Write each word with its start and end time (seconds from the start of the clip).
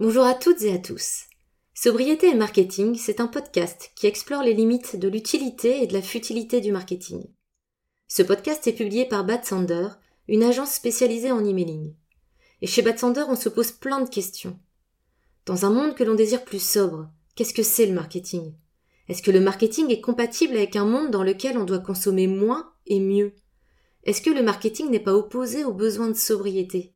Bonjour 0.00 0.24
à 0.24 0.32
toutes 0.32 0.62
et 0.62 0.72
à 0.72 0.78
tous. 0.78 1.26
Sobriété 1.74 2.30
et 2.30 2.34
marketing, 2.34 2.94
c'est 2.94 3.20
un 3.20 3.26
podcast 3.26 3.90
qui 3.94 4.06
explore 4.06 4.42
les 4.42 4.54
limites 4.54 4.96
de 4.96 5.08
l'utilité 5.08 5.82
et 5.82 5.86
de 5.86 5.92
la 5.92 6.00
futilité 6.00 6.62
du 6.62 6.72
marketing. 6.72 7.22
Ce 8.08 8.22
podcast 8.22 8.66
est 8.66 8.72
publié 8.72 9.04
par 9.04 9.26
Bad 9.26 9.44
Sander, 9.44 9.88
une 10.26 10.42
agence 10.42 10.72
spécialisée 10.72 11.30
en 11.30 11.44
emailing. 11.44 11.94
Et 12.62 12.66
chez 12.66 12.80
Bad 12.80 12.98
Sander, 12.98 13.24
on 13.28 13.36
se 13.36 13.50
pose 13.50 13.72
plein 13.72 14.00
de 14.00 14.08
questions. 14.08 14.58
Dans 15.44 15.66
un 15.66 15.70
monde 15.70 15.94
que 15.94 16.02
l'on 16.02 16.14
désire 16.14 16.46
plus 16.46 16.64
sobre, 16.64 17.10
qu'est-ce 17.34 17.52
que 17.52 17.62
c'est 17.62 17.84
le 17.84 17.92
marketing? 17.92 18.54
Est-ce 19.08 19.22
que 19.22 19.30
le 19.30 19.40
marketing 19.40 19.90
est 19.90 20.00
compatible 20.00 20.56
avec 20.56 20.76
un 20.76 20.86
monde 20.86 21.10
dans 21.10 21.24
lequel 21.24 21.58
on 21.58 21.64
doit 21.64 21.78
consommer 21.78 22.26
moins 22.26 22.72
et 22.86 23.00
mieux? 23.00 23.34
Est-ce 24.04 24.22
que 24.22 24.30
le 24.30 24.42
marketing 24.42 24.88
n'est 24.88 24.98
pas 24.98 25.14
opposé 25.14 25.62
aux 25.62 25.74
besoins 25.74 26.08
de 26.08 26.14
sobriété? 26.14 26.94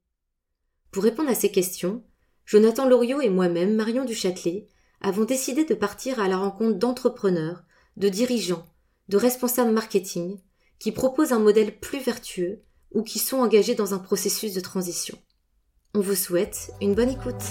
Pour 0.90 1.02
répondre 1.02 1.28
à 1.28 1.34
ces 1.34 1.52
questions, 1.52 2.02
Jonathan 2.46 2.88
Loriot 2.88 3.20
et 3.20 3.30
moi-même, 3.30 3.74
Marion 3.74 4.04
Duchâtelet, 4.04 4.68
avons 5.00 5.24
décidé 5.24 5.64
de 5.64 5.74
partir 5.74 6.20
à 6.20 6.28
la 6.28 6.36
rencontre 6.36 6.78
d'entrepreneurs, 6.78 7.62
de 7.96 8.08
dirigeants, 8.08 8.66
de 9.08 9.16
responsables 9.16 9.70
marketing, 9.72 10.38
qui 10.78 10.92
proposent 10.92 11.32
un 11.32 11.38
modèle 11.38 11.78
plus 11.78 12.00
vertueux 12.00 12.62
ou 12.92 13.02
qui 13.02 13.18
sont 13.18 13.38
engagés 13.38 13.74
dans 13.74 13.94
un 13.94 13.98
processus 13.98 14.54
de 14.54 14.60
transition. 14.60 15.18
On 15.94 16.00
vous 16.00 16.14
souhaite 16.14 16.72
une 16.80 16.94
bonne 16.94 17.10
écoute. 17.10 17.44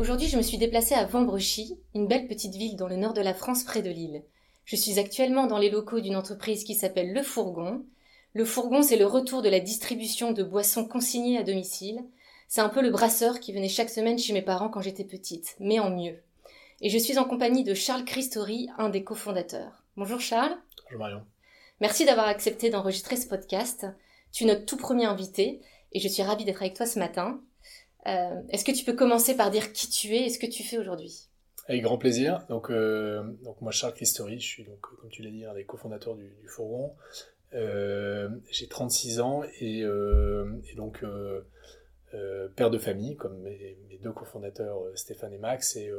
Aujourd'hui, 0.00 0.28
je 0.28 0.38
me 0.38 0.42
suis 0.42 0.56
déplacée 0.56 0.94
à 0.94 1.04
Vambrechy, 1.04 1.78
une 1.94 2.06
belle 2.06 2.26
petite 2.26 2.54
ville 2.54 2.74
dans 2.74 2.88
le 2.88 2.96
nord 2.96 3.12
de 3.12 3.20
la 3.20 3.34
France 3.34 3.64
près 3.64 3.82
de 3.82 3.90
Lille. 3.90 4.22
Je 4.64 4.74
suis 4.74 4.98
actuellement 4.98 5.46
dans 5.46 5.58
les 5.58 5.68
locaux 5.68 6.00
d'une 6.00 6.16
entreprise 6.16 6.64
qui 6.64 6.74
s'appelle 6.74 7.12
Le 7.12 7.22
Fourgon. 7.22 7.84
Le 8.32 8.46
Fourgon, 8.46 8.80
c'est 8.80 8.96
le 8.96 9.04
retour 9.04 9.42
de 9.42 9.50
la 9.50 9.60
distribution 9.60 10.32
de 10.32 10.42
boissons 10.42 10.86
consignées 10.86 11.36
à 11.36 11.42
domicile. 11.42 12.02
C'est 12.48 12.62
un 12.62 12.70
peu 12.70 12.80
le 12.80 12.88
brasseur 12.88 13.40
qui 13.40 13.52
venait 13.52 13.68
chaque 13.68 13.90
semaine 13.90 14.18
chez 14.18 14.32
mes 14.32 14.40
parents 14.40 14.70
quand 14.70 14.80
j'étais 14.80 15.04
petite, 15.04 15.54
mais 15.60 15.80
en 15.80 15.90
mieux. 15.90 16.16
Et 16.80 16.88
je 16.88 16.96
suis 16.96 17.18
en 17.18 17.24
compagnie 17.24 17.62
de 17.62 17.74
Charles 17.74 18.06
Christori, 18.06 18.70
un 18.78 18.88
des 18.88 19.04
cofondateurs. 19.04 19.84
Bonjour 19.98 20.18
Charles. 20.18 20.56
Bonjour 20.84 20.98
Marion. 20.98 21.26
Merci 21.82 22.06
d'avoir 22.06 22.26
accepté 22.26 22.70
d'enregistrer 22.70 23.16
ce 23.16 23.28
podcast. 23.28 23.86
Tu 24.32 24.44
es 24.44 24.46
notre 24.46 24.64
tout 24.64 24.78
premier 24.78 25.04
invité 25.04 25.60
et 25.92 26.00
je 26.00 26.08
suis 26.08 26.22
ravie 26.22 26.46
d'être 26.46 26.62
avec 26.62 26.72
toi 26.72 26.86
ce 26.86 26.98
matin. 26.98 27.42
Euh, 28.06 28.40
est-ce 28.48 28.64
que 28.64 28.72
tu 28.72 28.84
peux 28.84 28.94
commencer 28.94 29.36
par 29.36 29.50
dire 29.50 29.72
qui 29.72 29.88
tu 29.88 30.14
es 30.14 30.26
et 30.26 30.28
ce 30.30 30.38
que 30.38 30.46
tu 30.46 30.62
fais 30.62 30.78
aujourd'hui? 30.78 31.28
Avec 31.68 31.82
grand 31.82 31.98
plaisir. 31.98 32.44
Donc, 32.48 32.70
euh, 32.70 33.22
donc 33.44 33.60
moi, 33.60 33.72
Charles 33.72 33.94
Christori, 33.94 34.40
je 34.40 34.46
suis 34.46 34.64
donc, 34.64 34.80
comme 34.80 35.10
tu 35.10 35.22
l'as 35.22 35.30
dit, 35.30 35.44
un 35.44 35.54
des 35.54 35.64
cofondateurs 35.64 36.16
du, 36.16 36.32
Fourgon. 36.48 36.94
Euh, 37.52 38.28
j'ai 38.50 38.68
36 38.68 39.20
ans 39.20 39.42
et, 39.60 39.80
et 39.80 40.74
donc 40.76 41.04
père 42.56 42.70
de 42.70 42.78
famille, 42.78 43.16
comme 43.16 43.38
mes, 43.40 43.76
mes 43.88 43.98
deux 43.98 44.12
cofondateurs 44.12 44.82
Stéphane 44.94 45.32
et 45.32 45.38
Max. 45.38 45.76
Et, 45.76 45.92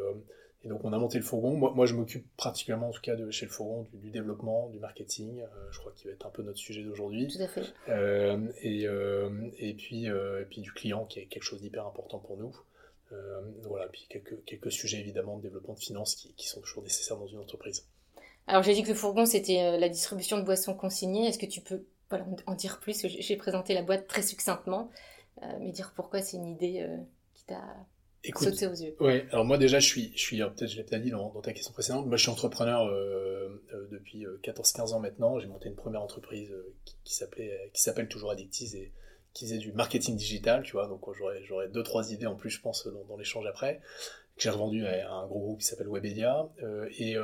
et 0.64 0.68
donc 0.68 0.84
on 0.84 0.94
a 0.94 0.98
monté 0.98 1.18
le 1.18 1.24
fourgon. 1.24 1.56
Moi, 1.58 1.74
moi 1.76 1.86
je 1.86 1.96
m'occupe 1.96 2.26
pratiquement, 2.38 2.90
en 2.90 2.92
tout 2.92 3.02
cas, 3.02 3.16
de, 3.16 3.32
chez 3.32 3.46
le 3.46 3.52
fourgon, 3.52 3.88
du, 3.92 3.98
du 3.98 4.12
développement, 4.12 4.70
du 4.70 4.80
marketing. 4.80 5.42
Euh, 5.42 5.48
je 5.72 5.80
crois 5.80 5.92
qu'il 5.94 6.08
va 6.08 6.14
être 6.14 6.26
un 6.26 6.30
peu 6.30 6.44
notre 6.44 6.60
sujet 6.60 6.84
d'aujourd'hui. 6.84 7.28
Tout 7.28 7.42
à 7.42 7.48
fait. 7.48 7.74
Euh, 7.90 8.38
et, 8.62 8.86
euh, 8.86 9.50
et, 9.58 9.74
puis, 9.74 10.06
et 10.06 10.46
puis 10.50 10.62
du 10.62 10.72
client, 10.72 11.06
qui 11.06 11.20
est 11.20 11.26
quelque 11.26 11.44
chose 11.44 11.62
d'hyper 11.62 11.88
important 11.88 12.20
pour 12.20 12.38
nous. 12.38 12.56
voilà, 13.64 13.88
puis 13.88 14.06
quelques, 14.10 14.44
quelques 14.46 14.72
sujets 14.72 15.00
évidemment 15.00 15.38
de 15.38 15.42
développement 15.42 15.74
de 15.74 15.80
finances 15.80 16.16
qui, 16.16 16.34
qui 16.36 16.48
sont 16.48 16.62
toujours 16.62 16.84
nécessaires 16.84 17.18
dans 17.18 17.28
une 17.28 17.40
entreprise. 17.40 17.88
Alors 18.48 18.64
j'ai 18.64 18.74
dit 18.74 18.84
que 18.84 18.90
le 18.90 18.96
fourgon 18.96 19.26
c'était 19.26 19.78
la 19.78 19.90
distribution 19.90 20.38
de 20.38 20.44
boissons 20.44 20.74
consignées. 20.74 21.28
Est-ce 21.28 21.38
que 21.38 21.46
tu 21.46 21.62
peux 21.62 21.86
voilà, 22.10 22.26
en 22.46 22.56
dire 22.56 22.80
plus? 22.80 23.06
J'ai 23.08 23.36
présenté 23.36 23.74
la 23.74 23.82
boîte 23.82 24.08
très 24.08 24.22
succinctement, 24.22 24.90
mais 25.60 25.72
dire 25.72 25.94
pourquoi 25.96 26.22
c'est 26.22 26.38
une 26.38 26.48
idée 26.48 26.88
qui 27.34 27.46
t'a 27.46 27.64
Écoute, 28.24 28.50
sauter 28.50 28.68
aux 28.68 28.74
yeux. 28.74 28.96
Ouais, 29.00 29.26
alors 29.32 29.46
moi 29.46 29.58
déjà, 29.58 29.80
je 29.80 29.88
suis, 29.88 30.12
je 30.16 30.22
suis 30.22 30.38
peut-être 30.38 30.68
je 30.68 30.78
l'ai 30.78 30.84
peut-être 30.84 31.02
dit 31.02 31.10
dans, 31.10 31.32
dans, 31.34 31.42
ta 31.42 31.54
question 31.54 31.74
précédente, 31.74 32.06
moi 32.06 32.18
je 32.18 32.22
suis 32.22 32.32
entrepreneur 32.32 32.86
euh, 32.86 33.64
euh, 33.74 33.88
depuis 33.90 34.26
14-15 34.44 34.94
ans 34.94 35.00
maintenant. 35.00 35.40
J'ai 35.40 35.48
monté 35.48 35.70
une 35.70 35.76
première 35.76 36.04
entreprise 36.04 36.52
euh, 36.52 36.74
qui, 36.86 36.96
qui 37.04 37.16
s'appelait, 37.16 37.72
qui 37.74 37.82
s'appelle 37.82 38.08
toujours 38.08 38.32
Addictiz 38.32 38.76
et 38.76 38.92
qui 39.34 39.46
faisait 39.46 39.58
du 39.58 39.72
marketing 39.72 40.16
digital, 40.16 40.62
tu 40.62 40.74
vois. 40.74 40.88
Donc 40.88 41.02
j'aurais, 41.14 41.44
j'aurais 41.44 41.70
deux 41.70 41.82
trois 41.84 42.12
idées 42.12 42.28
en 42.28 42.36
plus, 42.36 42.52
je 42.52 42.62
pense, 42.62 42.86
dans, 42.86 43.04
dans 43.06 43.18
l'échange 43.18 43.48
après. 43.48 43.82
Que 44.36 44.44
j'ai 44.44 44.50
revendu 44.52 44.86
à 44.86 45.12
un 45.12 45.26
gros 45.26 45.40
groupe 45.40 45.60
qui 45.60 45.66
s'appelle 45.66 45.88
Webedia. 45.90 46.48
Euh, 46.62 46.88
et, 47.00 47.16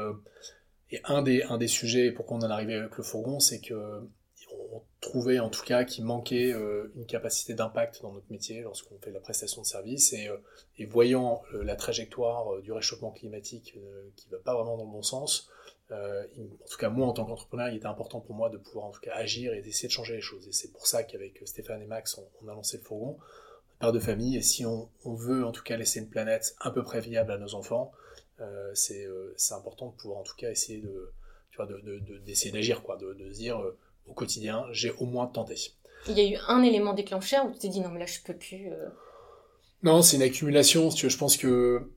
et 0.90 1.02
un 1.04 1.22
des, 1.22 1.44
un 1.44 1.58
des 1.58 1.68
sujets 1.68 2.12
pourquoi 2.12 2.38
on 2.38 2.42
en 2.42 2.50
est 2.50 2.54
arrivé 2.54 2.74
avec 2.74 2.98
le 2.98 3.04
fourgon, 3.04 3.40
c'est 3.40 3.60
que 3.60 4.02
on 4.72 4.82
trouvait 5.02 5.40
en 5.40 5.50
tout 5.50 5.64
cas 5.64 5.84
qu'il 5.84 6.06
manquait 6.06 6.54
euh, 6.54 6.92
une 6.96 7.06
capacité 7.06 7.54
d'impact 7.54 8.02
dans 8.02 8.12
notre 8.12 8.30
métier 8.30 8.62
lorsqu'on 8.62 8.98
fait 9.00 9.12
la 9.12 9.20
prestation 9.20 9.62
de 9.62 9.68
service. 9.68 10.14
Et, 10.14 10.28
euh, 10.28 10.38
voyant 10.88 11.44
euh, 11.54 11.64
la 11.64 11.76
trajectoire 11.76 12.62
du 12.62 12.72
réchauffement 12.72 13.12
climatique 13.12 13.78
qui 14.16 14.30
va 14.30 14.38
pas 14.38 14.54
vraiment 14.54 14.78
dans 14.78 14.86
le 14.86 14.92
bon 14.92 15.02
sens, 15.02 15.50
en 15.90 16.68
tout 16.70 16.78
cas 16.78 16.90
moi 16.90 17.08
en 17.08 17.14
tant 17.14 17.26
qu'entrepreneur, 17.26 17.70
il 17.70 17.78
était 17.78 17.88
important 17.88 18.20
pour 18.20 18.36
moi 18.36 18.50
de 18.50 18.58
pouvoir 18.58 18.86
en 18.86 18.92
tout 18.92 19.00
cas 19.00 19.14
agir 19.16 19.54
et 19.54 19.62
d'essayer 19.62 19.88
de 19.88 19.94
changer 19.94 20.16
les 20.16 20.22
choses. 20.22 20.48
Et 20.48 20.52
c'est 20.52 20.72
pour 20.72 20.86
ça 20.86 21.04
qu'avec 21.04 21.42
Stéphane 21.46 21.82
et 21.82 21.86
Max, 21.86 22.20
on, 22.42 22.48
a 22.48 22.54
lancé 22.54 22.78
le 22.78 22.84
fourgon, 22.84 23.18
père 23.80 23.94
de 23.94 24.00
famille, 24.00 24.36
et 24.36 24.42
si 24.42 24.66
on, 24.66 24.90
veut 25.06 25.46
en 25.46 25.52
tout 25.52 25.64
cas 25.64 25.78
laisser 25.78 26.00
une 26.00 26.10
planète 26.10 26.56
un 26.60 26.72
peu 26.72 26.84
près 26.84 27.00
viable 27.00 27.32
à 27.32 27.38
nos 27.38 27.56
enfants, 27.56 27.92
c'est 28.74 29.08
important 29.52 29.88
de 29.88 29.96
pouvoir 29.96 30.20
en 30.20 30.24
tout 30.24 30.36
cas 30.36 30.52
essayer 30.52 30.82
de, 30.82 31.12
d'essayer 32.26 32.52
de, 32.52 32.58
d'agir, 32.58 32.84
quoi, 32.84 32.98
de, 32.98 33.14
de 33.14 33.32
se 33.32 33.38
dire 33.38 33.64
au 34.08 34.14
quotidien, 34.14 34.66
j'ai 34.72 34.92
au 34.92 35.06
moins 35.06 35.28
tenté. 35.28 35.56
Il 36.08 36.18
y 36.18 36.22
a 36.22 36.30
eu 36.30 36.38
un 36.48 36.64
élément 36.64 36.94
déclencheur 36.94 37.46
où 37.46 37.52
tu 37.52 37.60
t'es 37.60 37.68
dit 37.70 37.82
non 37.82 37.90
mais 37.90 38.00
là 38.00 38.06
je 38.06 38.20
peux 38.24 38.36
plus. 38.36 38.72
Euh... 38.72 38.90
Non, 39.84 40.02
c'est 40.02 40.18
une 40.18 40.24
accumulation. 40.24 40.90
Je 40.90 41.18
pense 41.18 41.38
que 41.38 41.92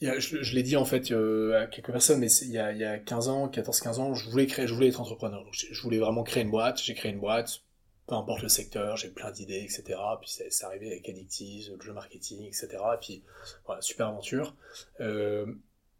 je, 0.00 0.54
l'ai 0.54 0.62
dit 0.62 0.76
en 0.76 0.84
fait 0.84 1.10
euh, 1.10 1.62
à 1.62 1.66
quelques 1.66 1.92
personnes, 1.92 2.20
mais 2.20 2.30
il 2.42 2.50
y, 2.50 2.58
a, 2.58 2.72
y 2.72 2.84
a 2.84 2.98
15 2.98 3.28
ans, 3.28 3.48
14-15 3.48 4.00
ans, 4.00 4.14
je 4.14 4.28
voulais 4.28 4.46
créer, 4.46 4.66
je 4.66 4.74
voulais 4.74 4.88
être 4.88 5.00
entrepreneur. 5.00 5.44
Donc, 5.44 5.54
je, 5.54 5.82
voulais 5.82 5.98
vraiment 5.98 6.22
créer 6.22 6.42
une 6.42 6.50
boîte. 6.50 6.80
J'ai 6.82 6.94
créé 6.94 7.12
une 7.12 7.20
boîte, 7.20 7.62
peu 8.06 8.14
importe 8.14 8.42
le 8.42 8.48
secteur, 8.48 8.96
j'ai 8.96 9.08
plein 9.08 9.30
d'idées, 9.30 9.62
etc. 9.62 9.98
Puis 10.20 10.30
c'est 10.50 10.64
arrivé 10.64 10.88
avec 10.88 11.08
Addictiz, 11.08 11.70
le 11.70 11.80
jeu 11.80 11.92
marketing, 11.92 12.46
etc. 12.46 12.68
Et 12.72 12.98
puis 13.00 13.24
voilà, 13.66 13.80
super 13.80 14.08
aventure. 14.08 14.54
Euh, 15.00 15.46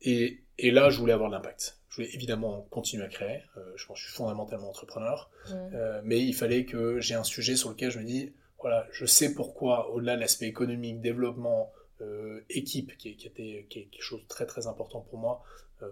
et, 0.00 0.40
et 0.58 0.70
là, 0.70 0.90
je 0.90 0.98
voulais 0.98 1.12
avoir 1.12 1.30
de 1.30 1.34
l'impact 1.34 1.78
je 1.94 2.02
voulais 2.02 2.14
évidemment 2.14 2.66
continuer 2.70 3.04
à 3.04 3.08
créer. 3.08 3.42
Euh, 3.56 3.72
je 3.76 3.86
pense 3.86 3.98
que 3.98 4.02
je 4.02 4.08
suis 4.08 4.16
fondamentalement 4.16 4.68
entrepreneur. 4.68 5.30
Euh, 5.52 6.00
mais 6.02 6.20
il 6.20 6.32
fallait 6.32 6.64
que 6.64 6.98
j'ai 6.98 7.14
un 7.14 7.22
sujet 7.22 7.54
sur 7.54 7.70
lequel 7.70 7.92
je 7.92 8.00
me 8.00 8.04
dis, 8.04 8.32
voilà, 8.58 8.84
je 8.90 9.06
sais 9.06 9.32
pourquoi, 9.32 9.90
au-delà 9.90 10.16
de 10.16 10.20
l'aspect 10.20 10.46
économique, 10.46 11.00
développement, 11.00 11.72
euh, 12.00 12.40
équipe, 12.50 12.96
qui, 12.96 13.14
qui, 13.14 13.28
était 13.28 13.66
qui 13.70 13.78
est 13.78 13.84
quelque 13.84 14.02
chose 14.02 14.20
de 14.22 14.26
très 14.26 14.44
très 14.44 14.66
important 14.66 15.02
pour 15.02 15.20
moi, 15.20 15.44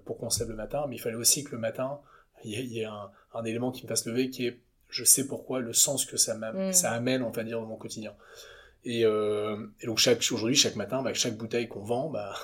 pour 0.05 0.19
qu'on 0.19 0.29
se 0.29 0.41
lève 0.41 0.49
le 0.49 0.57
matin. 0.57 0.87
Mais 0.89 0.97
il 0.97 0.99
fallait 0.99 1.15
aussi 1.15 1.45
que 1.45 1.53
le 1.53 1.59
matin, 1.59 2.01
il 2.43 2.51
y 2.51 2.55
ait, 2.57 2.65
il 2.65 2.73
y 2.73 2.81
ait 2.81 2.87
un, 2.87 3.11
un, 3.35 3.45
élément 3.45 3.71
qui 3.71 3.85
me 3.85 3.89
fasse 3.89 4.05
lever, 4.05 4.29
qui 4.29 4.47
est, 4.47 4.59
je 4.89 5.05
sais 5.05 5.29
pourquoi, 5.29 5.61
le 5.61 5.73
sens 5.73 6.05
que 6.05 6.17
ça, 6.17 6.35
mmh. 6.35 6.73
ça 6.73 6.91
amène, 6.91 7.23
on 7.23 7.31
va 7.31 7.45
dire, 7.45 7.61
dans 7.61 7.67
mon 7.67 7.77
quotidien. 7.77 8.13
Et, 8.85 9.03
et 9.03 9.87
donc 9.87 9.99
chaque 9.99 10.19
aujourd'hui, 10.19 10.57
chaque 10.57 10.75
matin, 10.75 11.01
bah, 11.03 11.15
chaque 11.15 11.37
bouteille 11.37 11.69
qu'on 11.69 11.85
vend, 11.85 12.11
bah, 12.11 12.35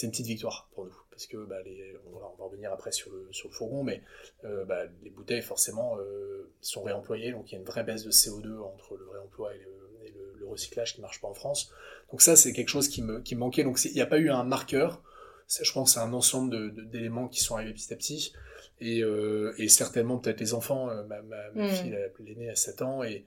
c'est 0.00 0.06
une 0.06 0.12
petite 0.12 0.26
victoire 0.26 0.68
pour 0.72 0.86
nous 0.86 0.96
parce 1.10 1.26
que 1.26 1.36
bah, 1.36 1.60
les, 1.62 1.94
on, 2.06 2.18
va, 2.18 2.32
on, 2.32 2.36
va, 2.36 2.44
revenir 2.44 2.72
après 2.72 2.90
sur 2.90 3.12
le, 3.12 3.28
sur 3.30 3.50
le 3.50 3.54
fourgon, 3.54 3.84
mais 3.84 4.02
euh, 4.44 4.64
bah, 4.64 4.84
les 5.02 5.10
bouteilles 5.10 5.42
forcément 5.42 5.98
euh, 5.98 6.50
sont 6.62 6.82
réemployées, 6.82 7.32
donc 7.32 7.50
il 7.50 7.52
y 7.52 7.56
a 7.56 7.58
une 7.58 7.66
vraie 7.66 7.84
baisse 7.84 8.04
de 8.04 8.10
CO2 8.10 8.60
entre 8.60 8.96
le 8.96 9.06
réemploi 9.06 9.54
et 9.54 9.58
le, 9.58 10.06
et 10.06 10.10
le, 10.12 10.38
le 10.38 10.46
recyclage 10.46 10.94
qui 10.94 11.00
ne 11.00 11.02
marche 11.02 11.20
pas 11.20 11.28
en 11.28 11.34
France. 11.34 11.70
Donc 12.10 12.22
ça, 12.22 12.36
c'est 12.36 12.54
quelque 12.54 12.70
chose 12.70 12.88
qui 12.88 13.02
me, 13.02 13.20
qui 13.20 13.34
me 13.34 13.40
manquait. 13.40 13.64
Donc 13.64 13.84
il 13.84 13.92
n'y 13.92 14.00
a 14.00 14.06
pas 14.06 14.16
eu 14.16 14.30
un 14.30 14.44
marqueur. 14.44 15.02
Je 15.46 15.70
pense 15.72 15.90
que 15.90 16.00
c'est 16.00 16.06
un 16.06 16.14
ensemble 16.14 16.72
d'éléments 16.88 17.28
qui 17.28 17.40
sont 17.40 17.56
arrivés 17.56 17.74
petit 17.74 17.92
à 17.92 17.96
petit. 17.96 18.32
Et, 18.80 19.02
euh, 19.02 19.52
et 19.58 19.68
certainement 19.68 20.16
peut-être 20.16 20.40
les 20.40 20.54
enfants, 20.54 20.86
ma, 20.86 21.20
ma, 21.20 21.50
ma 21.50 21.66
mmh. 21.66 21.68
fille 21.68 21.98
l'aînée 22.20 22.48
à 22.48 22.56
7 22.56 22.80
ans, 22.80 23.02
et 23.02 23.26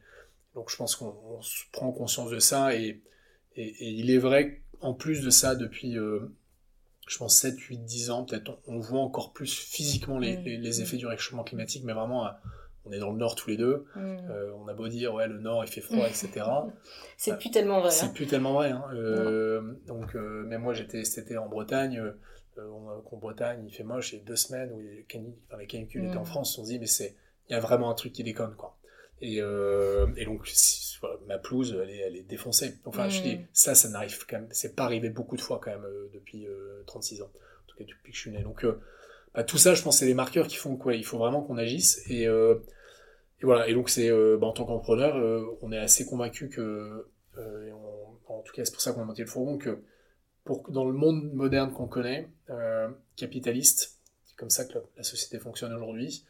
donc 0.55 0.71
je 0.71 0.77
pense 0.77 0.95
qu'on 0.95 1.13
prend 1.71 1.91
conscience 1.91 2.31
de 2.31 2.39
ça. 2.39 2.75
Et, 2.75 3.01
et, 3.55 3.67
et, 3.67 3.89
il 3.89 4.09
est 4.09 4.17
vrai, 4.17 4.63
en 4.81 4.95
plus 4.95 5.21
de 5.21 5.29
ça, 5.29 5.53
depuis 5.53 5.95
euh, 5.95 6.31
je 7.07 7.17
pense 7.17 7.37
7, 7.37 7.59
8, 7.59 7.77
10 7.79 8.11
ans, 8.11 8.23
peut-être 8.23 8.59
on, 8.67 8.79
voit 8.79 9.01
encore 9.01 9.33
plus 9.33 9.53
physiquement 9.53 10.19
les, 10.19 10.37
mmh. 10.37 10.43
les, 10.43 10.57
les, 10.57 10.81
effets 10.81 10.97
du 10.97 11.05
réchauffement 11.05 11.43
climatique, 11.43 11.83
mais 11.83 11.93
vraiment, 11.93 12.29
on 12.85 12.91
est 12.91 12.99
dans 12.99 13.11
le 13.11 13.17
nord 13.17 13.35
tous 13.35 13.49
les 13.49 13.57
deux. 13.57 13.85
Mmh. 13.95 13.99
Euh, 14.29 14.51
on 14.57 14.67
a 14.67 14.73
beau 14.73 14.87
dire, 14.87 15.13
ouais, 15.13 15.27
le 15.27 15.39
nord 15.39 15.63
il 15.63 15.69
fait 15.69 15.81
froid, 15.81 16.05
etc. 16.07 16.45
c'est 17.17 17.31
euh, 17.31 17.35
plus 17.35 17.51
tellement 17.51 17.79
vrai. 17.79 17.91
C'est 17.91 18.05
hein. 18.05 18.11
plus 18.13 18.27
tellement 18.27 18.53
vrai. 18.53 18.71
Hein. 18.71 18.83
Euh, 18.93 19.61
donc, 19.87 20.15
euh, 20.15 20.43
même 20.43 20.61
moi, 20.61 20.73
j'étais 20.73 21.03
cet 21.05 21.25
été 21.25 21.37
en 21.37 21.47
Bretagne. 21.47 22.01
en 22.57 23.17
Bretagne, 23.17 23.63
il 23.67 23.73
fait 23.73 23.83
moche, 23.83 24.13
il 24.13 24.19
y 24.19 24.21
a 24.21 24.25
deux 24.25 24.35
semaines 24.35 24.71
où 24.73 24.79
les, 24.79 25.03
canicules, 25.07 25.35
enfin, 25.47 25.57
les 25.57 25.67
canicules 25.67 26.05
étaient 26.05 26.17
en 26.17 26.25
France. 26.25 26.57
On 26.57 26.63
se 26.63 26.69
dit, 26.69 26.79
mais 26.79 26.87
c'est, 26.87 27.15
il 27.49 27.53
y 27.53 27.55
a 27.55 27.59
vraiment 27.59 27.89
un 27.89 27.95
truc 27.95 28.13
qui 28.13 28.23
déconne, 28.23 28.55
quoi. 28.55 28.77
Et, 29.21 29.37
et 29.37 30.25
donc, 30.25 30.45
ma 31.27 31.37
pelouse, 31.37 31.77
elle 31.81 31.89
est, 31.89 31.97
elle 31.97 32.15
est 32.15 32.23
défoncée. 32.23 32.75
Enfin, 32.85 33.07
mmh. 33.07 33.11
je 33.11 33.21
dis, 33.21 33.39
ça, 33.53 33.75
ça 33.75 33.89
n'arrive 33.89 34.25
quand 34.27 34.37
même, 34.37 34.47
c'est 34.51 34.75
pas 34.75 34.83
arrivé 34.83 35.09
beaucoup 35.09 35.35
de 35.35 35.41
fois 35.41 35.59
quand 35.61 35.71
même 35.71 35.85
euh, 35.85 36.09
depuis 36.13 36.47
euh, 36.47 36.83
36 36.87 37.21
ans. 37.21 37.25
En 37.25 37.67
tout 37.67 37.77
cas, 37.77 37.83
depuis 37.85 38.11
que 38.11 38.15
je 38.15 38.21
suis 38.21 38.31
né. 38.31 38.41
Donc, 38.41 38.63
euh, 38.65 38.79
bah, 39.33 39.43
tout 39.43 39.57
ça, 39.57 39.73
je 39.73 39.81
pense, 39.81 39.99
c'est 39.99 40.05
les 40.05 40.13
marqueurs 40.13 40.47
qui 40.47 40.57
font 40.57 40.75
quoi. 40.75 40.95
Il 40.95 41.05
faut 41.05 41.17
vraiment 41.17 41.41
qu'on 41.41 41.57
agisse. 41.57 42.01
Et, 42.09 42.27
euh, 42.27 42.55
et, 43.41 43.45
voilà. 43.45 43.67
Et 43.67 43.73
donc, 43.73 43.89
c'est 43.89 44.09
bah, 44.09 44.47
en 44.47 44.53
tant 44.53 44.65
qu'entrepreneur, 44.65 45.15
on 45.61 45.71
est 45.71 45.77
assez 45.77 46.05
convaincu 46.05 46.49
que, 46.49 47.07
en 48.27 48.41
tout 48.41 48.53
cas, 48.53 48.65
c'est 48.65 48.71
pour 48.71 48.81
ça 48.81 48.93
qu'on 48.93 49.01
a 49.01 49.05
monté 49.05 49.23
le 49.23 49.27
fourgon, 49.27 49.57
que 49.57 49.83
pour, 50.43 50.69
dans 50.71 50.85
le 50.85 50.93
monde 50.93 51.31
moderne 51.33 51.71
qu'on 51.73 51.87
connaît, 51.87 52.29
capitaliste, 53.15 53.99
c'est 54.25 54.35
comme 54.35 54.49
ça 54.49 54.65
que 54.65 54.77
la 54.97 55.03
société 55.03 55.39
fonctionne 55.39 55.73
aujourd'hui, 55.73 56.25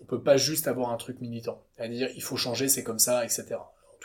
on 0.00 0.04
peut 0.04 0.22
pas 0.22 0.36
juste 0.36 0.68
avoir 0.68 0.90
un 0.90 0.96
truc 0.96 1.20
militant, 1.20 1.64
à 1.78 1.88
dire 1.88 2.10
il 2.14 2.22
faut 2.22 2.36
changer, 2.36 2.68
c'est 2.68 2.82
comme 2.82 2.98
ça, 2.98 3.24
etc. 3.24 3.56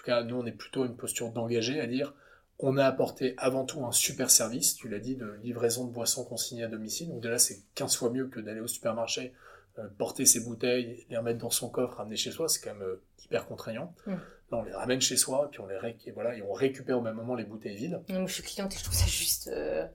En 0.02 0.04
tout 0.04 0.12
cas, 0.12 0.24
nous, 0.24 0.36
on 0.36 0.46
est 0.48 0.52
plutôt 0.52 0.86
une 0.86 0.96
posture 0.96 1.32
d'engagé, 1.32 1.80
à 1.80 1.86
dire 1.86 2.14
on 2.62 2.78
a 2.78 2.86
apporté 2.86 3.34
avant 3.38 3.66
tout 3.66 3.84
un 3.86 3.92
super 3.92 4.30
service, 4.30 4.76
tu 4.76 4.88
l'as 4.88 5.00
dit, 5.00 5.16
de 5.16 5.40
livraison 5.44 5.86
de 5.86 5.92
boissons 5.92 6.24
consignées 6.24 6.64
à 6.64 6.68
domicile. 6.68 7.10
Donc 7.10 7.22
déjà, 7.22 7.40
c'est 7.40 7.60
15 7.76 7.96
fois 7.96 8.10
mieux 8.12 8.28
que 8.28 8.40
d'aller 8.40 8.60
au 8.60 8.68
supermarché, 8.68 9.34
euh, 9.80 9.88
porter 9.98 10.26
ses 10.26 10.42
bouteilles, 10.42 11.06
les 11.10 11.18
remettre 11.18 11.40
dans 11.40 11.50
son 11.50 11.70
coffre, 11.70 11.98
ramener 11.98 12.16
chez 12.16 12.32
soi. 12.32 12.48
C'est 12.48 12.62
quand 12.62 12.74
même 12.74 12.84
euh, 12.84 13.02
hyper 13.24 13.48
contraignant. 13.48 13.94
Là, 14.06 14.18
on 14.52 14.64
les 14.64 14.74
ramène 14.74 15.02
chez 15.02 15.18
soi, 15.18 15.50
puis 15.50 15.60
on 15.60 15.68
les 15.68 15.78
et 16.06 16.12
voilà, 16.12 16.36
et 16.36 16.42
on 16.42 16.54
récupère 16.54 17.00
au 17.00 17.02
même 17.02 17.16
moment 17.16 17.36
les 17.36 17.46
bouteilles 17.46 17.78
vides. 17.78 18.00
Moi, 18.10 18.26
je 18.28 18.34
suis 18.34 18.44
cliente 18.44 18.74
et 18.74 18.78
je 18.78 18.84
trouve 18.84 18.96
ça 18.96 19.08
juste 19.08 19.48
euh, 19.48 19.88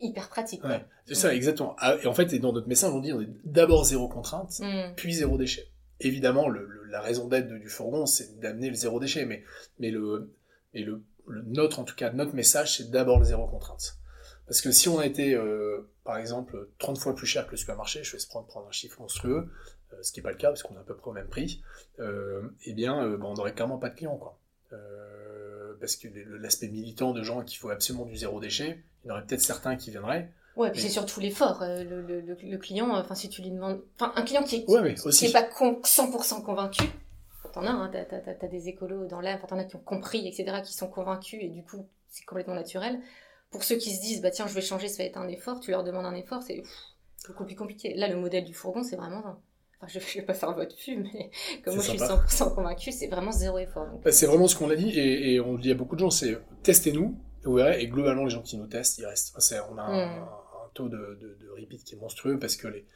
hyper 0.00 0.28
pratique. 0.28 0.64
Ouais, 0.64 0.84
c'est 1.06 1.14
ça, 1.14 1.34
exactement. 1.34 1.74
Ah, 1.78 1.96
et 2.02 2.06
en 2.06 2.14
fait, 2.14 2.32
et 2.32 2.38
dans 2.38 2.52
notre 2.52 2.68
message, 2.68 2.92
on 2.92 3.00
dit 3.00 3.12
on 3.12 3.20
est 3.20 3.28
d'abord 3.44 3.84
zéro 3.84 4.08
contrainte, 4.08 4.60
mm. 4.60 4.94
puis 4.96 5.12
zéro 5.12 5.36
déchet. 5.36 5.68
Évidemment, 6.00 6.48
le, 6.48 6.84
la 6.90 7.00
raison 7.00 7.28
d'être 7.28 7.48
du 7.48 7.68
fourgon, 7.68 8.06
c'est 8.06 8.38
d'amener 8.40 8.68
le 8.68 8.74
zéro 8.74 9.00
déchet, 9.00 9.24
mais, 9.26 9.42
le, 9.90 10.30
notre, 11.26 11.78
en 11.78 11.84
tout 11.84 11.94
cas, 11.94 12.10
notre 12.12 12.34
message, 12.34 12.76
c'est 12.76 12.90
d'abord 12.90 13.18
le 13.18 13.24
zéro 13.24 13.46
contrainte. 13.46 13.98
Parce 14.46 14.60
que 14.60 14.70
si 14.70 14.88
on 14.88 14.98
a 14.98 15.06
été, 15.06 15.34
euh, 15.34 15.90
par 16.04 16.16
exemple, 16.16 16.68
30 16.78 16.98
fois 16.98 17.14
plus 17.14 17.26
cher 17.26 17.46
que 17.46 17.52
le 17.52 17.56
supermarché, 17.58 18.02
je 18.02 18.12
vais 18.12 18.18
se 18.18 18.26
prendre, 18.26 18.46
prendre 18.46 18.66
un 18.66 18.72
chiffre 18.72 19.00
monstrueux, 19.00 19.50
euh, 19.92 19.96
ce 20.02 20.10
qui 20.10 20.20
n'est 20.20 20.22
pas 20.22 20.30
le 20.30 20.38
cas, 20.38 20.48
parce 20.48 20.62
qu'on 20.62 20.74
est 20.74 20.80
à 20.80 20.84
peu 20.84 20.96
près 20.96 21.10
au 21.10 21.12
même 21.12 21.28
prix, 21.28 21.62
euh, 22.00 22.42
eh 22.64 22.72
bien, 22.72 23.16
bah, 23.16 23.26
on 23.26 23.34
n'aurait 23.34 23.52
clairement 23.52 23.78
pas 23.78 23.90
de 23.90 23.94
clients, 23.94 24.16
quoi. 24.16 24.38
parce 25.80 25.96
que 25.96 26.08
l'aspect 26.40 26.68
militant 26.68 27.12
de 27.12 27.22
gens 27.22 27.42
qu'il 27.42 27.58
faut 27.58 27.70
absolument 27.70 28.06
du 28.06 28.16
zéro 28.16 28.40
déchet, 28.40 28.82
il 29.04 29.08
y 29.08 29.10
en 29.10 29.14
aurait 29.14 29.26
peut-être 29.26 29.42
certains 29.42 29.76
qui 29.76 29.90
viendraient, 29.90 30.32
Ouais, 30.58 30.72
puis 30.72 30.80
c'est 30.80 30.88
surtout 30.88 31.20
l'effort. 31.20 31.60
Le, 31.60 32.02
le, 32.02 32.20
le, 32.20 32.58
client, 32.58 32.90
enfin, 32.90 33.14
si 33.14 33.28
tu 33.28 33.42
lui 33.42 33.50
demandes. 33.50 33.80
Enfin, 33.94 34.12
un 34.16 34.22
client 34.22 34.42
qui 34.42 34.56
est, 34.56 34.64
qui, 34.64 35.32
pas 35.32 35.42
100% 35.42 36.42
convaincu, 36.42 36.82
t'en 37.52 37.64
as, 37.64 37.70
hein, 37.70 37.90
t'as, 37.92 38.32
as, 38.40 38.48
des 38.48 38.68
écolos 38.68 39.06
dans 39.06 39.20
l'air, 39.20 39.40
t'en 39.46 39.56
as 39.56 39.64
qui 39.64 39.76
ont 39.76 39.82
compris, 39.84 40.26
etc., 40.26 40.60
qui 40.64 40.74
sont 40.74 40.88
convaincus, 40.88 41.38
et 41.40 41.48
du 41.48 41.62
coup, 41.62 41.86
c'est 42.08 42.24
complètement 42.24 42.54
naturel. 42.54 42.98
Pour 43.50 43.62
ceux 43.62 43.76
qui 43.76 43.94
se 43.94 44.00
disent, 44.00 44.20
bah 44.20 44.32
tiens, 44.32 44.48
je 44.48 44.54
vais 44.54 44.60
changer, 44.60 44.88
ça 44.88 45.02
va 45.02 45.08
être 45.08 45.16
un 45.16 45.28
effort, 45.28 45.60
tu 45.60 45.70
leur 45.70 45.84
demandes 45.84 46.06
un 46.06 46.14
effort, 46.14 46.42
c'est 46.42 46.62
beaucoup 47.28 47.44
plus 47.44 47.56
compliqué. 47.56 47.94
Là, 47.94 48.08
le 48.08 48.16
modèle 48.16 48.44
du 48.44 48.52
fourgon, 48.52 48.82
c'est 48.82 48.96
vraiment. 48.96 49.18
Enfin, 49.20 49.38
je 49.86 49.98
ne 50.00 50.04
vais 50.20 50.22
pas 50.22 50.34
faire 50.34 50.52
votre 50.54 50.76
pub, 50.76 51.04
mais 51.04 51.30
comme 51.64 51.76
moi 51.76 51.84
je 51.84 51.90
suis 51.90 51.98
100% 51.98 52.54
convaincu, 52.54 52.90
c'est 52.90 53.06
vraiment 53.06 53.30
zéro 53.30 53.58
effort. 53.58 53.86
Bah, 54.04 54.10
c'est 54.10 54.26
vraiment 54.26 54.48
ce 54.48 54.56
qu'on 54.56 54.70
a 54.70 54.76
dit, 54.76 54.98
et, 54.98 55.38
on 55.38 55.52
le 55.52 55.60
dit 55.60 55.70
à 55.70 55.74
beaucoup 55.74 55.94
de 55.94 56.00
gens, 56.00 56.10
c'est 56.10 56.36
testez-nous, 56.64 57.16
et 57.44 57.46
vous 57.46 57.54
verrez, 57.54 57.80
et 57.80 57.86
globalement, 57.86 58.24
les 58.24 58.30
gens 58.30 58.42
qui 58.42 58.58
nous 58.58 58.66
testent, 58.66 58.98
ils 58.98 59.06
restent. 59.06 59.36
on 59.70 59.78
a 59.78 59.82
un, 59.82 60.06
hmm. 60.06 60.26
Taux 60.78 60.88
de, 60.88 60.96
de, 60.96 61.36
de, 61.40 61.50
repeat 61.60 61.84
qui 61.84 61.94
est 61.94 61.98
monstrueux 61.98 62.38
parce 62.38 62.56
que 62.56 62.68
les, 62.68 62.86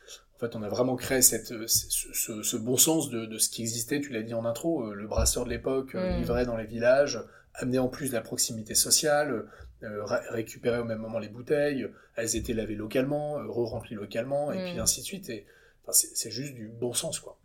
fait, 0.42 0.56
on 0.56 0.62
a 0.62 0.68
vraiment 0.68 0.96
créé 0.96 1.22
cette, 1.22 1.52
ce, 1.66 2.56
bon 2.56 2.76
sens 2.76 3.10
de, 3.10 3.38
ce 3.38 3.48
qui 3.48 3.62
existait, 3.62 4.00
tu 4.00 4.10
l'as 4.12 4.22
dit 4.22 4.34
en 4.34 4.44
intro, 4.44 4.82
euh, 4.82 4.94
le 4.94 5.06
brasseur 5.06 5.44
de 5.44 5.50
l'époque 5.50 5.94
euh, 5.94 6.16
mm. 6.16 6.18
livrait 6.18 6.46
dans 6.46 6.56
les 6.56 6.66
villages, 6.66 7.20
amenait 7.54 7.78
en 7.78 7.88
plus 7.88 8.08
de 8.08 8.14
la 8.14 8.20
proximité 8.20 8.74
sociale, 8.74 9.46
euh, 9.82 10.04
récupérait 10.30 10.78
au 10.78 10.84
même 10.84 10.98
moment 10.98 11.18
les 11.18 11.28
bouteilles, 11.28 11.86
elles 12.16 12.36
étaient 12.36 12.54
lavées 12.54 12.74
localement, 12.74 13.34
re-remplies 13.34 13.94
localement, 13.94 14.52
et 14.52 14.62
puis 14.64 14.76
mm. 14.76 14.80
ainsi 14.80 15.00
de 15.00 15.06
suite. 15.06 15.30
Et, 15.30 15.46
c'est 15.90 16.30
juste 16.30 16.54
du 16.54 16.68
bon 16.68 16.92
sens, 16.92 17.18
quoi. 17.18 17.36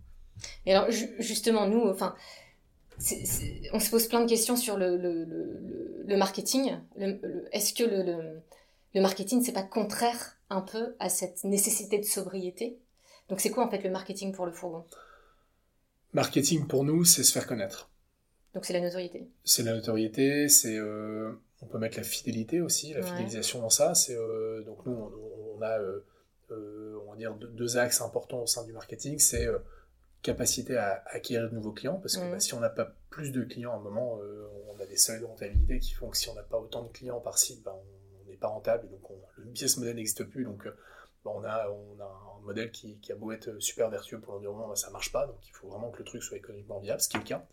Et 0.68 0.74
alors, 0.74 0.92
justement, 0.92 1.68
nous, 1.68 1.90
enfin, 1.90 2.16
on 3.74 3.80
se 3.80 3.90
pose 3.90 4.08
plein 4.08 4.22
de 4.22 4.30
questions 4.30 4.56
sur 4.56 4.78
le, 4.78 4.96
le, 4.96 6.18
marketing. 6.18 6.78
Est-ce 7.52 7.74
que 7.74 7.84
le, 7.84 8.40
le 8.96 9.02
marketing, 9.02 9.44
c'est 9.44 9.54
pas 9.54 9.64
contraire 9.64 10.38
un 10.50 10.62
peu 10.62 10.96
à 11.00 11.10
cette 11.10 11.44
nécessité 11.44 12.00
de 12.00 12.06
sobriété 12.06 12.80
donc 13.30 13.42
c'est 13.42 13.50
quoi 13.50 13.66
en 13.66 13.70
fait 13.70 13.84
le 13.84 13.90
marketing 13.90 14.32
pour 14.32 14.46
le 14.46 14.52
fourgon? 14.52 14.86
Marketing 16.14 16.66
pour 16.68 16.84
nous, 16.84 17.04
c'est 17.04 17.24
se 17.24 17.32
faire 17.32 17.46
connaître. 17.46 17.90
Donc 18.54 18.66
c'est 18.66 18.74
la 18.74 18.82
notoriété. 18.82 19.28
C'est 19.44 19.64
la 19.64 19.74
notoriété, 19.74 20.48
c'est 20.50 20.78
euh, 20.78 21.32
on 21.62 21.66
peut 21.66 21.78
mettre 21.78 21.98
la 21.98 22.04
fidélité 22.04 22.62
aussi, 22.62 22.94
la 22.94 23.04
fidélisation 23.04 23.62
dans 23.62 23.70
ça. 23.70 23.94
C'est 23.94 24.16
euh, 24.16 24.64
donc 24.64 24.86
nous 24.86 24.94
on, 24.94 25.62
a 25.62 25.80
euh, 25.80 26.06
on 27.06 27.12
va 27.12 27.18
dire 27.18 27.36
deux, 27.36 27.78
axes 27.78 28.02
importants 28.02 28.42
au 28.42 28.48
sein 28.48 28.64
du 28.64 28.72
marketing, 28.72 29.20
c'est 29.20 29.48
capacité 30.24 30.78
à 30.78 31.04
acquérir 31.08 31.50
de 31.50 31.56
nouveaux 31.56 31.72
clients 31.72 32.00
parce 32.02 32.18
que 32.18 32.24
mmh. 32.24 32.32
bah, 32.32 32.40
si 32.40 32.54
on 32.54 32.60
n'a 32.60 32.70
pas 32.70 32.96
plus 33.10 33.32
de 33.32 33.44
clients 33.44 33.74
à 33.74 33.76
un 33.76 33.82
moment, 33.82 34.18
on 34.74 34.82
a 34.82 34.86
des 34.86 34.98
seuils 34.98 35.20
de 35.20 35.26
rentabilité 35.26 35.80
qui 35.80 35.94
font 35.94 36.10
que 36.10 36.18
si 36.18 36.30
on 36.30 36.34
n'a 36.34 36.44
pas 36.44 36.58
autant 36.58 36.84
de 36.84 36.90
clients 36.90 37.20
par 37.20 37.38
site, 37.38 37.64
bah, 37.64 37.78
on 37.78 37.97
n'est 38.38 38.42
pas 38.42 38.48
rentable 38.48 38.90
donc 38.90 39.02
le 39.36 39.46
business 39.46 39.78
model 39.78 39.96
n'existe 39.96 40.24
plus 40.24 40.44
donc 40.44 40.68
on, 41.28 41.44
a, 41.44 41.70
on 41.70 42.00
a 42.00 42.06
un 42.06 42.46
modèle 42.46 42.72
qui, 42.72 43.00
a 43.10 43.16
beau 43.16 43.32
être 43.32 43.60
super 43.60 43.90
vertueux 43.90 44.20
pour 44.20 44.34
l'environnement, 44.34 44.76
ça 44.76 44.90
marche 44.90 45.12
pas, 45.12 45.26
donc 45.28 45.38
il 45.48 45.52
faut 45.52 45.68
vraiment 45.68 45.92
que 45.92 46.00
le 46.00 46.06
truc 46.06 46.24
soit 46.24 46.38
économiquement 46.38 46.80
viable, 46.80 47.02
ce 47.02 47.10
qui 47.10 47.18
est 47.18 47.20
le 47.20 47.26
cas. 47.26 47.46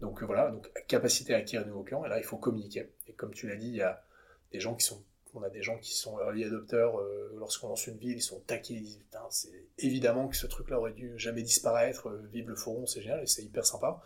Donc 0.00 0.22
euh, 0.22 0.26
voilà, 0.26 0.50
donc 0.50 0.70
capacité 0.86 1.34
à 1.34 1.38
acquérir 1.38 1.66
de 1.66 1.70
nouveaux 1.70 1.84
clients, 1.84 2.04
et 2.04 2.08
là 2.08 2.18
il 2.18 2.24
faut 2.24 2.36
communiquer. 2.36 2.90
Et 3.08 3.12
comme 3.12 3.32
tu 3.32 3.48
l'as 3.48 3.56
dit, 3.56 3.68
il 3.68 3.76
y 3.76 3.82
a 3.82 4.02
des 4.52 4.60
gens 4.60 4.74
qui 4.74 4.84
sont, 4.84 5.02
on 5.34 5.42
a 5.42 5.50
des 5.50 5.62
gens 5.62 5.78
qui 5.78 5.94
sont 5.94 6.18
early 6.20 6.44
adopteurs, 6.44 6.98
euh, 7.00 7.34
lorsqu'on 7.38 7.68
lance 7.68 7.86
une 7.86 7.96
ville, 7.96 8.16
ils 8.16 8.22
sont 8.22 8.40
taqués, 8.40 8.74
ils 8.74 8.82
disent 8.82 8.98
putain, 8.98 9.22
c'est 9.30 9.64
évidemment 9.78 10.28
que 10.28 10.36
ce 10.36 10.46
truc-là 10.46 10.78
aurait 10.78 10.92
dû 10.92 11.18
jamais 11.18 11.42
disparaître, 11.42 12.08
euh, 12.08 12.28
vive 12.32 12.48
le 12.48 12.56
forum, 12.56 12.86
c'est 12.86 13.02
génial, 13.02 13.22
et 13.22 13.26
c'est 13.26 13.42
hyper 13.42 13.66
sympa. 13.66 14.02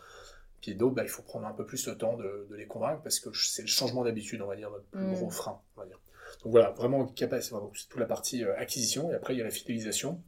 Puis 0.61 0.75
d'autres, 0.75 0.95
bah, 0.95 1.03
il 1.03 1.09
faut 1.09 1.21
prendre 1.21 1.47
un 1.47 1.53
peu 1.53 1.65
plus 1.65 1.87
le 1.87 1.97
temps 1.97 2.17
de, 2.17 2.47
les 2.51 2.67
convaincre 2.67 3.01
parce 3.01 3.21
que 3.21 3.29
c'est 3.33 3.61
le 3.61 3.67
changement 3.69 4.03
d'habitude, 4.03 4.41
on 4.41 4.47
va 4.47 4.57
dire, 4.57 4.69
notre 4.69 4.85
plus 4.85 4.99
mmh. 4.99 5.13
gros 5.13 5.29
frein, 5.29 5.61
on 5.77 5.81
va 5.81 5.87
dire. 5.87 5.99
Donc 6.43 6.51
voilà, 6.51 6.69
vraiment 6.71 7.05
capacité, 7.05 7.55
c'est 7.73 7.87
toute 7.89 7.99
la 7.99 8.05
partie 8.05 8.43
euh, 8.43 8.57
acquisition, 8.57 9.11
et 9.11 9.15
après 9.15 9.35
il 9.35 9.39
y 9.39 9.41
a 9.41 9.43
la 9.43 9.51
fidélisation. 9.51 10.21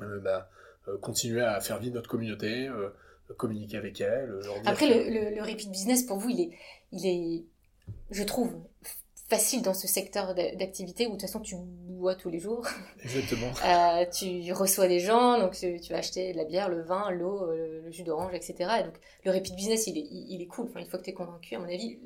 Euh, 0.00 0.18
bah, 0.20 0.48
euh, 0.88 0.98
continuer 0.98 1.42
à 1.42 1.60
faire 1.60 1.78
vivre 1.78 1.94
notre 1.94 2.08
communauté, 2.08 2.68
communiquer 3.36 3.76
avec 3.76 4.00
elle. 4.00 4.40
après, 4.66 4.86
le, 4.86 5.34
le, 5.34 5.42
repeat 5.42 5.70
business, 5.70 6.02
pour 6.02 6.18
vous, 6.18 6.30
il 6.30 6.40
est, 6.40 6.50
il 6.92 7.06
est, 7.06 7.44
je 8.10 8.22
trouve, 8.22 8.54
facile 9.28 9.62
dans 9.62 9.72
ce 9.72 9.86
secteur 9.86 10.34
d'activité 10.34 11.06
où 11.06 11.10
de 11.10 11.14
toute 11.14 11.22
façon 11.22 11.40
tu 11.40 11.56
bois 11.56 12.14
tous 12.14 12.28
les 12.28 12.38
jours. 12.38 12.66
Exactement. 13.02 13.52
tu 14.12 14.52
reçois 14.52 14.88
des 14.88 15.00
gens, 15.00 15.38
donc 15.38 15.54
tu, 15.54 15.78
vas 15.90 15.98
acheter 15.98 16.32
de 16.32 16.38
la 16.38 16.44
bière, 16.44 16.68
le 16.68 16.82
vin, 16.82 17.10
l'eau, 17.10 17.50
le, 17.50 17.90
jus 17.90 18.02
d'orange, 18.02 18.34
etc. 18.34 18.54
Et 18.80 18.82
donc 18.84 18.94
le 19.24 19.30
repeat 19.30 19.54
business, 19.54 19.86
il 19.86 19.98
est, 19.98 20.06
il, 20.10 20.40
est 20.42 20.46
cool. 20.46 20.66
Enfin, 20.68 20.80
il 20.80 20.86
faut 20.86 20.98
que 20.98 21.04
tu 21.04 21.10
es 21.10 21.14
convaincu, 21.14 21.54
à 21.54 21.58
mon 21.58 21.68
avis. 21.68 21.98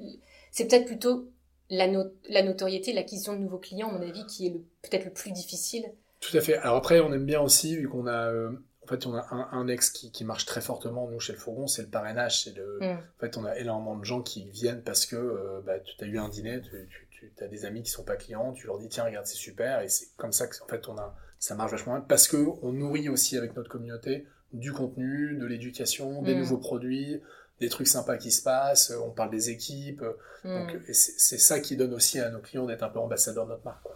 C'est 0.50 0.66
peut-être 0.66 0.86
plutôt 0.86 1.28
la, 1.70 1.86
la 2.28 2.42
notoriété, 2.42 2.92
l'acquisition 2.92 3.34
de 3.34 3.38
nouveaux 3.38 3.58
clients, 3.58 3.90
à 3.90 3.92
mon 3.92 4.02
avis, 4.02 4.24
qui 4.26 4.46
est 4.46 4.52
peut-être 4.82 5.04
le 5.04 5.12
plus 5.12 5.32
difficile. 5.32 5.84
Tout 6.20 6.36
à 6.36 6.40
fait. 6.40 6.56
Alors 6.56 6.76
après, 6.76 7.00
on 7.00 7.12
aime 7.12 7.26
bien 7.26 7.40
aussi, 7.40 7.76
vu 7.76 7.88
qu'on 7.88 8.06
a, 8.06 8.32
euh, 8.32 8.50
en 8.82 8.86
fait, 8.86 9.06
on 9.06 9.14
a 9.14 9.26
un, 9.30 9.48
un 9.52 9.68
ex 9.68 9.90
qui, 9.90 10.10
qui, 10.10 10.24
marche 10.24 10.46
très 10.46 10.60
fortement, 10.60 11.08
nous, 11.08 11.20
chez 11.20 11.32
le 11.32 11.38
Fourgon, 11.38 11.66
c'est 11.66 11.82
le 11.82 11.88
parrainage. 11.88 12.44
C'est 12.44 12.56
le, 12.56 12.78
mm. 12.80 12.84
En 12.84 13.20
fait, 13.20 13.36
on 13.36 13.44
a 13.44 13.56
énormément 13.58 13.96
de 13.96 14.04
gens 14.04 14.22
qui 14.22 14.48
viennent 14.50 14.82
parce 14.82 15.06
que 15.06 15.16
euh, 15.16 15.60
bah, 15.64 15.78
tu 15.80 16.02
as 16.02 16.06
eu 16.06 16.18
un 16.18 16.28
dîner, 16.28 16.60
tu, 16.62 17.30
tu, 17.36 17.44
as 17.44 17.48
des 17.48 17.64
amis 17.64 17.82
qui 17.82 17.90
sont 17.90 18.04
pas 18.04 18.16
clients, 18.16 18.52
tu 18.52 18.66
leur 18.66 18.78
dis, 18.78 18.88
tiens, 18.88 19.04
regarde, 19.04 19.26
c'est 19.26 19.36
super, 19.36 19.82
et 19.82 19.88
c'est 19.88 20.08
comme 20.16 20.32
ça 20.32 20.46
que, 20.46 20.56
en 20.62 20.66
fait, 20.66 20.88
on 20.88 20.96
a, 20.96 21.14
ça 21.38 21.54
marche 21.54 21.70
vachement 21.70 21.94
bien, 21.94 22.04
parce 22.08 22.26
que 22.26 22.36
on 22.62 22.72
nourrit 22.72 23.08
aussi 23.08 23.36
avec 23.36 23.54
notre 23.56 23.68
communauté 23.68 24.26
du 24.52 24.72
contenu, 24.72 25.36
de 25.36 25.44
l'éducation, 25.44 26.22
des 26.22 26.34
mm. 26.34 26.38
nouveaux 26.38 26.58
produits, 26.58 27.20
des 27.60 27.68
trucs 27.68 27.88
sympas 27.88 28.16
qui 28.16 28.30
se 28.30 28.42
passent, 28.42 28.92
on 29.04 29.10
parle 29.10 29.30
des 29.30 29.50
équipes. 29.50 30.04
Donc 30.44 30.74
hmm. 30.74 30.92
c'est 30.92 31.38
ça 31.38 31.60
qui 31.60 31.76
donne 31.76 31.94
aussi 31.94 32.20
à 32.20 32.30
nos 32.30 32.40
clients 32.40 32.66
d'être 32.66 32.82
un 32.82 32.88
peu 32.88 32.98
ambassadeurs 32.98 33.46
de 33.46 33.50
notre 33.50 33.64
marque. 33.64 33.86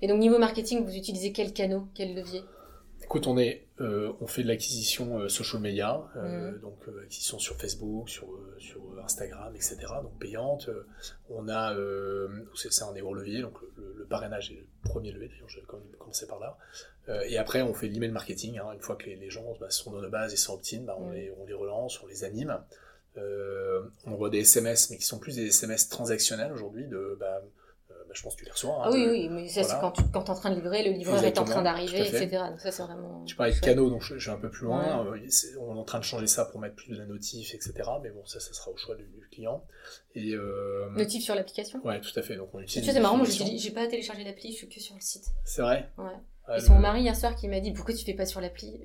Et 0.00 0.06
donc 0.06 0.18
niveau 0.18 0.38
marketing, 0.38 0.84
vous 0.84 0.94
utilisez 0.94 1.32
quel 1.32 1.52
canal, 1.52 1.82
quel 1.94 2.14
levier? 2.14 2.42
Écoute, 3.02 3.26
on 3.26 3.36
est, 3.36 3.66
euh, 3.80 4.12
on 4.20 4.26
fait 4.26 4.42
de 4.42 4.48
l'acquisition 4.48 5.18
euh, 5.18 5.28
social 5.28 5.60
media, 5.60 6.02
euh, 6.16 6.52
hmm. 6.52 6.60
donc 6.60 6.78
acquisition 7.02 7.38
sur 7.38 7.56
Facebook, 7.56 8.08
sur, 8.08 8.28
sur 8.58 8.80
Instagram, 9.04 9.54
etc. 9.54 9.76
Donc 10.02 10.18
payante. 10.18 10.70
on 11.28 11.48
a, 11.48 11.76
c'est 12.54 12.82
un 12.82 12.92
des 12.92 13.00
gros 13.00 13.14
leviers, 13.14 13.42
donc 13.42 13.58
le, 13.76 14.06
parrainage 14.06 14.50
est 14.52 14.54
le 14.54 14.88
premier 14.88 15.12
levier. 15.12 15.28
D'ailleurs, 15.28 15.48
je 15.48 15.60
vais 15.60 15.66
commencer 15.98 16.26
par 16.26 16.38
là. 16.38 16.56
et 17.26 17.36
après, 17.36 17.60
on 17.62 17.74
fait 17.74 17.88
l'email 17.88 18.12
marketing. 18.12 18.58
Hein. 18.58 18.72
une 18.72 18.80
fois 18.80 18.96
que 18.96 19.10
les, 19.10 19.30
gens 19.30 19.44
bah, 19.60 19.70
sont 19.70 19.90
dans 19.90 20.00
nos 20.00 20.10
bases 20.10 20.32
et 20.32 20.36
sont 20.36 20.54
opt-in, 20.54 20.82
bah, 20.82 20.96
on, 20.98 21.10
hmm. 21.10 21.14
les, 21.14 21.32
on 21.38 21.44
les 21.44 21.54
relance, 21.54 22.02
on 22.02 22.06
les 22.06 22.24
anime. 22.24 22.58
Euh, 23.18 23.82
on 24.06 24.14
voit 24.14 24.30
des 24.30 24.40
SMS, 24.40 24.90
mais 24.90 24.96
qui 24.96 25.04
sont 25.04 25.18
plus 25.18 25.36
des 25.36 25.46
SMS 25.48 25.88
transactionnels 25.88 26.52
aujourd'hui, 26.52 26.86
de 26.86 27.16
bah, 27.20 27.42
euh, 27.90 27.94
bah, 28.08 28.14
je 28.14 28.22
pense 28.22 28.34
que 28.34 28.40
tu 28.40 28.44
les 28.46 28.50
reçois. 28.50 28.76
Hein, 28.76 28.82
ah 28.84 28.90
oui, 28.90 29.06
oui, 29.06 29.28
mais 29.28 29.48
ça, 29.48 29.62
c'est 29.62 29.78
quand 29.80 29.90
tu 29.90 30.02
quand 30.10 30.24
es 30.24 30.30
en 30.30 30.34
train 30.34 30.50
de 30.50 30.54
livrer, 30.54 30.82
le 30.82 30.92
livreur 30.92 31.22
est 31.22 31.38
en 31.38 31.44
train 31.44 31.62
d'arriver, 31.62 32.00
etc. 32.00 32.44
Donc 32.48 32.60
ça, 32.60 32.72
c'est 32.72 32.82
vraiment. 32.82 33.22
Tu 33.24 33.36
parlais 33.36 33.52
de 33.52 33.58
canaux, 33.58 33.90
donc 33.90 34.02
je, 34.02 34.14
vais 34.14 34.30
un 34.30 34.38
peu 34.38 34.50
plus 34.50 34.64
loin. 34.64 35.06
Euh, 35.06 35.28
on 35.60 35.76
est 35.76 35.78
en 35.78 35.84
train 35.84 35.98
de 35.98 36.04
changer 36.04 36.26
ça 36.26 36.46
pour 36.46 36.58
mettre 36.58 36.74
plus 36.74 36.88
de 36.88 36.96
la 36.96 37.04
notif, 37.04 37.54
etc. 37.54 37.74
Mais 38.02 38.10
bon, 38.10 38.24
ça, 38.24 38.40
ça 38.40 38.52
sera 38.54 38.70
au 38.70 38.76
choix 38.76 38.94
du, 38.94 39.06
client. 39.30 39.64
Et, 40.14 40.34
Notif 40.96 41.22
sur 41.22 41.34
l'application? 41.34 41.80
Ouais, 41.84 42.00
tout 42.00 42.18
à 42.18 42.22
fait. 42.22 42.36
Donc 42.36 42.48
on 42.54 42.60
utilise. 42.60 42.90
c'est 42.90 43.00
marrant, 43.00 43.18
moi, 43.18 43.26
j'ai 43.26 43.70
pas 43.70 43.86
téléchargé 43.86 44.24
l'appli, 44.24 44.52
je 44.52 44.56
suis 44.56 44.68
que 44.68 44.80
sur 44.80 44.94
le 44.94 45.00
site. 45.00 45.26
C'est 45.44 45.62
vrai? 45.62 45.90
Ouais. 45.98 46.56
Et 46.56 46.60
c'est 46.60 46.70
mon 46.70 46.80
mari 46.80 47.02
hier 47.02 47.16
soir 47.16 47.36
qui 47.36 47.46
m'a 47.48 47.60
dit 47.60 47.72
pourquoi 47.72 47.94
tu 47.94 48.04
fais 48.04 48.14
pas 48.14 48.26
sur 48.26 48.40
l'appli? 48.40 48.80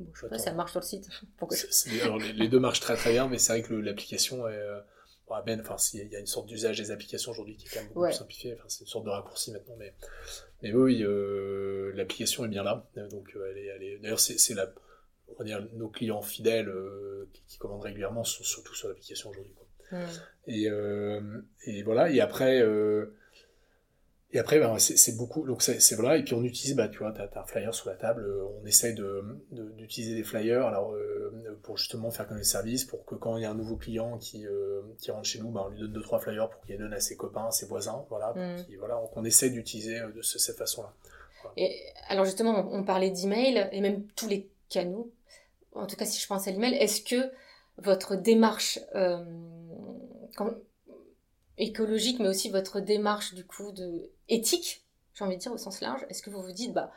Bon, 0.00 0.10
Je 0.14 0.20
sais 0.20 0.28
pas, 0.28 0.38
ça 0.38 0.52
marche 0.52 0.72
sur 0.72 0.80
le 0.80 0.86
site. 0.86 1.08
alors, 2.02 2.18
les, 2.18 2.48
deux 2.48 2.58
marchent 2.58 2.80
très 2.80 2.96
très 2.96 3.12
bien, 3.12 3.28
mais 3.28 3.38
c'est 3.38 3.52
vrai 3.52 3.62
que 3.62 3.74
l'application 3.74 4.48
est. 4.48 4.60
ben, 5.46 5.60
enfin, 5.60 5.76
il 5.94 6.08
y 6.08 6.16
a 6.16 6.20
une 6.20 6.26
sorte 6.26 6.46
d'usage 6.46 6.78
des 6.78 6.90
applications 6.90 7.30
aujourd'hui 7.30 7.56
qui 7.56 7.66
est 7.66 7.70
quand 7.70 7.80
même 7.80 7.88
beaucoup 7.88 8.06
plus 8.06 8.14
simplifié. 8.14 8.54
Enfin, 8.54 8.64
c'est 8.68 8.80
une 8.80 8.88
sorte 8.88 9.04
de 9.04 9.10
raccourci 9.10 9.52
maintenant, 9.52 9.76
mais, 9.78 9.94
mais 10.62 10.72
oui, 10.72 11.02
euh, 11.02 11.92
l'application 11.94 12.44
est 12.44 12.48
bien 12.48 12.64
là. 12.64 12.88
Donc, 13.10 13.36
elle 13.50 13.58
est, 13.58 13.66
elle 13.66 13.82
est... 13.82 13.98
d'ailleurs, 13.98 14.20
c'est 14.20 14.54
la, 14.54 14.72
on 15.34 15.38
va 15.38 15.44
dire, 15.44 15.66
nos 15.74 15.88
clients 15.88 16.22
fidèles 16.22 16.68
euh, 16.68 17.28
qui, 17.46 17.58
commandent 17.58 17.82
régulièrement 17.82 18.24
sont 18.24 18.44
surtout 18.44 18.74
sur 18.74 18.88
l'application 18.88 19.30
aujourd'hui. 19.30 19.54
Et, 20.46 20.68
euh, 20.68 21.20
et, 21.66 21.82
voilà. 21.82 22.10
Et 22.10 22.20
après, 22.20 22.60
euh, 22.60 23.16
et 24.32 24.38
après, 24.38 24.60
ben, 24.60 24.78
c'est 24.78 25.16
beaucoup. 25.16 25.44
Donc 25.44 25.60
c'est 25.62 25.94
voilà. 25.96 26.16
Et 26.16 26.22
puis 26.22 26.34
on 26.34 26.44
utilise, 26.44 26.76
bah, 26.76 26.88
tu 26.88 26.98
vois, 26.98 27.12
t'as 27.12 27.24
as 27.24 27.42
un 27.42 27.46
flyer 27.46 27.74
sur 27.74 27.88
la 27.88 27.96
table. 27.96 28.24
Euh, 28.24 28.44
on 28.62 28.64
essaye 28.64 28.94
d'utiliser 28.94 30.12
de, 30.12 30.18
des 30.18 30.24
flyers, 30.24 30.64
alors 30.66 30.94
pour 31.62 31.76
justement 31.76 32.10
faire 32.10 32.28
connaître 32.28 32.46
le 32.46 32.48
service, 32.48 32.84
pour 32.84 33.04
que 33.04 33.16
quand 33.16 33.36
il 33.36 33.42
y 33.42 33.44
a 33.44 33.50
un 33.50 33.54
nouveau 33.54 33.76
client 33.76 34.18
qui, 34.18 34.44
qui 34.98 35.10
rentre 35.10 35.26
chez 35.26 35.40
nous, 35.40 35.50
bah, 35.50 35.64
on 35.66 35.70
lui 35.70 35.80
donne 35.80 35.92
deux 35.92 36.02
trois 36.02 36.20
flyers 36.20 36.48
pour 36.48 36.60
qu'il 36.62 36.72
les 36.72 36.78
donne 36.78 36.92
à 36.92 37.00
ses 37.00 37.16
copains, 37.16 37.46
à 37.46 37.50
ses 37.50 37.66
voisins, 37.66 38.04
voilà. 38.08 38.32
Mm. 38.34 38.64
voilà. 38.78 38.94
Donc 38.94 39.16
on 39.16 39.24
essaie 39.24 39.50
d'utiliser 39.50 40.00
de 40.14 40.22
cette 40.22 40.56
façon-là. 40.56 40.92
Et 41.56 41.76
alors 42.08 42.24
justement, 42.24 42.68
on, 42.72 42.84
parlait 42.84 43.10
d'email 43.10 43.68
et 43.72 43.80
même 43.80 44.04
tous 44.14 44.28
les 44.28 44.48
canaux. 44.68 45.10
En 45.74 45.86
tout 45.86 45.96
cas, 45.96 46.04
si 46.04 46.20
je 46.20 46.26
pense 46.28 46.46
à 46.46 46.52
l'email, 46.52 46.74
est-ce 46.74 47.02
que 47.02 47.32
votre 47.78 48.14
démarche 48.14 48.78
écologique, 51.60 52.18
mais 52.18 52.28
aussi 52.28 52.50
votre 52.50 52.80
démarche 52.80 53.34
du 53.34 53.44
coup 53.44 53.70
de 53.70 54.10
éthique, 54.28 54.84
j'ai 55.14 55.24
envie 55.24 55.36
de 55.36 55.40
dire 55.40 55.52
au 55.52 55.58
sens 55.58 55.80
large. 55.80 56.04
Est-ce 56.08 56.22
que 56.22 56.30
vous 56.30 56.42
vous 56.42 56.52
dites, 56.52 56.72
bah 56.72 56.90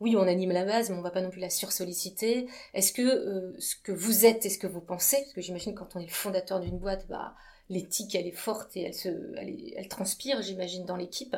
oui, 0.00 0.16
on 0.16 0.26
anime 0.26 0.52
la 0.52 0.64
base, 0.64 0.90
mais 0.90 0.96
on 0.96 1.02
va 1.02 1.10
pas 1.10 1.20
non 1.20 1.30
plus 1.30 1.40
la 1.40 1.50
sursolliciter? 1.50 2.48
Est-ce 2.72 2.92
que 2.92 3.02
euh, 3.02 3.54
ce 3.58 3.74
que 3.76 3.92
vous 3.92 4.24
êtes 4.24 4.46
et 4.46 4.50
ce 4.50 4.58
que 4.58 4.66
vous 4.66 4.80
pensez, 4.80 5.18
parce 5.18 5.32
que 5.32 5.40
j'imagine 5.40 5.74
quand 5.74 5.96
on 5.96 6.00
est 6.00 6.06
le 6.06 6.12
fondateur 6.12 6.60
d'une 6.60 6.78
boîte, 6.78 7.06
bah 7.08 7.34
l'éthique 7.68 8.14
elle 8.14 8.26
est 8.26 8.32
forte 8.32 8.76
et 8.76 8.82
elle 8.82 8.94
se, 8.94 9.08
elle, 9.36 9.88
transpire, 9.88 10.42
j'imagine 10.42 10.84
dans 10.84 10.96
l'équipe. 10.96 11.36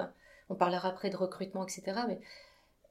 On 0.49 0.55
parlera 0.55 0.89
après 0.89 1.11
de 1.11 1.17
recrutement, 1.17 1.65
etc. 1.65 2.01
Mais 2.09 2.21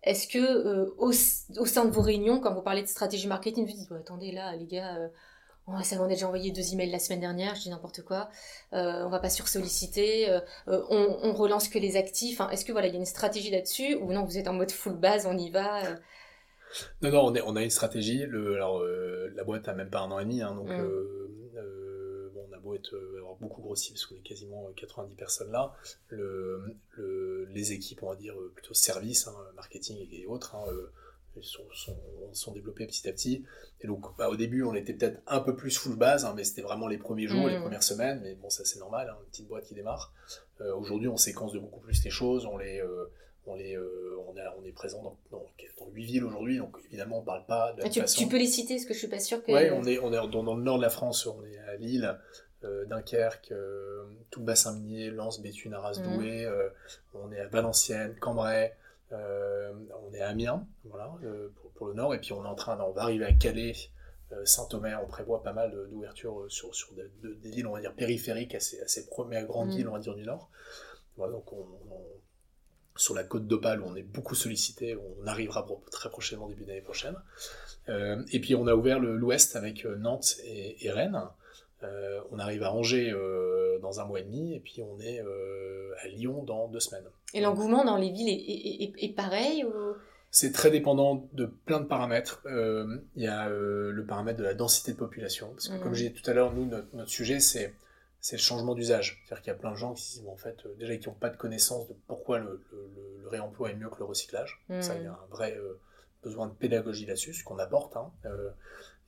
est-ce 0.03 0.27
que 0.27 0.39
euh, 0.39 0.93
au, 0.97 1.11
sein 1.11 1.85
de 1.85 1.91
vos 1.91 2.01
réunions, 2.01 2.39
quand 2.39 2.53
vous 2.53 2.61
parlez 2.61 2.81
de 2.81 2.87
stratégie 2.87 3.27
marketing, 3.27 3.65
vous 3.65 3.73
dites, 3.73 3.91
attendez 3.91 4.31
là, 4.31 4.55
les 4.55 4.65
gars, 4.65 4.95
euh, 4.97 5.07
on 5.67 5.75
a 5.77 6.07
déjà 6.07 6.27
envoyé 6.27 6.51
deux 6.51 6.73
emails 6.73 6.91
la 6.91 6.99
semaine 6.99 7.19
dernière, 7.19 7.55
je 7.55 7.61
dis 7.61 7.69
n'importe 7.69 8.03
quoi. 8.03 8.29
Euh, 8.73 9.03
on 9.03 9.09
va 9.09 9.19
pas 9.19 9.29
sursolliciter. 9.29 10.29
Euh, 10.29 10.39
euh, 10.67 10.83
on, 10.89 11.17
on, 11.23 11.33
relance 11.33 11.67
que 11.67 11.79
les 11.79 11.97
actifs. 11.97 12.39
Est-ce 12.51 12.65
que 12.65 12.71
voilà, 12.71 12.87
il 12.87 12.93
y 12.93 12.97
a 12.97 12.99
une 12.99 13.05
stratégie 13.05 13.49
là-dessus 13.49 13.95
ou 13.95 14.11
non, 14.11 14.25
vous 14.25 14.37
êtes 14.37 14.47
en 14.47 14.53
mode 14.53 14.71
full 14.71 14.95
base, 14.95 15.25
on 15.25 15.37
y 15.37 15.49
va 15.49 15.85
euh? 15.85 15.95
Non, 17.01 17.11
non, 17.11 17.25
on, 17.25 17.35
est, 17.35 17.41
on 17.41 17.55
a 17.55 17.63
une 17.63 17.69
stratégie. 17.69 18.25
Le, 18.25 18.55
alors, 18.55 18.83
la 18.83 19.43
boîte 19.43 19.67
a 19.67 19.73
même 19.73 19.89
pas 19.89 20.01
un 20.01 20.11
an 20.11 20.19
et 20.19 20.23
demi, 20.23 20.41
hein, 20.41 20.53
donc 20.53 20.69
mm. 20.69 22.31
bon, 22.33 22.47
on 22.49 22.53
a 22.53 22.59
beau 22.59 22.75
être 22.75 22.95
avoir 23.17 23.35
beaucoup 23.35 23.61
grossi 23.61 23.91
parce 23.91 24.05
qu'on 24.05 24.15
est 24.15 24.27
quasiment 24.27 24.69
90 24.75 25.15
personnes 25.15 25.51
là. 25.51 25.73
Le, 26.09 26.75
le, 26.91 27.45
les 27.45 27.71
équipes, 27.71 28.03
on 28.03 28.09
va 28.09 28.15
dire 28.15 28.35
plutôt 28.53 28.73
service, 28.73 29.27
hein, 29.27 29.35
marketing 29.55 29.97
et 30.11 30.25
autres. 30.27 30.55
Sont, 31.41 31.63
sont, 31.73 31.97
sont, 32.31 32.53
développés 32.53 32.85
petit 32.87 33.07
à 33.07 33.11
petit. 33.11 33.43
Et 33.81 33.87
donc, 33.87 34.05
bah, 34.17 34.29
au 34.29 34.35
début, 34.35 34.63
on 34.63 34.73
était 34.73 34.93
peut-être 34.93 35.21
un 35.27 35.39
peu 35.39 35.55
plus 35.55 35.77
full 35.77 35.95
base, 35.95 36.25
hein, 36.25 36.33
mais 36.35 36.43
c'était 36.43 36.61
vraiment 36.61 36.87
les 36.87 36.97
premiers 36.97 37.27
jours, 37.27 37.47
les 37.47 37.57
mm. 37.57 37.61
premières 37.61 37.83
semaines. 37.83 38.21
Mais 38.23 38.35
bon, 38.35 38.49
ça 38.49 38.63
c'est 38.65 38.79
normal, 38.79 39.09
hein, 39.11 39.17
une 39.21 39.29
petite 39.29 39.47
boîte 39.47 39.65
qui 39.65 39.73
démarre. 39.73 40.13
Euh, 40.61 40.73
Aujourd'hui, 40.75 41.07
on 41.07 41.17
séquence 41.17 41.53
de 41.53 41.59
beaucoup 41.59 41.79
plus 41.79 42.03
les 42.03 42.09
choses. 42.09 42.45
On 42.45 42.57
les, 42.57 42.79
euh, 42.79 43.11
on 43.45 43.55
les, 43.55 43.75
euh, 43.75 44.17
on, 44.27 44.37
a, 44.37 44.55
on 44.59 44.65
est 44.65 44.71
présent 44.71 45.03
dans, 45.03 45.17
dans, 45.31 45.45
dans 45.79 45.91
8 45.91 46.05
villes 46.05 46.23
aujourd'hui, 46.23 46.57
donc 46.57 46.77
évidemment, 46.87 47.19
on 47.19 47.23
parle 47.23 47.45
pas 47.45 47.73
de 47.73 47.81
la 47.81 47.87
ah, 47.87 47.89
tu, 47.89 48.03
tu, 48.03 48.27
peux 48.27 48.37
les 48.37 48.47
citer, 48.47 48.75
parce 48.75 48.85
que 48.85 48.93
je 48.93 48.99
suis 48.99 49.07
pas 49.07 49.19
sûr 49.19 49.43
que. 49.43 49.51
Ouais, 49.51 49.71
on 49.71 49.83
est, 49.83 49.99
on 49.99 50.11
est 50.11 50.15
dans, 50.15 50.43
dans, 50.43 50.55
le 50.55 50.63
nord 50.63 50.77
de 50.77 50.83
la 50.83 50.89
France, 50.89 51.25
on 51.27 51.43
est 51.45 51.57
à 51.57 51.75
Lille. 51.75 52.17
Euh, 52.63 52.85
Dunkerque, 52.85 53.53
tout 54.31 54.39
le 54.39 54.45
bassin 54.45 54.73
minier, 54.73 55.11
Lens, 55.11 55.39
Béthune, 55.39 55.75
Arras, 55.75 55.99
mm. 55.99 56.03
Douai, 56.03 56.47
on 57.13 57.31
est 57.31 57.39
à 57.39 57.47
Valenciennes, 57.47 58.15
Cambrai, 58.19 58.75
on 59.11 60.13
est 60.13 60.21
à 60.21 60.29
Amiens, 60.29 60.65
voilà, 60.85 61.13
euh, 61.23 61.49
pour, 61.75 61.87
le 61.87 61.93
nord, 61.93 62.13
et 62.13 62.19
puis 62.19 62.33
on 62.33 62.43
est 62.43 62.47
en 62.47 62.55
train, 62.55 62.79
on 62.79 62.91
va 62.91 63.03
arriver 63.03 63.25
à 63.25 63.33
Calais, 63.33 63.73
euh, 64.31 64.45
Saint-Omer, 64.45 64.99
on 65.03 65.07
prévoit 65.07 65.43
pas 65.43 65.53
mal 65.53 65.71
d'ouvertures 65.89 66.45
sur, 66.49 66.73
sur 66.73 66.89
des, 66.93 67.49
villes, 67.49 67.67
on 67.67 67.73
va 67.73 67.81
dire, 67.81 67.93
périphériques 67.93 68.55
à 68.55 68.59
ces, 68.59 69.07
premières 69.07 69.45
grandes 69.45 69.69
mm. 69.69 69.75
villes, 69.77 69.87
on 69.87 69.93
va 69.93 69.99
dire, 69.99 70.15
du 70.15 70.23
Nord. 70.23 70.49
Voilà, 71.17 71.33
donc 71.33 71.45
sur 72.97 73.13
la 73.13 73.23
côte 73.23 73.47
d'Opale, 73.47 73.81
on 73.81 73.95
est 73.95 74.03
beaucoup 74.03 74.35
sollicité, 74.35 74.97
on 74.97 75.27
arrivera 75.27 75.65
très 75.91 76.09
prochainement, 76.09 76.47
début 76.47 76.65
d'année 76.65 76.81
prochaine. 76.81 77.15
et 77.87 78.39
puis 78.39 78.55
on 78.55 78.67
a 78.67 78.75
ouvert 78.75 78.99
l'Ouest 78.99 79.55
avec 79.55 79.85
Nantes 79.85 80.35
et 80.43 80.89
Rennes. 80.91 81.21
Euh, 81.85 82.21
on 82.31 82.39
arrive 82.39 82.63
à 82.63 82.73
Angers 82.73 83.11
euh, 83.11 83.79
dans 83.79 83.99
un 83.99 84.05
mois 84.05 84.19
et 84.19 84.23
demi, 84.23 84.55
et 84.55 84.59
puis 84.59 84.81
on 84.81 84.99
est 84.99 85.21
euh, 85.21 85.93
à 86.01 86.07
Lyon 86.07 86.43
dans 86.43 86.67
deux 86.67 86.79
semaines. 86.79 87.05
Et 87.33 87.41
l'engouement 87.41 87.83
dans 87.83 87.97
les 87.97 88.11
villes 88.11 88.29
est, 88.29 89.15
pareil 89.15 89.65
C'est 90.31 90.51
très 90.51 90.71
dépendant 90.71 91.27
de 91.33 91.45
plein 91.45 91.79
de 91.79 91.85
paramètres. 91.85 92.41
Il 92.45 93.23
y 93.23 93.27
a 93.27 93.49
le 93.49 94.05
paramètre 94.07 94.39
de 94.39 94.43
la 94.43 94.53
densité 94.53 94.93
de 94.93 94.97
population, 94.97 95.49
parce 95.51 95.69
que 95.69 95.77
comme 95.77 95.91
mmh. 95.91 95.95
j'ai 95.95 96.09
dit 96.09 96.21
tout 96.21 96.29
à 96.29 96.33
l'heure, 96.33 96.53
nous, 96.53 96.65
notre, 96.65 97.09
sujet, 97.09 97.39
c'est 97.39 97.73
c'est 98.21 98.37
le 98.37 98.41
changement 98.41 98.73
d'usage. 98.73 99.21
C'est-à-dire 99.23 99.43
qu'il 99.43 99.53
y 99.53 99.55
a 99.55 99.59
plein 99.59 99.71
de 99.71 99.77
gens 99.77 99.93
qui 99.93 100.13
disent, 100.13 100.27
en 100.27 100.35
fait, 100.35 100.57
déjà, 100.79 100.97
qui 100.97 101.07
n'ont 101.07 101.13
pas 101.13 101.29
de 101.29 101.37
connaissance 101.37 101.87
de 101.87 101.93
pourquoi 102.07 102.39
le, 102.39 102.63
réemploi 103.27 103.69
est 103.69 103.75
mieux 103.75 103.89
que 103.89 103.99
le 103.99 104.05
recyclage. 104.05 104.63
Ça, 104.81 104.95
il 104.95 105.03
y 105.03 105.05
a 105.05 105.11
mmh. 105.11 105.13
un 105.13 105.35
vrai 105.35 105.59
besoin 106.23 106.47
de 106.47 106.53
pédagogie 106.53 107.05
là-dessus, 107.05 107.33
ce 107.33 107.43
qu'on 107.43 107.59
apporte. 107.59 107.95
Hein. 107.97 108.11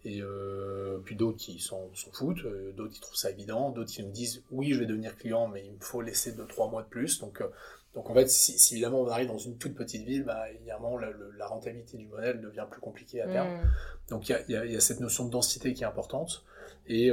Et 0.07 0.21
euh, 0.21 0.99
puis 1.03 1.17
d'autres 1.17 1.37
qui 1.37 1.59
s'en 1.59 1.89
foutent, 2.13 2.45
euh, 2.45 2.71
d'autres 2.71 2.93
qui 2.93 3.01
trouvent 3.01 3.17
ça 3.17 3.29
évident, 3.29 3.71
d'autres 3.71 3.91
qui 3.91 4.01
nous 4.03 4.11
disent 4.11 4.41
oui, 4.51 4.71
je 4.71 4.79
vais 4.79 4.85
devenir 4.85 5.17
client, 5.17 5.49
mais 5.49 5.65
il 5.65 5.73
me 5.73 5.79
faut 5.81 6.01
laisser 6.01 6.31
2-3 6.31 6.71
mois 6.71 6.81
de 6.83 6.87
plus. 6.87 7.19
Donc, 7.19 7.41
euh, 7.41 7.47
donc 7.93 8.09
en 8.09 8.13
fait, 8.13 8.29
si, 8.29 8.73
évidemment 8.75 9.01
on 9.01 9.09
arrive 9.09 9.27
dans 9.27 9.37
une 9.37 9.57
toute 9.57 9.75
petite 9.75 10.05
ville, 10.05 10.23
bah, 10.23 10.49
évidemment 10.49 10.97
la, 10.97 11.09
la 11.37 11.47
rentabilité 11.47 11.97
du 11.97 12.07
modèle 12.07 12.39
devient 12.39 12.65
plus 12.71 12.79
compliquée 12.79 13.21
à 13.21 13.27
terme. 13.27 13.49
Mm. 13.49 13.61
Donc 14.09 14.29
il 14.29 14.45
y 14.47 14.55
a, 14.55 14.65
y 14.65 14.75
a, 14.77 14.79
cette 14.79 15.01
notion 15.01 15.25
de 15.25 15.29
densité 15.29 15.73
qui 15.73 15.83
est 15.83 15.87
importante. 15.87 16.45
Et, 16.87 17.11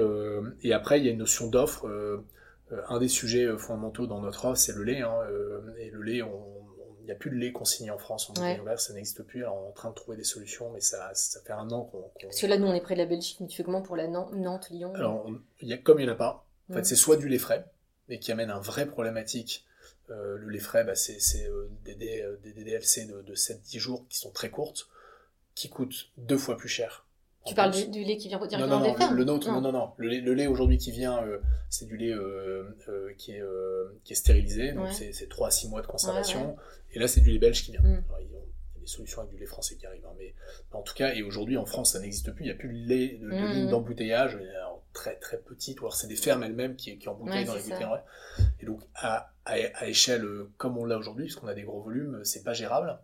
et 0.62 0.72
après, 0.72 1.00
il 1.00 1.04
y 1.04 1.08
a 1.08 1.10
une 1.10 1.18
notion 1.18 1.48
d'offre. 1.48 1.84
un 2.88 2.98
des 3.00 3.08
sujets 3.08 3.58
fondamentaux 3.58 4.06
dans 4.06 4.20
notre 4.20 4.44
offre, 4.44 4.56
c'est 4.56 4.72
le 4.72 4.84
lait. 4.84 5.00
Hein, 5.00 5.16
et 5.80 5.90
le 5.90 6.00
lait, 6.02 6.22
on, 6.22 6.63
n'y 7.06 7.12
a 7.12 7.14
plus 7.14 7.30
de 7.30 7.37
lait 7.37 7.52
consigné 7.52 7.90
en 7.90 7.99
France 7.99 8.30
en 8.30 8.40
ouais. 8.40 8.58
ça 8.76 8.92
n'existe 8.92 9.23
plus. 9.23 9.42
Alors 9.42 9.56
on 9.56 9.64
est 9.64 9.68
en 9.68 9.73
train 9.73 9.90
de 9.90 9.94
trouver 9.94 10.16
des 10.16 10.25
solutions, 10.25 10.70
mais 10.70 10.80
ça, 10.80 11.11
ça 11.14 11.40
fait 11.40 11.52
un 11.52 11.70
an 11.70 11.84
qu'on. 11.84 12.11
Parce 12.20 12.40
que 12.40 12.46
là, 12.46 12.56
nous, 12.56 12.66
on 12.66 12.75
est 12.75 12.80
près 12.80 12.94
de 12.94 13.00
la 13.00 13.06
Belgique, 13.06 13.38
mais 13.40 13.46
tu 13.46 13.56
fais 13.56 13.64
comment 13.64 13.82
pour 13.82 13.96
la 13.96 14.08
Nantes, 14.08 14.70
Lyon? 14.70 14.94
Alors, 14.94 15.28
il 15.61 15.68
y 15.68 15.73
a, 15.73 15.78
comme 15.78 15.99
il 16.00 16.04
n'y 16.04 16.11
en 16.11 16.14
a 16.14 16.16
pas, 16.16 16.46
en 16.70 16.75
fait, 16.75 16.84
c'est 16.84 16.96
soit 16.96 17.16
du 17.16 17.28
lait 17.28 17.38
frais, 17.38 17.64
mais 18.08 18.18
qui 18.18 18.32
amène 18.32 18.50
un 18.50 18.61
vrai 18.61 18.87
problématique. 18.87 19.64
Euh, 20.11 20.37
le 20.37 20.50
lait 20.50 20.58
frais, 20.58 20.84
bah, 20.84 20.94
c'est 20.94 21.18
euh, 21.49 21.70
des, 21.84 22.20
euh, 22.20 22.37
des, 22.42 22.52
des, 22.52 22.64
DLC 22.64 23.06
de, 23.06 23.23
de 23.23 23.34
7-10 23.34 23.78
jours 23.78 24.06
qui 24.08 24.18
sont 24.18 24.30
très 24.30 24.50
courtes, 24.50 24.88
qui 25.54 25.70
coûtent 25.70 26.11
deux 26.18 26.37
fois 26.37 26.58
plus 26.58 26.68
cher 26.68 27.03
tu 27.46 27.54
parles 27.54 27.72
du, 27.90 28.04
lait 28.04 28.16
qui 28.16 28.28
vient 28.28 28.38
directement 28.38 28.80
non, 28.80 28.96
non, 28.98 29.10
Le, 29.10 29.16
le 29.16 29.24
nôtre, 29.24 29.50
non, 29.50 29.60
non, 29.60 29.72
non. 29.72 29.90
Le 29.98 30.34
lait, 30.34 30.46
aujourd'hui 30.46 30.78
qui 30.78 30.90
vient, 30.90 31.22
euh, 31.22 31.38
c'est 31.68 31.86
du 31.86 31.96
lait 31.96 32.12
euh, 32.12 32.64
euh, 32.88 33.12
qui, 33.18 33.32
est, 33.32 33.42
qui 34.04 34.12
est 34.12 34.16
stérilisé, 34.16 34.72
donc 34.72 34.88
c'est 34.92 35.28
3 35.28 35.48
à 35.48 35.50
6 35.50 35.68
mois 35.68 35.82
de 35.82 35.86
conservation. 35.86 36.56
Et 36.92 36.98
là, 36.98 37.08
c'est 37.08 37.20
du 37.20 37.30
lait 37.30 37.38
belge 37.38 37.64
qui 37.64 37.72
vient. 37.72 37.82
Mm. 37.82 38.02
il 38.20 38.32
y 38.32 38.36
a 38.36 38.80
des 38.80 38.86
solutions 38.86 39.20
avec 39.20 39.32
du 39.32 39.38
lait 39.38 39.46
français 39.46 39.76
qui 39.76 39.84
arrivent. 39.84 40.06
Hein, 40.06 40.14
mais 40.18 40.34
en 40.72 40.82
tout 40.82 40.94
cas, 40.94 41.12
et 41.14 41.22
aujourd'hui 41.22 41.56
en 41.56 41.66
France, 41.66 41.92
ça 41.92 42.00
n'existe 42.00 42.32
plus. 42.32 42.44
Il 42.44 42.48
n'y 42.48 42.52
a 42.52 42.56
plus 42.56 42.68
de 42.68 42.88
lait, 42.88 43.18
de, 43.20 43.26
mm. 43.26 43.52
ligne 43.52 43.68
d'embouteillage, 43.68 44.38
très 44.92 45.16
très 45.16 45.38
petite. 45.38 45.80
Ou 45.80 45.84
alors 45.84 45.96
c'est 45.96 46.06
des 46.06 46.16
fermes 46.16 46.44
elles-mêmes 46.44 46.76
qui, 46.76 46.96
qui 46.98 47.08
embouteillent 47.08 47.44
dans 47.44 47.56
les 47.56 47.62
bouteilles. 47.62 47.86
Et 48.60 48.66
donc, 48.66 48.80
à, 48.94 49.32
à, 49.44 49.54
à 49.74 49.86
échelle 49.86 50.24
comme 50.56 50.78
on 50.78 50.84
l'a 50.84 50.96
aujourd'hui, 50.96 51.24
puisqu'on 51.24 51.48
a 51.48 51.54
des 51.54 51.64
gros 51.64 51.82
volumes, 51.82 52.20
c'est 52.24 52.42
pas 52.42 52.54
gérable. 52.54 52.98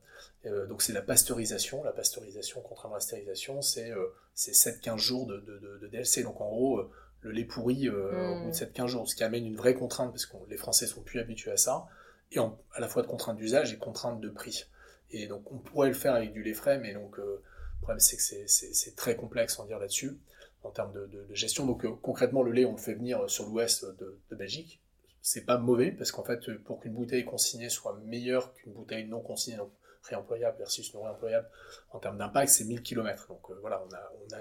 Euh, 0.46 0.66
donc 0.66 0.82
c'est 0.82 0.92
la 0.92 1.02
pasteurisation. 1.02 1.82
La 1.84 1.92
pasteurisation, 1.92 2.62
contrairement 2.62 2.96
à 2.96 2.98
la 2.98 3.02
stérilisation, 3.02 3.62
c'est 3.62 3.90
euh, 3.90 4.06
7-15 4.36 4.98
jours 4.98 5.26
de, 5.26 5.38
de, 5.38 5.78
de, 5.80 5.86
DLC. 5.88 6.22
Donc 6.22 6.40
en 6.40 6.48
gros, 6.48 6.78
euh, 6.78 6.90
le 7.22 7.32
lait 7.32 7.44
pourri 7.44 7.88
euh, 7.88 8.30
au 8.30 8.44
bout 8.44 8.50
de 8.50 8.54
7-15 8.54 8.82
hmm. 8.82 8.86
jours, 8.86 9.08
ce 9.08 9.14
qui 9.14 9.24
amène 9.24 9.46
une 9.46 9.56
vraie 9.56 9.74
contrainte, 9.74 10.10
parce 10.10 10.26
que 10.26 10.36
les 10.48 10.56
Français 10.56 10.86
sont 10.86 11.02
plus 11.02 11.20
habitués 11.20 11.50
à 11.50 11.56
ça, 11.56 11.86
et 12.32 12.38
à 12.38 12.80
la 12.80 12.88
fois 12.88 13.02
de 13.02 13.08
contrainte 13.08 13.36
d'usage 13.36 13.72
et 13.72 13.78
contrainte 13.78 14.20
de 14.20 14.28
prix. 14.28 14.66
Et 15.10 15.26
donc 15.26 15.50
on 15.50 15.58
pourrait 15.58 15.88
le 15.88 15.94
faire 15.94 16.14
avec 16.14 16.32
du 16.32 16.42
lait 16.42 16.54
frais, 16.54 16.78
mais 16.78 16.94
donc 16.94 17.16
le 17.16 17.42
problème 17.80 17.98
c'est 17.98 18.16
que 18.16 18.22
c'est 18.46 18.94
très 18.94 19.16
complexe 19.16 19.58
en 19.58 19.66
dire 19.66 19.80
là-dessus, 19.80 20.16
en 20.62 20.70
termes 20.70 20.92
de, 20.92 21.06
de, 21.06 21.34
gestion. 21.34 21.66
Donc 21.66 21.84
concrètement, 22.00 22.42
le 22.42 22.52
lait, 22.52 22.64
on 22.64 22.72
le 22.72 22.78
fait 22.78 22.94
venir 22.94 23.28
sur 23.28 23.46
l'ouest 23.48 23.84
de, 23.84 24.18
de 24.30 24.36
Belgique. 24.36 24.80
C'est 25.20 25.44
pas 25.44 25.58
mauvais, 25.58 25.90
parce 25.90 26.12
qu'en 26.12 26.22
fait, 26.22 26.50
pour 26.64 26.80
qu'une 26.80 26.94
bouteille 26.94 27.24
consignée 27.24 27.68
soit 27.68 27.98
meilleure 28.06 28.54
qu'une 28.54 28.72
bouteille 28.72 29.06
non 29.06 29.20
consignée, 29.20 29.56
donc 29.56 29.72
réemployable 30.02 30.58
versus 30.58 30.92
non 30.94 31.02
réemployable, 31.02 31.48
en 31.90 31.98
termes 31.98 32.18
d'impact, 32.18 32.50
c'est 32.50 32.64
1000 32.64 32.82
km. 32.82 33.26
Donc 33.28 33.50
euh, 33.50 33.58
voilà, 33.60 33.82
on, 33.86 33.94
a, 33.94 34.12
on, 34.14 34.34
a, 34.34 34.38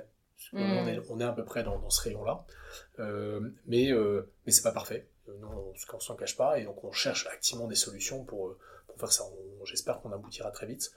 on, 0.54 0.88
est, 0.88 1.00
on, 1.10 1.20
est, 1.20 1.24
à 1.24 1.32
peu 1.32 1.46
près 1.46 1.64
dans, 1.64 1.80
dans 1.80 1.90
ce 1.90 2.02
rayon-là. 2.02 2.46
Euh, 3.00 3.50
mais 3.66 3.92
euh, 3.92 4.32
mais 4.46 4.52
c'est 4.52 4.64
pas 4.64 4.72
parfait. 4.72 5.08
Nous, 5.28 5.48
on, 5.48 5.74
ne 5.96 6.00
s'en 6.00 6.16
cache 6.16 6.36
pas. 6.36 6.60
Et 6.60 6.64
donc, 6.64 6.84
on 6.84 6.92
cherche 6.92 7.28
activement 7.28 7.68
des 7.68 7.76
solutions 7.76 8.24
pour, 8.24 8.56
pour 8.88 8.98
faire 8.98 9.12
ça. 9.12 9.26
J'espère 9.66 10.02
qu'on 10.02 10.12
aboutira 10.12 10.52
très 10.52 10.66
vite. 10.66 10.92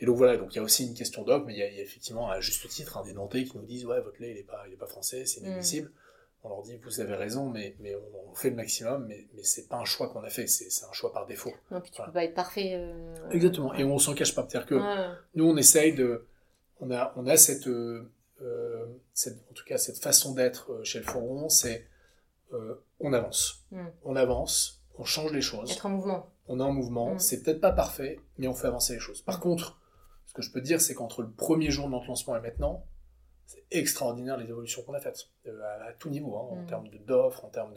Et 0.00 0.06
donc 0.06 0.16
voilà, 0.16 0.36
donc 0.36 0.54
il 0.54 0.56
y 0.56 0.60
a 0.60 0.62
aussi 0.62 0.86
une 0.86 0.94
question 0.94 1.22
d'offre, 1.22 1.44
mais 1.46 1.54
il 1.54 1.58
y, 1.58 1.62
a, 1.62 1.82
effectivement 1.82 2.30
à 2.30 2.40
juste 2.40 2.68
titre 2.68 2.96
hein, 2.96 3.02
des 3.04 3.12
Nantais 3.12 3.44
qui 3.44 3.56
nous 3.56 3.64
disent 3.64 3.84
ouais 3.84 4.00
votre 4.00 4.20
lait 4.20 4.30
il 4.30 4.36
est 4.36 4.44
pas, 4.44 4.62
il 4.68 4.74
est 4.74 4.76
pas 4.76 4.86
français, 4.86 5.26
c'est 5.26 5.40
inadmissible. 5.40 5.90
On 6.44 6.48
leur 6.50 6.62
dit 6.62 6.76
vous 6.76 7.00
avez 7.00 7.14
raison, 7.14 7.50
mais, 7.50 7.74
mais 7.80 7.94
on, 7.94 8.34
fait 8.34 8.50
le 8.50 8.56
maximum, 8.56 9.06
mais, 9.06 9.26
mais 9.34 9.42
c'est 9.42 9.66
pas 9.66 9.76
un 9.76 9.84
choix 9.84 10.08
qu'on 10.08 10.22
a 10.22 10.30
fait, 10.30 10.46
c'est 10.46 10.84
un 10.84 10.92
choix 10.92 11.12
par 11.12 11.26
défaut. 11.26 11.52
Non, 11.72 11.80
puis 11.80 11.90
tu 11.90 12.00
peux 12.00 12.12
pas 12.12 12.24
être 12.24 12.34
parfait. 12.34 12.74
Euh, 12.74 13.30
Exactement, 13.30 13.74
et 13.74 13.82
on 13.82 13.98
s'en 13.98 14.14
cache 14.14 14.34
pas. 14.34 14.46
C'est-à-dire 14.48 14.68
que 14.68 14.80
nous 15.34 15.44
on 15.44 15.56
essaye 15.56 15.92
de, 15.94 16.26
on 16.80 16.92
a, 16.92 17.12
on 17.16 17.26
a 17.26 17.36
cette, 17.36 17.66
euh, 17.66 18.08
euh, 18.42 18.86
cette, 19.12 19.38
en 19.50 19.54
tout 19.54 19.64
cas 19.64 19.78
cette 19.78 19.98
façon 19.98 20.34
d'être 20.34 20.80
chez 20.84 21.00
le 21.00 21.04
Forum, 21.04 21.48
c'est 21.48 21.86
on 23.00 23.12
avance, 23.12 23.64
mm. 23.72 23.86
on 24.04 24.16
avance, 24.16 24.82
on 24.96 25.04
change 25.04 25.32
les 25.32 25.42
choses. 25.42 25.72
Être 25.72 25.86
en 25.86 25.90
mouvement. 25.90 26.30
On 26.46 26.60
est 26.60 26.62
en 26.62 26.72
mouvement, 26.72 27.14
mm. 27.14 27.18
c'est 27.18 27.42
peut-être 27.42 27.60
pas 27.60 27.72
parfait, 27.72 28.20
mais 28.38 28.46
on 28.46 28.54
fait 28.54 28.68
avancer 28.68 28.94
les 28.94 29.00
choses. 29.00 29.22
Par 29.22 29.40
contre, 29.40 29.78
ce 30.26 30.34
que 30.34 30.42
je 30.42 30.52
peux 30.52 30.60
dire, 30.60 30.80
c'est 30.80 30.94
qu'entre 30.94 31.22
le 31.22 31.30
premier 31.30 31.70
jour 31.70 31.86
de 31.86 31.92
notre 31.92 32.06
lancement 32.06 32.36
et 32.36 32.40
maintenant, 32.40 32.84
c'est 33.48 33.64
extraordinaire 33.70 34.36
les 34.36 34.44
évolutions 34.44 34.82
qu'on 34.82 34.92
a 34.92 35.00
faites, 35.00 35.26
euh, 35.46 35.58
à, 35.80 35.92
tout 35.94 36.10
niveau, 36.10 36.36
hein, 36.36 36.48
en 36.50 36.56
mm. 36.56 36.66
termes 36.66 36.88
d'offres, 37.06 37.46
en 37.46 37.48
termes 37.48 37.72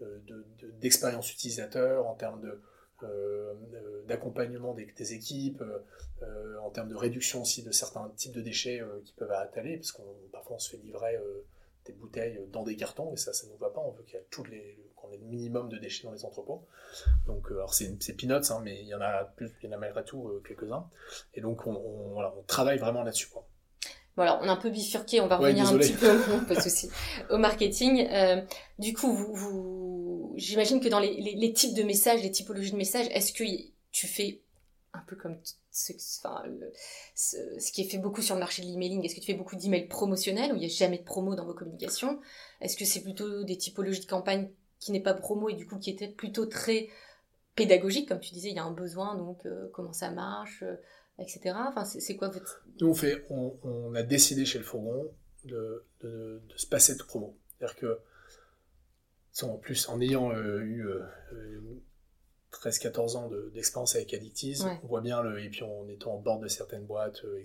euh, 0.00 0.18
d'expérience 0.80 1.28
de, 1.28 1.32
utilisateur, 1.32 2.06
en 2.06 2.14
termes 2.14 2.40
de, 2.40 2.62
euh, 3.02 4.02
d'accompagnement 4.06 4.72
des, 4.72 5.12
équipes, 5.12 5.62
en 6.62 6.70
termes 6.70 6.88
de 6.88 6.94
réduction 6.94 7.42
aussi 7.42 7.62
de 7.62 7.72
certains 7.72 8.08
types 8.16 8.32
de 8.32 8.40
déchets 8.40 8.82
qui 9.04 9.12
peuvent 9.12 9.32
étaler, 9.50 9.76
parce 9.76 9.92
qu'on 9.92 10.14
parfois 10.32 10.56
on 10.56 10.58
se 10.58 10.70
fait 10.70 10.78
livrer 10.78 11.20
des 11.84 11.92
bouteilles 11.92 12.40
dans 12.50 12.62
des 12.62 12.76
cartons, 12.76 13.12
et 13.12 13.16
ça, 13.16 13.34
ça 13.34 13.46
ne 13.46 13.52
nous 13.52 13.58
va 13.58 13.68
pas, 13.68 13.80
on 13.80 13.90
veut 13.90 14.04
qu'il 14.04 14.18
y 14.18 14.50
les, 14.50 14.78
qu'on 14.96 15.10
ait 15.12 15.18
le 15.18 15.26
minimum 15.26 15.68
de 15.68 15.76
déchets 15.76 16.04
dans 16.04 16.12
les 16.12 16.24
entrepôts. 16.24 16.64
Donc, 17.26 17.50
alors 17.50 17.74
c'est, 17.74 17.98
peanuts, 18.16 18.50
hein, 18.50 18.60
mais 18.64 18.80
il 18.80 18.86
y 18.86 18.94
en 18.94 19.00
a 19.00 19.24
plus, 19.24 19.52
il 19.62 19.66
y 19.66 19.68
en 19.68 19.76
a 19.76 19.78
malgré 19.78 20.04
tout 20.04 20.40
quelques-uns. 20.46 20.88
Et 21.34 21.42
donc, 21.42 21.66
on, 21.66 22.12
voilà, 22.12 22.32
on 22.38 22.42
travaille 22.44 22.78
vraiment 22.78 23.02
là-dessus. 23.02 23.28
Quoi. 23.28 23.46
Voilà, 24.16 24.38
on 24.42 24.48
a 24.48 24.52
un 24.52 24.56
peu 24.56 24.68
bifurqué, 24.68 25.20
on 25.20 25.26
va 25.26 25.38
revenir 25.38 25.66
un 25.66 25.78
petit 25.78 25.94
peu 25.94 26.08
pas 26.46 26.54
de 26.54 27.34
au 27.34 27.38
marketing. 27.38 28.06
Euh, 28.10 28.42
du 28.78 28.92
coup, 28.92 29.10
vous, 29.12 29.34
vous 29.34 30.34
j'imagine 30.36 30.80
que 30.80 30.88
dans 30.88 31.00
les, 31.00 31.34
les, 31.34 31.52
types 31.52 31.74
de 31.74 31.82
messages, 31.82 32.22
les 32.22 32.30
typologies 32.30 32.72
de 32.72 32.76
messages, 32.76 33.06
est-ce 33.10 33.32
que 33.32 33.44
tu 33.90 34.06
fais 34.06 34.42
un 34.92 35.02
peu 35.06 35.16
comme 35.16 35.38
ce, 35.70 35.92
enfin, 36.18 36.44
ce, 37.14 37.72
qui 37.72 37.80
est 37.80 37.84
fait 37.84 37.98
beaucoup 37.98 38.20
sur 38.20 38.34
le 38.34 38.40
marché 38.40 38.62
de 38.62 38.66
l'emailing 38.66 39.04
Est-ce 39.04 39.14
que 39.14 39.20
tu 39.20 39.26
fais 39.26 39.38
beaucoup 39.38 39.56
d'emails 39.56 39.88
promotionnels 39.88 40.52
où 40.52 40.56
il 40.56 40.60
n'y 40.60 40.66
a 40.66 40.68
jamais 40.68 40.98
de 40.98 41.04
promo 41.04 41.34
dans 41.34 41.46
vos 41.46 41.54
communications? 41.54 42.20
Est-ce 42.60 42.76
que 42.76 42.84
c'est 42.84 43.02
plutôt 43.02 43.44
des 43.44 43.56
typologies 43.56 44.00
de 44.00 44.06
campagne 44.06 44.50
qui 44.78 44.92
n'est 44.92 45.00
pas 45.00 45.14
promo 45.14 45.48
et 45.48 45.54
du 45.54 45.66
coup 45.66 45.78
qui 45.78 45.90
était 45.90 46.08
plutôt 46.08 46.44
très 46.44 46.88
pédagogique, 47.54 48.08
comme 48.08 48.20
tu 48.20 48.32
disais, 48.32 48.50
il 48.50 48.56
y 48.56 48.58
a 48.58 48.64
un 48.64 48.72
besoin, 48.72 49.14
donc 49.14 49.46
euh, 49.46 49.68
comment 49.72 49.92
ça 49.92 50.10
marche? 50.10 50.62
euh, 50.62 50.76
etc. 51.22 51.54
Enfin, 51.68 51.84
c'est 51.84 52.16
quoi 52.16 52.28
votre... 52.28 52.64
Nous, 52.80 52.88
on, 52.88 52.94
fait, 52.94 53.24
on, 53.30 53.94
a 53.94 54.02
décidé 54.02 54.44
chez 54.44 54.58
le 54.58 54.64
Fourgon 54.64 55.10
de, 55.44 55.84
de, 56.00 56.40
se 56.56 56.66
passer 56.66 56.94
de 56.94 57.02
promo. 57.02 57.36
C'est-à-dire 57.58 57.76
que, 57.76 58.00
en 59.42 59.56
plus, 59.56 59.88
en 59.88 60.00
ayant 60.00 60.32
euh, 60.32 60.60
eu 60.60 60.86
13-14 62.52 63.14
euh, 63.14 63.18
ans 63.18 63.30
d'expérience 63.54 63.94
avec 63.96 64.12
Addictiz, 64.14 64.66
on 64.82 64.86
voit 64.86 65.00
bien, 65.00 65.22
le, 65.22 65.42
et 65.42 65.48
puis 65.48 65.62
en 65.62 65.88
étant 65.88 66.14
en 66.14 66.18
bord 66.18 66.38
de 66.40 66.48
certaines 66.48 66.84
boîtes, 66.84 67.24
euh, 67.24 67.42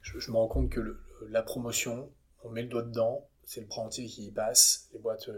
je, 0.00 0.30
me 0.30 0.36
rends 0.36 0.48
compte 0.48 0.70
que 0.70 0.98
la 1.28 1.42
promotion, 1.42 2.10
on 2.42 2.50
met 2.50 2.62
le 2.62 2.68
doigt 2.68 2.82
dedans, 2.82 3.28
c'est 3.44 3.60
le 3.60 3.66
entier 3.70 4.06
qui 4.06 4.26
y 4.26 4.30
passe, 4.30 4.88
les 4.92 4.98
boîtes 4.98 5.28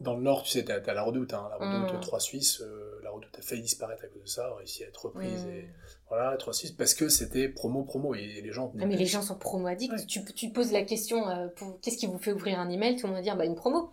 dans, 0.00 0.14
le 0.14 0.22
Nord, 0.22 0.42
tu 0.42 0.50
sais, 0.50 0.64
tu 0.64 0.72
as, 0.72 0.94
la 0.94 1.02
redoute, 1.02 1.34
hein, 1.34 1.48
la 1.50 1.56
redoute 1.56 2.00
3 2.00 2.18
mm. 2.18 2.20
Suisse, 2.20 2.60
euh, 2.60 3.00
la 3.02 3.10
redoute 3.10 3.36
a 3.38 3.42
failli 3.42 3.62
disparaître 3.62 4.04
à 4.04 4.08
cause 4.08 4.22
de 4.22 4.28
ça, 4.28 4.46
a 4.46 4.54
réussi 4.56 4.84
à 4.84 4.88
être 4.88 5.06
reprise. 5.06 5.44
Mm. 5.46 5.50
Et, 5.50 5.68
voilà, 6.08 6.36
3 6.36 6.52
Suisse, 6.52 6.72
parce 6.72 6.94
que 6.94 7.08
c'était 7.08 7.48
promo-promo, 7.48 8.14
et 8.14 8.40
les 8.42 8.52
gens... 8.52 8.72
Ah, 8.80 8.86
mais 8.86 8.96
les 8.96 9.06
gens 9.06 9.22
sont 9.22 9.36
promo-addicts. 9.36 10.06
Tu, 10.06 10.24
tu, 10.24 10.50
poses 10.50 10.72
la 10.72 10.82
question, 10.82 11.28
euh, 11.28 11.48
qu'est-ce 11.82 11.96
qui 11.96 12.06
vous 12.06 12.18
fait 12.18 12.32
ouvrir 12.32 12.58
un 12.58 12.70
email? 12.70 12.96
Tout 12.96 13.06
le 13.06 13.12
monde 13.12 13.18
va 13.18 13.22
dire, 13.22 13.36
bah, 13.36 13.44
une 13.44 13.56
promo. 13.56 13.90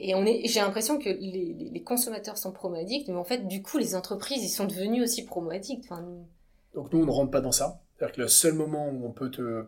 Et 0.00 0.14
on 0.14 0.24
est, 0.24 0.46
j'ai 0.46 0.60
l'impression 0.60 0.98
que 0.98 1.08
les, 1.08 1.70
les, 1.72 1.82
consommateurs 1.82 2.38
sont 2.38 2.52
promo-addicts, 2.52 3.08
mais 3.08 3.16
en 3.16 3.24
fait, 3.24 3.46
du 3.46 3.62
coup, 3.62 3.78
les 3.78 3.94
entreprises, 3.94 4.42
ils 4.42 4.48
sont 4.48 4.64
devenus 4.64 5.02
aussi 5.02 5.24
promo-addicts. 5.24 5.84
Enfin, 5.90 6.04
Donc 6.74 6.92
nous, 6.92 7.02
on 7.02 7.06
ne 7.06 7.10
rentre 7.10 7.30
pas 7.30 7.40
dans 7.40 7.52
ça. 7.52 7.80
C'est-à-dire 7.96 8.16
que 8.16 8.20
le 8.22 8.28
seul 8.28 8.54
moment 8.54 8.88
où 8.88 9.06
on 9.06 9.12
peut 9.12 9.30
te... 9.30 9.66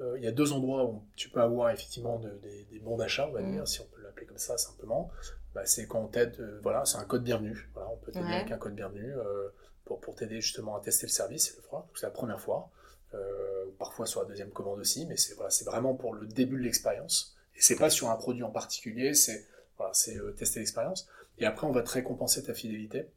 Euh, 0.00 0.18
il 0.18 0.24
y 0.24 0.26
a 0.26 0.32
deux 0.32 0.52
endroits 0.52 0.84
où 0.84 1.02
tu 1.16 1.28
peux 1.28 1.40
avoir 1.40 1.70
effectivement 1.70 2.18
des, 2.18 2.80
bons 2.80 2.96
d'achat, 2.96 3.28
on 3.28 3.32
va 3.32 3.42
mm. 3.42 3.66
si 3.66 3.80
on 3.80 3.84
peut 3.84 4.02
comme 4.24 4.38
ça 4.38 4.58
simplement, 4.58 5.10
bah, 5.54 5.66
c'est 5.66 5.86
quand 5.86 6.00
on 6.00 6.08
t'aide, 6.08 6.36
euh, 6.40 6.60
voilà, 6.62 6.84
c'est 6.84 6.98
un 6.98 7.04
code 7.04 7.24
bienvenu. 7.24 7.68
Voilà, 7.74 7.90
on 7.90 7.96
peut 7.96 8.12
t'aider 8.12 8.32
avec 8.32 8.50
un 8.50 8.58
code 8.58 8.74
bienvenu 8.74 9.12
euh, 9.12 9.48
pour, 9.84 10.00
pour 10.00 10.14
t'aider 10.14 10.40
justement 10.40 10.76
à 10.76 10.80
tester 10.80 11.06
le 11.06 11.12
service, 11.12 11.54
le 11.56 11.62
fera. 11.62 11.86
C'est 11.94 12.06
la 12.06 12.10
première 12.10 12.40
fois, 12.40 12.70
euh, 13.14 13.66
parfois 13.78 14.06
sur 14.06 14.22
la 14.22 14.28
deuxième 14.28 14.50
commande 14.50 14.80
aussi, 14.80 15.06
mais 15.06 15.16
c'est 15.16 15.34
voilà, 15.34 15.50
c'est 15.50 15.64
vraiment 15.64 15.94
pour 15.94 16.14
le 16.14 16.26
début 16.26 16.56
de 16.56 16.62
l'expérience. 16.62 17.36
Et 17.56 17.60
c'est 17.60 17.76
pas 17.76 17.90
sur 17.90 18.10
un 18.10 18.16
produit 18.16 18.42
en 18.42 18.50
particulier, 18.50 19.14
c'est 19.14 19.46
voilà, 19.76 19.92
c'est 19.94 20.18
tester 20.36 20.60
l'expérience. 20.60 21.08
Et 21.38 21.46
après, 21.46 21.66
on 21.66 21.72
va 21.72 21.82
te 21.82 21.90
récompenser 21.90 22.42
ta 22.42 22.54
fidélité 22.54 23.08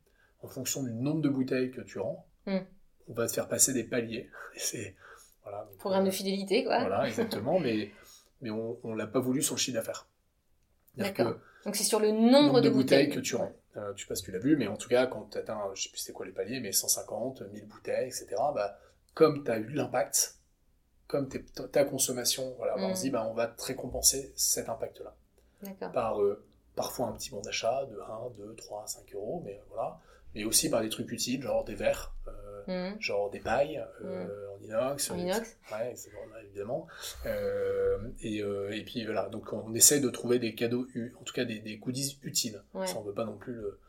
en 0.41 0.47
fonction 0.47 0.83
du 0.83 0.91
nombre 0.91 1.21
de 1.21 1.29
bouteilles 1.29 1.71
que 1.71 1.81
tu 1.81 1.99
rends. 1.99 2.25
Hmm. 2.45 2.59
On 3.07 3.13
va 3.13 3.27
te 3.27 3.33
faire 3.33 3.47
passer 3.47 3.71
des 3.73 3.83
paliers. 3.83 4.29
c'est 4.57 4.95
voilà, 5.45 5.69
programme 5.79 6.05
de 6.05 6.11
fidélité, 6.11 6.65
quoi. 6.65 6.79
Voilà, 6.79 7.07
exactement, 7.07 7.59
mais 7.59 7.91
mais 8.41 8.49
on, 8.49 8.77
on 8.83 8.93
l'a 8.93 9.07
pas 9.07 9.19
voulu 9.19 9.41
sur 9.41 9.55
le 9.55 9.59
chiffre 9.59 9.77
d'affaires. 9.77 10.07
D'accord. 10.97 11.35
Donc 11.65 11.75
c'est 11.75 11.83
sur 11.83 11.99
le 11.99 12.11
nombre, 12.11 12.61
de, 12.61 12.69
bouteilles. 12.69 13.09
que 13.09 13.19
tu 13.19 13.35
rends. 13.35 13.51
Euh, 13.77 13.93
tu 13.93 14.03
sais 14.03 14.07
pas 14.07 14.15
si 14.15 14.23
tu 14.23 14.31
l'as 14.31 14.39
vu, 14.39 14.55
mais 14.55 14.67
en 14.67 14.77
tout 14.77 14.87
cas, 14.87 15.07
quand 15.07 15.29
tu 15.31 15.37
atteins, 15.37 15.59
je 15.73 15.83
sais 15.83 15.89
plus 15.89 15.99
c'était 15.99 16.13
quoi 16.13 16.25
les 16.25 16.31
paliers, 16.31 16.59
mais 16.59 16.71
150, 16.71 17.41
1000 17.51 17.65
bouteilles, 17.65 18.07
etc., 18.07 18.27
bah, 18.53 18.77
comme 19.13 19.43
tu 19.43 19.51
as 19.51 19.57
eu 19.57 19.69
l'impact, 19.69 20.37
comme 21.07 21.27
ta 21.27 21.83
consommation, 21.83 22.53
voilà, 22.57 22.77
on 22.77 22.95
se 22.95 23.01
dit, 23.01 23.09
mm. 23.09 23.13
bah, 23.13 23.27
on 23.29 23.33
va 23.33 23.47
te 23.47 23.63
récompenser 23.63 24.31
cet 24.35 24.69
impact-là. 24.69 25.15
Par 25.93 26.21
euh, 26.21 26.45
parfois 26.75 27.07
un 27.07 27.13
petit 27.13 27.31
bon 27.31 27.41
d'achat 27.41 27.85
de 27.85 27.99
1, 27.99 28.29
2, 28.37 28.55
3, 28.55 28.85
5 28.85 29.15
euros, 29.15 29.41
mais 29.43 29.61
voilà. 29.69 29.99
Mais 30.35 30.43
aussi 30.43 30.69
par 30.69 30.81
des 30.81 30.89
trucs 30.89 31.11
utiles, 31.11 31.41
genre 31.41 31.63
des 31.63 31.75
verres, 31.75 32.13
euh, 32.69 32.91
mm. 32.91 33.01
genre 33.01 33.29
des 33.29 33.39
pailles 33.39 33.83
mm. 34.01 34.07
en 34.07 34.63
inox. 34.63 35.11
En 35.11 35.17
inox. 35.17 35.57
Ouais, 35.71 35.93
c'est 35.95 36.11
évidemment. 36.45 36.87
Euh, 37.25 37.97
et, 38.21 38.41
euh, 38.41 38.75
et, 38.75 38.83
puis 38.83 39.05
voilà, 39.05 39.29
donc 39.29 39.51
on 39.53 39.73
essaie 39.73 39.99
de 39.99 40.09
trouver 40.09 40.39
des 40.39 40.55
cadeaux, 40.55 40.87
en 41.19 41.23
tout 41.23 41.33
cas 41.33 41.45
des, 41.45 41.59
des 41.59 41.77
goodies 41.77 42.19
utiles. 42.23 42.61
Ça, 42.85 42.97
on 42.97 43.01
veut 43.01 43.13
pas 43.13 43.25
non 43.25 43.37
plus 43.37 43.53
le, 43.53 43.79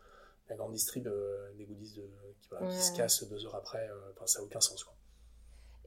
la 0.49 0.57
grande 0.57 0.73
distrib 0.73 1.09
des 1.57 1.65
goodies 1.65 1.95
de, 1.95 2.09
qui, 2.41 2.49
voilà, 2.51 2.69
qui, 2.69 2.77
se 2.77 2.97
cassent 2.97 3.29
deux 3.29 3.45
heures 3.47 3.57
après. 3.57 3.89
Enfin, 4.15 4.27
ça 4.27 4.41
n'a 4.41 4.45
aucun 4.45 4.61
sens. 4.61 4.85
Quoi. 4.85 4.95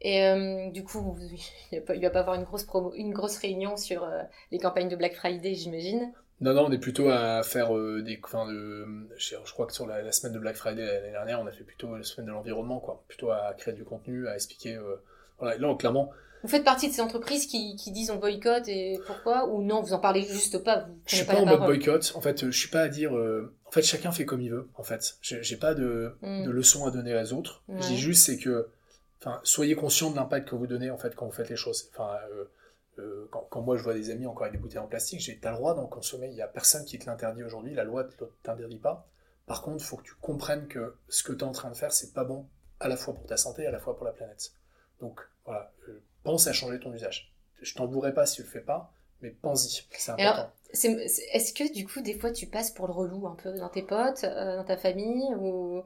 Et 0.01 0.69
du 0.71 0.83
coup, 0.83 1.17
il 1.71 1.81
ne 1.81 2.01
va 2.01 2.09
pas 2.09 2.19
avoir 2.19 2.35
une 2.35 2.43
grosse, 2.43 2.63
promo, 2.63 2.93
une 2.93 3.13
grosse 3.13 3.37
réunion 3.37 3.77
sur 3.77 4.09
les 4.51 4.59
campagnes 4.59 4.89
de 4.89 4.95
Black 4.95 5.15
Friday, 5.15 5.53
j'imagine 5.53 6.13
non, 6.41 6.53
non, 6.53 6.65
on 6.67 6.71
est 6.71 6.77
plutôt 6.79 7.09
à 7.09 7.43
faire 7.43 7.73
des. 8.01 8.19
Enfin, 8.23 8.51
de, 8.51 8.85
je, 9.17 9.35
crois 9.51 9.65
que 9.65 9.73
sur 9.73 9.87
la, 9.87 10.11
semaine 10.11 10.33
de 10.33 10.39
Black 10.39 10.55
Friday 10.55 10.85
l'année 10.85 11.11
dernière, 11.11 11.41
on 11.41 11.47
a 11.47 11.51
fait 11.51 11.63
plutôt 11.63 11.95
la 11.95 12.03
semaine 12.03 12.27
de 12.27 12.31
l'environnement, 12.31 12.79
quoi. 12.79 13.03
Plutôt 13.07 13.31
à 13.31 13.53
créer 13.57 13.73
du 13.73 13.83
contenu, 13.83 14.27
à 14.27 14.35
expliquer. 14.35 14.79
voilà, 15.39 15.57
là, 15.57 15.75
clairement, 15.75 16.11
vous 16.43 16.49
faites 16.49 16.63
partie 16.63 16.87
de 16.87 16.93
ces 16.93 17.01
entreprises 17.01 17.47
qui, 17.47 17.75
qui 17.75 17.91
disent 17.91 18.11
on 18.11 18.15
boycotte 18.15 18.67
et 18.67 18.99
pourquoi? 19.05 19.47
Ou 19.49 19.61
non, 19.61 19.81
vous 19.81 19.93
en 19.93 19.99
parlez 19.99 20.21
juste 20.21 20.63
pas 20.63 20.81
vous 20.81 20.97
Je 21.05 21.17
suis 21.17 21.25
pas, 21.25 21.35
en 21.35 21.45
mode 21.45 21.59
boycott. 21.61 22.13
En 22.15 22.21
fait, 22.21 22.45
je 22.45 22.57
suis 22.57 22.69
pas 22.69 22.81
à 22.81 22.87
dire. 22.87 23.15
Euh, 23.15 23.53
en 23.65 23.71
fait, 23.71 23.81
chacun 23.81 24.11
fait 24.11 24.25
comme 24.25 24.41
il 24.41 24.51
veut. 24.51 24.69
En 24.75 24.83
fait, 24.83 25.17
j'ai 25.21 25.57
pas 25.57 25.73
de, 25.73 26.13
de 26.21 26.49
leçons 26.49 26.85
à 26.85 26.91
donner 26.91 27.15
aux 27.19 27.33
autres. 27.33 27.63
Je 27.67 27.87
dis 27.87 27.97
juste 27.97 28.25
c'est 28.25 28.37
que, 28.37 28.67
enfin, 29.21 29.41
soyez 29.43 29.75
conscient 29.75 30.11
de 30.11 30.15
l'impact 30.15 30.49
que 30.49 30.55
vous 30.55 30.67
donnez 30.67 30.89
en 30.89 30.97
fait 30.97 31.13
quand 31.15 31.25
vous 31.25 31.31
faites 31.31 31.49
les 31.49 31.57
choses. 31.57 31.89
Enfin, 31.93 32.15
euh, 32.31 32.45
euh, 32.99 33.27
quand, 33.31 33.47
quand, 33.49 33.61
moi 33.61 33.77
je 33.77 33.83
vois 33.83 33.93
des 33.93 34.09
amis 34.09 34.25
encore 34.25 34.43
avec 34.43 34.53
des 34.53 34.59
bouteilles 34.59 34.79
en 34.79 34.87
plastique, 34.87 35.19
j'ai 35.19 35.39
t'as 35.39 35.51
le 35.51 35.57
droit 35.57 35.73
d'en 35.73 35.87
consommer. 35.87 36.27
Il 36.27 36.35
y 36.35 36.41
a 36.41 36.47
personne 36.47 36.85
qui 36.85 36.99
te 36.99 37.05
l'interdit 37.05 37.43
aujourd'hui. 37.43 37.73
La 37.73 37.83
loi 37.83 38.03
ne 38.03 38.25
t'interdit 38.43 38.79
pas. 38.79 39.07
Par 39.45 39.61
contre, 39.61 39.83
il 39.83 39.85
faut 39.85 39.97
que 39.97 40.03
tu 40.03 40.13
comprennes 40.15 40.67
que 40.67 40.95
ce 41.07 41.23
que 41.23 41.33
tu 41.33 41.39
es 41.39 41.43
en 41.43 41.51
train 41.51 41.71
de 41.71 41.75
faire, 41.75 41.91
c'est 41.91 42.13
pas 42.13 42.23
bon 42.23 42.47
à 42.79 42.87
la 42.87 42.95
fois 42.95 43.13
pour 43.13 43.25
ta 43.25 43.37
santé 43.37 43.63
et 43.63 43.67
à 43.67 43.71
la 43.71 43.79
fois 43.79 43.95
pour 43.95 44.05
la 44.05 44.11
planète. 44.11 44.51
Donc 44.99 45.21
voilà, 45.45 45.71
pense 46.23 46.47
à 46.47 46.53
changer 46.53 46.79
ton 46.79 46.93
usage. 46.93 47.33
Je 47.61 47.73
t'en 47.73 47.87
voudrais 47.87 48.13
pas 48.13 48.25
si 48.25 48.35
tu 48.35 48.43
le 48.43 48.47
fais 48.47 48.61
pas, 48.61 48.93
mais 49.21 49.31
pense-y, 49.31 49.87
c'est 49.91 50.11
important. 50.11 50.51
Est-ce 50.71 51.53
que 51.53 51.73
du 51.73 51.85
coup, 51.87 52.01
des 52.01 52.17
fois, 52.17 52.31
tu 52.31 52.47
passes 52.47 52.71
pour 52.71 52.87
le 52.87 52.93
relou 52.93 53.27
un 53.27 53.35
peu 53.35 53.53
dans 53.53 53.69
tes 53.69 53.81
potes, 53.81 54.23
euh, 54.23 54.57
dans 54.57 54.63
ta 54.65 54.77
famille 54.77 55.33
ou... 55.35 55.83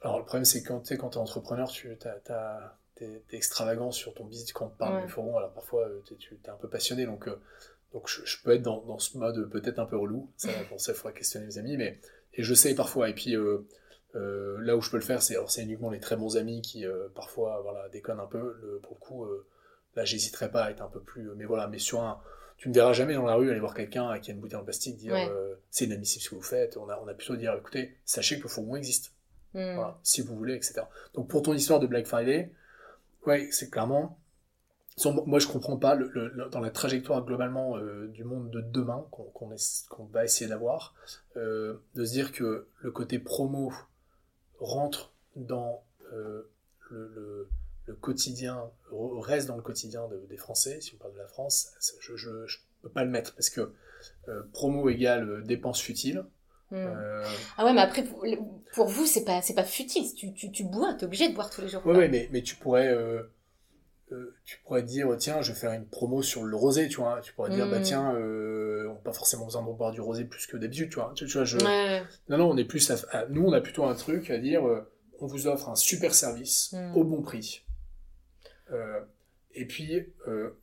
Alors 0.00 0.18
le 0.18 0.24
problème, 0.24 0.44
c'est 0.44 0.62
que 0.62 0.68
quand 0.68 0.80
tu 0.80 0.94
es, 0.94 0.96
quand 0.96 1.14
es 1.14 1.18
entrepreneur, 1.18 1.68
tu 1.70 1.96
es, 3.02 3.22
extravagant 3.32 3.90
sur 3.90 4.14
ton 4.14 4.24
business 4.24 4.52
quand 4.52 4.68
tu 4.68 4.76
parles 4.76 5.02
du 5.02 5.08
forum. 5.08 5.36
Alors 5.36 5.52
parfois, 5.52 5.88
euh, 5.88 6.00
tu 6.18 6.34
es, 6.34 6.48
un 6.48 6.56
peu 6.56 6.68
passionné, 6.68 7.06
donc, 7.06 7.28
euh, 7.28 7.36
donc 7.92 8.08
je, 8.08 8.36
peux 8.42 8.52
être 8.52 8.62
dans, 8.62 8.82
dans 8.82 8.98
ce 8.98 9.18
mode 9.18 9.50
peut-être 9.50 9.78
un 9.78 9.86
peu 9.86 9.96
relou. 9.96 10.30
Ça, 10.36 10.48
pour 10.68 10.80
ça, 10.80 10.92
il 10.92 10.94
faudra 10.94 11.12
questionner 11.12 11.46
mes 11.46 11.58
amis, 11.58 11.76
mais 11.76 11.98
et 12.34 12.42
je 12.42 12.54
sais 12.54 12.74
parfois. 12.74 13.08
Et 13.08 13.14
puis 13.14 13.36
euh, 13.36 13.66
là 14.14 14.76
où 14.76 14.80
je 14.80 14.90
peux 14.90 14.96
le 14.96 15.02
faire, 15.02 15.22
c'est 15.22 15.36
c'est 15.48 15.62
uniquement 15.62 15.90
les 15.90 16.00
très 16.00 16.16
bons 16.16 16.36
amis 16.36 16.62
qui 16.62 16.84
parfois 17.14 17.60
voilà 17.62 17.88
déconnent 17.88 18.20
un 18.20 18.26
peu. 18.26 18.56
Le, 18.60 18.80
pour 18.82 18.94
le 18.94 19.00
coup, 19.00 19.26
là 19.96 20.04
j'hésiterai 20.04 20.50
pas 20.50 20.64
à 20.64 20.70
être 20.70 20.82
un 20.82 20.88
peu 20.88 21.00
plus. 21.00 21.28
mais 21.36 21.44
voilà, 21.44 21.66
mais 21.66 21.78
sur 21.78 22.02
un, 22.02 22.20
tu 22.56 22.68
ne 22.68 22.74
verras 22.74 22.92
jamais 22.92 23.14
dans 23.14 23.26
la 23.26 23.34
rue 23.34 23.50
aller 23.50 23.58
voir 23.58 23.74
quelqu'un 23.74 24.16
qui 24.20 24.30
a 24.30 24.34
une 24.34 24.40
bouteille 24.40 24.58
en 24.58 24.64
plastique 24.64 24.96
dire 24.96 25.16
c'est 25.70 25.86
inadmissible 25.86 26.22
ce 26.22 26.30
que 26.30 26.34
vous 26.36 26.42
faites. 26.42 26.76
On 26.76 26.88
a 26.88 27.00
on 27.04 27.08
a 27.08 27.14
plutôt 27.14 27.34
dire 27.34 27.54
écoutez, 27.58 27.96
sachez 28.04 28.38
que 28.38 28.44
le 28.44 28.48
fourgon 28.48 28.76
existe. 28.76 29.12
Hmm. 29.54 29.74
Voilà, 29.76 29.98
si 30.02 30.20
vous 30.20 30.36
voulez, 30.36 30.54
etc. 30.54 30.82
Donc 31.14 31.28
pour 31.28 31.42
ton 31.42 31.54
histoire 31.54 31.78
de 31.78 31.86
Black 31.86 32.06
Friday, 32.06 32.50
ouais, 33.26 33.48
c'est 33.50 33.70
clairement. 33.70 34.18
Moi, 35.26 35.40
je 35.40 35.48
comprends 35.48 35.76
pas 35.76 35.96
le- 35.96 36.48
dans 36.50 36.60
la 36.60 36.70
trajectoire 36.70 37.24
globalement 37.24 37.76
euh, 37.78 38.08
du 38.08 38.24
monde 38.24 38.50
de 38.50 38.60
demain 38.60 39.06
qu'on 39.10 40.04
va 40.12 40.24
essayer 40.24 40.48
d'avoir, 40.48 40.94
euh, 41.36 41.78
de 41.96 42.04
se 42.04 42.12
dire 42.12 42.32
que 42.32 42.68
le 42.80 42.92
côté 42.92 43.18
promo 43.18 43.72
rentre 44.60 45.12
dans 45.36 45.84
euh, 46.12 46.50
le, 46.90 47.48
quotidien, 48.00 48.70
re- 48.92 49.20
reste 49.20 49.48
dans 49.48 49.56
le 49.56 49.62
quotidien 49.62 50.08
de- 50.08 50.24
des 50.28 50.36
Français, 50.36 50.80
si 50.80 50.94
on 50.94 50.98
parle 50.98 51.14
de 51.14 51.18
la 51.18 51.28
France, 51.28 51.72
je, 52.00 52.16
je 52.16 52.58
peux 52.82 52.88
pas 52.90 53.04
le 53.04 53.10
mettre 53.10 53.34
parce 53.34 53.50
que 53.50 53.72
promo 54.52 54.88
égale 54.88 55.44
dépenses 55.44 55.80
futiles. 55.80 56.24
Hmm. 56.70 56.76
Euh, 56.76 57.24
Ah 57.56 57.64
ouais, 57.64 57.72
mais 57.72 57.80
après, 57.80 58.04
pour, 58.04 58.24
pour 58.74 58.86
vous, 58.88 59.06
c'est 59.06 59.24
pas, 59.24 59.42
c'est 59.42 59.54
pas 59.54 59.64
futile. 59.64 60.12
Tu, 60.14 60.32
tu, 60.34 60.50
tu 60.50 60.64
bois, 60.64 60.94
t'es 60.94 61.04
obligé 61.06 61.28
de 61.28 61.34
boire 61.34 61.50
tous 61.50 61.60
les 61.60 61.68
jours. 61.68 61.84
Ouais, 61.86 61.92
quoi. 61.92 61.98
ouais, 62.02 62.08
mais, 62.08 62.28
mais 62.32 62.42
tu 62.42 62.56
pourrais, 62.56 62.88
euh, 62.88 63.22
euh, 64.12 64.34
tu 64.44 64.58
pourrais 64.64 64.82
dire, 64.82 65.08
tiens, 65.18 65.40
je 65.42 65.52
vais 65.52 65.58
faire 65.58 65.72
une 65.72 65.86
promo 65.86 66.22
sur 66.22 66.42
le 66.44 66.56
rosé, 66.56 66.88
tu 66.88 66.96
vois. 66.96 67.20
Tu 67.20 67.32
pourrais 67.32 67.50
dire, 67.50 67.68
bah 67.68 67.80
tiens, 67.80 68.14
euh, 68.14 68.86
on 68.88 68.94
n'a 68.94 69.00
pas 69.00 69.12
forcément 69.12 69.44
besoin 69.44 69.62
de 69.62 69.70
boire 69.72 69.92
du 69.92 70.00
rosé 70.00 70.24
plus 70.24 70.46
que 70.46 70.56
d'habitude, 70.56 70.88
tu 70.90 70.96
vois. 70.96 71.12
Tu, 71.14 71.26
tu 71.26 71.32
vois, 71.34 71.44
je... 71.44 71.58
Ouais. 71.58 72.02
Non, 72.28 72.38
non, 72.38 72.50
on 72.50 72.56
est 72.56 72.64
plus, 72.64 72.90
à, 72.90 72.96
à- 73.10 73.26
nous, 73.26 73.44
on 73.44 73.52
a 73.52 73.60
plutôt 73.60 73.84
un 73.84 73.94
truc 73.94 74.30
à 74.30 74.38
dire, 74.38 74.62
on 75.20 75.26
vous 75.26 75.46
offre 75.46 75.68
un 75.68 75.76
super 75.76 76.14
service 76.14 76.72
Mm. 76.72 76.96
au 76.96 77.04
bon 77.04 77.22
prix. 77.22 77.62
Et 79.54 79.66
puis, 79.66 80.06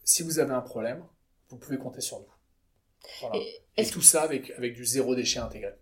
si 0.04 0.24
vous 0.24 0.40
avez 0.40 0.54
un 0.54 0.62
problème, 0.62 1.04
vous 1.50 1.58
pouvez 1.58 1.78
compter 1.78 2.02
sur 2.02 2.20
nous. 2.20 2.26
Voilà. 3.22 3.38
Et 3.38 3.62
Et, 3.78 3.86
tout 3.88 4.02
ça 4.02 4.22
avec, 4.24 4.52
avec 4.52 4.74
du 4.74 4.86
zéro 4.86 5.16
déchet 5.16 5.40
intégré. 5.40 5.74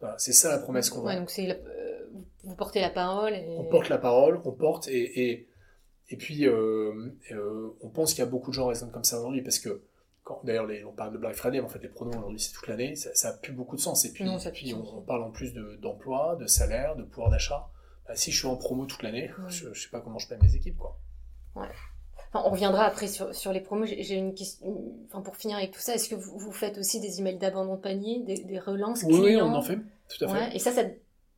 Voilà, 0.00 0.16
c'est 0.18 0.32
ça 0.32 0.50
la 0.50 0.58
promesse 0.58 0.90
qu'on 0.90 1.02
Ouais, 1.04 1.14
vend. 1.14 1.20
donc 1.20 1.30
c'est 1.30 1.46
la- 1.46 1.54
euh, 1.54 2.06
vous- 2.44 2.54
portez 2.54 2.80
la 2.80 2.90
parole. 2.90 3.34
Et... 3.34 3.56
On 3.58 3.64
porte 3.64 3.88
la 3.88 3.98
parole, 3.98 4.40
on 4.44 4.52
porte, 4.52 4.88
et, 4.88 5.30
et, 5.30 5.48
et 6.10 6.16
puis 6.16 6.46
euh, 6.46 7.10
euh, 7.32 7.70
on 7.80 7.88
pense 7.88 8.14
qu'il 8.14 8.20
y 8.24 8.26
a 8.26 8.30
beaucoup 8.30 8.50
de 8.50 8.54
gens 8.54 8.66
raisonnent 8.68 8.92
comme 8.92 9.04
ça 9.04 9.18
aujourd'hui, 9.18 9.42
parce 9.42 9.58
que, 9.58 9.82
quand, 10.24 10.40
d'ailleurs, 10.44 10.68
on 10.86 10.92
parle 10.92 11.12
de 11.12 11.18
Black 11.18 11.34
Friday, 11.34 11.58
mais 11.58 11.64
en 11.64 11.68
fait, 11.68 11.82
les 11.82 11.88
pronos 11.88 12.14
aujourd'hui, 12.16 12.38
c'est 12.38 12.52
toute 12.52 12.68
l'année, 12.68 12.94
ça, 12.96 13.10
ça 13.14 13.30
a 13.30 13.32
plus 13.32 13.52
beaucoup 13.52 13.76
de 13.76 13.80
sens. 13.80 14.04
Et 14.04 14.12
puis, 14.12 14.24
Non, 14.24 14.38
ça 14.38 14.50
on, 14.76 15.00
parle 15.00 15.22
en 15.22 15.30
plus 15.30 15.52
de- 15.52 15.76
d'emploi, 15.82 16.36
de, 16.38 16.46
salaire, 16.46 16.94
de 16.96 17.02
pouvoir 17.02 17.30
d'achat. 17.30 17.68
Bah, 18.06 18.14
si 18.14 18.30
je 18.30 18.38
suis 18.38 18.46
en 18.46 18.56
promo 18.56 18.86
toute 18.86 19.02
l'année, 19.02 19.30
Ouais. 19.38 19.48
je, 19.50 19.72
je 19.72 19.82
sais 19.82 19.88
pas 19.90 20.00
comment 20.00 20.18
je 20.18 20.28
paye 20.28 20.38
mes 20.40 20.54
équipes, 20.54 20.76
quoi. 20.78 20.96
Enfin, 22.38 22.48
on 22.48 22.50
reviendra 22.50 22.84
après 22.84 23.08
sur, 23.08 23.34
sur 23.34 23.52
les 23.52 23.60
promos. 23.60 23.86
J'ai 23.86 24.14
une 24.14 24.34
question. 24.34 24.66
Enfin, 25.06 25.22
pour 25.22 25.36
finir 25.36 25.56
avec 25.56 25.72
tout 25.72 25.80
ça, 25.80 25.94
est-ce 25.94 26.08
que 26.08 26.14
vous, 26.14 26.38
vous 26.38 26.52
faites 26.52 26.78
aussi 26.78 27.00
des 27.00 27.20
emails 27.20 27.38
d'abandon 27.38 27.76
de 27.76 27.80
panier, 27.80 28.20
des, 28.20 28.38
des 28.38 28.58
relances 28.58 29.02
Oui, 29.04 29.14
oui, 29.14 29.20
clients 29.20 29.52
on 29.52 29.54
en 29.54 29.62
fait, 29.62 29.78
tout 30.08 30.24
à 30.24 30.28
fait. 30.28 30.34
Ouais. 30.34 30.56
Et 30.56 30.58
ça, 30.58 30.72
ça, 30.72 30.82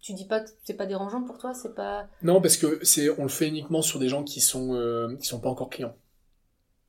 tu 0.00 0.12
dis 0.12 0.24
pas 0.24 0.40
que 0.40 0.50
c'est 0.64 0.74
pas 0.74 0.86
dérangeant 0.86 1.22
pour 1.22 1.38
toi, 1.38 1.54
c'est 1.54 1.74
pas. 1.74 2.06
Non, 2.22 2.40
parce 2.40 2.56
que 2.56 2.80
c'est, 2.84 3.10
on 3.18 3.22
le 3.22 3.28
fait 3.28 3.48
uniquement 3.48 3.82
sur 3.82 3.98
des 3.98 4.08
gens 4.08 4.24
qui 4.24 4.40
sont, 4.40 4.74
euh, 4.74 5.16
qui 5.16 5.26
sont 5.26 5.40
pas 5.40 5.50
encore 5.50 5.70
clients. 5.70 5.94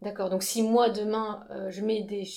D'accord. 0.02 0.30
Donc 0.30 0.42
si 0.42 0.64
moi 0.64 0.90
demain 0.90 1.46
euh, 1.52 1.70
je 1.70 1.82
mets 1.82 2.02
des 2.02 2.28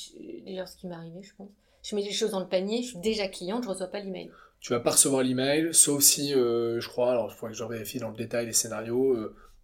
déjà 0.44 0.66
ce 0.66 0.76
qui 0.76 0.86
m'est 0.86 0.94
arrivé, 0.94 1.22
je 1.22 1.34
pense, 1.34 1.48
je 1.82 1.96
mets 1.96 2.02
des 2.02 2.12
choses 2.12 2.32
dans 2.32 2.40
le 2.40 2.48
panier, 2.48 2.82
je 2.82 2.88
suis 2.88 2.98
déjà 2.98 3.26
cliente, 3.28 3.64
je 3.64 3.68
reçois 3.68 3.86
pas 3.86 4.00
l'email. 4.00 4.30
Tu 4.60 4.72
vas 4.72 4.80
pas 4.80 4.92
recevoir 4.92 5.22
l'email, 5.22 5.72
sauf 5.72 6.02
si, 6.02 6.34
euh, 6.34 6.80
je 6.80 6.88
crois, 6.88 7.10
alors 7.10 7.30
il 7.30 7.34
faudrait 7.34 7.52
que 7.52 7.58
je 7.58 7.64
vérifie 7.64 7.98
dans 7.98 8.08
le 8.10 8.16
détail 8.16 8.46
les 8.46 8.52
scénarios, 8.52 9.16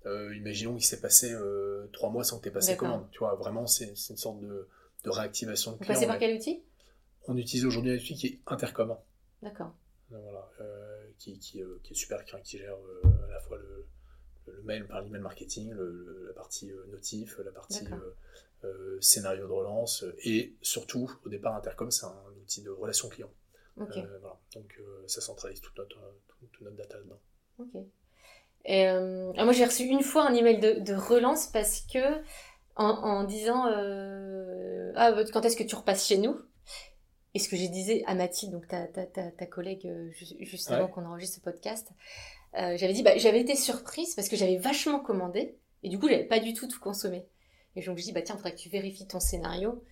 euh, 0.06 0.34
imaginons 0.36 0.74
qu'il 0.76 0.84
s'est 0.84 1.00
passé 1.00 1.32
euh, 1.32 1.88
trois 1.92 2.10
mois 2.10 2.24
sans 2.24 2.38
que 2.38 2.44
tu 2.44 2.48
aies 2.48 2.52
passé 2.52 2.76
commande. 2.76 3.08
Tu 3.12 3.18
vois, 3.18 3.34
vraiment, 3.34 3.66
c'est 3.66 3.86
une 3.88 3.96
sorte 3.96 4.40
de, 4.40 4.68
de 5.04 5.10
réactivation 5.10 5.72
de 5.72 5.78
Vous 5.78 5.84
passez 5.84 6.06
par 6.06 6.18
quel 6.18 6.36
outil? 6.36 6.62
On 7.26 7.36
utilise 7.36 7.66
aujourd'hui 7.66 7.92
un 7.92 7.96
outil 7.96 8.14
qui 8.14 8.26
est 8.26 8.38
Intercom, 8.46 8.96
D'accord. 9.42 9.74
voilà, 10.10 10.50
euh, 10.60 11.04
qui, 11.18 11.38
qui, 11.38 11.62
qui 11.82 11.92
est 11.92 11.96
super, 11.96 12.24
qui, 12.24 12.58
gère 12.58 12.76
à 13.04 13.30
la 13.30 13.40
fois 13.40 13.58
le, 13.58 13.86
le 14.46 14.62
mail 14.62 14.86
par 14.86 15.02
l'email 15.02 15.20
marketing, 15.20 15.70
le- 15.72 15.90
le- 15.90 16.26
la 16.28 16.32
partie 16.32 16.72
notif, 16.88 17.38
la 17.44 17.52
partie 17.52 17.84
scénario 19.00 19.46
de 19.46 19.52
relance, 19.52 20.04
et 20.24 20.54
surtout, 20.62 21.10
au 21.24 21.28
départ, 21.28 21.54
Intercom, 21.56 21.90
c'est 21.90 22.06
un 22.06 22.16
outil 22.42 22.62
de 22.62 22.70
relation 22.70 23.08
client. 23.08 23.30
Voilà. 23.76 24.38
Donc 24.54 24.80
ça 25.06 25.20
centralise 25.20 25.60
toute 25.60 25.76
notre, 25.78 25.98
toute 26.50 26.60
notre 26.62 26.76
data 26.76 26.98
dedans. 26.98 27.20
Ok. 27.58 27.82
Et, 28.64 28.86
euh, 28.88 29.32
ah, 29.36 29.44
moi, 29.44 29.52
j'ai 29.52 29.64
reçu 29.64 29.84
une 29.84 30.02
fois 30.02 30.26
un 30.28 30.34
email 30.34 30.58
de, 30.60 30.80
de 30.80 30.94
relance 30.94 31.46
parce 31.46 31.80
que, 31.92 32.22
en, 32.76 32.86
en 32.90 33.24
disant 33.24 33.66
euh, 33.68 34.92
Ah, 34.96 35.12
quand 35.32 35.44
est-ce 35.44 35.56
que 35.56 35.62
tu 35.64 35.74
repasses 35.74 36.06
chez 36.06 36.18
nous? 36.18 36.36
Et 37.34 37.38
ce 37.38 37.48
que 37.48 37.56
j'ai 37.56 37.68
disais 37.68 38.02
à 38.06 38.14
Mathilde, 38.14 38.52
donc 38.52 38.66
ta, 38.66 38.86
ta, 38.86 39.06
ta, 39.06 39.30
ta 39.30 39.46
collègue, 39.46 39.86
euh, 39.86 40.10
ju- 40.12 40.36
juste 40.40 40.70
Ouais. 40.70 40.76
avant 40.76 40.88
qu'on 40.88 41.04
enregistre 41.06 41.36
ce 41.36 41.40
podcast, 41.40 41.88
euh, 42.58 42.76
j'avais 42.76 42.92
dit 42.94 43.02
bah, 43.02 43.16
J'avais 43.18 43.40
été 43.40 43.56
surprise 43.56 44.14
parce 44.14 44.28
que 44.28 44.36
j'avais 44.36 44.56
vachement 44.58 45.00
commandé 45.00 45.56
et 45.82 45.88
du 45.88 45.98
coup, 45.98 46.08
j'avais 46.08 46.24
pas 46.24 46.40
du 46.40 46.54
tout 46.54 46.68
tout 46.68 46.80
consommé. 46.80 47.26
Et 47.76 47.82
donc, 47.82 47.98
je 47.98 48.04
dis 48.04 48.12
bah, 48.12 48.22
Tiens, 48.22 48.36
il 48.36 48.38
faudrait 48.38 48.52
que 48.54 48.60
tu 48.60 48.68
vérifies 48.70 49.06
ton 49.06 49.20
scénario. 49.20 49.82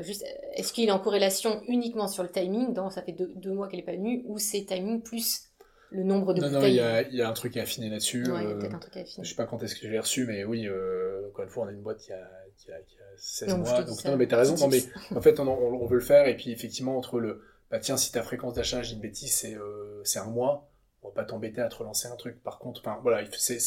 Juste, 0.00 0.24
est-ce 0.54 0.72
qu'il 0.74 0.88
est 0.88 0.92
en 0.92 0.98
corrélation 0.98 1.62
uniquement 1.66 2.08
sur 2.08 2.22
le 2.22 2.30
timing? 2.30 2.74
Dans 2.74 2.90
ça 2.90 3.02
fait 3.02 3.12
deux, 3.12 3.32
deux 3.36 3.52
mois 3.52 3.68
qu'elle 3.68 3.80
est 3.80 3.84
pas 3.84 3.92
venue 3.92 4.22
ou 4.26 4.38
c'est 4.38 4.64
timing 4.66 5.02
plus 5.02 5.47
le 5.90 6.02
nombre 6.04 6.34
de 6.34 6.40
Non, 6.40 6.50
non, 6.50 6.66
il 6.66 6.74
y 6.74 6.80
a, 6.80 7.02
il 7.02 7.14
y 7.14 7.22
a 7.22 7.28
un 7.28 7.32
truc 7.32 7.56
à 7.56 7.62
affiner 7.62 7.88
là-dessus. 7.88 8.22
Ouais, 8.30 8.42
il 8.42 8.44
y 8.44 8.46
a 8.46 8.50
euh, 8.50 8.58
peut-être 8.58 8.74
un 8.74 8.78
truc 8.78 8.96
à 8.96 9.00
affiner. 9.00 9.24
je 9.24 9.30
sais 9.30 9.36
pas 9.36 9.46
quand 9.46 9.62
est-ce 9.62 9.74
que 9.74 9.82
je 9.86 9.88
l'ai 9.88 9.98
reçu, 9.98 10.26
mais 10.26 10.44
oui, 10.44 10.66
euh, 10.66 11.28
encore 11.28 11.44
une 11.44 11.50
fois, 11.50 11.64
on 11.64 11.68
a 11.68 11.72
une 11.72 11.82
boîte 11.82 11.98
qui 11.98 12.12
a, 12.12 12.30
qui 12.58 12.70
a, 12.70 12.78
qui 12.82 12.96
a 12.98 13.04
16 13.16 13.48
Non, 13.48 13.58
mais 13.58 13.64
je 13.66 13.70
mois. 13.70 13.82
Donc, 13.84 14.04
non, 14.04 14.16
mais 14.16 14.26
t'as 14.28 14.36
raison. 14.38 14.54
Non, 14.56 14.68
mais 14.68 14.82
en 15.16 15.20
fait, 15.20 15.40
on, 15.40 15.48
on- 15.48 15.82
on 15.82 15.86
veut 15.86 15.96
le 15.98 16.04
faire. 16.04 16.26
Et 16.26 16.36
puis, 16.36 16.50
effectivement, 16.52 16.96
entre 16.98 17.20
le, 17.20 17.42
bah 17.70 17.78
tiens, 17.78 17.96
si 17.96 18.12
ta 18.12 18.22
fréquence 18.22 18.54
d'achat, 18.54 18.82
j'ai 18.82 18.94
une 18.94 19.00
bêtise, 19.00 19.32
c'est 19.34 19.54
euh, 19.54 20.02
un 20.16 20.24
mois, 20.24 20.70
on 21.02 21.08
va 21.08 21.14
pas 21.14 21.24
t'embêter 21.24 21.60
à 21.60 21.68
te 21.68 21.76
relancer 21.76 22.08
un 22.08 22.16
truc. 22.16 22.42
Par 22.42 22.58
contre, 22.58 22.80
enfin, 22.80 22.98
voilà, 23.02 23.24
c'est 23.36 23.58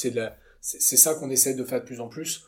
ça 0.98 1.16
qu'on 1.16 1.30
essaie 1.30 1.54
de 1.56 1.64
faire 1.64 1.80
de 1.82 1.86
plus 1.86 2.02
en 2.02 2.08
plus. 2.08 2.46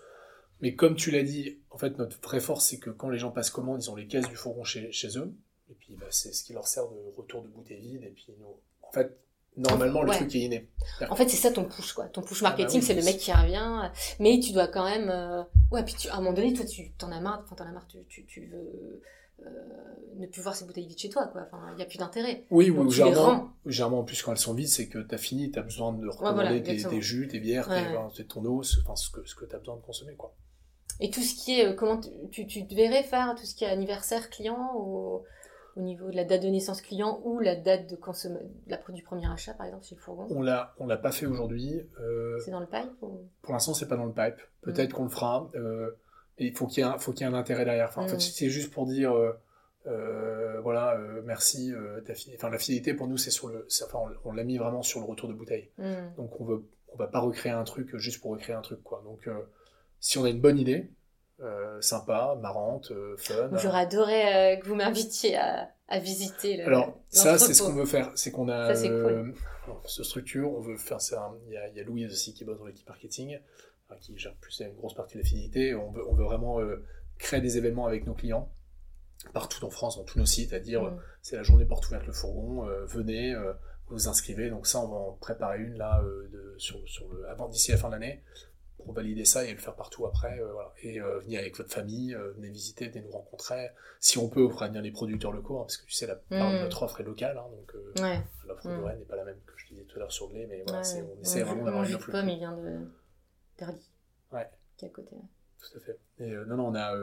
Mais 0.62 0.76
comme 0.76 0.96
tu 0.96 1.12
l'as 1.12 1.24
dit, 1.24 1.60
en 1.72 1.78
fait, 1.78 1.98
notre 1.98 2.22
vraie 2.22 2.40
force, 2.40 2.70
c'est 2.70 2.78
que 2.80 2.90
quand 2.90 3.10
les 3.10 3.18
gens 3.18 3.32
passent 3.32 3.50
commande, 3.50 3.84
ils 3.84 3.90
ont 3.90 3.96
les 3.96 4.08
caisses 4.08 4.30
du 4.30 4.36
fourgon 4.36 4.64
chez, 4.64 4.92
chez 4.92 5.18
eux. 5.18 5.34
Et 5.70 5.74
puis, 5.74 5.96
bah, 5.96 6.06
c'est 6.10 6.32
ce 6.32 6.44
qui 6.44 6.54
leur 6.54 6.68
sert 6.68 6.88
de 6.88 6.96
retour 7.18 7.42
de 7.44 7.48
bouteille 7.50 7.82
vide. 7.82 8.04
Et 8.04 8.12
puis, 8.12 8.28
nous, 8.40 8.60
en 8.82 8.92
fait, 8.92 9.18
normalement, 9.58 10.02
le 10.04 10.10
Ouais. 10.10 10.16
truc 10.18 10.36
est 10.36 10.40
inné. 10.40 10.70
En 11.10 11.16
fait, 11.16 11.28
c'est 11.30 11.38
ça 11.38 11.52
ton 11.52 11.66
push, 11.66 11.94
quoi. 11.94 12.06
Ton 12.06 12.22
push 12.22 12.40
Ah 12.42 12.44
bah 12.44 12.50
marketing, 12.58 12.80
oui, 12.82 12.86
c'est 12.86 12.94
le 12.94 13.04
mec 13.04 13.18
qui 13.18 13.32
revient, 13.32 13.90
mais 14.20 14.40
tu 14.40 14.52
dois 14.52 14.68
quand 14.68 14.86
même. 14.86 15.10
euh, 15.10 15.44
Ouais, 15.72 15.84
puis 15.84 15.94
tu... 15.96 16.10
à 16.10 16.16
un 16.16 16.18
moment 16.18 16.34
donné, 16.34 16.54
toi, 16.54 16.66
tu 16.66 16.92
t'en 16.94 17.12
as 17.12 17.20
marre, 17.20 17.42
enfin, 17.46 17.56
t'en 17.56 17.66
as 17.66 17.72
marre, 17.72 17.88
tu, 17.88 17.98
tu, 18.08 18.26
tu 18.26 18.46
veux 18.48 19.02
euh, 19.46 19.50
ne 20.18 20.28
plus 20.28 20.42
voir 20.42 20.56
ces 20.56 20.66
bouteilles 20.66 20.88
vides 20.88 20.98
chez 21.00 21.10
toi, 21.10 21.28
quoi. 21.28 21.42
Enfin, 21.52 21.64
il 21.72 21.76
n'y 21.78 21.82
a 21.82 21.86
plus 21.86 21.98
d'intérêt. 21.98 22.46
Oui, 22.52 22.70
ou 22.70 22.90
généralement, 22.92 23.50
généralement, 23.66 24.00
en 24.00 24.04
plus, 24.04 24.22
quand 24.22 24.32
elles 24.32 24.38
sont 24.38 24.54
vides, 24.54 24.68
c'est 24.70 24.88
que 24.88 25.00
tu 25.00 25.14
as 25.14 25.18
fini, 25.18 25.52
tu 25.52 25.60
as 25.60 25.64
besoin 25.64 25.92
de 25.94 26.08
recommander 26.08 26.60
voilà, 26.62 26.62
tes, 26.62 27.02
jus, 27.02 27.28
tes 27.28 27.40
bières, 27.40 27.68
Ouais. 27.70 27.84
tes- 28.16 28.26
ton 28.26 28.46
eau, 28.46 28.62
enfin, 28.84 28.96
ce 28.96 29.10
que, 29.10 29.26
ce 29.26 29.36
que 29.36 29.46
tu 29.46 29.56
as 29.56 29.60
besoin 29.60 29.76
de 29.76 29.82
consommer. 29.82 30.16
Quoi. 30.16 30.34
Et 31.00 31.10
tout 31.10 31.22
ce 31.22 31.34
qui 31.36 31.60
est. 31.60 31.66
euh, 31.68 31.74
comment 31.74 32.00
tu, 32.32 32.46
tu, 32.48 32.64
verrais 32.76 33.04
faire 33.04 33.34
tout 33.36 33.46
ce 33.46 33.56
qui 33.56 33.64
est 33.66 33.68
anniversaire 33.70 34.30
client 34.30 34.72
au 35.76 35.82
niveau 35.82 36.10
de 36.10 36.16
la 36.16 36.24
date 36.24 36.44
de 36.44 36.48
naissance 36.50 36.82
client 36.82 37.20
ou 37.24 37.40
la 37.40 37.56
date 37.56 37.90
de 37.90 37.96
consomm... 37.96 38.38
la, 38.68 38.78
du 38.90 39.04
premier 39.04 39.32
achat, 39.32 39.54
par 39.54 39.66
exemple, 39.66 39.86
chez 39.86 39.96
le 39.96 40.02
fourgon 40.02 40.28
On 40.30 40.42
l'a, 40.42 40.74
on 40.80 40.86
l'a 40.88 40.98
pas 40.98 41.12
fait 41.12 41.26
aujourd'hui. 41.26 41.82
euh, 42.00 42.38
C'est 42.40 42.52
dans 42.52 42.60
le 42.60 42.68
pipe 42.68 42.92
ou... 43.02 43.22
pour 43.42 43.54
l'instant, 43.54 43.74
c'est 43.74 43.88
pas 43.88 43.96
dans 43.98 44.06
le 44.06 44.14
pipe. 44.14 44.40
Peut-être 44.62 44.94
qu'on 44.94 45.04
le 45.04 45.10
fera. 45.10 45.50
euh, 45.56 45.92
il 46.38 46.56
faut 46.56 46.66
qu'il 46.68 46.84
y 46.84 46.88
ait 46.88 46.90
un, 46.90 46.98
faut 46.98 47.12
qu'il 47.12 47.26
y 47.26 47.30
ait 47.30 47.34
un 47.34 47.38
intérêt 47.38 47.66
derrière. 47.66 47.88
Enfin, 47.90 48.04
En 48.04 48.08
fait, 48.08 48.16
Mm. 48.18 48.20
c'est 48.20 48.50
juste 48.50 48.74
pour 48.74 48.86
dire, 48.88 49.14
euh, 49.16 49.34
euh, 49.88 50.60
voilà, 50.62 50.98
euh, 50.98 51.22
merci. 51.26 51.72
euh, 51.74 52.02
ta 52.02 52.14
fi- 52.14 52.32
enfin, 52.36 52.50
la 52.50 52.58
fidélité 52.58 52.94
pour 52.94 53.08
nous, 53.08 53.18
c'est 53.18 53.32
sur 53.32 53.50
le, 53.50 53.68
enfin, 53.84 54.00
on, 54.26 54.32
l'a 54.32 54.44
mis 54.44 54.58
vraiment 54.58 54.82
sur 54.82 55.00
le 55.00 55.06
retour 55.06 55.28
de 55.30 55.34
bouteille. 55.34 55.70
Hmm. 55.78 56.14
Donc 56.18 56.40
on 56.40 56.46
veut, 56.46 56.64
on 56.94 56.98
va 56.98 57.08
pas 57.08 57.20
recréer 57.20 57.52
un 57.52 57.64
truc 57.64 57.96
juste 57.98 58.22
pour 58.22 58.32
recréer 58.32 58.56
un 58.56 58.62
truc, 58.62 58.82
quoi. 58.84 59.02
Donc 59.06 59.28
euh, 59.28 59.34
si 60.00 60.18
on 60.18 60.24
a 60.24 60.30
une 60.30 60.40
bonne 60.42 60.58
idée, 60.58 60.90
euh, 61.40 61.82
sympa, 61.82 62.38
marrante, 62.42 62.92
euh, 62.92 63.16
fun. 63.18 63.50
J'aurais 63.58 63.82
adoré 63.82 64.54
euh, 64.54 64.56
que 64.58 64.66
vous 64.68 64.76
m'invitiez 64.76 65.36
à, 65.36 65.70
à 65.88 66.00
visiter 66.00 66.58
le. 66.58 66.66
Alors 66.68 67.00
ça, 67.10 67.38
c'est 67.38 67.54
ce 67.54 67.64
qu'on 67.64 67.74
veut 67.74 67.86
faire, 67.86 68.12
c'est 68.16 68.32
qu'on 68.32 68.50
a 68.50 68.74
Ça, 68.76 68.88
cool. 68.88 69.34
se 69.86 70.04
structure, 70.04 70.52
on 70.56 70.62
veut 70.62 70.78
faire 70.78 71.02
ça. 71.02 71.34
Il 71.48 71.54
y 71.54 71.58
a, 71.58 71.68
il 71.70 71.76
y 71.76 71.80
a 71.80 71.84
Louise 71.84 72.12
aussi 72.12 72.34
qui 72.34 72.46
bosse 72.46 72.60
dans 72.60 72.66
l'équipe 72.66 72.88
marketing, 72.88 73.40
qui 74.00 74.18
gère 74.18 74.36
plus 74.36 74.60
une 74.62 74.74
grosse 74.76 74.94
partie 74.94 75.16
de 75.18 75.24
la 75.24 75.28
fidélité. 75.28 75.76
On 75.76 75.92
veut, 75.92 76.08
on 76.08 76.14
veut 76.14 76.24
vraiment 76.24 76.60
créer 77.18 77.42
des 77.42 77.58
événements 77.58 77.88
avec 77.88 78.06
nos 78.06 78.14
clients 78.14 78.50
partout 79.34 79.64
en 79.66 79.70
France, 79.70 79.98
dans 79.98 80.04
tous 80.04 80.20
nos 80.20 80.26
sites, 80.26 80.54
à 80.54 80.60
dire 80.60 80.84
Mm. 80.84 81.00
c'est 81.22 81.36
la 81.38 81.44
journée 81.44 81.66
porte 81.66 81.88
ouverte 81.88 82.06
le 82.06 82.14
fourgon, 82.14 82.66
venez, 82.88 83.34
vous 83.88 83.96
vous 83.96 84.08
inscrivez. 84.08 84.50
Donc 84.50 84.68
ça, 84.68 84.80
on 84.80 84.88
va 84.88 84.98
en 84.98 85.12
préparer 85.14 85.60
une 85.60 85.78
là 85.78 86.02
de, 86.32 86.56
sur, 86.58 86.78
sur 86.88 87.08
le, 87.14 87.28
avant 87.30 87.48
d'ici 87.48 87.72
la 87.72 87.78
fin 87.78 87.88
de 87.88 87.94
l'année 87.94 88.22
pour 88.84 88.94
valider 88.94 89.26
ça 89.26 89.46
et 89.46 89.52
le 89.52 89.58
faire 89.58 89.76
partout 89.76 90.06
après. 90.06 90.40
euh, 90.40 90.52
voilà. 90.54 90.72
Et 90.82 91.00
euh, 91.02 91.20
venir 91.20 91.40
avec 91.40 91.58
votre 91.58 91.72
famille, 91.74 92.14
euh, 92.14 92.32
venez 92.34 92.50
visiter, 92.50 92.88
venez 92.90 93.02
nous 93.02 93.12
rencontrer. 93.12 93.70
Si 94.00 94.18
on 94.18 94.30
peut, 94.30 94.46
on 94.46 94.50
fera 94.50 94.68
venir 94.68 94.82
les 94.82 94.92
producteurs 94.92 95.32
locaux, 95.32 95.58
hein, 95.60 95.64
parce 95.64 95.78
que 95.78 95.86
tu 95.86 95.94
sais, 95.94 96.06
la 96.08 96.16
Mm. 96.16 96.54
de 96.58 96.60
notre 96.64 96.84
offre 96.84 97.00
est 97.02 97.04
locale, 97.04 97.38
hein, 97.38 97.48
donc 97.52 97.74
euh, 97.76 97.94
Ouais. 98.02 98.22
l'offre 98.48 98.68
Mm. 98.68 98.78
de 98.78 98.84
Rennes 98.84 99.00
n'est 99.00 99.06
pas 99.06 99.16
la 99.16 99.26
même 99.26 99.40
que 99.46 99.54
je 99.58 99.68
disais 99.68 99.84
tout 99.84 99.96
à 99.98 100.00
l'heure 100.00 100.12
sur 100.12 100.28
le 100.30 100.36
lait, 100.36 100.48
mais 100.48 100.64
voilà, 100.68 100.82
ouais. 100.82 101.04
on 101.18 101.22
essaie 101.22 101.42
vraiment 101.44 101.64
d'avoir 101.66 101.84
une 101.84 101.96
offre 101.96 102.12
pomme, 102.12 102.30
il 102.30 102.38
vient 102.40 102.56
de 102.58 102.80
d'Erly. 103.58 103.90
Ouais. 104.32 104.50
Qui 104.78 104.86
est 104.86 104.90
à 104.90 104.92
côté. 104.92 105.16
Tout 105.16 105.78
à 105.78 105.80
fait. 105.82 106.00
Et 106.20 106.32
non, 106.32 106.58
non, 106.58 106.68
on 106.68 106.76
a, 106.76 106.96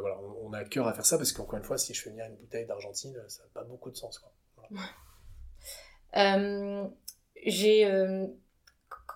voilà, 0.00 0.18
on, 0.20 0.48
on 0.48 0.52
a 0.52 0.58
à 0.58 0.64
cœur 0.64 0.86
à 0.86 0.92
faire 0.92 1.06
ça, 1.06 1.16
parce 1.16 1.32
qu'encore 1.32 1.58
une 1.58 1.64
fois, 1.64 1.78
si 1.78 1.94
je 1.94 2.02
fais 2.02 2.10
venir 2.10 2.26
une 2.26 2.36
bouteille 2.36 2.66
d'Argentine, 2.66 3.16
ça 3.28 3.42
n'a 3.42 3.48
pas 3.54 3.64
beaucoup 3.64 3.90
de 3.90 3.96
sens. 3.96 4.18
Quoi. 4.18 4.30
Voilà. 4.56 4.68
J'ai 7.46 7.84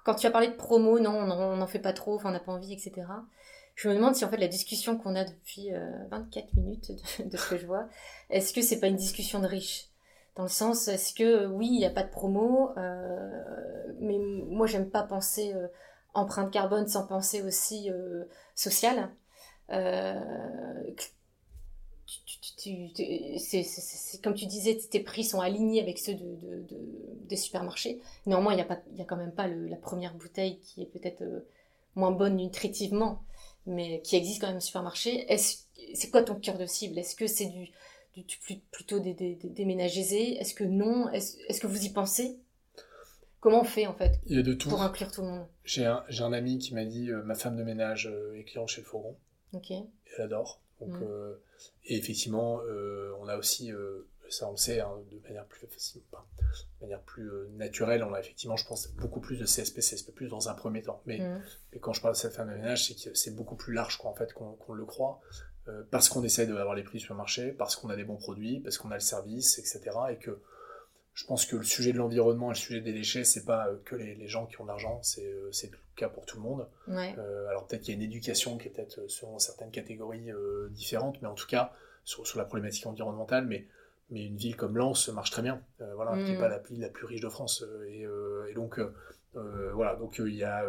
quand 0.06 0.14
tu 0.14 0.26
as 0.28 0.30
parlé 0.30 0.46
de 0.46 0.54
promo, 0.54 1.00
non, 1.00 1.10
on 1.18 1.56
n'en 1.56 1.66
fait 1.66 1.80
pas 1.80 1.92
trop, 1.92 2.20
on 2.22 2.30
n'a 2.30 2.38
pas 2.38 2.52
envie, 2.52 2.72
etc. 2.72 3.08
Je 3.74 3.88
me 3.88 3.94
demande 3.94 4.14
si 4.14 4.24
en 4.24 4.28
fait 4.28 4.36
la 4.36 4.46
discussion 4.46 4.96
qu'on 4.96 5.16
a 5.16 5.24
depuis 5.24 5.70
24 6.12 6.54
minutes 6.54 6.92
de, 7.28 7.36
ce 7.36 7.50
que 7.50 7.58
je 7.58 7.66
vois, 7.66 7.88
est-ce 8.30 8.52
que 8.52 8.62
c'est 8.62 8.78
pas 8.78 8.86
une 8.86 8.94
discussion 8.94 9.40
de 9.40 9.46
riches? 9.48 9.88
Dans 10.36 10.44
le 10.44 10.48
sens, 10.48 10.86
est-ce 10.86 11.12
que 11.12 11.46
oui, 11.46 11.66
il 11.66 11.78
n'y 11.78 11.86
a 11.86 11.90
pas 11.90 12.04
de 12.04 12.10
promo, 12.10 12.70
mais 13.98 14.16
moi 14.18 14.68
j'aime 14.68 14.88
pas 14.90 15.02
penser 15.02 15.52
empreinte 16.14 16.52
carbone 16.52 16.86
sans 16.86 17.04
penser 17.04 17.42
aussi 17.42 17.90
sociale. 18.54 19.10
Euh, 22.66 23.36
c'est 23.38 24.22
comme 24.22 24.34
tu 24.34 24.46
disais, 24.46 24.76
tes 24.76 25.00
prix 25.00 25.24
sont 25.24 25.40
alignés 25.40 25.80
avec 25.80 25.98
ceux 25.98 26.14
de, 26.14 26.64
des 27.28 27.36
supermarchés. 27.36 28.00
Néanmoins, 28.26 28.52
il 28.54 28.56
n'y 28.56 28.62
a, 28.62 29.02
a 29.02 29.04
quand 29.04 29.16
même 29.16 29.32
pas 29.32 29.46
la 29.48 29.76
première 29.76 30.14
bouteille 30.14 30.58
qui 30.60 30.82
est 30.82 30.86
peut-être 30.86 31.22
euh, 31.22 31.46
moins 31.94 32.10
bonne 32.10 32.36
nutritivement, 32.36 33.22
mais 33.66 34.00
qui 34.02 34.16
existe 34.16 34.40
quand 34.40 34.48
même 34.48 34.56
au 34.56 34.60
supermarché. 34.60 35.26
C'est 35.94 36.10
quoi 36.10 36.22
ton 36.22 36.34
cœur 36.34 36.58
de 36.58 36.66
cible? 36.66 36.98
Est-ce 36.98 37.16
que 37.16 37.26
c'est 37.26 37.46
du, 37.46 37.70
plutôt 38.70 39.00
des, 39.00 39.14
des, 39.14 39.34
des, 39.34 39.64
ménages 39.64 39.98
aisés? 39.98 40.36
Est-ce 40.38 40.54
que 40.54 40.64
non? 40.64 41.08
Est-ce 41.10 41.60
que 41.60 41.66
vous 41.66 41.84
y 41.84 41.90
pensez? 41.90 42.38
Comment 43.40 43.60
on 43.60 43.64
fait 43.64 43.86
en 43.86 43.94
fait 43.94 44.18
Il 44.26 44.36
y 44.36 44.40
a 44.40 44.42
de 44.42 44.54
tout. 44.54 44.68
pour 44.68 44.82
inclure 44.82 45.12
tout 45.12 45.22
le 45.22 45.28
monde? 45.28 45.46
J'ai 45.64 45.84
un, 45.84 46.02
un, 46.08 46.32
ami 46.32 46.58
qui 46.58 46.74
m'a 46.74 46.84
dit 46.84 47.10
euh, 47.10 47.22
ma 47.22 47.34
femme 47.34 47.56
de 47.56 47.62
ménage 47.62 48.10
est 48.34 48.44
client 48.44 48.66
chez 48.66 48.80
le 48.80 48.86
Fourgon. 48.86 49.16
Ok. 49.52 49.70
Elle 49.70 50.24
adore. 50.24 50.60
Donc, 50.80 50.90
mm. 50.90 51.02
euh, 51.02 51.34
et 51.86 51.96
effectivement, 51.96 52.60
euh, 52.66 53.12
on 53.20 53.28
a 53.28 53.36
aussi, 53.36 53.72
euh, 53.72 54.06
ça 54.28 54.48
on 54.48 54.52
le 54.52 54.56
sait, 54.56 54.80
hein, 54.80 54.90
de 55.10 55.18
manière 55.20 55.46
plus 55.46 55.66
facile, 55.66 56.02
de 56.10 56.84
manière 56.84 57.00
plus 57.00 57.30
naturelle, 57.56 58.02
on 58.02 58.12
a 58.12 58.20
effectivement, 58.20 58.56
je 58.56 58.66
pense, 58.66 58.88
beaucoup 58.94 59.20
plus 59.20 59.38
de 59.38 59.44
CSP, 59.44 59.80
CSP+, 59.80 60.12
dans 60.28 60.48
un 60.48 60.54
premier 60.54 60.82
temps. 60.82 61.02
Mais, 61.06 61.18
mm. 61.18 61.78
quand 61.80 61.92
je 61.92 62.00
parle 62.00 62.14
de 62.14 62.18
cette 62.18 62.34
femme 62.34 62.50
de 62.50 62.54
ménage, 62.54 62.88
c'est 62.88 62.94
que 62.94 63.14
c'est 63.14 63.34
beaucoup 63.34 63.56
plus 63.56 63.72
large 63.72 63.96
quoi, 63.98 64.10
en 64.10 64.14
fait, 64.14 64.32
qu'on 64.32 64.74
le 64.74 64.84
croit. 64.84 65.20
parce 65.90 66.08
qu'on 66.08 66.22
essaie 66.22 66.46
d'avoir 66.46 66.74
les 66.74 66.84
prix 66.84 67.00
sur 67.00 67.14
le 67.14 67.18
marché, 67.18 67.52
parce 67.52 67.76
qu'on 67.76 67.88
a 67.88 67.96
des 67.96 68.04
bons 68.04 68.16
produits, 68.16 68.60
parce 68.60 68.78
qu'on 68.78 68.90
a 68.90 68.94
le 68.94 69.00
service, 69.00 69.58
etc. 69.58 69.80
Et 70.10 70.16
que 70.16 70.40
je 71.14 71.24
pense 71.24 71.46
que 71.46 71.56
le 71.56 71.64
sujet 71.64 71.92
de 71.92 71.98
l'environnement 71.98 72.50
et 72.50 72.54
le 72.54 72.58
sujet 72.58 72.82
des 72.82 72.92
déchets, 72.92 73.24
c'est 73.24 73.46
pas 73.46 73.70
que 73.86 73.96
les, 73.96 74.14
les, 74.14 74.28
gens 74.28 74.44
qui 74.44 74.60
ont 74.60 74.64
de 74.64 74.68
l'argent, 74.68 75.00
c'est 75.02 75.70
cas 75.96 76.08
pour 76.08 76.26
tout 76.26 76.36
le 76.36 76.42
monde. 76.42 76.68
Euh, 76.88 77.48
alors 77.48 77.66
peut-être 77.66 77.82
qu'il 77.82 77.94
y 77.94 77.96
a 77.96 78.00
une 78.00 78.08
éducation 78.08 78.58
qui 78.58 78.68
est 78.68 78.70
peut-être 78.70 78.98
euh, 78.98 79.08
selon 79.08 79.38
certaines 79.38 79.70
catégories 79.70 80.30
euh, 80.30 80.68
différentes, 80.70 81.20
mais 81.22 81.28
en 81.28 81.34
tout 81.34 81.46
cas 81.46 81.72
sur, 82.04 82.26
sur, 82.26 82.38
la 82.38 82.44
problématique 82.44 82.86
environnementale, 82.86 83.46
mais, 83.46 83.66
mais 84.10 84.24
une 84.24 84.36
ville 84.36 84.56
comme 84.56 84.76
Lens 84.76 85.08
marche 85.08 85.30
très 85.30 85.42
bien, 85.42 85.60
voilà, 85.96 86.12
qui 86.12 86.30
n'est 86.30 86.36
mm. 86.36 86.40
pas 86.40 86.48
la 86.48 86.58
ville 86.58 86.80
la 86.80 86.88
plus 86.88 87.06
riche 87.06 87.20
de 87.20 87.28
France. 87.28 87.64
Et, 87.88 88.06
et 88.48 88.54
donc 88.54 88.80
voilà, 89.34 89.96
donc 89.96 90.18
il 90.24 90.36
y 90.36 90.44
a 90.44 90.64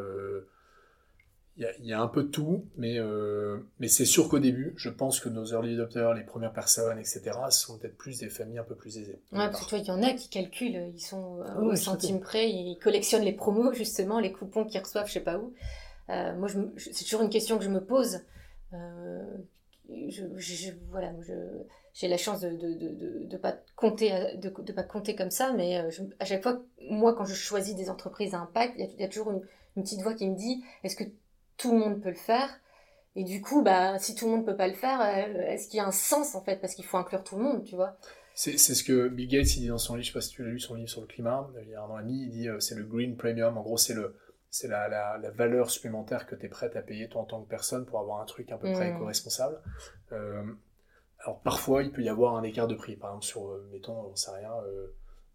il 1.60 1.86
y, 1.86 1.94
a 1.94 2.00
un 2.00 2.08
peu 2.08 2.22
de 2.24 2.28
tout, 2.28 2.66
mais, 2.78 3.00
euh, 3.00 3.58
mais 3.80 3.88
c'est 3.88 4.06
sûr 4.06 4.30
qu'au 4.30 4.38
début, 4.38 4.74
je 4.78 4.90
pense 4.90 5.20
que 5.20 5.28
nos 5.28 5.46
early 5.46 5.74
adopters, 5.74 6.14
les 6.14 6.24
premières 6.24 6.54
personnes, 6.54 7.00
etc., 7.00 7.32
sont 7.50 7.80
peut-être 7.80 7.98
plus 7.98 8.20
des 8.20 8.30
familles 8.30 8.60
un 8.60 8.64
peu 8.64 8.76
plus 8.76 9.00
aisées. 9.00 9.20
Ouais, 9.32 9.50
parce 9.50 9.66
que 9.66 9.70
toi, 9.70 9.80
il 9.80 9.86
y 9.86 9.92
en 9.92 10.04
a 10.04 10.14
qui 10.14 10.30
calculent, 10.30 10.92
ils 10.94 11.02
sont 11.02 11.40
euh, 11.40 11.62
au 11.62 11.76
centime 11.76 12.20
près, 12.20 12.52
ils 12.52 12.78
collectionnent 12.78 13.24
les 13.24 13.34
promos, 13.34 13.74
justement, 13.74 14.20
les 14.20 14.32
coupons 14.32 14.66
qu'ils 14.66 14.80
reçoivent, 14.82 15.08
je 15.08 15.14
sais 15.14 15.20
pas 15.20 15.40
où. 15.40 15.52
Euh, 16.10 16.36
moi, 16.36 16.48
c'est 16.78 17.04
toujours 17.04 17.24
une 17.24 17.32
question 17.32 17.58
que 17.58 17.64
je 17.64 17.70
me 17.70 17.84
pose. 17.84 18.20
Je, 19.90 20.72
voilà, 20.92 21.12
j'ai 21.94 22.08
la 22.08 22.18
chance 22.18 22.42
de 22.42 22.50
ne 22.50 22.74
de, 22.76 23.26
de, 23.26 23.38
pas 23.38 23.56
compter 23.76 24.12
de, 24.36 24.50
de, 24.50 24.74
pas 24.74 24.84
compter 24.84 25.16
comme 25.16 25.32
ça, 25.32 25.54
mais 25.54 25.78
à 26.20 26.26
chaque 26.26 26.44
fois, 26.44 26.62
moi, 26.90 27.16
quand 27.16 27.26
je 27.26 27.34
choisis 27.34 27.76
des 27.76 27.90
entreprises 27.90 28.36
à 28.36 28.42
impact, 28.42 28.76
il 28.78 28.86
y, 28.86 29.02
y, 29.02 29.04
a 29.04 29.08
toujours 29.08 29.32
une, 29.32 29.42
une 29.76 29.84
petite 29.84 30.02
voix 30.02 30.14
qui 30.14 30.30
me 30.30 30.36
dit, 30.36 30.64
est-ce 30.84 30.96
que 30.96 31.06
tout 31.58 31.72
le 31.72 31.80
monde 31.80 32.02
peut 32.02 32.10
le 32.10 32.16
faire. 32.16 32.50
Et 33.16 33.24
du 33.24 33.42
coup, 33.42 33.64
bah, 33.64 33.98
si 33.98 34.14
tout 34.14 34.26
le 34.26 34.32
monde 34.32 34.46
peut 34.46 34.56
pas 34.56 34.68
le 34.68 34.76
faire, 34.76 35.02
euh, 35.02 35.42
est-ce 35.42 35.68
qu'il 35.68 35.78
y 35.78 35.80
a 35.80 35.88
un 35.88 35.92
sens 35.92 36.36
en 36.36 36.44
fait? 36.44 36.58
Parce 36.58 36.76
qu'il 36.76 36.86
faut 36.86 36.98
inclure 36.98 37.24
tout 37.24 37.36
le 37.36 37.44
monde, 37.44 37.64
tu 37.64 37.76
vois. 37.76 37.98
C'est 38.36 38.58
ce 38.58 38.84
que 38.84 39.08
Bill 39.08 39.28
Gates 39.28 39.56
il 39.56 39.62
dit 39.62 39.68
dans 39.70 39.80
son 39.80 39.96
livre, 39.96 40.06
je 40.06 40.12
sais 40.12 40.14
pas 40.14 40.22
si 40.22 40.30
tu 40.30 40.44
l'as 40.44 40.52
lu, 40.52 40.60
son 40.60 40.76
livre 40.76 40.88
sur 40.88 41.02
le 41.02 41.08
climat, 41.08 41.50
il 41.60 41.70
y 41.70 41.74
a 41.74 41.82
un 41.82 41.90
an 41.90 41.98
et 41.98 42.04
demi, 42.04 42.22
il 42.22 42.30
dit 42.30 42.48
euh, 42.48 42.60
c'est 42.60 42.76
le 42.76 42.84
green 42.84 43.18
premium. 43.18 43.58
En 43.58 43.64
gros, 43.64 43.78
c'est 43.78 43.96
le 43.96 44.16
c'est 44.52 44.68
la, 44.68 44.88
la, 44.88 45.18
la, 45.18 45.32
valeur 45.32 45.72
supplémentaire 45.72 46.28
que 46.28 46.36
tu 46.36 46.46
es 46.46 46.50
prête 46.50 46.76
à 46.76 46.82
payer 46.84 47.10
toi 47.10 47.22
en 47.22 47.26
tant 47.26 47.42
que 47.42 47.50
personne 47.50 47.86
pour 47.86 48.00
avoir 48.00 48.22
un 48.22 48.26
truc 48.26 48.52
à 48.52 48.58
peu 48.58 48.72
près 48.72 48.92
mmh. 48.92 48.96
éco-responsable. 48.96 49.60
Euh, 50.12 50.44
alors 51.20 51.42
parfois, 51.42 51.82
il 51.82 51.92
peut 51.92 52.04
y 52.04 52.10
avoir 52.10 52.36
un 52.36 52.44
écart 52.44 52.68
de 52.68 52.76
prix. 52.76 52.96
Par 52.96 53.10
exemple, 53.10 53.26
sur, 53.26 53.60
mettons, 53.72 54.00
on 54.12 54.16
sait 54.16 54.32
rien, 54.32 54.54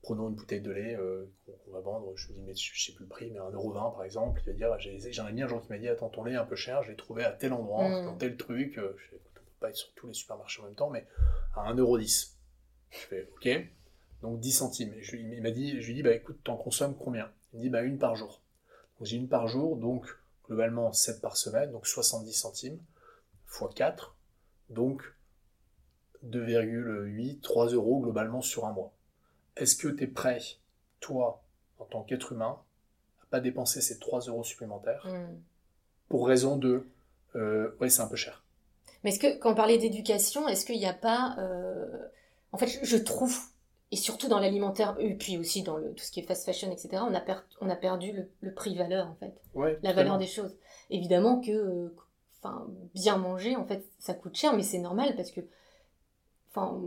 prenons 0.02 0.28
une 0.28 0.34
bouteille 0.34 0.60
de 0.60 0.70
lait 0.70 0.96
euh, 0.96 1.24
qu'on 1.64 1.70
va 1.70 1.80
vendre, 1.80 2.12
je 2.16 2.28
me 2.28 2.34
dis, 2.34 2.42
mais 2.42 2.54
je 2.54 2.84
sais 2.84 2.92
plus 2.92 3.04
le 3.04 3.08
prix, 3.08 3.30
mais 3.30 3.38
1,20€ 3.38 3.72
par 3.94 4.04
exemple, 4.04 4.42
il 4.44 4.52
va 4.52 4.76
dire, 4.76 4.78
j'ai 4.78 5.20
un 5.20 5.26
ami 5.26 5.42
un 5.42 5.48
jour 5.48 5.62
qui 5.62 5.68
m'a 5.70 5.78
dit, 5.78 5.88
attends, 5.88 6.08
ton 6.08 6.24
lait 6.24 6.32
est 6.32 6.36
un 6.36 6.44
peu 6.44 6.56
cher, 6.56 6.82
je 6.82 6.90
l'ai 6.90 6.96
trouvé 6.96 7.24
à 7.24 7.30
tel 7.30 7.52
endroit, 7.52 7.88
mm. 7.88 8.04
dans 8.04 8.16
tel 8.16 8.36
truc, 8.36 8.78
euh, 8.78 8.94
je 8.98 9.08
fais, 9.08 9.16
écoute, 9.16 9.32
on 9.36 9.44
peut 9.44 9.60
pas 9.60 9.70
être 9.70 9.76
sur 9.76 9.92
tous 9.94 10.08
les 10.08 10.14
supermarchés 10.14 10.60
en 10.60 10.64
même 10.64 10.74
temps, 10.74 10.90
mais 10.90 11.06
à 11.54 11.72
1,10€. 11.72 12.32
Je 12.90 12.98
fais, 12.98 13.28
ok, 13.32 13.48
donc 14.22 14.40
10 14.40 14.52
centimes. 14.52 14.92
Et 14.94 15.02
je, 15.02 15.16
il 15.16 15.40
m'a 15.40 15.52
dit, 15.52 15.80
je 15.80 15.86
lui 15.86 15.94
dis, 15.94 16.02
bah 16.02 16.12
écoute, 16.12 16.40
t'en 16.44 16.56
consommes 16.56 16.96
combien? 16.96 17.30
Il 17.52 17.58
me 17.58 17.62
dit, 17.62 17.70
bah 17.70 17.82
une 17.82 17.98
par 17.98 18.16
jour. 18.16 18.42
Donc 18.98 19.06
j'ai 19.06 19.16
une 19.16 19.28
par 19.28 19.46
jour, 19.46 19.76
donc 19.76 20.06
globalement 20.46 20.92
7 20.92 21.20
par 21.20 21.36
semaine, 21.36 21.70
donc 21.70 21.86
70 21.86 22.32
centimes, 22.32 22.78
x 23.48 23.64
4, 23.74 24.16
donc 24.68 25.02
2,8, 26.24 27.40
3 27.40 27.68
euros 27.68 28.00
globalement 28.00 28.42
sur 28.42 28.66
un 28.66 28.72
mois 28.72 28.92
est-ce 29.56 29.76
que 29.76 29.88
tu 29.88 30.04
es 30.04 30.06
prêt, 30.06 30.40
toi, 31.00 31.42
en 31.78 31.84
tant 31.84 32.02
qu'être 32.02 32.32
humain, 32.32 32.58
à 33.22 33.26
pas 33.26 33.40
dépenser 33.40 33.80
ces 33.80 33.98
3 33.98 34.20
euros 34.22 34.44
supplémentaires 34.44 35.06
hmm. 35.06 35.36
pour 36.08 36.26
raison 36.26 36.56
de 36.56 36.86
euh, 37.36 37.70
ouais, 37.80 37.88
c'est 37.88 38.02
un 38.02 38.06
peu 38.06 38.16
cher. 38.16 38.42
Mais 39.04 39.10
est-ce 39.10 39.18
que, 39.18 39.38
quand 39.38 39.52
on 39.52 39.54
parlait 39.54 39.78
d'éducation, 39.78 40.48
est-ce 40.48 40.64
qu'il 40.64 40.78
n'y 40.78 40.86
a 40.86 40.92
pas. 40.92 41.36
Euh, 41.38 41.86
en 42.52 42.58
fait, 42.58 42.80
je 42.82 42.96
trouve, 42.96 43.36
et 43.90 43.96
surtout 43.96 44.28
dans 44.28 44.38
l'alimentaire, 44.38 44.96
et 44.98 45.14
puis 45.14 45.38
aussi 45.38 45.62
dans 45.62 45.76
le, 45.76 45.92
tout 45.94 46.04
ce 46.04 46.12
qui 46.12 46.20
est 46.20 46.24
fast 46.24 46.44
fashion, 46.44 46.70
etc., 46.70 47.02
on 47.08 47.14
a, 47.14 47.22
on 47.60 47.70
a 47.70 47.76
perdu 47.76 48.28
le, 48.40 48.54
prix-valeur, 48.54 49.08
en 49.08 49.14
fait. 49.14 49.34
la 49.82 49.92
valeur 49.92 50.18
des 50.18 50.26
choses. 50.26 50.56
Évidemment 50.90 51.40
que. 51.40 51.50
Euh, 51.50 51.96
enfin, 52.42 52.66
bien 52.94 53.16
manger, 53.16 53.56
en 53.56 53.64
fait, 53.64 53.84
ça 53.98 54.14
coûte 54.14 54.36
cher, 54.36 54.54
mais 54.54 54.62
c'est 54.62 54.78
normal 54.78 55.14
parce 55.16 55.30
que. 55.30 55.40
Enfin, 56.54 56.80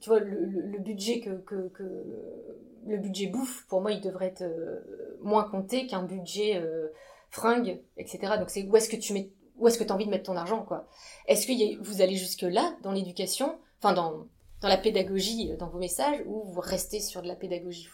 tu 0.00 0.08
vois, 0.08 0.20
le, 0.20 0.78
budget 0.78 1.20
que, 1.20 1.42
que, 1.46 2.04
le 2.86 2.96
budget 2.98 3.26
bouffe, 3.26 3.66
pour 3.68 3.80
moi, 3.80 3.92
il 3.92 4.00
devrait 4.00 4.26
être 4.26 4.42
euh, 4.42 4.80
moins 5.22 5.44
compté 5.44 5.86
qu'un 5.86 6.02
budget 6.02 6.56
euh, 6.56 6.88
fringue, 7.30 7.80
etc. 7.96 8.34
Donc 8.38 8.50
c'est 8.50 8.64
où 8.64 8.76
est-ce 8.76 8.88
que 8.88 8.96
tu 8.96 9.12
mets, 9.12 9.30
où 9.56 9.68
est-ce 9.68 9.78
que 9.78 9.84
as 9.84 9.94
envie 9.94 10.06
de 10.06 10.10
mettre 10.10 10.24
ton 10.24 10.36
argent, 10.36 10.62
quoi. 10.62 10.88
Est-ce 11.26 11.46
que 11.46 11.82
vous 11.82 12.02
allez 12.02 12.16
jusque 12.16 12.42
là 12.42 12.76
dans 12.82 12.92
l'éducation, 12.92 13.58
enfin 13.80 13.94
dans 13.94 14.26
dans 14.62 14.68
la 14.68 14.78
pédagogie, 14.78 15.52
euh, 15.52 15.56
dans 15.56 15.68
vos 15.68 15.78
messages, 15.78 16.22
ou 16.26 16.44
vous 16.44 16.60
restez 16.60 17.00
sur 17.00 17.22
de 17.22 17.28
la 17.28 17.36
pédagogie 17.36 17.88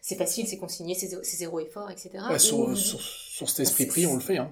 c'est 0.00 0.16
facile, 0.16 0.46
c'est 0.46 0.56
consigné, 0.56 0.94
c'est 0.94 1.08
zéro, 1.22 1.60
effort, 1.60 1.90
etc. 1.90 2.10
sur, 2.38 2.74
sur, 2.74 3.50
cet 3.50 3.60
esprit 3.60 3.84
pris, 3.84 4.06
on 4.06 4.14
le 4.14 4.20
fait. 4.20 4.38
Hein. 4.38 4.50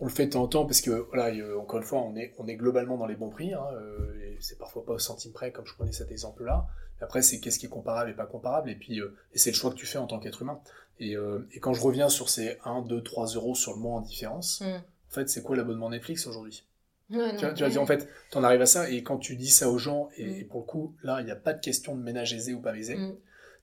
On 0.00 0.04
le 0.06 0.10
fait 0.10 0.26
de 0.26 0.32
temps 0.32 0.42
en 0.42 0.48
temps 0.48 0.66
parce 0.66 0.80
que, 0.80 1.06
voilà, 1.12 1.32
encore 1.58 1.78
une 1.78 1.84
fois, 1.84 2.00
on 2.00 2.16
est, 2.16 2.34
on 2.38 2.46
est 2.46 2.56
globalement 2.56 2.96
dans 2.96 3.06
les 3.06 3.16
bons 3.16 3.30
prix. 3.30 3.54
Hein, 3.54 3.64
euh, 3.74 4.14
et 4.22 4.36
c'est 4.40 4.58
parfois 4.58 4.84
pas 4.84 4.94
au 4.94 4.98
centime 4.98 5.32
près, 5.32 5.52
comme 5.52 5.66
je 5.66 5.74
prenais 5.74 5.92
cet 5.92 6.10
exemple-là. 6.10 6.66
Après, 7.00 7.22
c'est 7.22 7.38
qu'est-ce 7.38 7.58
qui 7.58 7.66
est 7.66 7.70
comparable 7.70 8.10
et 8.10 8.14
pas 8.14 8.26
comparable. 8.26 8.70
Et 8.70 8.74
puis, 8.74 9.00
euh, 9.00 9.16
et 9.32 9.38
c'est 9.38 9.50
le 9.50 9.56
choix 9.56 9.70
que 9.70 9.76
tu 9.76 9.86
fais 9.86 9.98
en 9.98 10.06
tant 10.06 10.18
qu'être 10.18 10.42
humain. 10.42 10.60
Et, 10.98 11.16
euh, 11.16 11.46
et, 11.52 11.60
quand 11.60 11.74
je 11.74 11.80
reviens 11.80 12.08
sur 12.08 12.28
ces 12.28 12.58
1, 12.64 12.82
2, 12.82 13.02
3 13.02 13.26
euros 13.34 13.54
sur 13.54 13.72
le 13.72 13.78
mois 13.78 13.94
en 13.94 14.00
différence, 14.00 14.60
mm. 14.62 14.64
en 14.64 15.14
fait, 15.14 15.28
c'est 15.28 15.42
quoi 15.42 15.56
l'abonnement 15.56 15.90
Netflix 15.90 16.26
aujourd'hui? 16.26 16.64
Tu, 17.10 17.16
vas 17.16 17.52
dire, 17.52 17.80
en 17.80 17.86
fait, 17.86 18.08
tu 18.30 18.36
en 18.36 18.44
arrives 18.44 18.60
à 18.60 18.66
ça. 18.66 18.90
Et 18.90 19.02
quand 19.02 19.16
tu 19.16 19.36
dis 19.36 19.48
ça 19.48 19.70
aux 19.70 19.78
gens, 19.78 20.08
et, 20.16 20.44
mm. 20.44 20.48
pour 20.48 20.60
le 20.60 20.66
coup, 20.66 20.94
là, 21.04 21.20
il 21.20 21.24
n'y 21.24 21.30
a 21.30 21.36
pas 21.36 21.52
de 21.52 21.60
question 21.60 21.94
de 21.94 22.02
ménage 22.02 22.34
aisé 22.34 22.52
ou 22.52 22.60
pas 22.60 22.76
aisé. 22.76 22.96
Mm. 22.96 23.14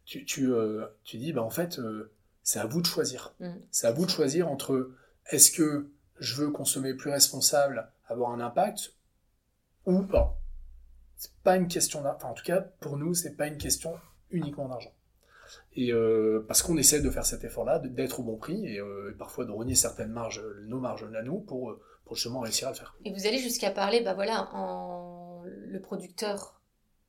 Tu, 0.05 0.23
tu, 0.23 0.51
tu, 1.03 1.17
dis, 1.17 1.33
bah, 1.33 1.41
en 1.41 1.49
fait, 1.49 1.79
c'est 2.41 2.59
à 2.59 2.65
vous 2.65 2.81
de 2.81 2.87
choisir. 2.87 3.33
C'est 3.71 3.87
à 3.87 3.91
vous 3.91 4.05
de 4.05 4.11
choisir 4.11 4.49
entre 4.49 4.91
est-ce 5.31 5.51
que 5.51 5.89
je 6.19 6.35
veux 6.35 6.51
consommer 6.51 6.93
plus 6.93 7.11
responsable, 7.11 7.89
avoir 8.07 8.31
un 8.31 8.39
impact, 8.39 8.93
ou 9.85 10.03
pas. 10.03 10.37
C'est 11.17 11.33
pas 11.43 11.55
une 11.55 11.67
question 11.67 12.01
d'argent. 12.01 12.29
en 12.29 12.33
tout 12.33 12.43
cas, 12.43 12.61
pour 12.61 12.97
nous, 12.97 13.13
c'est 13.13 13.35
pas 13.35 13.47
une 13.47 13.57
question 13.57 13.93
uniquement 14.31 14.67
d'argent. 14.67 14.91
Et 15.75 15.91
euh, 15.91 16.43
parce 16.47 16.61
qu'on 16.63 16.77
essaie 16.77 17.01
de 17.01 17.09
faire 17.09 17.25
cet 17.25 17.43
effort-là, 17.43 17.79
d'être 17.79 18.19
au 18.19 18.23
bon 18.23 18.37
prix 18.37 18.79
euh, 18.79 19.11
et, 19.11 19.13
parfois 19.13 19.45
de 19.45 19.51
renier 19.51 19.75
certaines 19.75 20.11
marges, 20.11 20.43
nos 20.63 20.79
marges 20.79 21.05
à 21.13 21.21
nous, 21.21 21.39
pour, 21.39 21.71
euh, 21.71 21.81
pour 22.05 22.15
justement 22.15 22.39
réussir 22.39 22.67
à 22.67 22.71
le 22.71 22.77
faire. 22.77 22.95
Et 23.05 23.13
vous 23.13 23.27
allez 23.27 23.39
jusqu'à 23.39 23.71
parler, 23.71 24.01
bah 24.01 24.13
voilà, 24.13 24.49
en 24.53 25.43
le 25.45 25.79
producteur 25.79 26.61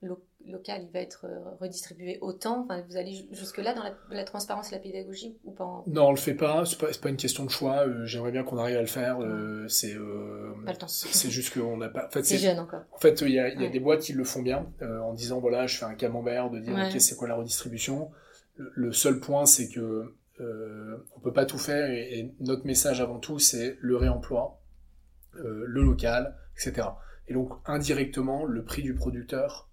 local, 0.02 0.24
il 0.46 0.90
va 0.92 1.00
être 1.00 1.26
euh, 1.26 1.38
redistribué 1.60 2.18
autant 2.20 2.64
enfin, 2.64 2.82
Vous 2.88 2.96
allez 2.96 3.26
jusque-là 3.32 3.74
dans 3.74 3.82
la, 4.10 4.24
transparence 4.24 4.72
et 4.72 4.76
la 4.76 4.80
pédagogie 4.80 5.36
ou 5.44 5.52
pas 5.52 5.82
Non, 5.86 6.08
on 6.08 6.10
le 6.10 6.16
fait 6.16 6.34
pas. 6.34 6.64
C'est 6.64 6.78
pas, 6.78 6.88
pas 7.00 7.08
une 7.08 7.16
question 7.16 7.44
de 7.44 7.50
choix. 7.50 7.86
Euh, 7.86 8.06
j'aimerais 8.06 8.32
bien 8.32 8.42
qu'on 8.42 8.58
arrive 8.58 8.76
à 8.76 8.80
le 8.80 8.86
faire. 8.86 9.20
Euh, 9.20 9.66
c'est 9.68 9.96
c'est 10.86 11.30
juste 11.30 11.54
qu'on 11.54 11.76
n'a 11.76 11.88
pas. 11.88 12.06
En 12.06 12.10
fait, 12.10 12.22
c'est 12.24 12.38
jeune 12.38 12.58
encore. 12.58 12.82
En 12.92 12.98
fait, 12.98 13.20
il 13.22 13.32
y 13.32 13.38
a, 13.38 13.48
y 13.48 13.66
a 13.66 13.68
des 13.68 13.80
boîtes 13.80 14.00
qui 14.00 14.12
le 14.12 14.24
font 14.24 14.42
bien 14.42 14.66
en 14.80 15.12
disant 15.12 15.40
voilà, 15.40 15.66
je 15.66 15.76
fais 15.78 15.84
un 15.84 15.94
camembert, 15.94 16.50
de 16.50 16.60
dire 16.60 16.74
ok, 16.74 17.00
c'est 17.00 17.16
quoi 17.16 17.28
la 17.28 17.34
redistribution? 17.34 18.10
le, 18.58 18.92
seul 18.92 19.20
point, 19.20 19.46
c'est 19.46 19.68
que 19.68 20.14
euh, 20.40 20.96
on 21.16 21.20
peut 21.20 21.32
pas 21.32 21.46
tout 21.46 21.58
faire 21.58 21.90
et, 21.90 22.34
notre 22.40 22.66
message 22.66 23.00
avant 23.00 23.18
tout, 23.18 23.38
c'est 23.38 23.78
le 23.80 23.96
réemploi, 23.96 24.60
euh, 25.36 25.64
le 25.66 25.82
local, 25.82 26.36
etc. 26.54 26.88
Et 27.28 27.34
donc 27.34 27.52
indirectement, 27.64 28.44
le 28.44 28.64
prix 28.64 28.82
du 28.82 28.94
producteur, 28.94 29.68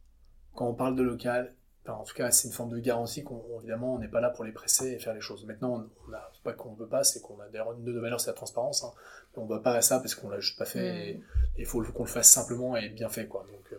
quand 0.56 0.68
on 0.68 0.74
parle 0.74 0.96
de 0.96 1.04
local, 1.04 1.54
en 1.92 2.04
tout 2.04 2.14
cas, 2.14 2.32
c'est 2.32 2.48
une 2.48 2.54
forme 2.54 2.70
de 2.70 2.80
garantie 2.80 3.24
qu'on, 3.24 3.42
évidemment, 3.60 3.96
on 3.96 4.00
n'est 4.00 4.08
pas 4.08 4.22
là 4.22 4.30
pour 4.30 4.46
les 4.46 4.54
presser 4.54 4.94
et 4.94 5.00
faire 5.00 5.14
les 5.14 5.22
choses. 5.22 5.46
Maintenant, 5.46 5.86
on 6.08 6.14
a, 6.14 6.32
pas 6.44 6.54
qu'on 6.54 6.72
ne 6.72 6.78
veut 6.78 6.88
pas, 6.88 7.04
c'est 7.04 7.22
qu'on 7.22 7.40
a 7.42 7.48
d'ailleurs 7.50 7.74
une 7.74 7.84
de 7.84 7.92
nos 7.92 8.02
valeurs, 8.02 8.22
c'est 8.22 8.30
la 8.30 8.36
transparence. 8.36 8.84
Hein. 8.84 8.92
On 9.36 9.44
ne 9.44 9.50
va 9.50 9.60
pas 9.60 9.74
à 9.74 9.82
ça 9.82 10.00
parce 10.00 10.16
qu'on 10.16 10.30
l'a 10.30 10.40
juste 10.40 10.58
pas 10.58 10.66
fait 10.66 11.10
et 11.10 11.24
il 11.58 11.66
faut 11.66 11.82
qu'on 11.82 12.04
le 12.04 12.10
fasse 12.10 12.30
simplement 12.30 12.78
et 12.78 12.90
bien 12.90 13.10
fait, 13.10 13.28
quoi. 13.28 13.46
Donc, 13.52 13.74
euh, 13.74 13.78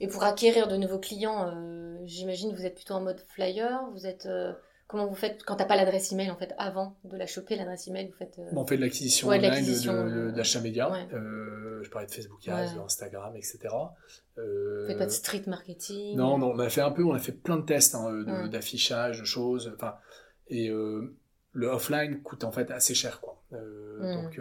Et 0.00 0.08
pour 0.08 0.24
acquérir 0.24 0.66
de 0.66 0.76
nouveaux 0.76 0.98
clients, 0.98 1.48
euh, 1.48 1.98
j'imagine 2.04 2.50
que 2.50 2.56
vous 2.56 2.66
êtes 2.66 2.74
plutôt 2.74 2.94
en 2.94 3.00
mode 3.00 3.20
flyer, 3.20 3.88
vous 3.92 4.06
êtes 4.06 4.26
euh, 4.26 4.52
Comment 4.88 5.06
vous 5.06 5.16
faites 5.16 5.42
quand 5.42 5.56
t'as 5.56 5.64
pas 5.64 5.74
l'adresse 5.74 6.12
email 6.12 6.30
en 6.30 6.36
fait 6.36 6.54
avant 6.58 6.96
de 7.02 7.16
la 7.16 7.26
choper 7.26 7.56
l'adresse 7.56 7.88
email 7.88 8.06
vous 8.06 8.16
faites 8.16 8.38
euh, 8.38 8.48
on 8.54 8.64
fait 8.64 8.76
de 8.76 8.82
l'acquisition 8.82 9.28
online 9.28 10.30
d'achat 10.32 10.60
média. 10.60 10.92
euh, 11.12 11.82
je 11.82 11.90
parlais 11.90 12.06
de 12.06 12.12
Facebook 12.12 12.46
Ads 12.46 12.74
de 12.74 12.80
Instagram 12.80 13.34
etc 13.36 13.58
euh... 14.38 14.82
vous 14.82 14.88
faites 14.88 14.98
pas 14.98 15.06
de 15.06 15.10
street 15.10 15.42
marketing 15.48 16.16
non 16.16 16.38
non 16.38 16.52
on 16.54 16.58
a 16.60 16.68
fait 16.68 16.82
un 16.82 16.92
peu 16.92 17.04
on 17.04 17.14
a 17.14 17.18
fait 17.18 17.32
plein 17.32 17.56
de 17.56 17.64
tests 17.64 17.96
hein, 17.96 18.46
d'affichage 18.48 19.18
de, 19.18 19.24
choses 19.24 19.72
enfin 19.74 19.96
et 20.48 20.70
euh, 20.70 21.16
le 21.52 21.66
offline 21.66 22.22
coûte 22.22 22.44
en 22.44 22.52
fait 22.52 22.70
assez 22.70 22.94
cher 22.94 23.20
quoi. 23.20 23.42
Donc 23.50 24.40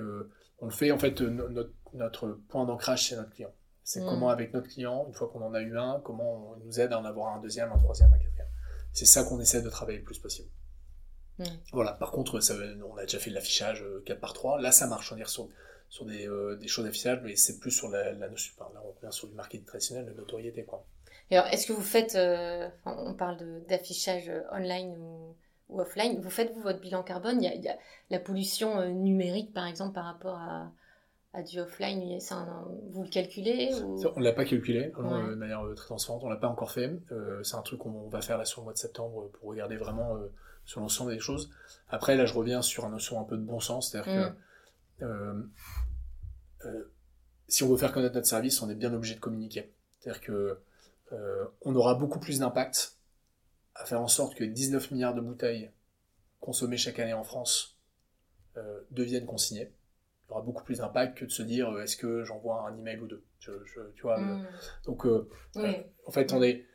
on 0.60 0.66
le 0.66 0.72
fait 0.72 0.92
en 0.92 1.00
fait 1.00 1.22
notre, 1.22 1.72
notre 1.94 2.40
point 2.50 2.66
d'ancrage 2.66 3.10
c'est 3.10 3.16
notre 3.16 3.32
client. 3.32 3.52
C'est 3.84 4.02
comment 4.02 4.30
avec 4.30 4.54
notre 4.54 4.68
client 4.68 5.06
une 5.08 5.14
fois 5.14 5.28
qu'on 5.28 5.42
en 5.42 5.54
a 5.54 5.62
eu 5.62 5.78
un 5.78 6.02
comment 6.04 6.52
on 6.52 6.66
nous 6.66 6.80
aide 6.80 6.92
à 6.92 7.00
en 7.00 7.06
avoir 7.06 7.36
un 7.36 7.42
deuxième 7.42 7.72
un 7.72 7.78
troisième 7.78 8.14
un 8.14 8.18
quatrième 8.18 8.48
c'est 8.96 9.06
ça 9.06 9.24
qu'on 9.26 9.40
essaie 9.40 9.62
de 9.62 9.70
travailler 9.70 10.00
le 10.00 10.06
plus 10.06 10.18
possible. 10.18 10.50
Voilà, 11.74 11.92
par 11.92 12.12
contre, 12.12 12.40
ça, 12.40 12.56
on 12.90 12.96
a 12.96 13.02
déjà 13.02 13.20
fait 13.20 13.30
de 13.30 13.36
l'affichage 13.36 13.84
4 14.06 14.16
euh, 14.16 14.20
par 14.20 14.32
3 14.32 14.62
Là, 14.62 14.72
ça 14.72 14.88
marche, 14.88 15.12
on 15.12 15.18
est 15.18 15.28
sur, 15.28 15.50
sur 15.90 16.06
des, 16.06 16.30
euh, 16.30 16.56
des 16.56 16.70
choses 16.70 16.86
d'affichage, 16.86 17.20
mais 17.24 17.36
c'est 17.36 17.60
plus 17.60 17.72
sur 17.72 17.90
la, 17.90 18.14
notion. 18.14 18.54
là, 18.74 18.82
on 18.86 18.94
revient 18.94 19.14
sur 19.14 19.28
du 19.28 19.36
marketing 19.36 19.66
traditionnel, 19.66 20.06
de 20.06 20.14
notoriété. 20.14 20.64
Quoi. 20.64 20.86
alors, 21.30 21.48
est-ce 21.48 21.68
que 21.68 21.74
vous 21.74 21.82
faites, 21.82 22.16
euh, 22.16 22.70
on 22.86 23.14
parle 23.14 23.38
d'affichage 23.68 24.32
online 24.54 24.96
ou, 24.98 25.36
ou, 25.68 25.82
offline, 25.82 26.22
vous 26.22 26.30
faites 26.30 26.54
vous 26.54 26.62
votre 26.62 26.80
bilan 26.80 27.04
carbone? 27.04 27.44
Il 27.44 27.62
y, 27.62 27.68
a, 27.68 27.78
la 28.10 28.20
pollution 28.20 28.88
numérique, 28.94 29.54
par 29.54 29.68
exemple, 29.68 29.94
par 29.94 30.06
rapport 30.06 30.38
à, 30.38 30.72
à 31.36 31.44
du 31.44 31.60
offline, 31.60 32.18
vous 32.92 33.04
le 33.04 33.10
calculez 33.10 33.74
ou... 33.84 34.02
On 34.16 34.20
ne 34.20 34.24
l'a 34.24 34.32
pas 34.32 34.46
calculé 34.46 34.94
euh, 34.98 35.32
de 35.32 35.36
manière 35.36 35.66
euh, 35.66 35.74
très 35.74 35.88
transparente, 35.88 36.24
on 36.24 36.28
ne 36.28 36.34
l'a 36.34 36.40
pas 36.40 36.48
encore 36.48 36.72
fait. 36.72 36.98
Euh, 37.12 37.44
c'est 37.44 37.58
un 37.58 37.62
truc 37.62 37.80
qu'on 37.80 38.08
va 38.08 38.22
faire 38.22 38.38
là 38.38 38.46
sur 38.46 38.62
le 38.62 38.66
mois 38.66 38.74
de 38.74 38.78
septembre 38.78 39.30
pour 39.34 39.50
regarder 39.50 39.76
vraiment 39.76 40.18
sur 40.64 40.80
l'ensemble 40.80 41.12
des 41.12 41.20
choses. 41.20 41.52
Après, 41.90 42.16
là, 42.16 42.26
je 42.26 42.34
reviens 42.34 42.62
sur 42.62 42.86
un 42.86 42.90
notion 42.90 43.20
un 43.20 43.26
peu 43.26 43.36
de 43.36 43.44
bon 43.44 43.60
sens, 43.60 43.92
c'est-à-dire 43.92 44.34
que 45.00 45.06
mm. 45.06 45.50
si 47.50 47.64
on 47.64 47.70
veut 47.70 47.78
faire 47.78 47.92
connaître 47.92 48.16
notre 48.16 48.28
service, 48.28 48.62
on 48.62 48.70
est 48.70 48.76
bien 48.76 48.94
obligé 48.94 49.16
de 49.16 49.20
communiquer. 49.20 49.74
C'est-à-dire 50.00 50.22
que 50.22 50.58
on 51.62 51.76
aura 51.76 51.96
beaucoup 51.96 52.20
plus 52.20 52.40
d'impact 52.40 52.98
à 53.76 53.84
faire 53.84 54.02
en 54.02 54.08
sorte 54.08 54.36
que 54.36 54.46
19 54.46 54.92
milliards 54.92 55.14
de 55.14 55.22
bouteilles 55.22 55.70
consommées 56.40 56.78
chaque 56.78 57.00
année 57.00 57.14
en 57.14 57.24
France 57.24 57.78
deviennent 58.92 59.26
consignées 59.26 59.75
il 60.28 60.32
y 60.32 60.34
aura 60.34 60.42
beaucoup 60.42 60.64
plus 60.64 60.80
d'impact 60.80 61.18
que 61.20 61.26
de 61.26 61.32
se 61.32 61.44
dire 61.44 61.70
euh, 61.70 61.84
est-ce 61.84 61.98
que 61.98 62.24
j'envoie 62.24 62.68
un 62.68 62.78
email 62.78 63.00
ou 63.00 63.08
deux. 63.08 63.24
tu 63.40 64.02
vois, 64.02 64.20
mm. 64.20 64.48
donc 64.86 65.06
euh, 65.06 65.30
euh, 65.58 65.74
en 66.06 66.12
fait, 66.12 66.34
on 66.34 66.42
est, 66.42 66.66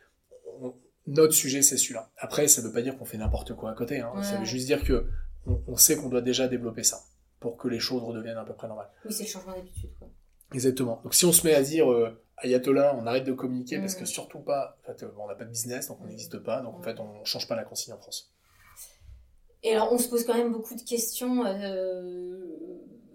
notre 1.06 1.34
sujet 1.34 1.62
c'est 1.62 1.76
celui-là. 1.76 2.10
Après, 2.16 2.46
ça 2.48 2.62
ne 2.62 2.66
veut 2.66 2.72
pas 2.72 2.82
dire 2.82 2.96
qu'on 2.96 3.04
fait 3.04 3.18
n'importe 3.18 3.54
quoi 3.54 3.70
à 3.70 3.74
côté. 3.74 4.00
Hein. 4.00 4.12
Ça 4.22 4.38
veut 4.38 4.44
juste 4.44 4.66
dire 4.66 4.84
que 4.84 5.06
on, 5.46 5.76
sait 5.76 5.96
qu'on 5.96 6.08
doit 6.08 6.20
déjà 6.20 6.46
développer 6.48 6.84
ça 6.84 7.00
pour 7.40 7.56
que 7.56 7.66
les 7.66 7.80
choses 7.80 8.02
redeviennent 8.02 8.36
à 8.36 8.44
peu 8.44 8.52
près 8.52 8.68
normales. 8.68 8.90
Oui, 9.04 9.12
c'est 9.12 9.24
le 9.24 9.28
changement 9.28 9.54
d'habitude. 9.54 9.90
Exactement. 10.52 11.00
Donc 11.02 11.14
si 11.14 11.24
on 11.24 11.32
se 11.32 11.46
met 11.46 11.54
à 11.54 11.62
dire 11.62 11.86
Ayatollah, 12.36 12.94
on 12.96 13.06
arrête 13.06 13.24
de 13.24 13.32
communiquer 13.32 13.78
parce 13.78 13.94
que 13.94 14.02
mm. 14.04 14.06
surtout 14.06 14.40
pas, 14.40 14.76
en 14.82 14.92
fait, 14.92 15.04
on 15.18 15.26
n'a 15.26 15.34
pas 15.34 15.44
de 15.44 15.50
business, 15.50 15.88
donc 15.88 15.98
on 16.00 16.04
mm. 16.04 16.08
n'existe 16.08 16.38
pas, 16.38 16.60
donc 16.60 16.76
en 16.76 16.82
fait 16.82 17.00
on 17.00 17.24
change 17.24 17.48
pas 17.48 17.56
la 17.56 17.64
consigne 17.64 17.94
en 17.94 17.98
France. 17.98 18.32
Et 19.62 19.72
alors 19.72 19.92
on 19.92 19.98
se 19.98 20.08
pose 20.08 20.24
quand 20.24 20.36
même 20.36 20.52
beaucoup 20.52 20.74
de 20.74 20.82
questions 20.82 21.44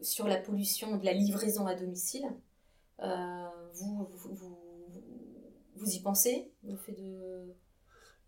sur 0.05 0.27
la 0.27 0.37
pollution 0.37 0.97
de 0.97 1.05
la 1.05 1.13
livraison 1.13 1.65
à 1.67 1.75
domicile. 1.75 2.25
Euh, 3.01 3.47
vous, 3.73 4.07
vous, 4.13 4.57
vous, 5.75 5.89
y 5.91 5.99
pensez 5.99 6.51
le 6.63 6.77
fait 6.77 6.93
de... 6.93 7.53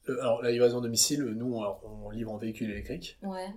Euh, 0.10 0.22
alors, 0.22 0.42
la 0.42 0.52
livraison 0.52 0.80
à 0.80 0.82
domicile, 0.82 1.24
nous, 1.24 1.56
on, 1.56 2.10
livre 2.10 2.32
en 2.32 2.38
véhicule 2.38 2.72
électrique. 2.72 3.18
Ouais. 3.22 3.54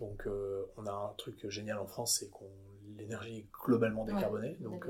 Donc, 0.00 0.26
euh, 0.26 0.66
on 0.76 0.86
a 0.86 0.92
un 0.92 1.14
truc 1.16 1.48
génial 1.48 1.78
en 1.78 1.86
France, 1.86 2.18
c'est 2.18 2.28
qu'on 2.30 2.50
l'énergie 2.96 3.38
est 3.38 3.46
globalement 3.64 4.04
décarbonée. 4.04 4.56
donc, 4.60 4.86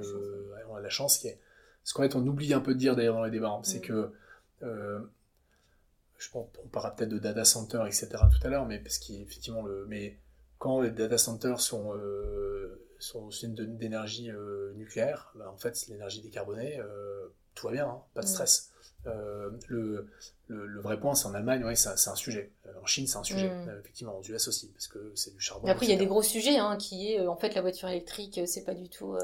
on 0.69 0.75
a 0.75 0.81
la 0.81 0.89
chance 0.89 1.19
qui 1.19 1.29
est. 1.29 1.39
Ce 1.85 1.95
qu'en 1.95 2.03
fait, 2.03 2.15
on 2.15 2.27
oublie 2.27 2.55
un 2.55 2.61
peu 2.61 2.75
de 2.75 2.79
dire 2.79 2.95
d'ailleurs 2.97 3.17
dans 3.17 3.25
les 3.25 3.31
débats, 3.31 3.51
hein, 3.51 3.61
c'est 3.63 3.81
mm. 3.81 3.83
que. 3.83 4.13
je 4.61 6.31
pense, 6.31 6.49
on 6.65 6.69
parlera 6.69 6.97
peut-être 6.97 7.11
de 7.11 7.19
data 7.19 7.45
center, 7.45 7.83
etc. 7.87 8.09
tout 8.11 8.47
à 8.47 8.49
l'heure, 8.49 8.67
mais 8.67 8.79
parce 8.79 8.99
qu'effectivement, 8.99 9.63
le. 9.63 9.87
Mais 9.89 10.19
quand 10.63 10.81
les 10.81 10.93
data 10.93 11.19
centers 11.19 11.61
sont, 11.61 11.93
euh, 11.93 12.81
sont 13.01 13.31
d'énergie 13.49 14.31
euh, 14.31 14.73
nucléaire, 14.77 15.33
bah, 15.35 15.51
en 15.53 15.57
fait, 15.57 15.75
c'est 15.75 15.91
l'énergie 15.91 16.21
décarbonée, 16.21 16.79
euh, 16.79 17.27
tout 17.57 17.67
va 17.67 17.73
bien, 17.73 17.89
hein, 17.89 18.03
pas 18.15 18.21
de 18.21 18.29
stress. 18.29 18.71
Euh, 19.09 19.51
le, 19.67 20.09
le, 20.47 20.81
vrai 20.81 21.01
point, 21.01 21.17
c'est 21.17 21.27
en 21.27 21.35
Allemagne, 21.35 21.65
ouais, 21.65 21.75
c'est 21.75 22.09
un 22.09 22.15
sujet. 22.15 22.53
En 22.81 22.87
Chine, 22.87 23.09
c'est 23.09 23.17
un 23.17 23.25
sujet. 23.25 23.51
Mm. 23.51 23.81
effectivement, 23.81 24.17
en 24.17 24.23
US 24.23 24.47
aussi, 24.47 24.69
parce 24.69 24.87
que 24.87 25.11
c'est 25.17 25.33
du 25.33 25.41
charbon. 25.41 25.67
après, 25.67 25.87
il 25.87 25.91
y 25.91 25.95
a 25.95 25.99
des 25.99 26.07
gros 26.07 26.23
sujets, 26.23 26.59
hein, 26.59 26.77
qui 26.77 27.13
est, 27.13 27.27
en 27.27 27.37
fait, 27.37 27.57
la 27.57 27.61
voiture 27.61 27.89
électrique, 27.89 28.41
c'est 28.47 28.63
pas 28.63 28.75
du 28.75 28.89
tout 28.89 29.17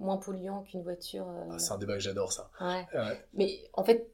moins 0.00 0.16
polluant 0.16 0.62
qu'une 0.62 0.82
voiture. 0.82 1.26
Ah, 1.50 1.58
c'est 1.58 1.72
un 1.72 1.78
débat 1.78 1.94
que 1.94 2.00
j'adore, 2.00 2.32
ça. 2.32 2.50
Ouais. 2.62 2.86
Mais 3.34 3.68
en 3.74 3.84
fait, 3.84 4.10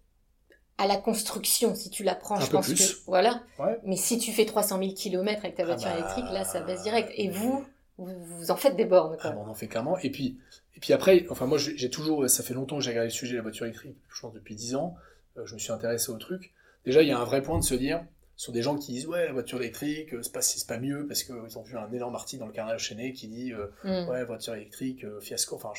à 0.79 0.87
la 0.87 0.97
construction, 0.97 1.75
si 1.75 1.91
tu 1.91 2.05
la 2.05 2.15
prends, 2.15 2.41
je 2.41 2.51
pense 2.51 2.73
que 2.73 3.05
voilà. 3.07 3.43
Mais 3.85 3.97
si 3.97 4.19
tu 4.19 4.33
fais 4.33 4.47
300 4.47 4.79
000 4.79 4.93
km 4.95 5.41
avec 5.45 5.57
ta 5.57 5.65
ah 5.65 5.67
voiture 5.67 5.91
bah, 5.91 5.99
électrique, 5.99 6.25
là, 6.33 6.45
ça 6.45 6.61
baisse 6.61 6.83
direct. 6.85 7.11
Et 7.17 7.29
vous, 7.29 7.65
vous, 7.99 8.51
en 8.51 8.57
faites 8.57 8.77
des 8.77 8.85
bornes. 8.85 9.17
Ah, 9.21 9.35
on 9.37 9.49
en 9.49 9.55
fait 9.55 9.67
clairement. 9.67 9.99
Et 9.99 10.11
puis, 10.11 10.39
et 10.77 10.81
puis 10.81 10.93
après, 10.93 11.27
enfin 11.31 11.47
moi, 11.47 11.59
j'ai 11.59 11.91
toujours, 11.91 12.31
ça 12.31 12.45
fait 12.45 12.55
longtemps 12.55 12.79
que 12.79 12.85
j'ai 12.85 12.91
regardé 12.91 13.09
le 13.09 13.15
sujet 13.15 13.33
de 13.33 13.39
la 13.39 13.43
voiture 13.43 13.67
électrique. 13.67 13.97
Je 14.09 14.21
pense 14.21 14.33
depuis 14.33 14.55
10 14.55 14.77
ans, 14.77 14.95
euh, 15.37 15.45
je 15.45 15.55
me 15.55 15.59
suis 15.59 15.73
intéressé 15.73 16.11
au 16.11 16.17
truc. 16.17 16.53
Déjà, 16.85 17.03
il 17.03 17.09
y 17.09 17.13
a 17.13 17.19
un 17.19 17.25
vrai 17.25 17.43
point 17.43 17.59
de 17.59 17.65
se 17.65 17.75
dire, 17.75 18.05
sur 18.39 18.53
des 18.53 18.63
gens 18.63 18.79
qui 18.79 18.93
disent 18.93 19.09
ouais 19.09 19.27
la 19.27 19.33
voiture 19.33 19.61
électrique 19.61 20.15
euh, 20.15 20.23
c'est 20.23 20.33
pas 20.33 20.43
c'est 20.43 20.65
pas 20.67 20.79
mieux 20.79 21.07
parce 21.09 21.25
qu'ils 21.25 21.59
ont 21.59 21.63
vu 21.63 21.77
un 21.77 21.91
énorme 21.91 22.15
article 22.15 22.39
dans 22.39 22.47
le 22.47 22.53
carnet 22.53 22.73
enchaîné 22.73 23.13
qui 23.13 23.27
dit 23.27 23.53
euh, 23.53 23.67
mm. 23.83 24.09
ouais 24.09 24.25
voiture 24.25 24.55
électrique 24.55 25.05
euh, 25.05 25.21
fiasco. 25.21 25.57
Enfin, 25.57 25.73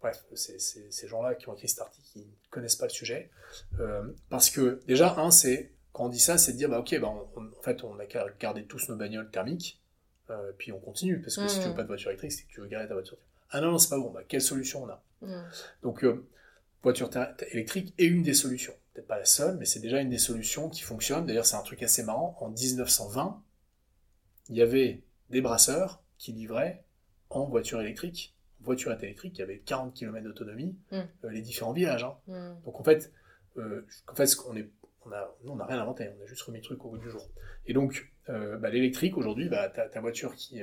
bref 0.00 0.24
c'est 0.34 0.58
ces 0.58 1.08
gens-là 1.08 1.36
qui 1.36 1.48
ont 1.48 1.54
écrit 1.54 1.68
cet 1.68 1.78
article 1.78 2.04
qui 2.12 2.18
ne 2.18 2.50
connaissent 2.50 2.76
pas 2.76 2.86
le 2.86 2.90
sujet. 2.90 3.30
Parce 4.30 4.50
que 4.50 4.80
déjà 4.88 5.16
un 5.16 5.30
c'est 5.30 5.70
quand 5.92 6.06
on 6.06 6.08
dit 6.08 6.18
ça 6.18 6.38
c'est 6.38 6.52
de 6.52 6.56
dire 6.56 6.68
bah 6.68 6.80
ok 6.80 6.98
bah 7.00 7.06
en 7.06 7.62
fait 7.62 7.84
on 7.84 7.96
a 8.00 8.06
qu'à 8.06 8.26
garder 8.40 8.64
tous 8.64 8.88
nos 8.88 8.96
bagnoles 8.96 9.30
thermiques 9.30 9.80
puis 10.58 10.72
on 10.72 10.80
continue. 10.80 11.20
Parce 11.20 11.36
que 11.36 11.46
si 11.46 11.60
tu 11.60 11.66
veux 11.66 11.70
mm. 11.70 11.76
pas 11.76 11.82
de 11.82 11.88
voiture 11.88 12.10
électrique 12.10 12.32
c'est 12.32 12.42
que 12.42 12.50
tu 12.50 12.60
veux 12.60 12.66
garder 12.66 12.88
ta 12.88 12.94
voiture. 12.94 13.16
Ah 13.50 13.60
non 13.60 13.70
non 13.70 13.78
c'est 13.78 13.90
pas 13.90 13.98
bon. 13.98 14.10
Bah 14.10 14.22
quelle 14.26 14.42
solution 14.42 14.82
on 14.82 14.88
a? 14.88 15.00
Mm. 15.20 15.44
donc 15.84 16.04
voiture 16.82 17.10
électrique 17.52 17.94
est 17.96 18.06
une 18.06 18.24
des 18.24 18.34
solutions 18.34 18.74
peut-être 18.92 19.06
pas 19.06 19.18
la 19.18 19.24
seule, 19.24 19.56
mais 19.56 19.64
c'est 19.64 19.80
déjà 19.80 20.00
une 20.00 20.10
des 20.10 20.18
solutions 20.18 20.68
qui 20.68 20.82
fonctionne. 20.82 21.26
D'ailleurs, 21.26 21.46
c'est 21.46 21.56
un 21.56 21.62
truc 21.62 21.82
assez 21.82 22.02
marrant. 22.02 22.36
En 22.40 22.50
1920, 22.50 23.42
il 24.48 24.56
y 24.56 24.62
avait 24.62 25.02
des 25.30 25.40
brasseurs 25.40 26.02
qui 26.18 26.32
livraient 26.32 26.84
en 27.30 27.46
voiture 27.46 27.80
électrique, 27.80 28.36
voiture 28.60 28.92
électrique, 28.92 29.34
qui 29.34 29.42
avait 29.42 29.58
40 29.58 29.94
km 29.94 30.24
d'autonomie, 30.24 30.76
mm. 30.90 30.96
euh, 30.96 31.30
les 31.30 31.40
différents 31.40 31.72
villages. 31.72 32.04
Hein. 32.04 32.16
Mm. 32.26 32.64
Donc 32.64 32.80
en 32.80 32.84
fait, 32.84 33.12
euh, 33.56 33.86
en 34.08 34.14
fait, 34.14 34.28
on 34.48 34.56
est, 34.56 34.68
on 35.06 35.12
a, 35.12 35.34
on 35.46 35.56
n'a 35.56 35.64
rien 35.64 35.80
inventé, 35.80 36.10
on 36.18 36.22
a 36.22 36.26
juste 36.26 36.42
remis 36.42 36.58
le 36.58 36.64
truc 36.64 36.84
au 36.84 36.90
bout 36.90 36.98
du 36.98 37.10
jour. 37.10 37.26
Et 37.66 37.72
donc, 37.72 38.12
euh, 38.28 38.56
bah, 38.58 38.70
l'électrique, 38.70 39.16
aujourd'hui, 39.16 39.48
bah, 39.48 39.68
ta, 39.68 39.88
ta, 39.88 40.00
voiture 40.00 40.34
qui, 40.36 40.62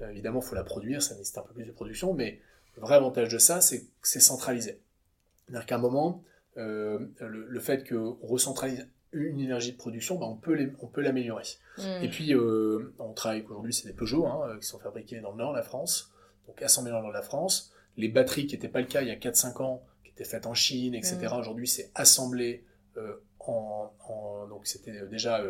évidemment, 0.00 0.40
faut 0.40 0.54
la 0.54 0.64
produire, 0.64 1.02
ça 1.02 1.14
nécessite 1.14 1.38
un 1.38 1.42
peu 1.42 1.54
plus 1.54 1.66
de 1.66 1.72
production, 1.72 2.14
mais 2.14 2.40
le 2.76 2.82
vrai 2.82 2.96
avantage 2.96 3.28
de 3.28 3.38
ça, 3.38 3.60
c'est 3.60 3.82
que 3.82 4.08
c'est 4.08 4.20
centralisé. 4.20 4.80
C'est-à-dire 5.46 5.66
qu'à 5.66 5.76
un 5.76 5.78
moment, 5.78 6.24
euh, 6.56 6.98
le, 7.20 7.60
fait 7.60 7.88
qu'on 7.88 8.16
recentralise 8.22 8.88
une 9.12 9.40
énergie 9.40 9.72
de 9.72 9.76
production, 9.76 10.18
bah, 10.18 10.26
on 10.26 10.36
peut 10.36 11.00
l'améliorer. 11.00 11.44
Mm. 11.78 11.82
Et 12.02 12.08
puis, 12.08 12.34
euh, 12.34 12.92
on 12.98 13.12
travaille 13.12 13.44
aujourd'hui, 13.48 13.72
c'est 13.72 13.86
des 13.86 13.94
Peugeot 13.94 14.26
hein, 14.26 14.40
euh, 14.48 14.58
qui 14.58 14.66
sont 14.66 14.78
fabriqués 14.78 15.20
dans 15.20 15.30
le 15.30 15.38
nord 15.38 15.52
de 15.52 15.56
la 15.56 15.62
France, 15.62 16.12
donc 16.46 16.60
assemblés 16.62 16.90
dans 16.90 16.98
le 16.98 17.04
nord 17.04 17.12
de 17.12 17.16
la 17.16 17.22
France. 17.22 17.72
Les 17.96 18.08
batteries, 18.08 18.46
qui 18.46 18.54
n'étaient 18.54 18.68
pas 18.68 18.80
le 18.80 18.86
cas 18.86 19.02
il 19.02 19.08
y 19.08 19.12
a 19.12 19.16
4-5 19.16 19.62
ans, 19.62 19.82
qui 20.04 20.10
étaient 20.10 20.24
faites 20.24 20.46
en 20.46 20.54
Chine, 20.54 20.94
etc., 20.94 21.18
mm. 21.22 21.38
aujourd'hui, 21.38 21.68
c'est 21.68 21.90
assemblé 21.94 22.64
en, 23.38 24.46
Donc, 24.48 24.66
c'était 24.66 25.06
déjà 25.06 25.42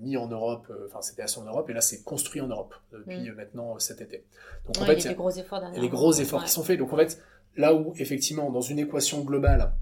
mis 0.00 0.16
en 0.16 0.26
Europe, 0.28 0.70
enfin, 0.86 1.00
c'était 1.00 1.22
assemblé 1.22 1.50
en 1.50 1.52
Europe, 1.54 1.70
et 1.70 1.72
là, 1.72 1.80
c'est 1.80 2.02
construit 2.02 2.40
en 2.40 2.48
Europe 2.48 2.74
depuis 2.92 3.30
mm. 3.30 3.34
maintenant 3.34 3.78
cet 3.78 4.00
été. 4.00 4.24
Donc, 4.66 4.78
en 4.78 4.86
fait, 4.86 4.94
il 4.94 5.04
y 5.04 5.06
a 5.06 5.10
des 5.10 5.14
gros 5.14 5.30
efforts 5.30 5.60
derrière. 5.60 5.80
Les 5.80 5.88
gros 5.88 6.12
efforts 6.12 6.44
qui 6.44 6.50
sont 6.50 6.64
faits. 6.64 6.78
Donc, 6.78 6.92
en 6.92 6.96
fait, 6.96 7.22
là 7.56 7.74
où, 7.74 7.92
effectivement, 7.96 8.50
dans 8.50 8.60
une 8.60 8.78
équation 8.78 9.22
globale, 9.22 9.72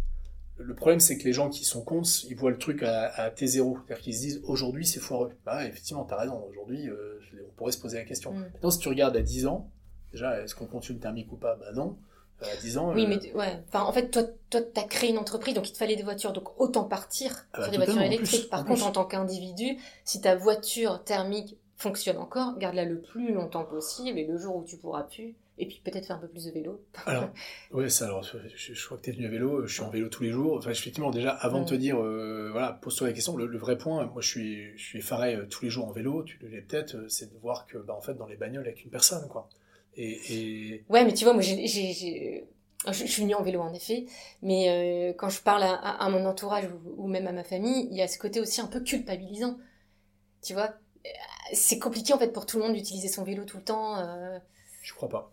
le 0.58 0.74
problème, 0.74 1.00
c'est 1.00 1.18
que 1.18 1.24
les 1.24 1.32
gens 1.32 1.48
qui 1.50 1.64
sont 1.64 1.82
contre, 1.82 2.08
ils 2.28 2.36
voient 2.36 2.50
le 2.50 2.58
truc 2.58 2.82
à, 2.82 3.06
à 3.08 3.30
T0. 3.30 3.76
C'est-à-dire 3.86 4.02
qu'ils 4.02 4.14
se 4.14 4.20
disent 4.20 4.40
aujourd'hui, 4.44 4.86
c'est 4.86 5.00
foireux. 5.00 5.32
Bah, 5.44 5.66
effectivement, 5.66 6.04
t'as 6.04 6.16
raison. 6.18 6.42
Aujourd'hui, 6.50 6.88
euh, 6.88 7.20
on 7.48 7.52
pourrait 7.56 7.72
se 7.72 7.78
poser 7.78 7.98
la 7.98 8.04
question. 8.04 8.32
Mm. 8.32 8.40
Maintenant, 8.54 8.70
si 8.70 8.78
tu 8.78 8.88
regardes 8.88 9.16
à 9.16 9.22
10 9.22 9.46
ans, 9.46 9.70
déjà, 10.12 10.40
est-ce 10.42 10.54
qu'on 10.54 10.66
continue 10.66 10.96
le 10.96 11.02
thermique 11.02 11.30
ou 11.32 11.36
pas? 11.36 11.56
Bah 11.56 11.72
non. 11.74 11.96
Euh, 12.42 12.46
À 12.52 12.60
10 12.60 12.78
ans. 12.78 12.92
Oui, 12.94 13.04
euh, 13.04 13.08
mais 13.08 13.32
ouais. 13.34 13.62
Enfin, 13.68 13.82
en 13.84 13.92
fait, 13.92 14.10
toi, 14.10 14.22
toi, 14.50 14.60
t'as 14.62 14.84
créé 14.84 15.10
une 15.10 15.18
entreprise, 15.18 15.54
donc 15.54 15.68
il 15.68 15.72
te 15.72 15.78
fallait 15.78 15.96
des 15.96 16.02
voitures, 16.02 16.32
donc 16.32 16.58
autant 16.60 16.84
partir 16.84 17.46
Ah 17.52 17.58
bah, 17.58 17.62
sur 17.64 17.70
des 17.72 17.76
voitures 17.78 18.02
électriques. 18.02 18.40
plus, 18.42 18.48
Par 18.50 18.60
en 18.60 18.64
contre, 18.64 18.80
plus. 18.80 18.86
en 18.88 18.92
tant 18.92 19.04
qu'individu, 19.04 19.76
si 20.04 20.20
ta 20.20 20.36
voiture 20.36 21.02
thermique 21.04 21.56
fonctionne 21.76 22.16
encore, 22.18 22.58
garde-la 22.58 22.84
le 22.84 23.00
plus 23.00 23.32
longtemps 23.34 23.64
possible, 23.64 24.18
et 24.18 24.26
le 24.26 24.36
jour 24.38 24.56
où 24.56 24.64
tu 24.64 24.76
pourras 24.78 25.02
plus, 25.04 25.34
et 25.58 25.66
puis 25.66 25.80
peut-être 25.84 26.06
faire 26.06 26.16
un 26.16 26.20
peu 26.20 26.28
plus 26.28 26.44
de 26.46 26.50
vélo. 26.50 26.84
Alors, 27.06 27.30
ouais, 27.72 27.88
ça, 27.88 28.06
alors, 28.06 28.22
je, 28.22 28.74
je 28.74 28.84
crois 28.86 28.98
que 28.98 29.02
t'es 29.02 29.12
venu 29.12 29.26
à 29.26 29.30
vélo, 29.30 29.66
je 29.66 29.72
suis 29.72 29.82
en 29.82 29.90
vélo 29.90 30.08
tous 30.08 30.22
les 30.22 30.30
jours. 30.30 30.56
Enfin, 30.58 30.70
effectivement, 30.70 31.10
déjà, 31.10 31.30
avant 31.30 31.60
de 31.62 31.66
te 31.68 31.74
dire, 31.74 31.98
euh, 32.02 32.50
voilà, 32.52 32.72
pose-toi 32.72 33.08
la 33.08 33.12
question, 33.12 33.36
le, 33.36 33.46
le 33.46 33.58
vrai 33.58 33.78
point, 33.78 34.06
moi, 34.06 34.20
je 34.22 34.28
suis, 34.28 34.76
je 34.78 34.84
suis 34.84 34.98
effaré 34.98 35.34
euh, 35.36 35.46
tous 35.46 35.64
les 35.64 35.70
jours 35.70 35.86
en 35.86 35.92
vélo, 35.92 36.22
tu 36.24 36.38
le 36.42 36.48
l'es 36.48 36.60
peut-être, 36.62 36.96
euh, 36.96 37.08
c'est 37.08 37.32
de 37.32 37.38
voir 37.38 37.66
que, 37.66 37.78
bah, 37.78 37.94
en 37.94 38.00
fait, 38.00 38.14
dans 38.14 38.26
les 38.26 38.36
bagnoles, 38.36 38.64
il 38.64 38.72
n'y 38.72 38.78
a 38.78 38.80
qu'une 38.80 38.90
personne, 38.90 39.28
quoi. 39.28 39.48
Et, 39.96 40.74
et 40.74 40.84
Ouais, 40.90 41.04
mais 41.04 41.14
tu 41.14 41.24
vois, 41.24 41.32
moi, 41.32 41.42
j'ai, 41.42 41.66
je, 41.66 42.92
je 42.92 43.06
suis 43.06 43.22
venue 43.22 43.34
en 43.34 43.42
vélo, 43.42 43.60
en 43.60 43.72
effet, 43.72 44.06
mais 44.42 45.10
euh, 45.10 45.14
quand 45.16 45.28
je 45.28 45.40
parle 45.42 45.62
à, 45.62 45.72
à- 45.74 46.04
à 46.04 46.08
mon 46.10 46.24
entourage 46.26 46.64
ou, 46.66 47.04
ou 47.04 47.08
même 47.08 47.26
à 47.26 47.32
ma 47.32 47.44
famille, 47.44 47.88
il 47.90 47.96
y 47.96 48.02
a 48.02 48.08
ce 48.08 48.18
côté 48.18 48.40
aussi 48.40 48.60
un 48.60 48.66
peu 48.66 48.80
culpabilisant. 48.80 49.56
Tu 50.42 50.54
vois, 50.54 50.74
c'est 51.52 51.78
compliqué 51.78 52.12
en 52.14 52.18
fait 52.18 52.32
pour 52.32 52.46
tout 52.46 52.58
le 52.58 52.64
monde 52.64 52.74
d'utiliser 52.74 53.08
son 53.08 53.24
vélo 53.24 53.44
tout 53.44 53.58
le 53.58 53.64
temps. 53.64 53.98
euh. 54.00 54.38
je 54.82 54.94
crois 54.94 55.08
pas. 55.08 55.32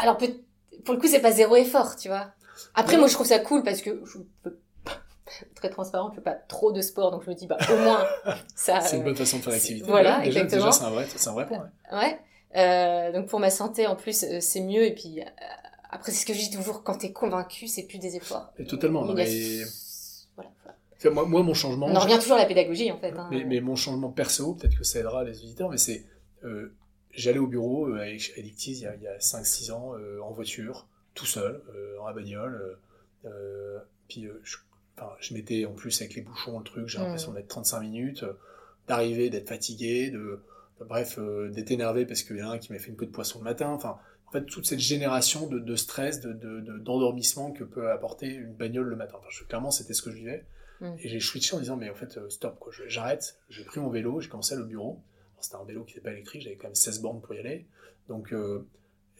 Alors, 0.00 0.16
pour 0.16 0.94
le 0.94 1.00
coup, 1.00 1.06
c'est 1.06 1.20
pas 1.20 1.32
zéro 1.32 1.56
effort, 1.56 1.96
tu 1.96 2.08
vois. 2.08 2.32
Après, 2.74 2.94
Ouais. 2.94 2.98
moi, 3.00 3.08
je 3.08 3.14
trouve 3.14 3.26
ça 3.26 3.38
cool 3.38 3.62
parce 3.62 3.82
que 3.82 4.02
je 4.04 4.18
peux 4.42 4.58
pas- 4.84 4.92
très 5.54 5.70
transparent, 5.70 6.10
je 6.10 6.16
fais 6.16 6.20
pas 6.22 6.34
trop 6.34 6.72
de 6.72 6.80
sport, 6.80 7.10
donc 7.10 7.22
je 7.24 7.30
me 7.30 7.34
dis, 7.34 7.46
bah, 7.46 7.58
au 7.70 7.76
moins, 7.76 8.04
ça. 8.56 8.80
C'est 8.80 8.96
une 8.96 9.04
bonne 9.04 9.16
façon 9.16 9.38
de 9.38 9.42
faire 9.42 9.52
l'activité. 9.52 9.86
voilà, 9.88 10.18
déjà, 10.20 10.40
exactement. 10.42 10.66
déjà, 10.66 10.72
c'est 10.72 10.84
un 10.84 10.90
vrai, 10.90 11.06
c'est 11.14 11.28
un 11.28 11.32
vrai 11.32 11.46
point. 11.46 11.70
ouais. 11.92 11.98
Ouais. 11.98 12.20
Euh, 12.54 13.12
donc 13.12 13.28
pour 13.28 13.40
ma 13.40 13.50
santé, 13.50 13.86
en 13.86 13.96
plus, 13.96 14.24
euh, 14.24 14.38
c'est 14.40 14.60
mieux. 14.60 14.84
Et 14.84 14.94
puis, 14.94 15.20
euh, 15.20 15.24
après, 15.90 16.12
c'est 16.12 16.18
ce 16.20 16.26
que 16.26 16.34
je 16.34 16.38
dis 16.38 16.50
toujours, 16.50 16.82
quand 16.82 16.96
t'es 16.98 17.12
convaincu, 17.12 17.66
c'est 17.66 17.84
plus 17.84 17.98
des 17.98 18.16
efforts. 18.16 18.52
Mais 18.58 18.64
totalement, 18.66 19.04
mais- 19.04 19.60
Voilà, 20.34 20.50
moi, 21.26 21.42
mon 21.42 21.54
changement. 21.54 21.86
On 21.86 21.96
en 21.96 22.00
revient 22.00 22.18
toujours 22.18 22.36
à 22.36 22.40
la 22.40 22.46
pédagogie, 22.46 22.90
en 22.92 22.98
fait. 22.98 23.12
hein. 23.16 23.28
Mais, 23.30 23.44
mais 23.44 23.60
mon 23.60 23.74
changement 23.76 24.10
perso, 24.10 24.54
peut-être 24.54 24.76
que 24.76 24.84
ça 24.84 24.98
aidera 25.00 25.24
les 25.24 25.38
auditeurs, 25.42 25.68
mais 25.70 25.78
c'est. 25.78 26.04
Euh, 27.12 27.18
J'allais 27.18 27.38
au 27.38 27.46
bureau 27.46 27.88
euh, 27.88 28.00
avec 28.00 28.32
Addictiz 28.38 28.80
il 28.80 28.84
y 28.84 28.86
a, 28.86 28.94
il 28.96 29.02
y 29.02 29.06
a 29.08 29.18
5-6 29.18 29.72
ans, 29.72 29.94
euh, 29.96 30.20
en 30.20 30.30
voiture, 30.32 30.86
tout 31.14 31.26
seul, 31.26 31.60
euh, 31.74 31.98
en 32.00 32.06
la 32.08 32.12
bagnole. 32.14 32.54
euh, 33.24 33.28
euh, 33.28 33.78
puis 34.08 34.26
euh, 34.26 34.40
je, 34.42 34.56
enfin, 34.96 35.12
je 35.20 35.34
m'étais 35.34 35.64
en 35.64 35.72
plus 35.72 36.00
avec 36.00 36.14
les 36.14 36.22
bouchons, 36.22 36.58
le 36.58 36.64
truc, 36.64 36.88
j'ai 36.88 36.98
Mm. 36.98 37.02
l'impression 37.02 37.32
d'être 37.32 37.48
35 37.48 37.80
minutes, 37.80 38.22
euh, 38.24 38.32
d'arriver, 38.88 39.30
d'être 39.30 39.48
fatigué, 39.48 40.10
de. 40.10 40.40
Bref, 40.80 41.16
euh, 41.20 41.48
d'être 41.50 41.70
énervé 41.70 42.06
parce 42.06 42.24
qu'il 42.24 42.36
y 42.38 42.42
en 42.42 42.50
a 42.50 42.54
un 42.54 42.58
qui 42.58 42.72
m'a 42.72 42.78
fait 42.80 42.88
une 42.90 42.96
queue 42.96 43.06
de 43.06 43.12
poisson 43.12 43.38
le 43.38 43.44
matin. 43.44 43.68
Enfin, 43.68 43.98
en 44.26 44.32
fait, 44.32 44.44
toute 44.46 44.66
cette 44.66 44.80
génération 44.80 45.46
de, 45.46 45.60
de 45.60 45.76
stress, 45.76 46.20
de, 46.20 46.32
de- 46.32 46.58
de- 46.60 46.78
d'endormissement 46.78 47.52
que 47.52 47.62
peut 47.62 47.88
apporter 47.92 48.26
une 48.26 48.52
bagnole 48.52 48.88
le 48.88 48.96
matin. 48.96 49.14
Enfin, 49.18 49.28
je- 49.30 49.44
clairement, 49.44 49.70
c'était 49.70 49.94
ce 49.94 50.02
que 50.02 50.10
je 50.10 50.16
vivais. 50.16 50.44
Mm. 50.80 50.94
Et 50.98 51.08
j'ai 51.08 51.20
switché 51.20 51.54
en 51.54 51.60
disant, 51.60 51.76
mais 51.76 51.88
en 51.88 51.94
fait, 51.94 52.16
euh, 52.18 52.28
stop, 52.30 52.58
quoi, 52.58 52.72
j'arrête. 52.88 53.36
J'ai 53.48 53.62
pris 53.62 53.78
mon 53.78 53.90
vélo, 53.90 54.20
j'ai 54.20 54.28
commencé 54.28 54.54
à 54.54 54.56
aller 54.56 54.64
au 54.64 54.68
bureau. 54.68 54.98
C'était 55.42 55.56
un 55.56 55.64
vélo 55.64 55.84
qui 55.84 55.94
n'était 55.94 56.04
pas 56.04 56.12
électrique, 56.12 56.42
j'avais 56.42 56.56
quand 56.56 56.68
même 56.68 56.74
16 56.74 57.02
bornes 57.02 57.20
pour 57.20 57.34
y 57.34 57.38
aller. 57.38 57.66
Donc, 58.08 58.32
euh, 58.32 58.66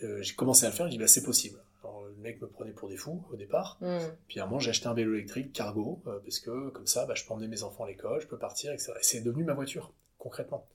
euh, 0.02 0.22
j'ai 0.22 0.34
commencé 0.34 0.64
à 0.64 0.70
le 0.70 0.74
faire, 0.74 0.86
j'ai 0.86 0.92
dit, 0.92 0.98
bah, 0.98 1.06
c'est 1.08 1.22
possible. 1.24 1.58
Alors, 1.82 2.04
le 2.04 2.14
mec 2.22 2.40
me 2.40 2.46
prenait 2.46 2.70
pour 2.70 2.88
des 2.88 2.96
fous 2.96 3.24
au 3.32 3.36
départ. 3.36 3.76
Hmm. 3.80 3.98
Puis 4.28 4.38
à 4.40 4.44
un 4.44 4.46
moment, 4.46 4.60
j'ai 4.60 4.70
acheté 4.70 4.86
un 4.86 4.94
vélo 4.94 5.14
électrique 5.14 5.52
cargo, 5.52 6.00
euh, 6.06 6.20
parce 6.20 6.38
que 6.38 6.70
comme 6.70 6.86
ça, 6.86 7.06
bah, 7.06 7.14
je 7.14 7.24
peux 7.26 7.32
emmener 7.32 7.48
mes 7.48 7.62
enfants 7.64 7.84
à 7.84 7.88
l'école, 7.88 8.20
je 8.20 8.26
peux 8.26 8.38
partir, 8.38 8.72
etc. 8.72 8.92
Et 8.96 9.02
c'est 9.02 9.20
devenu 9.20 9.44
ma 9.44 9.54
voiture, 9.54 9.92
concrètement. 10.18 10.66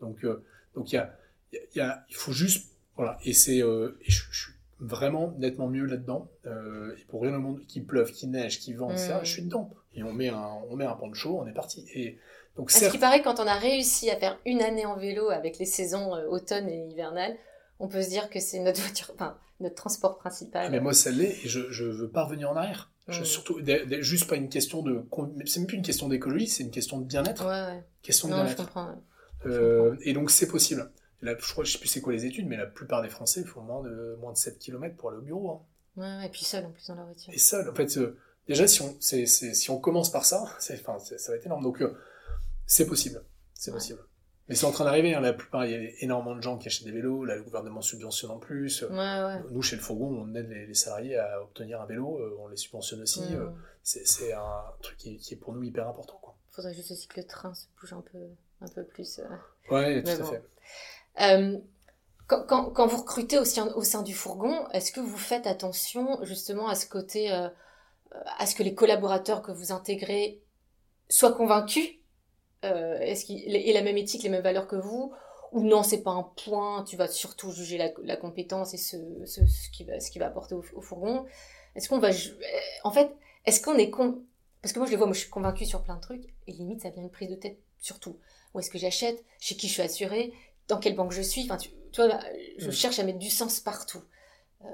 Donc, 0.00 0.26
donc 0.74 0.92
il 0.92 0.96
y 0.96 0.98
a, 0.98 1.16
y 1.52 1.56
a- 1.56 1.60
y 1.76 1.80
a- 1.80 2.04
il 2.10 2.16
faut 2.16 2.32
juste, 2.32 2.72
voilà. 2.96 3.18
Et 3.24 3.32
c'est, 3.32 3.60
je, 3.60 3.92
suis 4.32 4.52
vraiment 4.78 5.32
nettement 5.38 5.68
mieux 5.68 5.86
là-dedans. 5.86 6.30
Et 6.44 7.04
pour 7.08 7.22
rien 7.22 7.34
au 7.34 7.40
monde, 7.40 7.64
qu'il 7.66 7.86
pleuve, 7.86 8.12
qu'il 8.12 8.30
neige, 8.30 8.58
qu'il 8.60 8.76
vente, 8.76 8.98
ça, 8.98 9.22
je 9.24 9.30
suis 9.32 9.42
dedans. 9.42 9.72
Et 9.94 10.02
on 10.02 10.12
met 10.12 10.28
un, 10.28 10.48
on 10.68 10.76
met 10.76 10.84
un 10.84 10.94
poncho, 10.96 11.38
on 11.40 11.46
est 11.46 11.54
parti. 11.54 11.86
Et 11.94 12.18
donc 12.56 12.70
À 12.70 12.74
ce 12.74 12.80
certes, 12.80 12.92
qui 12.92 12.98
paraît, 12.98 13.22
quand 13.22 13.38
on 13.40 13.46
a 13.46 13.54
réussi 13.54 14.10
à 14.10 14.16
faire 14.16 14.38
une 14.46 14.62
année 14.62 14.86
en 14.86 14.96
vélo 14.96 15.30
avec 15.30 15.58
les 15.58 15.66
saisons 15.66 16.14
euh, 16.14 16.26
automne 16.28 16.68
et 16.68 16.86
hivernales, 16.88 17.36
on 17.80 17.88
peut 17.88 18.02
se 18.02 18.08
dire 18.08 18.30
que 18.30 18.40
c'est 18.40 18.58
notre 18.60 18.80
voiture, 18.82 19.10
enfin, 19.14 19.36
notre 19.60 19.74
transport 19.74 20.18
principal. 20.18 20.64
Ah, 20.66 20.70
mais 20.70 20.80
moi 20.80 20.92
ça 20.94 21.10
l'est 21.10 21.36
et 21.44 21.48
je, 21.48 21.70
je 21.70 21.84
veux 21.84 22.08
pas 22.08 22.24
revenir 22.24 22.50
en 22.50 22.56
arrière. 22.56 22.90
Je, 23.08 23.20
Mm. 23.20 23.24
surtout, 23.24 23.60
juste 24.00 24.28
pas 24.28 24.34
une 24.36 24.48
question 24.48 24.82
de, 24.82 25.04
c'est 25.46 25.60
même 25.60 25.68
plus 25.68 25.76
une 25.76 25.84
question 25.84 26.08
d'écologie, 26.08 26.48
c'est 26.48 26.64
une 26.64 26.72
question 26.72 26.98
de 26.98 27.04
bien-être. 27.04 27.44
Ouais, 27.44 27.74
ouais. 27.76 27.84
Question 28.02 28.28
de 28.28 28.34
bien-être. 28.34 28.68
ouais. 28.76 29.50
Euh, 29.50 29.96
et 30.02 30.12
donc 30.12 30.30
c'est 30.30 30.48
possible. 30.48 30.90
Là, 31.22 31.34
je 31.38 31.52
crois, 31.52 31.62
je 31.64 31.72
sais 31.72 31.78
plus 31.78 31.88
c'est 31.88 32.00
quoi 32.00 32.12
les 32.12 32.26
études, 32.26 32.46
mais 32.48 32.56
la 32.56 32.66
plupart 32.66 33.02
des 33.02 33.08
Français 33.08 33.44
font 33.44 33.60
moins 33.60 33.82
de, 33.82 34.16
moins 34.20 34.32
de 34.32 34.36
7 34.36 34.58
km 34.58 34.96
pour 34.96 35.10
aller 35.10 35.18
au 35.18 35.22
bureau. 35.22 35.50
hein. 35.50 35.60
Ouais, 36.20 36.26
et 36.26 36.28
puis 36.30 36.44
seul 36.44 36.64
en 36.66 36.70
plus 36.70 36.86
dans 36.88 36.94
la 36.96 37.04
voiture. 37.04 37.32
Et 37.32 37.38
ça, 37.38 37.62
en 37.70 37.74
fait, 37.74 37.96
euh, 37.96 38.18
déjà, 38.48 38.66
si 38.66 38.82
on, 38.82 38.94
si 39.00 39.70
commence 39.80 40.10
par 40.10 40.24
ça, 40.24 40.44
ça 40.58 40.74
va 40.74 41.36
être 41.36 41.46
énorme. 41.46 41.62
Donc, 41.62 41.80
euh, 41.82 41.96
c'est 42.66 42.86
possible. 42.86 43.22
C'est 43.54 43.70
possible. 43.72 44.00
Mais 44.48 44.54
c'est 44.54 44.66
en 44.66 44.70
train 44.70 44.84
d'arriver. 44.84 45.12
hein. 45.14 45.20
La 45.20 45.32
plupart, 45.32 45.66
il 45.66 45.72
y 45.72 45.74
a 45.74 45.90
énormément 46.00 46.36
de 46.36 46.40
gens 46.40 46.56
qui 46.56 46.68
achètent 46.68 46.84
des 46.84 46.92
vélos. 46.92 47.24
Là, 47.24 47.34
le 47.34 47.42
gouvernement 47.42 47.80
subventionne 47.82 48.30
en 48.30 48.38
plus. 48.38 48.82
Ouais, 48.84 48.96
ouais. 48.96 49.40
Nous, 49.50 49.62
chez 49.62 49.74
le 49.74 49.82
Fourgon, 49.82 50.06
on 50.24 50.34
aide 50.36 50.48
les, 50.48 50.66
les 50.66 50.74
salariés 50.74 51.16
à 51.18 51.42
obtenir 51.42 51.80
un 51.80 51.86
vélo. 51.86 52.18
euh, 52.20 52.36
on 52.38 52.46
les 52.46 52.56
subventionne 52.56 53.02
aussi. 53.02 53.22
Euh, 53.34 53.48
c'est, 53.82 54.32
un 54.32 54.62
truc 54.82 54.96
qui, 54.98 55.16
qui 55.16 55.34
est 55.34 55.36
pour 55.36 55.52
nous 55.52 55.64
hyper 55.64 55.88
important. 55.88 56.18
Quoi. 56.22 56.36
Faudrait 56.52 56.74
juste 56.74 56.92
aussi 56.92 57.08
que 57.08 57.20
le 57.20 57.26
train 57.26 57.54
se 57.54 57.66
bouge 57.80 57.92
un 57.92 58.02
peu, 58.02 58.18
un 58.60 58.68
peu 58.68 58.84
plus. 58.84 59.18
euh. 59.18 59.24
Ouais, 59.74 60.02
tout 60.04 60.10
à 60.10 60.24
fait. 60.24 60.42
Euh, 61.22 61.58
quand, 62.28 62.44
quand, 62.46 62.70
quand 62.70 62.86
vous 62.86 62.98
recrutez 62.98 63.38
au 63.38 63.44
sein, 63.44 63.66
au 63.74 63.82
sein 63.82 64.02
du 64.02 64.14
fourgon, 64.14 64.68
est-ce 64.70 64.92
que 64.92 65.00
vous 65.00 65.16
faites 65.16 65.46
attention 65.48 66.22
justement 66.24 66.68
à 66.68 66.74
ce 66.76 66.86
côté, 66.86 67.32
euh, 67.32 67.48
à 68.38 68.46
ce 68.46 68.54
que 68.54 68.62
les 68.62 68.74
collaborateurs 68.74 69.42
que 69.42 69.50
vous 69.50 69.72
intégrez 69.72 70.40
soient 71.08 71.32
convaincus 71.32 71.88
euh, 72.64 72.98
Est-ce 73.00 73.24
qu'ils 73.24 73.54
aient 73.54 73.72
la 73.72 73.82
même 73.82 73.96
éthique, 73.96 74.22
les 74.22 74.28
mêmes 74.28 74.42
valeurs 74.42 74.66
que 74.66 74.76
vous? 74.76 75.12
Ou 75.52 75.62
non, 75.62 75.82
c'est 75.82 76.02
pas 76.02 76.10
un 76.10 76.24
point, 76.24 76.84
tu 76.84 76.96
vas 76.96 77.08
surtout 77.08 77.50
juger 77.52 77.78
la, 77.78 77.90
la 78.02 78.16
compétence 78.16 78.74
et 78.74 78.76
ce, 78.78 78.96
ce, 79.24 79.46
ce 79.46 79.70
qui 79.70 79.84
va, 79.84 80.00
ce 80.00 80.10
qui 80.10 80.18
va 80.18 80.26
apporter 80.26 80.54
au, 80.54 80.64
au 80.74 80.80
fourgon 80.80 81.24
Est-ce 81.76 81.88
qu'on 81.88 81.98
va. 81.98 82.10
En 82.84 82.90
fait, 82.90 83.10
est-ce 83.44 83.60
qu'on 83.60 83.76
est 83.78 83.90
con. 83.90 84.22
Parce 84.62 84.72
que 84.72 84.78
moi, 84.80 84.86
je 84.86 84.90
les 84.90 84.96
vois, 84.96 85.06
moi, 85.06 85.14
je 85.14 85.20
suis 85.20 85.30
convaincue 85.30 85.64
sur 85.64 85.82
plein 85.82 85.94
de 85.96 86.00
trucs, 86.00 86.34
et 86.48 86.52
limite, 86.52 86.82
ça 86.82 86.90
vient 86.90 87.02
une 87.02 87.10
prise 87.10 87.30
de 87.30 87.36
tête 87.36 87.58
sur 87.78 88.00
tout. 88.00 88.18
Où 88.54 88.58
est-ce 88.58 88.70
que 88.70 88.78
j'achète? 88.78 89.24
Chez 89.38 89.56
qui 89.56 89.68
je 89.68 89.74
suis 89.74 89.82
assurée? 89.82 90.32
Dans 90.68 90.78
quelle 90.78 90.96
banque 90.96 91.12
je 91.12 91.22
suis? 91.22 91.44
Enfin, 91.44 91.56
tu, 91.56 91.70
tu 91.92 92.02
vois, 92.02 92.18
je 92.58 92.70
Mm. 92.70 92.72
cherche 92.72 92.98
à 92.98 93.04
mettre 93.04 93.18
du 93.20 93.30
sens 93.30 93.60
partout. 93.60 94.02
Euh, 94.64 94.68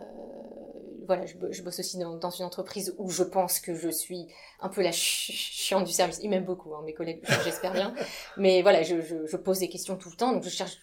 voilà, 1.07 1.27
je, 1.27 1.37
bo- 1.37 1.51
je 1.51 1.63
bosse 1.63 1.81
aussi 1.81 1.99
dans, 1.99 2.17
dans 2.17 2.31
une 2.31 2.45
entreprise 2.45 2.95
où 2.99 3.11
je 3.11 3.25
pense 3.25 3.59
que 3.61 3.75
je 3.75 3.89
suis 3.89 4.29
un 4.61 4.69
peu 4.69 4.83
la 4.83 4.93
chi- 4.93 5.33
chiante 5.33 5.85
du 5.85 5.93
service. 5.93 6.21
Ils 6.23 6.31
m'aiment 6.31 6.45
beaucoup, 6.45 6.75
hein, 6.75 6.83
mes 6.85 6.95
collègues, 6.95 7.23
j'espère 7.45 7.73
bien. 7.73 7.95
Mais 8.37 8.63
voilà, 8.63 8.83
je, 8.83 9.01
je, 9.01 9.27
je 9.27 9.37
pose 9.37 9.59
des 9.59 9.69
questions 9.69 9.97
tout 9.97 10.11
le 10.11 10.17
temps, 10.17 10.33
donc 10.33 10.45
je 10.45 10.51
cherche 10.51 10.79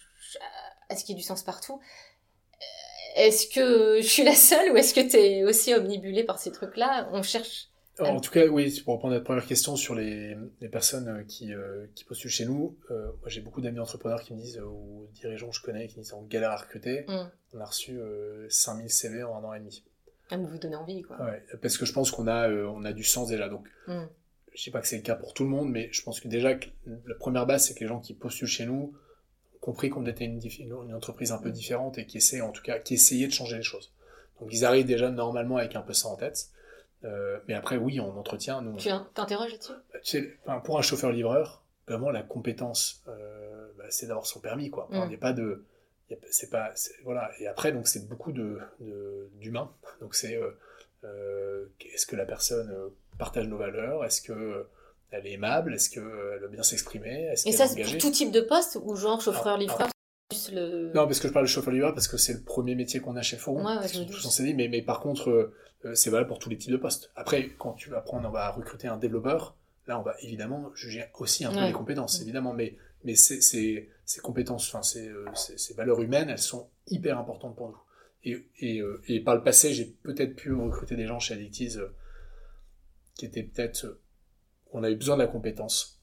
à, 0.88 0.92
à 0.94 0.96
ce 0.96 1.04
qu'il 1.04 1.14
y 1.14 1.18
ait 1.18 1.22
du 1.22 1.26
sens 1.26 1.42
partout. 1.42 1.80
Euh, 3.16 3.20
Est-ce 3.22 3.46
que 3.48 4.00
je 4.02 4.06
suis 4.08 4.22
la 4.24 4.34
seule 4.34 4.72
ou 4.72 4.76
est-ce 4.76 4.94
que 4.94 5.00
tu 5.00 5.16
es 5.16 5.44
aussi 5.44 5.74
omnibulée 5.74 6.24
par 6.24 6.38
ces 6.38 6.52
trucs-là? 6.52 7.08
On 7.12 7.22
cherche. 7.22 7.68
Alors, 7.98 8.14
en 8.14 8.20
tout 8.20 8.30
cas, 8.30 8.46
oui, 8.46 8.80
pour 8.84 8.94
répondre 8.94 9.12
à 9.14 9.18
la 9.18 9.22
première 9.22 9.44
question 9.44 9.76
sur 9.76 9.94
les, 9.94 10.36
les 10.60 10.68
personnes 10.68 11.08
euh, 11.08 11.22
qui, 11.24 11.52
euh, 11.52 11.86
qui 11.94 12.04
postulent 12.04 12.30
chez 12.30 12.46
nous, 12.46 12.78
euh, 12.90 13.06
moi 13.20 13.28
j'ai 13.28 13.40
beaucoup 13.42 13.60
d'amis 13.60 13.78
entrepreneurs 13.78 14.22
qui 14.22 14.32
me 14.32 14.38
disent, 14.38 14.58
ou 14.60 15.06
dirigeants 15.12 15.50
que 15.50 15.56
je 15.56 15.62
connais, 15.62 15.86
qui 15.86 15.98
me 15.98 16.02
disent 16.02 16.14
on 16.14 16.22
galère 16.22 16.52
à 16.52 16.56
recruter. 16.56 17.04
Mm. 17.08 17.30
On 17.54 17.60
a 17.60 17.64
reçu 17.66 17.98
euh, 17.98 18.46
5000 18.48 18.88
CV 18.90 19.22
en 19.22 19.36
un 19.36 19.44
an 19.44 19.54
et 19.54 19.58
demi. 19.58 19.84
à 20.30 20.36
vous 20.38 20.58
donner 20.58 20.76
envie, 20.76 21.02
quoi. 21.02 21.20
Ouais, 21.22 21.42
parce 21.60 21.76
que 21.76 21.84
je 21.84 21.92
pense 21.92 22.10
qu'on 22.10 22.26
a, 22.26 22.48
on 22.48 22.84
a 22.84 22.92
du 22.92 23.04
sens 23.04 23.28
déjà. 23.28 23.48
Donc, 23.48 23.68
Mm. 23.86 24.04
je 24.54 24.62
dis 24.62 24.70
pas 24.70 24.80
que 24.80 24.86
c'est 24.86 24.96
le 24.96 25.02
cas 25.02 25.16
pour 25.16 25.34
tout 25.34 25.42
le 25.44 25.50
monde, 25.50 25.68
mais 25.70 25.88
je 25.92 26.02
pense 26.02 26.20
que 26.20 26.28
déjà, 26.28 26.54
que 26.54 26.68
la 26.86 27.14
première 27.16 27.44
base, 27.44 27.66
c'est 27.66 27.74
que 27.74 27.80
les 27.80 27.88
gens 27.88 28.00
qui 28.00 28.14
postulent 28.14 28.48
chez 28.48 28.64
nous 28.66 28.94
ont 29.56 29.58
compris 29.60 29.90
qu'on 29.90 30.06
était 30.06 30.24
une, 30.24 30.94
entreprise 30.94 31.32
un 31.32 31.38
peu 31.38 31.50
différente 31.50 31.98
et 31.98 32.06
qui 32.06 32.16
essaie, 32.16 32.40
en 32.40 32.52
tout 32.52 32.62
cas, 32.62 32.78
qui 32.78 32.94
essayait 32.94 33.26
de 33.26 33.32
changer 33.32 33.56
les 33.58 33.62
choses. 33.62 33.92
Donc, 34.40 34.48
ils 34.52 34.64
arrivent 34.64 34.86
déjà 34.86 35.10
normalement 35.10 35.58
avec 35.58 35.76
un 35.76 35.82
peu 35.82 35.92
ça 35.92 36.08
en 36.08 36.16
tête. 36.16 36.48
Euh, 37.04 37.38
mais 37.48 37.54
après, 37.54 37.76
oui, 37.76 37.98
en 38.00 38.08
entretien, 38.16 38.60
nous, 38.62 38.76
Tu 38.76 38.90
t'interroges 39.14 39.52
là-dessus? 39.52 39.72
Bah, 39.92 39.98
tu 40.02 40.10
sais, 40.20 40.38
enfin, 40.44 40.60
pour 40.60 40.78
un 40.78 40.82
chauffeur-livreur, 40.82 41.62
vraiment 41.88 42.10
la 42.10 42.22
compétence, 42.22 43.02
euh, 43.08 43.68
bah, 43.78 43.84
c'est 43.88 44.06
d'avoir 44.06 44.26
son 44.26 44.40
permis, 44.40 44.70
quoi. 44.70 44.86
Enfin, 44.90 45.06
Mm. 45.06 45.14
A 45.14 45.16
pas 45.16 45.32
de, 45.32 45.64
c'est 46.30 46.50
pas, 46.50 46.72
voilà. 47.04 47.30
Et 47.40 47.46
après, 47.46 47.72
donc 47.72 47.88
c'est 47.88 48.06
beaucoup 48.08 48.32
de 48.32 48.58
de- 48.80 49.28
d'humain. 49.40 49.70
Donc 50.00 50.14
c'est, 50.14 50.38
euh, 51.04 51.66
est-ce 51.94 52.06
que 52.06 52.16
la 52.16 52.26
personne 52.26 52.70
partage 53.18 53.46
nos 53.48 53.56
valeurs? 53.58 54.04
Est-ce 54.04 54.20
que 54.20 54.66
elle 55.10 55.26
est 55.26 55.32
aimable? 55.32 55.74
Est-ce 55.74 55.90
qu'elle 55.90 56.40
va 56.40 56.48
bien 56.48 56.62
s'exprimer? 56.62 57.32
Et 57.32 57.52
ça, 57.52 57.64
est 57.64 57.68
c'est 57.68 57.82
pour 57.82 57.98
tout 57.98 58.10
type 58.10 58.30
de 58.30 58.40
poste 58.42 58.78
ou 58.82 58.94
genre 58.96 59.20
chauffeur-livreur 59.20 59.88
le... 60.52 60.92
Non, 60.94 61.06
parce 61.06 61.20
que 61.20 61.28
je 61.28 61.32
parle 61.32 61.46
de 61.46 61.50
chauffeur 61.50 61.72
livreur 61.72 61.94
parce 61.94 62.08
que 62.08 62.16
c'est 62.16 62.34
le 62.34 62.42
premier 62.42 62.74
métier 62.74 63.00
qu'on 63.00 63.16
a 63.16 63.22
chez 63.22 63.36
Forum. 63.36 63.64
Ouais, 63.64 63.76
ouais, 63.78 63.88
je 63.88 64.02
tous 64.04 64.40
mais, 64.54 64.68
mais 64.68 64.82
par 64.82 65.00
contre, 65.00 65.30
euh, 65.30 65.54
euh, 65.84 65.94
c'est 65.94 66.10
valable 66.10 66.28
pour 66.28 66.38
tous 66.38 66.50
les 66.50 66.58
types 66.58 66.72
de 66.72 66.76
postes. 66.76 67.10
Après, 67.16 67.50
quand 67.58 67.72
tu 67.74 67.90
vas 67.90 68.00
prendre, 68.00 68.28
on 68.28 68.32
va 68.32 68.50
recruter 68.50 68.88
un 68.88 68.96
développeur, 68.96 69.56
là, 69.86 69.98
on 69.98 70.02
va 70.02 70.14
évidemment 70.22 70.70
juger 70.74 71.04
aussi 71.18 71.44
un 71.44 71.50
peu 71.50 71.56
Ouais. 71.58 71.66
les 71.68 71.72
compétences, 71.72 72.18
Mm. 72.20 72.22
évidemment, 72.22 72.52
mais, 72.52 72.76
mais 73.04 73.14
ces, 73.14 73.40
ces, 73.40 73.88
ces 74.04 74.20
compétences, 74.20 74.68
enfin, 74.68 74.82
ces, 74.82 75.08
euh, 75.08 75.24
ces, 75.34 75.56
ces 75.58 75.74
valeurs 75.74 76.00
humaines, 76.00 76.28
elles 76.28 76.38
sont 76.38 76.68
hyper 76.88 77.18
importantes 77.18 77.56
pour 77.56 77.68
nous. 77.70 77.78
Et, 78.24 78.46
et, 78.58 78.80
euh, 78.80 79.00
et 79.08 79.20
par 79.20 79.34
le 79.34 79.42
passé, 79.42 79.72
j'ai 79.72 79.86
peut-être 79.86 80.36
pu 80.36 80.52
recruter 80.52 80.96
des 80.96 81.06
gens 81.06 81.18
chez 81.18 81.34
Addictiz 81.34 81.80
qui 83.14 83.26
étaient 83.26 83.42
peut-être. 83.42 83.98
on 84.72 84.82
a 84.84 84.90
eu 84.90 84.96
besoin 84.96 85.16
de 85.16 85.22
la 85.22 85.28
compétence. 85.28 86.00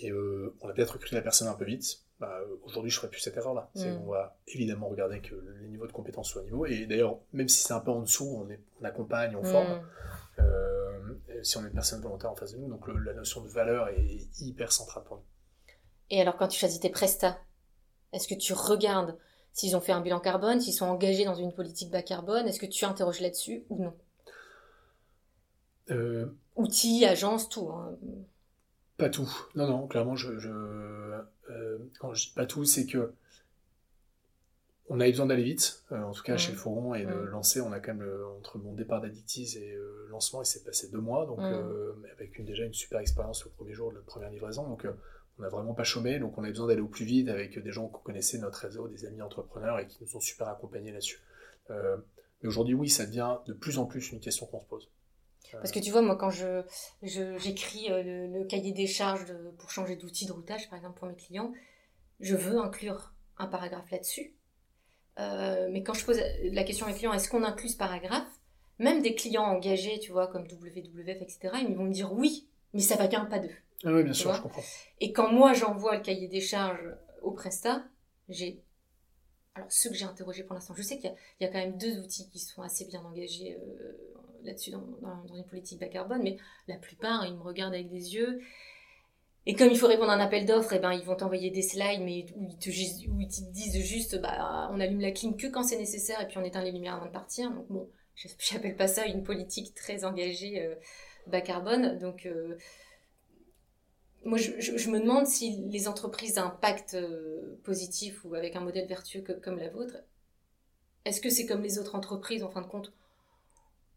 Et 0.00 0.10
on 0.12 0.68
a 0.68 0.72
peut-être 0.72 0.94
recruté 0.94 1.14
la 1.16 1.22
personne 1.22 1.46
un 1.48 1.54
peu 1.54 1.64
vite. 1.64 2.03
Bah, 2.20 2.38
Aujourd'hui, 2.64 2.90
je 2.90 2.96
ferais 2.96 3.08
plus 3.10 3.20
cette 3.20 3.36
erreur-là. 3.36 3.70
C'est 3.74 3.90
Mm. 3.90 4.02
On 4.06 4.10
va 4.10 4.36
évidemment 4.48 4.88
regarder 4.88 5.20
que 5.20 5.34
les 5.60 5.68
niveaux 5.68 5.86
de 5.86 5.92
compétences 5.92 6.28
soient 6.30 6.42
au 6.42 6.44
niveau. 6.44 6.64
Et 6.66 6.86
d'ailleurs, 6.86 7.18
même 7.32 7.48
si 7.48 7.62
c'est 7.62 7.72
un 7.72 7.80
peu 7.80 7.90
en 7.90 8.00
dessous, 8.00 8.26
on, 8.26 8.48
est, 8.50 8.60
on 8.80 8.84
accompagne, 8.84 9.36
on 9.36 9.42
forme. 9.44 9.68
Mm. 9.74 9.82
Euh, 10.40 11.14
si 11.42 11.56
on 11.58 11.64
est 11.64 11.68
une 11.68 11.74
personne 11.74 12.00
volontaire 12.00 12.30
en 12.30 12.34
face 12.36 12.52
de 12.52 12.58
nous, 12.58 12.68
donc 12.68 12.86
le- 12.86 12.98
la 12.98 13.14
notion 13.14 13.40
de 13.42 13.48
valeur 13.48 13.88
est 13.88 14.20
hyper 14.40 14.72
centrale 14.72 15.04
pour 15.04 15.16
nous. 15.18 15.22
Et 16.10 16.20
alors, 16.20 16.36
quand 16.36 16.48
tu 16.48 16.58
choisis 16.58 16.80
tes 16.80 16.90
prestats, 16.90 17.38
est-ce 18.12 18.28
que 18.28 18.34
tu 18.34 18.52
regardes 18.52 19.16
s'ils 19.52 19.76
ont 19.76 19.80
fait 19.80 19.92
un 19.92 20.00
bilan 20.00 20.20
carbone, 20.20 20.60
s'ils 20.60 20.72
sont 20.74 20.86
engagés 20.86 21.24
dans 21.24 21.34
une 21.34 21.52
politique 21.52 21.90
bas 21.90 22.02
carbone 22.02 22.46
Est-ce 22.48 22.58
que 22.60 22.66
tu 22.66 22.84
interroges 22.84 23.20
là-dessus 23.20 23.64
ou 23.70 23.82
non? 23.82 23.94
Euh, 25.90 26.26
Outils, 26.56 27.04
agences, 27.04 27.48
tout. 27.48 27.68
hein. 27.68 27.96
Pas 28.96 29.08
tout. 29.10 29.28
Non, 29.54 29.66
non, 29.68 29.86
clairement, 29.88 30.14
je, 30.16 30.38
je 30.38 30.50
euh, 30.50 31.78
quand 31.98 32.14
je 32.14 32.28
dis 32.28 32.32
pas 32.34 32.46
tout, 32.46 32.64
c'est 32.64 32.86
que 32.86 33.12
on 34.88 35.00
a 35.00 35.08
eu 35.08 35.10
besoin 35.12 35.26
d'aller 35.26 35.42
vite, 35.44 35.82
euh, 35.92 36.02
en 36.02 36.12
tout 36.12 36.22
cas 36.22 36.36
chez 36.36 36.52
Foron, 36.52 36.94
et 36.94 37.04
de 37.06 37.10
Mm. 37.12 37.26
lancer. 37.30 37.60
On 37.62 37.72
a 37.72 37.80
quand 37.80 37.94
même, 37.94 38.02
le- 38.02 38.26
entre 38.26 38.58
mon 38.58 38.74
départ 38.74 39.00
d'Addictiz 39.00 39.56
et 39.56 39.72
euh, 39.72 40.04
le 40.04 40.10
lancement, 40.10 40.42
il 40.42 40.46
s'est 40.46 40.62
passé 40.62 40.88
deux 40.90 41.00
mois, 41.00 41.26
donc 41.26 41.40
euh, 41.40 41.92
avec 42.12 42.38
une, 42.38 42.44
déjà 42.44 42.64
une 42.64 42.74
super 42.74 43.00
expérience 43.00 43.44
le 43.44 43.50
premier 43.50 43.72
jour 43.72 43.90
de 43.90 43.96
la 43.96 44.02
première 44.02 44.30
livraison. 44.30 44.68
Donc 44.68 44.84
euh, 44.84 44.92
on 45.38 45.42
n'a 45.42 45.48
vraiment 45.48 45.74
pas 45.74 45.84
chômé, 45.84 46.18
donc 46.18 46.36
on 46.38 46.44
a 46.44 46.48
eu 46.48 46.50
besoin 46.50 46.68
d'aller 46.68 46.82
au 46.82 46.86
plus 46.86 47.04
vite 47.06 47.28
avec 47.28 47.58
des 47.58 47.72
gens 47.72 47.88
qu'on 47.88 48.00
connaissait, 48.02 48.38
notre 48.38 48.58
réseau, 48.60 48.86
des 48.86 49.06
amis 49.06 49.22
entrepreneurs, 49.22 49.78
et 49.80 49.86
qui 49.88 49.98
nous 50.02 50.16
ont 50.16 50.20
super 50.20 50.48
accompagnés 50.48 50.92
là-dessus. 50.92 51.18
Euh, 51.70 51.96
mais 52.42 52.48
aujourd'hui, 52.48 52.74
oui, 52.74 52.88
ça 52.90 53.06
devient 53.06 53.38
de 53.46 53.54
plus 53.54 53.78
en 53.78 53.86
plus 53.86 54.12
une 54.12 54.20
question 54.20 54.46
qu'on 54.46 54.60
se 54.60 54.66
pose. 54.66 54.88
Euh, 55.52 55.58
Parce 55.58 55.72
que 55.72 55.78
tu 55.80 55.90
vois, 55.90 56.02
moi, 56.02 56.16
quand 56.16 56.30
je 56.30 56.62
je- 57.02 57.36
j'écris 57.38 57.90
euh, 57.90 58.02
le, 58.02 58.26
le 58.38 58.44
cahier 58.44 58.72
des 58.72 58.86
charges 58.86 59.26
de- 59.26 59.50
pour 59.58 59.70
changer 59.70 59.96
d'outil 59.96 60.26
de 60.26 60.32
routage, 60.32 60.68
par 60.70 60.78
exemple, 60.78 60.98
pour 60.98 61.08
mes 61.08 61.14
clients, 61.16 61.52
je 62.20 62.36
veux 62.36 62.58
inclure 62.58 63.12
un 63.38 63.46
paragraphe 63.46 63.90
là-dessus. 63.90 64.34
Euh, 65.18 65.68
mais 65.70 65.82
quand 65.82 65.94
je 65.94 66.04
pose 66.04 66.20
la 66.52 66.64
question 66.64 66.86
à 66.86 66.90
mes 66.90 66.94
clients, 66.96 67.12
est-ce 67.12 67.28
qu'on 67.28 67.44
inclut 67.44 67.68
ce 67.68 67.76
paragraphe? 67.76 68.28
Même 68.78 69.02
des 69.02 69.14
clients 69.14 69.44
engagés, 69.44 69.98
tu 70.00 70.10
vois, 70.12 70.26
comme 70.26 70.46
WWF, 70.48 71.22
etc., 71.22 71.58
ils 71.60 71.74
vont 71.76 71.84
me 71.84 71.92
dire 71.92 72.12
oui, 72.12 72.48
mais 72.72 72.80
ça 72.80 72.96
va 72.96 73.06
qu'un 73.06 73.24
pas 73.26 73.38
deux. 73.38 73.50
Ah 73.84 73.92
oui, 73.92 74.02
bien 74.02 74.12
sûr, 74.12 74.34
je 74.34 74.42
comprends. 74.42 74.62
Et 75.00 75.12
quand 75.12 75.32
moi 75.32 75.52
j'envoie 75.52 75.96
le 75.96 76.02
cahier 76.02 76.28
des 76.28 76.40
charges 76.40 76.94
au 77.22 77.30
Presta, 77.32 77.84
j'ai. 78.28 78.62
Alors, 79.54 79.70
ceux 79.70 79.90
que 79.90 79.96
j'ai 79.96 80.04
interrogés 80.04 80.42
pour 80.44 80.54
l'instant, 80.54 80.74
je 80.76 80.82
sais 80.82 80.98
qu'il 80.98 81.14
y, 81.40 81.44
y 81.44 81.46
a 81.46 81.50
quand 81.50 81.58
même 81.58 81.78
deux 81.78 81.98
outils 82.00 82.28
qui 82.30 82.40
sont 82.40 82.62
assez 82.62 82.84
bien 82.86 83.02
engagés 83.04 83.56
euh, 83.56 84.13
là-dessus 84.44 84.70
dans, 84.70 84.84
dans- 85.02 85.24
dans 85.24 85.34
une 85.34 85.44
politique 85.44 85.80
bas 85.80 85.88
carbone, 85.88 86.22
mais 86.22 86.36
la 86.68 86.76
plupart, 86.76 87.26
ils 87.26 87.34
me 87.34 87.42
regardent 87.42 87.74
avec 87.74 87.88
des 87.88 88.14
yeux. 88.14 88.40
Et 89.46 89.54
comme 89.54 89.68
il 89.70 89.78
faut 89.78 89.86
répondre 89.86 90.10
à 90.10 90.14
un 90.14 90.20
appel 90.20 90.46
d'offres, 90.46 90.72
eh 90.72 90.78
ben, 90.78 90.92
ils 90.92 91.04
vont 91.04 91.16
t'envoyer 91.16 91.50
des 91.50 91.62
slides 91.62 92.00
mais 92.00 92.24
où, 92.36 92.48
ils 92.48 92.58
te, 92.58 93.50
disent 93.50 93.84
juste 93.84 94.20
bah, 94.20 94.70
on 94.72 94.80
allume 94.80 95.00
la 95.00 95.12
clim 95.12 95.36
que 95.36 95.46
quand 95.48 95.62
c'est 95.62 95.76
nécessaire 95.76 96.20
et 96.22 96.26
puis 96.26 96.38
on 96.38 96.44
éteint 96.44 96.64
les 96.64 96.72
lumières 96.72 96.94
avant 96.94 97.06
de 97.06 97.10
partir. 97.10 97.50
Donc, 97.50 97.66
bon, 97.68 97.90
j'appelle 98.38 98.76
pas 98.76 98.88
ça 98.88 99.06
une 99.06 99.22
politique 99.22 99.74
très 99.74 100.04
engagée 100.04 100.62
euh, 100.62 100.74
bas 101.26 101.42
carbone. 101.42 101.98
Donc, 101.98 102.24
euh, 102.24 102.56
moi, 104.24 104.38
je, 104.38 104.88
me 104.90 104.98
demande 104.98 105.26
si 105.26 105.62
les 105.68 105.88
entreprises 105.88 106.38
à 106.38 106.44
impact 106.44 106.94
euh, 106.94 107.60
positif 107.64 108.24
ou 108.24 108.34
avec 108.34 108.56
un 108.56 108.60
modèle 108.60 108.86
vertueux 108.86 109.22
comme 109.42 109.58
la 109.58 109.68
vôtre, 109.68 109.98
est-ce 111.04 111.20
que 111.20 111.28
c'est 111.28 111.44
comme 111.44 111.62
les 111.62 111.78
autres 111.78 111.94
entreprises, 111.94 112.42
en 112.42 112.50
fin 112.50 112.62
de 112.62 112.66
compte, 112.66 112.94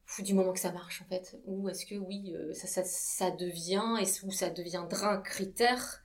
fou 0.10 0.24
du 0.24 0.34
moment 0.34 0.54
que 0.54 0.60
ça 0.60 0.72
marche, 0.72 1.04
en 1.04 1.06
fait 1.10 1.38
Ou 1.46 1.70
est-ce 1.70 1.86
que, 1.86 1.96
oui, 1.96 2.34
euh, 2.36 2.54
ça, 2.54 2.66
ça, 2.66 2.82
ça 2.84 3.30
devient, 3.32 3.84
et 4.02 4.26
ou 4.26 4.32
ça 4.32 4.50
deviendra 4.50 5.12
un 5.14 5.22
critère 5.22 6.02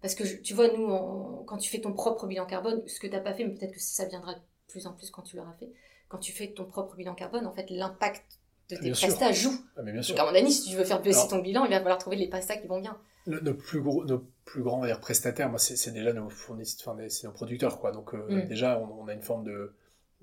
Parce 0.00 0.14
que, 0.14 0.24
je- 0.24 0.36
tu 0.36 0.54
vois, 0.54 0.68
nous, 0.68 1.44
quand 1.46 1.58
tu 1.58 1.68
fais 1.70 1.80
ton 1.80 1.92
propre 1.92 2.26
bilan 2.26 2.46
carbone, 2.46 2.82
ce 2.86 2.98
que 3.00 3.06
tu 3.06 3.12
n'as 3.12 3.20
pas 3.20 3.34
fait, 3.34 3.44
mais 3.44 3.54
peut-être 3.54 3.72
que 3.74 3.80
ça 3.80 4.04
viendra 4.06 4.34
de 4.34 4.40
plus 4.68 4.86
en 4.86 4.92
plus 4.92 5.10
quand 5.10 5.22
tu 5.22 5.36
l'auras 5.36 5.52
fait, 5.58 5.70
quand 6.08 6.18
tu 6.18 6.32
fais 6.32 6.52
ton 6.52 6.64
propre 6.64 6.94
bilan 6.96 7.14
carbone, 7.14 7.46
en 7.46 7.52
fait, 7.52 7.68
l'impact 7.70 8.22
de 8.70 8.76
tes 8.76 8.82
Bien 8.82 8.94
sûr. 8.94 9.08
prestats 9.08 9.32
joue. 9.32 9.52
Ah, 9.76 9.82
mais 9.82 9.92
bien 9.92 10.00
sûr. 10.02 10.14
Donc, 10.14 10.26
à 10.26 10.30
mon 10.30 10.36
avis, 10.38 10.52
si 10.52 10.70
tu 10.70 10.76
veux 10.76 10.84
faire 10.84 11.02
baisser 11.02 11.18
Alors- 11.18 11.30
ton 11.30 11.38
bilan, 11.40 11.64
il 11.64 11.70
va 11.70 11.78
falloir 11.80 11.98
trouver 11.98 12.16
les 12.16 12.28
prestats 12.28 12.56
qui 12.56 12.66
vont 12.66 12.80
bien. 12.80 12.96
Nos, 13.26 13.40
nos 13.40 13.54
plus 13.54 13.80
gros, 13.80 14.04
nos 14.04 14.24
plus 14.44 14.62
grands 14.62 14.82
prestataires, 15.00 15.48
moi, 15.50 15.58
c'est 15.58 15.90
déjà 15.92 16.12
nos 16.12 16.28
fournisseurs, 16.30 16.94
enfin, 16.94 17.02
c'est 17.08 17.26
nos 17.26 17.32
producteurs, 17.32 17.80
quoi. 17.80 17.90
Donc 17.90 18.14
euh, 18.14 18.26
Mm. 18.44 18.46
déjà, 18.46 18.78
on, 18.78 19.02
on 19.02 19.08
a 19.08 19.14
une 19.14 19.22
forme 19.22 19.44
de, 19.44 19.74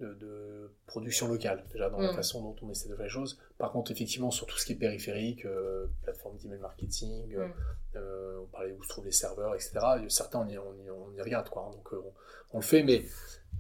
de, 0.02 0.14
de 0.16 0.72
production 0.88 1.28
locale, 1.28 1.64
déjà 1.72 1.90
dans 1.90 2.00
la 2.00 2.12
Mm. 2.12 2.16
façon 2.16 2.42
dont 2.42 2.56
on 2.62 2.70
essaie 2.70 2.90
de 2.90 2.96
faire 2.96 3.06
les 3.06 3.10
choses. 3.10 3.40
Par 3.58 3.72
contre, 3.72 3.92
effectivement, 3.92 4.32
sur 4.32 4.46
tout 4.48 4.58
ce 4.58 4.66
qui 4.66 4.74
est 4.74 4.76
périphérique, 4.76 5.46
euh, 5.46 5.88
plateforme 6.04 6.38
d'email 6.38 6.60
marketing, 6.60 7.34
euh, 7.36 7.48
Mm. 7.48 7.54
euh, 7.96 8.40
on 8.44 8.46
parlait 8.48 8.74
où 8.74 8.84
se 8.84 8.90
trouvent 8.90 9.06
les 9.06 9.12
serveurs, 9.12 9.56
etc. 9.56 9.80
Certains, 10.10 10.40
on 10.40 10.48
y, 10.50 10.58
on 10.58 10.74
y- 10.84 10.90
on 10.92 11.14
y 11.14 11.22
regarde, 11.22 11.50
quoi. 11.50 11.68
hein. 11.68 11.72
donc 11.72 11.94
euh, 11.94 12.02
on, 12.04 12.14
on 12.54 12.58
le 12.60 12.64
fait, 12.66 12.84
mais 12.84 13.06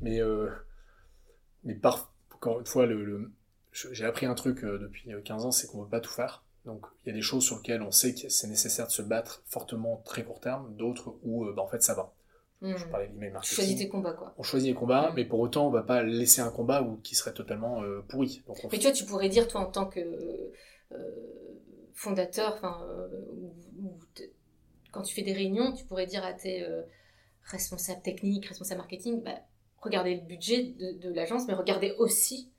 mais 0.01 0.19
euh, 0.21 0.49
mais 1.63 1.75
par, 1.75 2.11
encore 2.33 2.59
une 2.59 2.65
fois, 2.65 2.85
le, 2.85 3.31
j'ai 3.71 4.05
appris 4.05 4.25
un 4.25 4.35
truc 4.35 4.63
euh, 4.63 4.77
depuis 4.79 5.11
15 5.23 5.45
ans, 5.45 5.51
c'est 5.51 5.67
qu'on 5.67 5.79
ne 5.79 5.83
peut 5.85 5.91
pas 5.91 5.99
tout 6.01 6.11
faire. 6.11 6.43
Donc 6.65 6.85
il 7.03 7.09
y 7.09 7.11
a 7.11 7.15
des 7.15 7.21
choses 7.21 7.43
sur 7.43 7.57
lesquelles 7.57 7.81
on 7.81 7.91
sait 7.91 8.13
que 8.13 8.29
c'est 8.29 8.47
nécessaire 8.47 8.85
de 8.87 8.91
se 8.91 9.01
battre 9.01 9.41
fortement 9.47 9.97
très 10.05 10.23
court 10.23 10.39
terme, 10.39 10.75
d'autres 10.75 11.15
où 11.23 11.45
euh, 11.45 11.53
bah, 11.55 11.61
en 11.63 11.67
fait 11.67 11.81
ça 11.81 11.93
va. 11.95 12.13
Mm. 12.61 12.77
Je 12.77 12.85
parlais 12.85 13.07
d'email 13.07 13.33
Tu 13.41 13.55
choisis 13.55 13.75
tes 13.75 13.89
combats, 13.89 14.13
quoi. 14.13 14.33
On 14.37 14.43
choisit 14.43 14.69
les 14.69 14.75
combats, 14.75 15.11
mais 15.15 15.25
pour 15.25 15.39
autant 15.39 15.67
on 15.67 15.71
va 15.71 15.81
pas 15.81 16.03
laisser 16.03 16.41
un 16.41 16.51
combat 16.51 16.83
où, 16.83 16.97
qui 16.97 17.15
serait 17.15 17.33
totalement 17.33 17.81
euh, 17.81 18.01
pourri. 18.07 18.43
Donc 18.47 18.57
on 18.63 18.69
Mais 18.71 18.77
tu 18.77 18.83
vois, 18.83 18.91
tu 18.91 19.05
pourrais 19.05 19.29
dire, 19.29 19.47
toi, 19.47 19.61
en 19.61 19.71
tant 19.71 19.87
que 19.87 19.99
euh, 19.99 20.51
fondateur, 21.93 22.53
enfin, 22.53 22.85
euh, 22.87 23.07
quand 24.91 25.01
tu 25.01 25.15
fais 25.15 25.23
des 25.23 25.33
réunions, 25.33 25.73
tu 25.73 25.85
pourrais 25.85 26.05
dire 26.05 26.23
à 26.23 26.33
tes 26.33 26.63
responsables 27.43 28.01
techniques, 28.01 28.45
responsables 28.45 28.79
marketing, 28.79 29.23
bah, 29.23 29.39
regardez 29.77 30.15
le 30.15 30.21
budget 30.21 30.63
de, 30.63 30.99
de 30.99 31.13
l'agence, 31.13 31.47
mais 31.47 31.55
regardez 31.55 31.95
aussi 31.97 32.51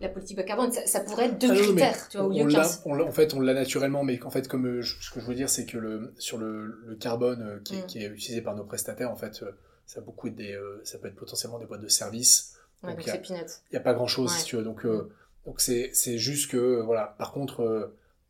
la 0.00 0.08
politique 0.08 0.36
bas 0.36 0.42
carbone. 0.42 0.70
Ça, 0.72 0.86
ça 0.86 1.00
pourrait 1.00 1.26
être 1.26 1.38
deux 1.38 1.50
Ah 1.50 1.54
critères, 1.56 2.08
tu 2.08 2.16
vois, 2.18 2.26
au 2.26 2.30
lieu 2.30 2.46
l'a- 2.48 2.60
15. 2.60 2.82
on 2.86 3.00
en 3.00 3.10
fait, 3.12 3.34
on 3.34 3.40
l'a 3.40 3.54
naturellement, 3.54 4.02
mais 4.04 4.22
en 4.22 4.30
fait, 4.30 4.48
comme 4.48 4.66
euh, 4.66 4.82
je- 4.82 5.00
ce 5.02 5.10
que 5.10 5.20
je 5.20 5.26
veux 5.26 5.34
dire, 5.34 5.48
c'est 5.48 5.66
que 5.66 5.78
le, 5.78 6.12
sur 6.18 6.38
le, 6.38 6.66
le 6.86 6.94
carbone 6.96 7.42
euh, 7.42 7.60
qui, 7.64 7.76
est, 7.76 7.82
Mm. 7.82 7.86
qui 7.86 7.98
est 8.04 8.06
utilisé 8.08 8.42
par 8.42 8.54
nos 8.56 8.64
prestataires, 8.64 9.10
en 9.10 9.16
fait, 9.16 9.42
euh, 9.42 9.52
ça, 9.86 10.00
a 10.00 10.02
beaucoup 10.02 10.28
des, 10.30 10.58
ça 10.82 10.98
peut 10.98 11.08
être 11.08 11.14
potentiellement 11.16 11.58
des 11.58 11.66
boîtes 11.66 11.82
de 11.82 11.88
services. 11.88 12.56
Ouais, 12.82 12.90
donc 12.94 13.02
il 13.04 13.08
y 13.08 13.10
a- 13.10 13.44
n'y 13.72 13.76
a 13.78 13.80
pas 13.80 13.94
grand 13.94 14.06
chose 14.06 14.30
Ouais. 14.32 14.38
si 14.38 14.44
tu 14.44 14.56
veux 14.56 14.62
donc 14.64 14.84
euh, 14.84 15.10
donc 15.46 15.60
c'est 15.62 15.90
c'est 15.94 16.18
juste 16.18 16.50
que 16.50 16.80
voilà 16.82 17.14
par 17.18 17.32
contre 17.32 17.62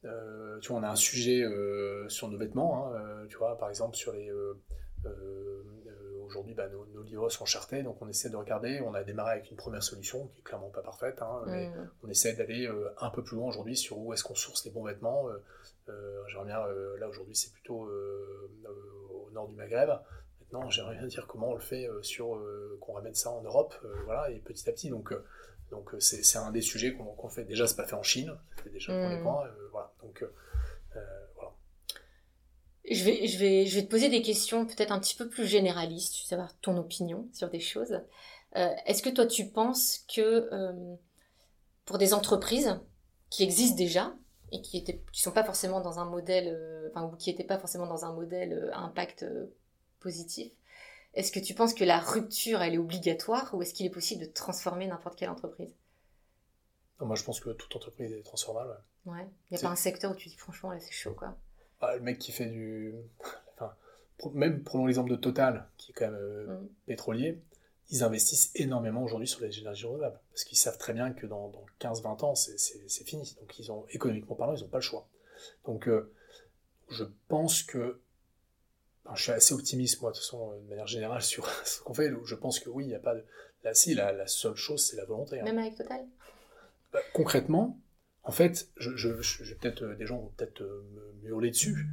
euh, 0.05 0.59
tu 0.61 0.69
vois 0.69 0.79
on 0.79 0.83
a 0.85 0.89
un 0.91 0.95
sujet 0.97 1.43
euh, 1.43 2.09
sur 2.09 2.29
nos 2.29 2.39
vêtements 2.39 2.93
hein, 2.95 3.25
tu 3.29 3.37
vois 3.37 3.59
par 3.59 3.69
exemple 3.69 3.97
sur 3.97 4.13
les 4.13 4.31
aujourd'hui 6.35 6.55
bah, 6.55 6.69
nos, 6.69 6.85
nos 6.87 7.03
livres 7.03 7.29
sont 7.31 7.45
chartés 7.45 7.83
donc 7.83 7.97
on 8.03 8.09
essaie 8.09 8.29
de 8.29 8.37
regarder 8.37 8.81
on 8.81 8.93
a 8.95 9.05
démarré 9.05 9.33
avec 9.33 9.51
une 9.51 9.57
première 9.57 9.83
solution 9.83 10.27
qui 10.29 10.41
est 10.41 10.43
clairement 10.43 10.71
pas 10.71 10.83
parfaite 10.83 11.23
hein, 11.23 11.43
mais 11.47 11.71
on 12.03 12.09
essaie 12.09 12.33
d'aller 12.35 12.67
euh, 12.67 12.93
un 12.99 13.11
peu 13.11 13.23
plus 13.23 13.37
loin 13.37 13.49
aujourd'hui 13.49 13.77
sur 13.77 13.99
où 13.99 14.13
est-ce 14.13 14.25
qu'on 14.25 14.35
source 14.35 14.65
les 14.65 14.73
bons 14.73 14.85
vêtements 14.85 15.29
euh, 15.29 15.43
euh, 15.89 16.23
j'aimerais 16.29 16.47
bien 16.47 16.61
là 16.99 17.09
aujourd'hui 17.09 17.37
c'est 17.37 17.53
plutôt 17.53 17.89
au 17.89 19.31
nord 19.33 19.49
du 19.49 19.55
Maghreb 19.55 19.91
Maintenant, 20.41 20.71
j'aimerais 20.71 20.97
bien 20.97 21.07
dire 21.09 21.27
comment 21.27 21.51
on 21.51 21.55
le 21.55 21.61
fait 21.61 21.89
sur 22.03 22.41
qu'on 22.81 22.93
ramène 22.93 23.15
ça 23.15 23.31
en 23.31 23.43
Europe, 23.43 23.75
voilà, 24.05 24.31
et 24.31 24.39
petit 24.39 24.69
à 24.69 24.73
petit. 24.73 24.89
Donc, 24.89 25.13
donc 25.71 25.91
c'est 25.99 26.39
un 26.39 26.53
des 26.53 26.61
sujets 26.61 26.95
qu'on 26.95 27.29
fait. 27.29 27.45
Déjà, 27.45 27.67
c'est 27.67 27.75
pas 27.75 27.87
fait 27.87 27.97
en 27.97 28.05
Chine, 28.05 28.33
c'est 28.63 28.71
déjà 28.71 28.93
le 28.93 29.01
premier 29.03 29.19
Mm. 29.21 29.23
point, 29.25 29.47
euh, 29.47 29.69
voilà. 29.73 29.91
Donc. 30.03 30.25
Je 32.91 33.03
vais, 33.05 33.27
je, 33.27 33.39
vais, 33.39 33.65
je 33.67 33.77
vais 33.77 33.85
te 33.85 33.91
poser 33.91 34.11
des 34.11 34.21
questions 34.21 34.67
peut-être 34.67 34.93
un 34.93 35.01
petit 35.01 35.15
peu 35.17 35.29
plus 35.29 35.47
généralistes, 35.47 36.17
je 36.17 36.23
veux 36.23 36.29
savoir 36.29 36.55
ton 36.61 36.77
opinion 36.77 37.29
sur 37.33 37.49
des 37.49 37.61
choses. 37.61 38.01
Euh, 38.57 38.69
Est-ce 38.87 39.03
que 39.03 39.09
toi 39.09 39.27
tu 39.27 39.49
penses 39.49 40.05
que 40.15 40.49
euh, 40.53 40.95
pour 41.87 41.99
des 41.99 42.13
entreprises 42.13 42.79
qui 43.31 43.43
existent 43.43 43.77
déjà 43.77 44.15
et 44.53 44.61
qui 44.61 44.85
sont 45.13 45.33
pas 45.33 45.45
forcément 45.45 45.81
dans 45.81 45.99
un 45.99 46.05
modèle, 46.05 46.49
euh, 46.49 46.91
enfin 46.91 47.07
ou 47.07 47.17
qui 47.17 47.31
n'étaient 47.31 47.43
pas 47.45 47.59
forcément 47.59 47.87
dans 47.87 48.05
un 48.05 48.13
modèle 48.13 48.71
à 48.75 48.81
impact 48.81 49.25
positif, 50.01 50.53
est-ce 51.15 51.33
que 51.33 51.41
tu 51.41 51.55
penses 51.55 51.73
que 51.75 51.85
la 51.85 51.99
rupture 51.99 52.61
elle 52.63 52.75
est 52.75 52.79
obligatoire 52.79 53.55
ou 53.55 53.63
est-ce 53.63 53.73
qu'il 53.73 53.87
est 53.87 53.91
possible 53.91 54.27
de 54.27 54.31
transformer 54.31 54.87
n'importe 54.87 55.19
quelle 55.19 55.31
entreprise? 55.31 55.75
Non, 57.01 57.07
moi, 57.07 57.17
je 57.17 57.25
pense 57.25 57.41
que 57.41 57.51
toute 57.51 57.75
entreprise 57.77 58.13
est 58.13 58.23
transformable. 58.23 58.71
ouais. 59.07 59.13
Ouais. 59.13 59.27
Il 59.51 59.55
n'y 59.55 59.59
a 59.59 59.61
pas 59.63 59.69
un 59.73 59.77
secteur 59.77 60.13
où 60.13 60.15
tu 60.15 60.29
dis 60.29 60.37
franchement 60.37 60.71
là 60.71 60.81
c'est 60.81 60.93
chaud 60.93 61.15
quoi. 61.15 61.37
Ah, 61.91 61.97
le 61.97 62.03
mec 62.03 62.19
qui 62.19 62.33
fait 62.33 62.47
du. 62.47 62.95
Enfin, 63.57 63.75
même 64.33 64.63
prenons 64.63 64.87
l'exemple 64.87 65.11
de 65.11 65.17
Total, 65.17 65.69
qui 65.77 65.91
est 65.93 65.95
quand 65.95 66.07
même 66.07 66.15
euh, 66.21 66.47
Mm. 66.61 66.69
pétrolier, 66.87 67.41
ils 67.91 68.03
investissent 68.03 68.51
énormément 68.55 69.03
aujourd'hui 69.03 69.29
sur 69.29 69.41
les 69.43 69.59
énergies 69.59 69.87
renouvelables. 69.87 70.19
Parce 70.31 70.45
qu'ils 70.45 70.59
savent 70.59 70.79
très 70.79 70.93
bien 70.93 71.13
que 71.13 71.27
dans, 71.27 71.49
dans 71.49 71.65
15-20 71.81 72.25
ans, 72.25 72.35
c'est- 72.35 72.57
fini. 73.05 73.37
Donc, 73.41 73.59
ils 73.59 73.71
ont, 73.71 73.85
économiquement 73.91 74.35
parlant, 74.37 74.55
ils 74.57 74.63
n'ont 74.63 74.69
pas 74.69 74.79
le 74.79 74.83
choix. 74.83 75.07
Donc, 75.67 75.89
euh, 75.89 76.11
je 76.91 77.05
pense 77.29 77.63
que. 77.63 78.01
enfin, 79.05 79.15
je 79.17 79.23
suis 79.25 79.33
assez 79.33 79.53
optimiste, 79.55 80.01
moi, 80.01 80.11
de 80.11 80.17
toute 80.17 80.25
façon, 80.25 80.53
de 80.61 80.69
manière 80.69 80.87
générale, 80.87 81.23
sur 81.33 81.47
ce 81.65 81.81
qu'on 81.83 81.95
fait. 81.95 82.11
Je 82.25 82.35
pense 82.35 82.59
que 82.61 82.71
oui, 82.71 82.85
il 82.85 82.89
n'y 82.89 82.95
a 82.95 83.01
pas 83.01 83.15
de. 83.15 83.25
Là, 83.63 83.73
si, 83.75 83.95
la, 83.95 84.13
la 84.13 84.27
seule 84.27 84.57
chose, 84.57 84.85
c'est 84.87 84.97
la 84.97 85.05
volonté. 85.05 85.41
hein. 85.41 85.45
Même 85.45 85.59
avec 85.59 85.77
Total 85.77 86.05
Bah, 86.93 87.01
concrètement, 87.13 87.79
en 88.25 88.33
fait, 88.33 88.69
je, 88.77 88.97
je, 88.97 89.21
je- 89.23 89.45
je- 89.45 89.55
peut-être 89.55 89.83
euh, 89.85 89.95
des 89.97 90.07
gens 90.07 90.19
vont 90.19 90.33
peut-être 90.37 90.63
euh, 90.63 90.83
me, 91.23 91.29
hurler 91.29 91.51
dessus, 91.51 91.87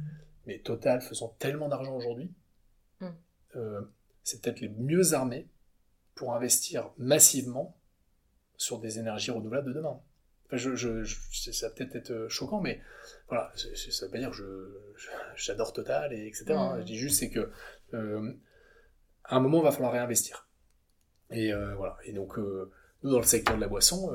mais 0.46 0.58
Total 0.58 1.00
faisant 1.00 1.34
tellement 1.38 1.68
d'argent 1.68 1.94
aujourd'hui, 1.94 2.32
Mm. 3.00 3.06
euh, 3.56 3.80
c'est 4.24 4.40
peut-être 4.42 4.60
les 4.60 4.68
mieux 4.68 5.12
armés 5.14 5.46
pour 6.14 6.34
investir 6.34 6.90
massivement 6.98 7.76
sur 8.56 8.78
des 8.78 8.98
énergies 8.98 9.30
renouvelables 9.32 9.68
de 9.68 9.72
demain. 9.72 10.00
Enfin, 10.46 10.56
je, 10.56 10.74
je, 10.76 11.02
je- 11.02 11.50
ça 11.50 11.68
va 11.68 11.74
peut-être 11.74 11.96
être 11.96 12.28
choquant, 12.28 12.60
mais 12.60 12.80
voilà, 13.28 13.50
c'est- 13.56 13.90
ça 13.90 14.06
veut 14.06 14.12
pas 14.12 14.18
dire 14.18 14.30
que 14.30 14.94
j'adore 15.36 15.72
Total 15.72 16.12
et 16.12 16.26
etc. 16.26 16.44
hein. 16.52 16.76
Mm. 16.76 16.80
Je 16.80 16.84
dis 16.86 16.96
juste 16.98 17.18
c'est 17.18 17.30
que 17.30 17.50
euh, 17.94 18.32
à 19.24 19.36
un 19.36 19.40
moment, 19.40 19.60
il 19.60 19.64
va 19.64 19.72
falloir 19.72 19.92
réinvestir. 19.92 20.48
Et 21.30 21.52
euh, 21.52 21.74
voilà. 21.76 21.96
Et 22.04 22.12
donc, 22.12 22.38
euh, 22.38 22.70
nous, 23.02 23.10
dans 23.10 23.18
le 23.18 23.24
secteur 23.24 23.56
de 23.56 23.60
la 23.60 23.68
boisson, 23.68 24.12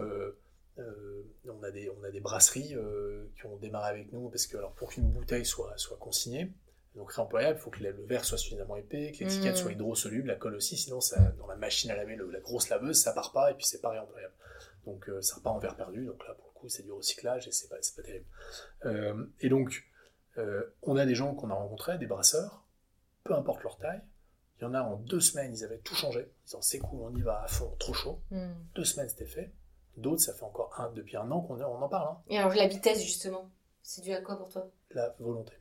euh, 0.79 1.23
on, 1.49 1.63
a 1.63 1.71
des, 1.71 1.89
on 1.89 2.03
a 2.03 2.11
des 2.11 2.19
brasseries 2.19 2.75
euh, 2.75 3.25
qui 3.35 3.45
ont 3.45 3.55
démarré 3.57 3.89
avec 3.89 4.11
nous 4.13 4.29
parce 4.29 4.45
que 4.47 4.57
alors, 4.57 4.73
pour 4.73 4.89
qu'une 4.89 5.09
bouteille 5.09 5.45
soit, 5.45 5.73
soit 5.77 5.97
consignée, 5.97 6.51
donc 6.95 7.11
réemployable, 7.11 7.57
il 7.59 7.61
faut 7.61 7.69
que 7.69 7.83
le 7.83 7.91
verre 8.05 8.25
soit 8.25 8.37
suffisamment 8.37 8.75
épais, 8.75 9.11
que 9.11 9.23
l'étiquette 9.23 9.55
Mhm. 9.55 9.61
soit 9.61 9.71
hydrosoluble, 9.71 10.27
la 10.27 10.35
colle 10.35 10.55
aussi, 10.55 10.77
sinon 10.77 10.99
ça, 11.01 11.19
dans 11.37 11.47
la 11.47 11.55
machine 11.55 11.91
à 11.91 11.95
laver, 11.95 12.15
le- 12.15 12.29
la 12.31 12.39
grosse 12.39 12.69
laveuse, 12.69 12.99
ça 13.01 13.13
part 13.13 13.31
pas 13.31 13.51
et 13.51 13.53
puis 13.55 13.65
c'est 13.65 13.81
pas 13.81 13.89
réemployable. 13.89 14.33
Donc 14.85 15.07
euh, 15.09 15.21
ça 15.21 15.35
repart 15.35 15.55
en 15.55 15.59
verre 15.59 15.75
perdu, 15.75 16.05
donc 16.05 16.25
là 16.27 16.33
pour 16.33 16.47
le 16.47 16.59
coup 16.59 16.69
c'est 16.69 16.83
du 16.83 16.91
recyclage 16.91 17.47
et 17.47 17.51
c'est 17.51 17.67
pas, 17.69 17.75
pas 17.75 18.01
terrible. 18.03 18.25
Et 19.41 19.49
donc 19.49 19.83
on 20.83 20.95
a 20.97 21.05
des 21.05 21.15
gens 21.15 21.33
qu'on 21.35 21.49
a 21.49 21.53
rencontrés, 21.55 21.97
des 21.97 22.05
brasseurs, 22.07 22.63
peu 23.23 23.33
importe 23.33 23.63
leur 23.63 23.77
taille, 23.77 24.01
il 24.59 24.63
y 24.63 24.65
en 24.65 24.73
a 24.73 24.81
en 24.81 24.95
deux 24.95 25.19
semaines, 25.19 25.53
ils 25.53 25.63
avaient 25.63 25.77
tout 25.79 25.93
changé, 25.95 26.21
en 26.21 26.45
disant 26.45 26.61
c'est 26.61 26.79
cool, 26.79 27.01
on 27.01 27.15
y 27.15 27.21
va 27.21 27.41
à 27.43 27.47
fond, 27.47 27.75
trop 27.79 27.93
chaud. 27.93 28.21
Mm. 28.31 28.53
Deux 28.75 28.85
semaines 28.85 29.09
c'était 29.09 29.25
fait. 29.27 29.51
D'autres, 29.97 30.21
ça 30.21 30.33
fait 30.33 30.43
encore 30.43 30.71
un, 30.79 30.91
depuis 30.93 31.17
un 31.17 31.29
an 31.31 31.41
qu'on 31.41 31.59
on 31.61 31.81
en 31.81 31.89
parle, 31.89 32.09
hein. 32.09 32.17
Et 32.29 32.37
alors 32.37 32.53
la 32.53 32.67
vitesse 32.67 33.01
justement, 33.03 33.49
c'est 33.81 34.01
dû 34.01 34.11
à 34.13 34.21
quoi 34.21 34.37
pour 34.37 34.47
toi? 34.49 34.69
La 34.91 35.15
volonté. 35.19 35.53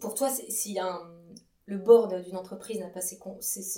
Pour 0.00 0.14
toi, 0.14 0.28
c'est- 0.30 0.50
si 0.50 0.78
un- 0.78 1.10
le 1.66 1.78
board 1.78 2.22
d'une 2.24 2.36
entreprise 2.36 2.80
n'a 2.80 2.88
pas 2.88 3.00
ces, 3.00 3.18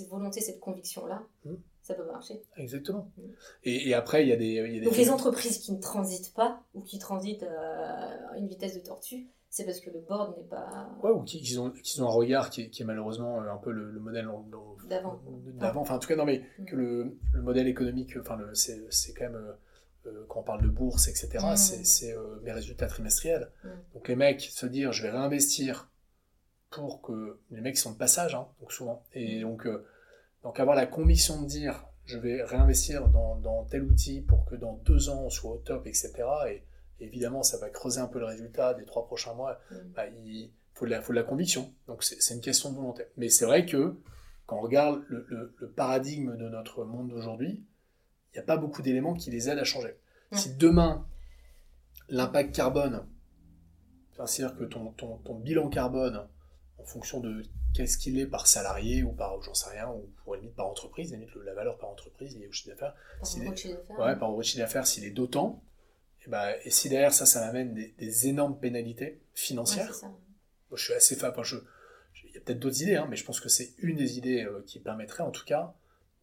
volontés, 0.09 0.41
cette 0.41 0.61
conviction-là, 0.61 1.23
Mm. 1.45 1.55
ça 1.83 1.95
peut 1.95 2.07
marcher. 2.07 2.43
Exactement. 2.57 3.11
Mm. 3.19 3.23
Et, 3.65 3.89
et 3.91 3.95
après, 3.95 4.23
il 4.23 4.29
y 4.29 4.33
a 4.33 4.37
des. 4.37 4.47
il 4.47 4.55
y 4.75 4.77
a 4.79 4.81
des 4.81 4.87
Donc 4.87 4.97
les 4.97 5.11
entreprises 5.11 5.59
qui 5.59 5.73
ne 5.73 5.81
transitent 5.81 6.33
pas 6.33 6.63
ou 6.73 6.81
qui 6.81 6.99
transitent 6.99 7.43
euh, 7.43 8.29
à 8.33 8.39
une 8.39 8.47
vitesse 8.49 8.75
de 8.75 8.81
tortue, 8.81 9.29
c'est 9.57 9.65
parce 9.65 9.79
que 9.81 9.89
le 9.91 10.01
board 10.01 10.37
n'est 10.37 10.43
pas 10.45 10.89
Ouais, 11.03 11.13
ou 11.13 11.23
qui, 11.23 11.41
qui 11.41 11.57
ont, 11.59 11.71
qui 11.71 12.01
ont 12.01 12.09
un 12.09 12.11
regard 12.13 12.51
qui 12.51 12.63
est, 12.63 12.71
qui 12.71 12.83
est 12.83 12.85
malheureusement 12.85 13.41
euh, 13.41 13.53
un 13.53 13.57
peu 13.59 13.71
le, 13.71 13.93
le 13.93 14.01
modèle 14.01 14.29
D'avant. 14.89 15.21
d'avant. 15.55 15.81
Enfin, 15.83 15.95
en 15.95 15.99
tout 16.01 16.09
cas, 16.09 16.17
non, 16.17 16.25
mais 16.25 16.43
Mm. 16.59 16.65
que 16.65 16.75
le, 16.77 17.17
le 17.33 17.41
modèle 17.43 17.69
économique, 17.69 18.17
enfin, 18.21 18.37
c'est 18.53 19.15
quand 19.17 19.25
même, 19.31 19.37
euh, 19.37 19.53
euh, 20.11 20.25
quand 20.29 20.41
on 20.41 20.43
parle 20.43 20.63
de 20.63 20.69
bourse, 20.69 21.07
etc., 21.07 21.39
Mm. 21.53 21.57
c'est 21.57 22.13
euh, 22.17 22.41
mes 22.43 22.51
résultats 22.51 22.89
trimestriels. 22.89 23.49
Mm. 23.63 23.69
Donc 23.95 24.09
les 24.09 24.17
mecs 24.17 24.41
se 24.41 24.67
dire, 24.67 24.93
je 24.93 25.03
vais 25.05 25.11
réinvestir 25.11 25.89
pour 26.71 27.01
que 27.03 27.39
les 27.53 27.61
mecs 27.61 27.79
sont 27.79 27.93
de 27.93 27.97
passage, 27.97 28.35
hein, 28.35 28.49
donc 28.61 28.73
souvent. 28.73 29.05
Et 29.13 29.41
donc, 29.43 29.67
euh, 29.69 29.87
donc 30.43 30.59
avoir 30.59 30.75
la 30.75 30.87
conviction 30.87 31.41
de 31.43 31.47
dire, 31.47 31.87
je 32.07 32.19
vais 32.19 32.43
réinvestir 32.43 33.09
dans, 33.09 33.37
dans 33.37 33.65
tel 33.67 33.85
outil 33.85 34.21
pour 34.21 34.45
que 34.47 34.57
dans 34.57 34.73
deux 34.85 35.09
ans 35.11 35.23
on 35.23 35.31
soit 35.31 35.53
au 35.53 35.59
top, 35.59 35.87
etc. 35.87 36.13
Et 36.51 36.65
évidemment, 37.01 37.43
ça 37.43 37.59
va 37.59 37.69
creuser 37.71 38.01
un 38.01 38.07
peu 38.07 38.19
le 38.19 38.27
résultat 38.27 38.75
des 38.75 38.85
trois 38.85 39.05
prochains 39.07 39.35
mois. 39.35 39.59
Mm. 39.71 39.75
Bah, 39.95 40.07
il 40.09 40.51
faut 40.75 40.85
de 40.87 40.91
la, 40.91 41.03
faut 41.03 41.13
de 41.13 41.19
la 41.19 41.23
conviction. 41.25 41.73
Donc 41.87 42.03
c'est 42.03 42.35
une 42.35 42.41
question 42.41 42.71
de 42.71 42.77
volonté. 42.77 43.05
Mais 43.17 43.29
c'est 43.29 43.47
vrai 43.47 43.65
que 43.67 43.97
quand 44.47 44.59
on 44.59 44.61
regarde 44.61 45.03
le, 45.09 45.25
le- 45.29 45.55
le 45.57 45.69
paradigme 45.71 46.37
de 46.37 46.49
notre 46.49 46.85
monde 46.85 47.09
d'aujourd'hui, 47.09 47.65
il 48.33 48.39
n'y 48.39 48.41
a 48.41 48.47
pas 48.47 48.57
beaucoup 48.57 48.83
d'éléments 48.83 49.15
qui 49.15 49.31
les 49.31 49.49
aident 49.49 49.59
à 49.61 49.65
changer. 49.65 49.97
Ouais. 50.33 50.39
Si 50.39 50.55
demain, 50.57 51.07
l'impact 52.09 52.55
carbone, 52.55 53.07
c'est-à-dire 54.17 54.57
que 54.57 54.65
ton, 54.65 54.93
ton, 54.93 55.17
ton 55.19 55.35
bilan 55.39 55.69
carbone, 55.69 56.27
en 56.79 56.85
fonction 56.85 57.21
de 57.21 57.43
qu'est-ce 57.73 57.97
qu'il 57.99 58.19
est 58.19 58.27
par 58.27 58.47
salarié 58.47 59.03
ou 59.03 59.13
par, 59.13 59.41
j'en 59.43 59.55
sais 59.55 59.71
rien, 59.71 59.89
ou 59.89 60.09
pour 60.25 60.35
limite 60.37 60.55
par 60.55 60.67
entreprise, 60.67 61.13
limite 61.13 61.31
la 61.45 61.55
valeur 61.55 61.79
par 61.79 61.89
entreprise 61.91 62.37
liée 62.37 62.47
au 62.49 62.53
chiffre 62.53 62.71
d'affaires, 62.71 62.95
par 63.21 63.29
d'affaires. 63.51 63.91
ouais, 63.91 63.97
par 63.97 64.07
rapport 64.07 64.35
au 64.35 64.43
chiffre 64.43 64.59
d'affaires, 64.59 64.87
s'il 64.87 65.05
est 65.05 65.11
d'autant, 65.11 65.63
et, 66.27 66.31
bah, 66.31 66.57
et 66.65 66.71
si 66.71 66.89
derrière 66.89 67.13
ça, 67.13 67.27
ça 67.27 67.41
m'amène 67.41 67.75
des, 67.75 67.95
des 67.99 68.29
énormes 68.29 68.59
pénalités 68.59 69.21
financières, 69.35 69.93
je 70.75 70.83
suis 70.85 70.95
assez 70.95 71.17
fa- 71.17 71.31
enfin, 71.31 71.43
je, 71.43 71.57
je- 72.13 72.27
il 72.29 72.35
y 72.35 72.39
a 72.39 72.41
peut-être 72.41 72.59
d'autres 72.61 72.83
idées, 72.83 72.97
hein, 72.97 73.07
mais 73.09 73.17
je 73.17 73.25
pense 73.25 73.41
que 73.41 73.49
c'est 73.49 73.71
une 73.79 73.97
des 73.97 74.19
idées 74.19 74.45
euh, 74.45 74.63
qui 74.67 74.81
permettrait 74.81 75.23
en 75.23 75.31
tout 75.31 75.45
cas 75.45 75.75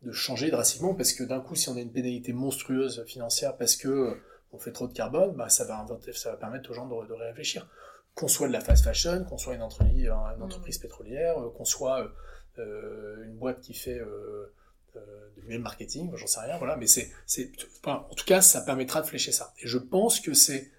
de 0.02 0.12
changer 0.12 0.50
drastiquement 0.50 0.96
parce 0.96 1.14
que 1.14 1.24
d'un 1.24 1.40
coup, 1.42 1.56
si 1.56 1.70
on 1.70 1.78
a 1.78 1.82
une 1.82 1.92
pénalité 1.92 2.34
monstrueuse 2.34 3.04
financière 3.06 3.56
parce 3.58 3.76
que 3.76 3.88
euh, 3.88 4.16
on 4.52 4.58
fait 4.60 4.72
trop 4.72 4.88
de 4.88 4.94
carbone, 4.94 5.34
bah, 5.36 5.48
ça, 5.50 5.64
va 5.66 5.80
inventer, 5.80 6.12
ça 6.14 6.32
va 6.32 6.38
permettre 6.38 6.70
aux 6.72 6.74
gens 6.74 6.88
de, 6.88 7.08
de 7.08 7.14
réfléchir. 7.14 7.70
Qu'on 8.16 8.28
soit 8.28 8.48
de 8.48 8.54
la 8.54 8.60
fast 8.60 8.84
fashion, 8.84 9.24
qu'on 9.24 9.38
soit 9.38 9.54
une 9.56 9.62
entreprise, 9.62 10.06
une 10.36 10.42
entreprise 10.44 10.78
pétrolière, 10.80 11.38
euh, 11.42 11.50
qu'on 11.52 11.64
soit 11.64 12.12
euh, 12.58 13.24
une 13.24 13.36
boîte 13.38 13.62
qui 13.62 13.74
fait 13.74 14.00
euh, 14.00 14.52
de 15.00 15.42
l'email 15.42 15.60
marketing, 15.60 16.12
j'en 16.16 16.28
sais 16.28 16.40
rien, 16.42 16.58
voilà, 16.58 16.76
mais 16.78 16.88
c'est, 16.88 17.12
c'est, 17.26 17.52
enfin, 17.80 18.06
en 18.10 18.16
tout 18.16 18.26
cas, 18.26 18.42
ça 18.42 18.62
permettra 18.62 19.02
de 19.02 19.08
flécher 19.08 19.32
ça. 19.32 19.54
Et 19.60 19.68
je 19.68 19.78
pense 19.78 20.20
que 20.20 20.34
c'est, 20.34 20.72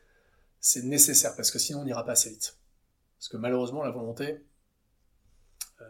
c'est 0.61 0.83
nécessaire 0.83 1.35
parce 1.37 1.51
que 1.51 1.59
sinon 1.59 1.81
on 1.81 1.85
n'ira 1.85 2.05
pas 2.05 2.13
assez 2.13 2.31
vite. 2.31 2.57
Parce 3.19 3.29
que 3.29 3.37
malheureusement, 3.37 3.83
la 3.83 3.91
volonté, 3.91 4.41
euh, 5.81 5.85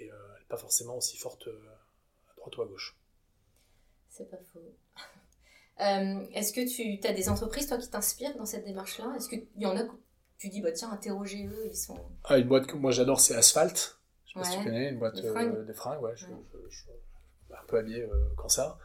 elle 0.00 0.06
n'est 0.06 0.46
pas 0.48 0.56
forcément 0.56 0.96
aussi 0.96 1.16
forte 1.16 1.46
euh, 1.48 1.60
à 2.30 2.34
droite 2.36 2.56
ou 2.56 2.62
à 2.62 2.66
gauche. 2.66 2.96
C'est 4.10 4.30
pas 4.30 4.38
faux. 4.52 4.60
Euh, 5.80 6.26
Est-ce 6.34 6.52
que 6.52 6.68
tu 6.68 7.04
as 7.08 7.12
des 7.14 7.28
entreprises, 7.30 7.66
toi, 7.66 7.78
qui 7.78 7.88
t'inspirent 7.88 8.36
dans 8.36 8.44
cette 8.44 8.64
démarche-là? 8.66 9.14
Est-ce 9.16 9.28
qu'il 9.28 9.46
y 9.56 9.64
en 9.66 9.74
a 9.76 9.82
que 9.82 9.90
tu 10.38 10.48
dis, 10.50 10.60
bah 10.60 10.70
tiens, 10.70 10.92
interrogez-eux, 10.92 11.66
ils 11.66 11.74
sont... 11.74 11.98
Ah, 12.24 12.38
une 12.38 12.46
boîte 12.46 12.66
que 12.66 12.76
moi 12.76 12.92
j'adore, 12.92 13.20
c'est 13.20 13.34
Asphalt. 13.34 13.98
Je 14.26 14.32
sais 14.34 14.38
pas 14.38 14.44
si 14.44 14.52
tu 14.52 14.58
Ouais. 14.58 14.64
connais, 14.64 14.90
une 14.90 14.98
boîte 14.98 15.16
Des 15.16 15.24
euh, 15.26 15.32
fringues. 15.74 16.02
ouais. 16.02 16.12
Je, 16.14 16.26
Ouais. 16.26 16.32
je- 16.52 16.58
je- 16.70 16.76
je- 16.76 16.90
un 17.60 17.66
peu 17.66 17.78
habillé 17.78 18.02
euh, 18.02 18.28
quand 18.36 18.48
ça. 18.48 18.78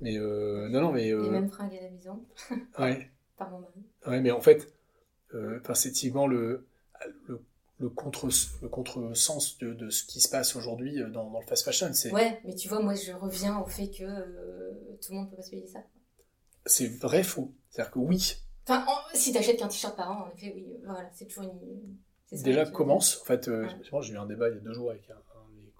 Mais 0.00 0.18
euh, 0.18 0.68
non, 0.68 0.80
non, 0.80 0.92
mais. 0.92 1.10
euh, 1.12 1.22
Les 1.22 1.30
mêmes 1.30 1.48
fringues 1.50 1.76
à 1.76 1.82
la 1.82 1.90
maison, 1.90 2.24
ouais, 2.78 3.10
par 3.36 3.50
mon 3.50 3.60
mari. 3.60 3.84
ouais, 4.06 4.20
mais 4.20 4.30
en 4.30 4.40
fait, 4.40 4.72
euh, 5.34 5.60
c'est 5.74 5.92
typiquement 5.92 6.26
le, 6.26 6.66
le, 7.26 7.40
le 7.78 7.88
contre 7.88 8.28
le 8.62 8.68
contresens 8.68 9.58
de, 9.58 9.72
de 9.72 9.90
ce 9.90 10.04
qui 10.04 10.20
se 10.20 10.28
passe 10.28 10.56
aujourd'hui 10.56 11.00
euh, 11.00 11.08
dans, 11.10 11.30
dans 11.30 11.40
le 11.40 11.46
fast 11.46 11.64
fashion. 11.64 11.92
C'est 11.92 12.12
Ouais, 12.12 12.40
mais 12.44 12.54
tu 12.54 12.68
vois, 12.68 12.80
moi, 12.80 12.94
je 12.94 13.12
reviens 13.12 13.58
au 13.60 13.66
fait 13.66 13.88
que 13.90 14.04
euh, 14.04 14.72
tout 15.02 15.12
le 15.12 15.18
monde 15.18 15.30
peut 15.30 15.36
pas 15.36 15.42
se 15.42 15.50
payer 15.50 15.66
ça. 15.66 15.80
c'est 16.66 16.88
vrai 17.00 17.22
faux. 17.22 17.52
C'est-à-dire 17.70 17.92
que 17.92 17.98
oui, 17.98 18.36
Enfin, 18.66 18.84
en- 18.88 19.14
si 19.14 19.32
t'achètes 19.32 19.58
qu'un 19.58 19.68
t-shirt 19.68 19.94
par 19.94 20.10
an, 20.10 20.24
en 20.26 20.30
effet, 20.30 20.52
oui, 20.56 20.66
euh, 20.72 20.78
voilà, 20.86 21.08
c'est 21.12 21.26
toujours 21.26 21.44
une... 21.44 22.42
déjà 22.42 22.64
commence. 22.64 23.20
En 23.20 23.24
fait, 23.26 23.48
euh, 23.48 23.64
Ouais. 23.64 24.00
j'ai 24.02 24.14
eu 24.14 24.16
un 24.16 24.24
débat 24.26 24.48
il 24.48 24.54
y 24.54 24.58
a 24.58 24.60
deux 24.60 24.72
jours 24.72 24.90
avec 24.90 25.08
un, 25.10 25.14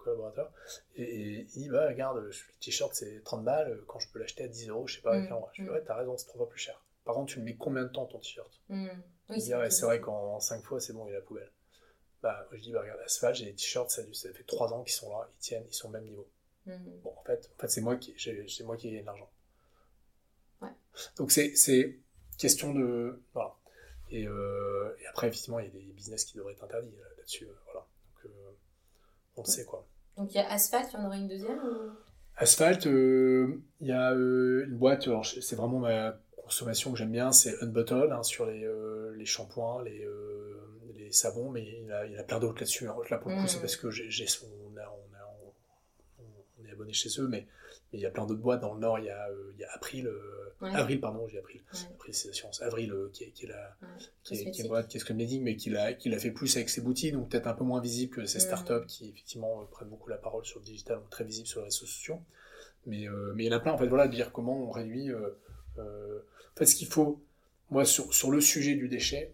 collaborateurs. 0.05 0.51
Et, 0.95 1.03
et 1.03 1.39
il 1.41 1.45
dit 1.47 1.69
bah, 1.69 1.87
regarde, 1.87 2.17
le 2.19 2.31
t-shirt 2.61 2.93
c'est 2.95 3.21
30 3.23 3.43
balles, 3.43 3.71
euh, 3.71 3.83
quand 3.87 3.99
je 3.99 4.09
peux 4.11 4.19
l'acheter 4.19 4.43
à 4.45 4.47
10 4.47 4.69
euros, 4.69 4.87
je 4.87 4.95
sais 4.95 5.01
pas, 5.01 5.13
avec 5.13 5.29
Mm. 5.29 5.33
un 5.33 5.39
mois. 5.39 5.49
Je 5.53 5.61
dis 5.63 5.67
Mm. 5.69 5.71
ouais, 5.73 5.83
t'as 5.85 5.95
raison, 5.95 6.17
c'est 6.17 6.25
trois 6.27 6.37
fois 6.37 6.49
plus 6.49 6.59
cher. 6.59 6.81
Par 7.03 7.13
contre, 7.15 7.33
tu 7.33 7.39
le 7.39 7.45
mets 7.45 7.55
combien 7.55 7.83
de 7.83 7.89
temps 7.89 8.05
ton 8.05 8.17
t-shirt? 8.19 8.51
Hmm. 8.69 8.87
Il 9.29 9.37
dit, 9.41 9.53
ah 9.53 9.59
ouais, 9.59 9.69
c'est 9.69 9.85
vrai 9.85 9.99
qu'en 10.01 10.39
5 10.39 10.63
fois, 10.63 10.79
c'est 10.79 10.93
bon, 10.93 11.05
il 11.07 11.11
est 11.11 11.15
à 11.15 11.19
la 11.19 11.25
poubelle. 11.25 11.51
Bah, 12.23 12.47
je 12.51 12.59
dis, 12.61 12.71
bah, 12.71 12.81
regarde, 12.81 12.99
Asphalt, 13.05 13.35
j'ai 13.35 13.45
des 13.45 13.53
t-shirts, 13.53 13.91
ça, 13.91 14.01
ça 14.13 14.33
fait 14.33 14.43
3 14.43 14.73
ans 14.73 14.81
qu'ils 14.83 14.93
sont 14.93 15.11
là, 15.15 15.27
ils 15.31 15.37
tiennent, 15.39 15.65
ils 15.69 15.73
sont 15.73 15.87
au 15.89 15.91
même 15.91 16.05
niveau. 16.05 16.27
Hmm. 16.65 16.77
Bon, 17.03 17.13
en 17.15 17.23
fait, 17.23 17.47
en 17.55 17.61
fait 17.61 17.67
c'est 17.67 17.81
moi 17.81 17.95
qui, 17.97 18.13
j'ai- 18.17 18.47
c'est 18.47 18.63
moi 18.63 18.75
qui 18.75 18.89
gagne 18.91 19.01
de 19.01 19.05
l'argent. 19.05 19.29
Ouais. 20.61 20.69
Donc, 21.17 21.31
c'est, 21.31 21.55
c'est 21.55 21.99
question 22.39 22.73
de. 22.73 23.21
Voilà. 23.35 23.55
Et, 24.09 24.27
euh, 24.27 24.95
et 25.01 25.05
après, 25.07 25.27
effectivement, 25.27 25.59
il 25.59 25.65
y 25.65 25.67
a 25.67 25.71
des 25.71 25.81
business 25.93 26.25
qui 26.25 26.37
devraient 26.37 26.53
être 26.53 26.63
interdits 26.63 26.95
euh, 26.99 27.17
là-dessus. 27.17 27.47
voilà. 27.65 27.81
Donc, 27.81 28.25
euh, 28.31 28.51
on 29.37 29.41
le 29.43 29.47
sait, 29.47 29.65
quoi. 29.65 29.85
Donc 30.17 30.33
il 30.33 30.37
y 30.37 30.39
a 30.39 30.49
Asphalt, 30.51 30.87
il 30.93 30.99
y 30.99 31.01
en 31.03 31.07
aurait 31.07 31.17
une 31.19 31.27
deuxième 31.27 31.59
ou... 31.59 31.91
Asphalt, 32.37 32.85
euh, 32.87 33.61
il 33.79 33.87
y 33.87 33.91
a 33.91 34.11
euh, 34.11 34.65
une 34.65 34.75
boîte, 34.77 35.07
c'est 35.41 35.55
vraiment 35.55 35.79
ma 35.79 36.17
consommation 36.43 36.91
que 36.91 36.97
j'aime 36.97 37.11
bien, 37.11 37.31
c'est 37.31 37.55
Unbottled 37.63 38.11
hein, 38.11 38.23
sur 38.23 38.45
les, 38.45 38.63
euh, 38.65 39.13
les 39.17 39.25
shampoings, 39.25 39.83
les, 39.83 40.05
les 40.95 41.11
savons, 41.11 41.49
mais 41.49 41.63
il 41.63 41.87
y 41.87 41.91
a, 41.91 42.05
il 42.05 42.11
y 42.13 42.17
a 42.17 42.23
plein 42.23 42.39
d'autres 42.39 42.59
là-dessus. 42.59 42.87
hein. 42.87 42.95
Là, 43.09 43.17
pour 43.17 43.31
le 43.31 43.37
coup, 43.37 43.43
Mm. 43.43 43.47
c'est 43.47 43.59
parce 43.61 43.75
que 43.77 43.89
j'ai, 43.89 44.09
j'ai- 44.09 44.25
on, 44.43 44.75
est 46.67 46.71
abonné 46.71 46.93
chez 46.93 47.09
eux, 47.19 47.27
mais 47.27 47.47
il 47.95 48.01
y 48.01 48.05
a 48.05 48.11
plein 48.11 48.25
d'autres 48.25 48.41
boîtes. 48.41 48.61
Dans 48.61 48.73
le 48.73 48.79
Nord, 48.79 48.99
il 48.99 49.05
y 49.05 49.09
a, 49.09 49.29
il 49.53 49.59
y 49.59 49.63
a 49.63 49.71
April, 49.73 50.09
Avril, 50.61 50.99
pardon, 50.99 51.27
j'ai. 51.27 51.39
April, 51.39 51.61
c'est 52.11 52.27
l'assurance. 52.27 52.61
Avril, 52.61 52.93
qui, 53.13 53.23
est, 53.25 53.29
qui, 53.31 53.45
est 53.45 53.49
la, 53.49 53.75
qui, 54.23 54.35
est, 54.35 54.51
qui 54.51 54.61
est 54.61 54.67
boîte 54.67 54.87
qui 54.87 54.97
est 54.97 54.99
Screening, 54.99 55.43
mais 55.43 55.55
qui 55.55 55.69
l'a, 55.69 55.93
qui 55.93 56.09
l'a 56.09 56.19
fait 56.19 56.31
plus 56.31 56.55
avec 56.55 56.69
ses 56.69 56.81
boutiques, 56.81 57.13
donc 57.13 57.29
peut-être 57.29 57.47
un 57.47 57.53
peu 57.53 57.63
moins 57.63 57.81
visible 57.81 58.15
que 58.15 58.25
ces 58.25 58.39
startups 58.39 58.85
qui, 58.87 59.09
effectivement, 59.09 59.65
prennent 59.71 59.89
beaucoup 59.89 60.09
la 60.09 60.17
parole 60.17 60.45
sur 60.45 60.59
le 60.59 60.65
digital, 60.65 60.97
donc 60.97 61.09
très 61.09 61.23
visibles 61.23 61.47
sur 61.47 61.61
les 61.61 61.65
réseaux 61.65 61.85
sociaux. 61.85 62.19
Mais, 62.85 63.07
mais 63.35 63.45
il 63.45 63.47
y 63.47 63.53
en 63.53 63.57
a 63.57 63.59
plein, 63.59 63.73
en 63.73 63.77
fait, 63.77 63.87
voilà, 63.87 64.07
de 64.07 64.13
dire 64.13 64.31
comment 64.31 64.67
on 64.67 64.71
réduit. 64.71 65.11
en 65.13 66.55
fait, 66.55 66.65
ce 66.65 66.75
qu'il 66.75 66.87
faut, 66.87 67.21
moi, 67.69 67.85
sur, 67.85 68.13
sur 68.13 68.31
le 68.31 68.41
sujet 68.41 68.75
du 68.75 68.87
déchet, 68.87 69.33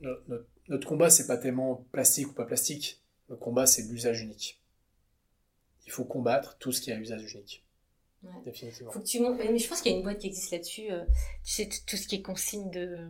notre, 0.00 0.46
notre 0.68 0.88
combat, 0.88 1.10
c'est 1.10 1.26
pas 1.26 1.36
tellement 1.36 1.86
plastique 1.92 2.28
ou 2.28 2.32
pas 2.32 2.44
plastique. 2.44 3.00
Le 3.28 3.36
combat, 3.36 3.66
c'est 3.66 3.82
l'usage 3.82 4.22
unique. 4.22 4.60
Il 5.86 5.92
faut 5.92 6.04
combattre 6.04 6.56
tout 6.58 6.72
ce 6.72 6.80
qui 6.80 6.92
a 6.92 6.98
usage 6.98 7.34
unique. 7.34 7.64
Définitivement. 8.44 8.92
Faut 8.92 9.00
que 9.00 9.06
tu 9.06 9.20
Mais 9.20 9.58
je 9.58 9.68
pense 9.68 9.80
qu'il 9.80 9.92
y 9.92 9.94
a 9.94 9.98
une 9.98 10.04
boîte 10.04 10.18
qui 10.18 10.28
existe 10.28 10.52
là-dessus. 10.52 10.90
Euh, 10.90 11.04
tu 11.44 11.52
sais, 11.52 11.68
tout 11.86 11.96
ce 11.96 12.06
qui 12.06 12.16
est 12.16 12.22
consigne 12.22 12.70
de. 12.70 13.08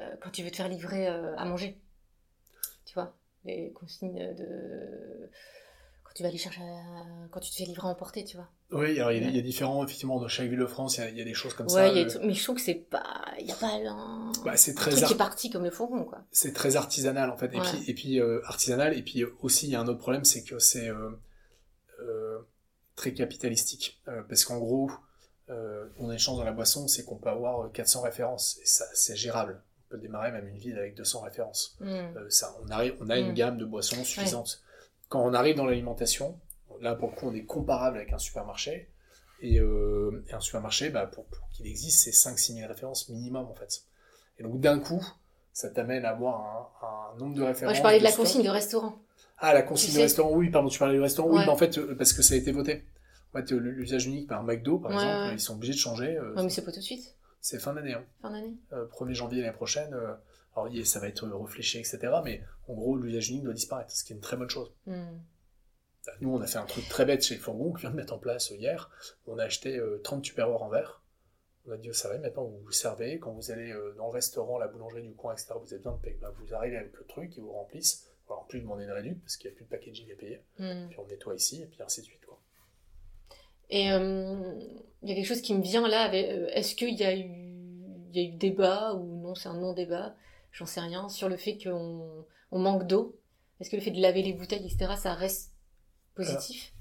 Euh, 0.00 0.14
quand 0.20 0.30
tu 0.30 0.42
veux 0.42 0.50
te 0.50 0.56
faire 0.56 0.68
livrer 0.68 1.08
euh, 1.08 1.36
à 1.36 1.44
manger. 1.44 1.78
Tu 2.84 2.94
vois 2.94 3.14
Les 3.44 3.70
consignes 3.72 4.34
de 4.34 5.30
quand 6.02 6.14
tu 6.14 6.22
vas 6.24 6.28
aller 6.28 6.38
chercher, 6.38 6.60
quand 7.30 7.38
tu 7.38 7.50
te 7.50 7.56
fais 7.56 7.64
livrer 7.64 7.86
à 7.86 7.90
emporter, 7.90 8.24
tu 8.24 8.36
vois. 8.36 8.48
Oui, 8.72 8.98
alors 8.98 9.12
il 9.12 9.34
y, 9.34 9.38
a, 9.38 9.42
différents, 9.42 9.84
effectivement, 9.84 10.20
dans 10.20 10.26
chaque 10.26 10.48
ville 10.48 10.58
de 10.58 10.66
France, 10.66 10.98
il 10.98 11.16
y 11.16 11.20
a, 11.20 11.24
des 11.24 11.34
choses 11.34 11.54
comme 11.54 11.68
ça. 11.68 11.92
Ouais, 11.92 12.06
mais 12.24 12.34
je 12.34 12.42
trouve 12.42 12.56
que 12.56 12.62
c'est 12.62 12.74
pas, 12.74 13.24
il 13.38 13.44
n'y 13.44 13.52
a 13.52 13.56
pas 13.56 13.68
un, 13.68 14.32
bah, 14.44 14.56
c'est 14.56 14.74
très 14.74 14.90
truc 14.90 15.04
qui 15.04 15.12
est 15.12 15.16
parti 15.16 15.50
comme 15.50 15.64
le 15.64 15.70
fourgon, 15.70 16.04
quoi. 16.04 16.24
C'est 16.32 16.52
très 16.52 16.74
artisanal, 16.74 17.30
en 17.30 17.36
fait. 17.36 17.54
Et 17.54 17.60
puis, 17.60 17.90
et 17.90 17.94
puis 17.94 18.20
artisanal, 18.44 18.96
et 18.98 19.02
puis 19.02 19.24
aussi, 19.40 19.66
il 19.66 19.70
y 19.70 19.76
a 19.76 19.80
un 19.80 19.86
autre 19.86 20.00
problème, 20.00 20.24
c'est 20.24 20.42
que 20.42 20.58
c'est 20.58 20.90
très 23.00 23.14
capitalistique. 23.14 24.02
parce 24.28 24.44
qu'en 24.44 24.58
gros, 24.58 24.90
on 25.98 26.12
échange 26.12 26.36
dans 26.36 26.44
la 26.44 26.52
boisson, 26.52 26.86
c'est 26.86 27.04
qu'on 27.04 27.16
peut 27.16 27.30
avoir 27.30 27.72
400 27.72 28.02
références, 28.02 28.58
et 28.62 28.66
ça, 28.66 28.84
c'est 28.92 29.16
gérable. 29.16 29.62
On 29.86 29.90
peut 29.92 29.98
démarrer 29.98 30.30
même 30.30 30.46
une 30.46 30.58
ville 30.58 30.78
avec 30.78 30.94
200 30.96 31.22
références. 31.22 31.76
Hmm. 31.80 32.28
ça, 32.28 32.54
on, 32.62 32.68
arrive, 32.68 32.94
on 33.00 33.08
a 33.08 33.18
une 33.18 33.30
hmm. 33.30 33.34
gamme 33.34 33.58
de 33.58 33.64
boissons 33.64 34.04
suffisante. 34.04 34.62
Quand 35.08 35.24
on 35.24 35.32
arrive 35.32 35.56
dans 35.56 35.64
l'alimentation, 35.64 36.38
là 36.80 36.94
pour 36.94 37.10
le 37.10 37.16
coup 37.16 37.26
on 37.26 37.34
est 37.34 37.44
comparable 37.44 37.96
avec 37.96 38.12
un 38.12 38.18
supermarché. 38.18 38.90
Et, 39.42 39.58
euh, 39.58 40.22
un 40.30 40.40
supermarché, 40.40 40.90
bah, 40.90 41.06
pour, 41.06 41.24
qu'il 41.52 41.66
existe, 41.66 42.04
c'est 42.04 42.10
5-6 42.10 42.56
000 42.56 42.68
références 42.68 43.08
minimum 43.08 43.46
en 43.46 43.54
fait. 43.54 43.84
Et 44.38 44.42
donc 44.42 44.60
d'un 44.60 44.78
coup, 44.78 45.02
ça 45.52 45.70
t'amène 45.70 46.04
à 46.04 46.10
avoir 46.10 46.70
un, 46.82 47.18
nombre 47.18 47.34
de 47.34 47.42
références. 47.42 47.72
Moi 47.72 47.78
je 47.78 47.82
parlais 47.82 47.98
de, 47.98 48.04
la 48.04 48.12
consigne 48.12 48.42
de 48.42 48.50
restaurant. 48.50 48.98
Ah, 49.40 49.54
la 49.54 49.62
consigne 49.62 49.94
de 49.94 50.00
restaurant, 50.00 50.32
oui, 50.32 50.50
pardon, 50.50 50.68
tu 50.68 50.78
parlais 50.78 50.94
du 50.94 51.00
restaurant, 51.00 51.30
oui, 51.30 51.40
mais 51.40 51.48
en 51.48 51.56
fait, 51.56 51.78
euh, 51.78 51.94
parce 51.96 52.12
que 52.12 52.22
ça 52.22 52.34
a 52.34 52.36
été 52.36 52.52
voté. 52.52 52.84
En 53.32 53.38
fait, 53.38 53.50
l'usage 53.52 54.06
unique 54.06 54.28
par 54.28 54.42
McDo, 54.42 54.78
par 54.78 54.92
exemple, 54.92 55.32
ils 55.32 55.40
sont 55.40 55.54
obligés 55.54 55.72
de 55.72 55.78
changer. 55.78 56.16
Euh, 56.16 56.34
non, 56.34 56.44
mais 56.44 56.50
c'est 56.50 56.64
pas 56.64 56.72
tout 56.72 56.80
de 56.80 56.84
suite. 56.84 57.16
C'est 57.40 57.58
fin 57.58 57.72
d'année. 57.72 57.94
Hein. 57.94 58.04
Fin 58.20 58.30
d'année. 58.30 58.54
1er 58.70 59.14
janvier 59.14 59.40
l'année 59.40 59.54
prochaine. 59.54 59.94
alors, 59.94 60.68
ça 60.84 61.00
va 61.00 61.08
être 61.08 61.26
réfléchi, 61.26 61.78
etc. 61.78 61.98
Mais 62.24 62.42
en 62.68 62.74
gros, 62.74 62.96
l'usage 62.96 63.30
unique 63.30 63.44
doit 63.44 63.54
disparaître, 63.54 63.90
ce 63.90 64.04
qui 64.04 64.12
est 64.12 64.16
une 64.16 64.22
très 64.22 64.36
bonne 64.36 64.50
chose. 64.50 64.70
Hmm. 64.86 65.18
Nous, 66.20 66.30
on 66.34 66.40
a 66.40 66.46
fait 66.46 66.58
un 66.58 66.66
truc 66.66 66.88
très 66.88 67.04
bête 67.04 67.22
chez 67.24 67.36
Fourgon, 67.36 67.72
qu'on 67.72 67.78
vient 67.78 67.90
de 67.90 67.96
mettre 67.96 68.14
en 68.14 68.18
place 68.18 68.50
hier. 68.50 68.90
On 69.26 69.38
a 69.38 69.44
acheté 69.44 69.80
30 70.02 70.18
euh, 70.18 70.22
tupperwares 70.22 70.62
en 70.62 70.68
verre. 70.68 71.02
On 71.66 71.72
a 71.72 71.76
dit, 71.76 71.92
ça 71.92 72.08
va, 72.08 72.18
maintenant 72.18 72.44
vous 72.44 72.58
vous 72.58 72.72
servez. 72.72 73.18
Quand 73.18 73.32
vous 73.32 73.50
allez 73.50 73.70
euh, 73.70 73.94
dans 73.96 74.06
le 74.06 74.12
restaurant, 74.12 74.58
la 74.58 74.66
boulangerie 74.66 75.02
du 75.02 75.14
coin, 75.14 75.34
etc., 75.34 75.54
vous 75.60 75.72
avez 75.72 75.76
besoin 75.76 75.94
de 75.94 76.00
payer. 76.00 76.18
Bah, 76.20 76.32
vous 76.38 76.54
arrivez 76.54 76.76
avec 76.78 76.92
le 76.96 77.04
truc, 77.04 77.36
ils 77.36 77.42
vous 77.42 77.52
remplissent. 77.52 78.09
En 78.36 78.44
plus, 78.44 78.60
demander 78.60 78.84
une 78.84 78.90
réduction 78.90 79.20
parce 79.20 79.36
qu'il 79.36 79.50
n'y 79.50 79.54
a 79.54 79.56
plus 79.56 79.64
de 79.64 79.70
packaging 79.70 80.12
à 80.12 80.14
payer. 80.16 80.40
Hmm. 80.58 80.88
Puis 80.88 80.98
on 80.98 81.06
nettoie 81.06 81.34
ici, 81.34 81.62
et 81.62 81.66
puis 81.66 81.82
ainsi 81.82 82.00
de 82.00 82.06
suite. 82.06 82.24
Quoi. 82.26 82.40
Et 83.70 83.92
euh, 83.92 84.54
il 85.02 85.08
y 85.08 85.12
a 85.12 85.14
quelque 85.14 85.26
chose 85.26 85.42
qui 85.42 85.54
me 85.54 85.62
vient 85.62 85.86
là. 85.86 86.12
Est-ce 86.14 86.74
qu'il 86.74 86.94
y, 86.94 87.04
a 87.04 87.16
eu, 87.16 87.30
y 88.12 88.20
a 88.20 88.22
eu 88.22 88.32
débat, 88.32 88.94
ou 88.94 89.20
non, 89.20 89.34
c'est 89.34 89.48
un 89.48 89.58
non-débat, 89.58 90.14
j'en 90.52 90.66
sais 90.66 90.80
rien, 90.80 91.08
sur 91.08 91.28
le 91.28 91.36
fait 91.36 91.58
qu'on 91.58 92.26
on 92.50 92.58
manque 92.58 92.86
d'eau 92.86 93.18
Est-ce 93.60 93.70
que 93.70 93.76
le 93.76 93.82
fait 93.82 93.92
de 93.92 94.00
laver 94.00 94.22
les 94.22 94.32
bouteilles, 94.32 94.64
etc., 94.64 94.94
ça 94.96 95.14
reste 95.14 95.52
Positif? 96.14 96.72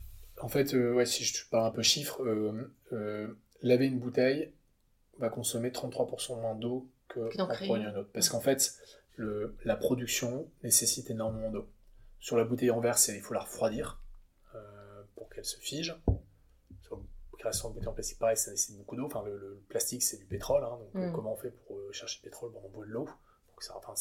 En 0.41 0.47
fait, 0.47 0.74
euh, 0.74 0.93
ouais, 0.93 1.06
si 1.06 1.24
je 1.24 1.47
parle 1.50 1.68
un 1.68 1.72
peu 1.72 1.84
chiffres, 1.84 2.24
euh, 2.24 2.74
euh, 2.93 3.28
laver 3.62 3.86
une 3.86 4.00
bouteille 4.00 4.52
va 5.18 5.30
consommer 5.30 5.70
33% 5.70 6.39
moins 6.39 6.56
d'eau 6.56 6.88
que 7.10 7.20
en 7.41 7.76
une 7.76 7.88
autre. 7.88 8.10
Parce 8.14 8.30
qu'en 8.30 8.39
fait, 8.39 8.74
le, 9.20 9.55
la 9.65 9.76
production 9.76 10.49
nécessite 10.63 11.09
énormément 11.09 11.51
d'eau. 11.51 11.67
Sur 12.20 12.38
la 12.38 12.43
bouteille 12.43 12.72
en 12.72 12.80
verre, 12.80 12.97
il 13.07 13.22
faut 13.22 13.34
la 13.34 13.41
refroidir 13.41 14.01
pour 15.15 15.30
qu'elle 15.30 15.45
se 15.45 15.57
fige. 15.57 15.95
Sur 16.82 16.97
la 16.97 17.38
création 17.38 17.70
de 17.70 17.76
bouteille 17.76 17.89
en 17.89 17.93
plastique, 17.93 18.20
pareil, 18.20 18.38
ça 18.38 18.51
nécessite 18.51 18.78
beaucoup 18.78 18.95
d'eau. 18.95 19.05
Enfin, 19.05 19.24
le, 19.26 19.61
plastique, 19.70 20.03
c'est 20.03 20.17
du 20.17 20.26
pétrole. 20.26 20.63
Hein, 20.63 20.78
donc, 20.93 20.93
mm. 20.93 21.13
comment 21.13 21.34
on 21.34 21.38
fait 21.38 21.51
pour 21.51 21.78
chercher 21.91 22.17
du 22.17 22.24
pétrole 22.24 22.51
bon, 22.51 22.61
On 22.65 22.70
boit 22.70 22.86
de 22.86 22.91
l'eau? 22.91 23.05
Donc, 23.05 23.61
ça, 23.61 23.76
enfin, 23.78 23.93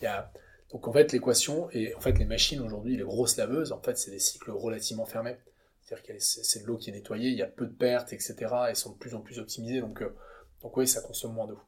y 0.00 0.06
a, 0.06 0.32
donc 0.70 0.86
en 0.86 0.92
fait, 0.92 1.12
l'équation, 1.12 1.68
et 1.72 1.94
en 1.94 2.00
fait 2.00 2.18
les 2.18 2.24
machines 2.24 2.60
aujourd'hui, 2.60 2.96
les 2.96 3.02
grosses 3.02 3.36
laveuses, 3.36 3.72
en 3.72 3.80
fait 3.80 3.98
c'est 3.98 4.10
des 4.10 4.20
cycles 4.20 4.50
relativement 4.50 5.04
fermés. 5.04 5.36
C'est-à-dire 5.82 6.06
que 6.06 6.18
c'est 6.20 6.62
de 6.62 6.66
l'eau 6.66 6.76
qui 6.76 6.90
est 6.90 6.92
nettoyée, 6.92 7.30
il 7.30 7.36
y 7.36 7.42
a 7.42 7.46
peu 7.46 7.66
de 7.66 7.72
pertes, 7.72 8.12
etc. 8.12 8.36
Elles 8.68 8.76
sont 8.76 8.92
de 8.92 8.98
plus 8.98 9.14
en 9.14 9.20
plus 9.20 9.40
optimisées, 9.40 9.80
donc, 9.80 10.02
euh, 10.02 10.14
donc 10.62 10.76
oui, 10.76 10.86
ça 10.86 11.00
consomme 11.00 11.34
moins 11.34 11.48
d'eau. 11.48 11.58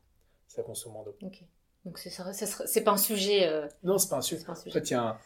Ça 0.47 0.63
consomme 0.63 0.93
moins 0.93 1.05
d'eau. 1.05 1.17
Ok. 1.23 1.43
Donc 1.85 1.99
c'est 1.99 2.85
pas 2.85 2.93
un 2.93 2.97
sujet. 2.97 3.49
Euh, 3.49 3.69
non, 3.83 3.99
c'est 3.99 4.09
pas, 4.09 4.17
un 4.17 4.23
sujet. 4.23 4.49
En 4.49 4.55
fait, 4.55 4.91
il 4.91 4.93
y 4.93 4.95
a, 4.95 5.19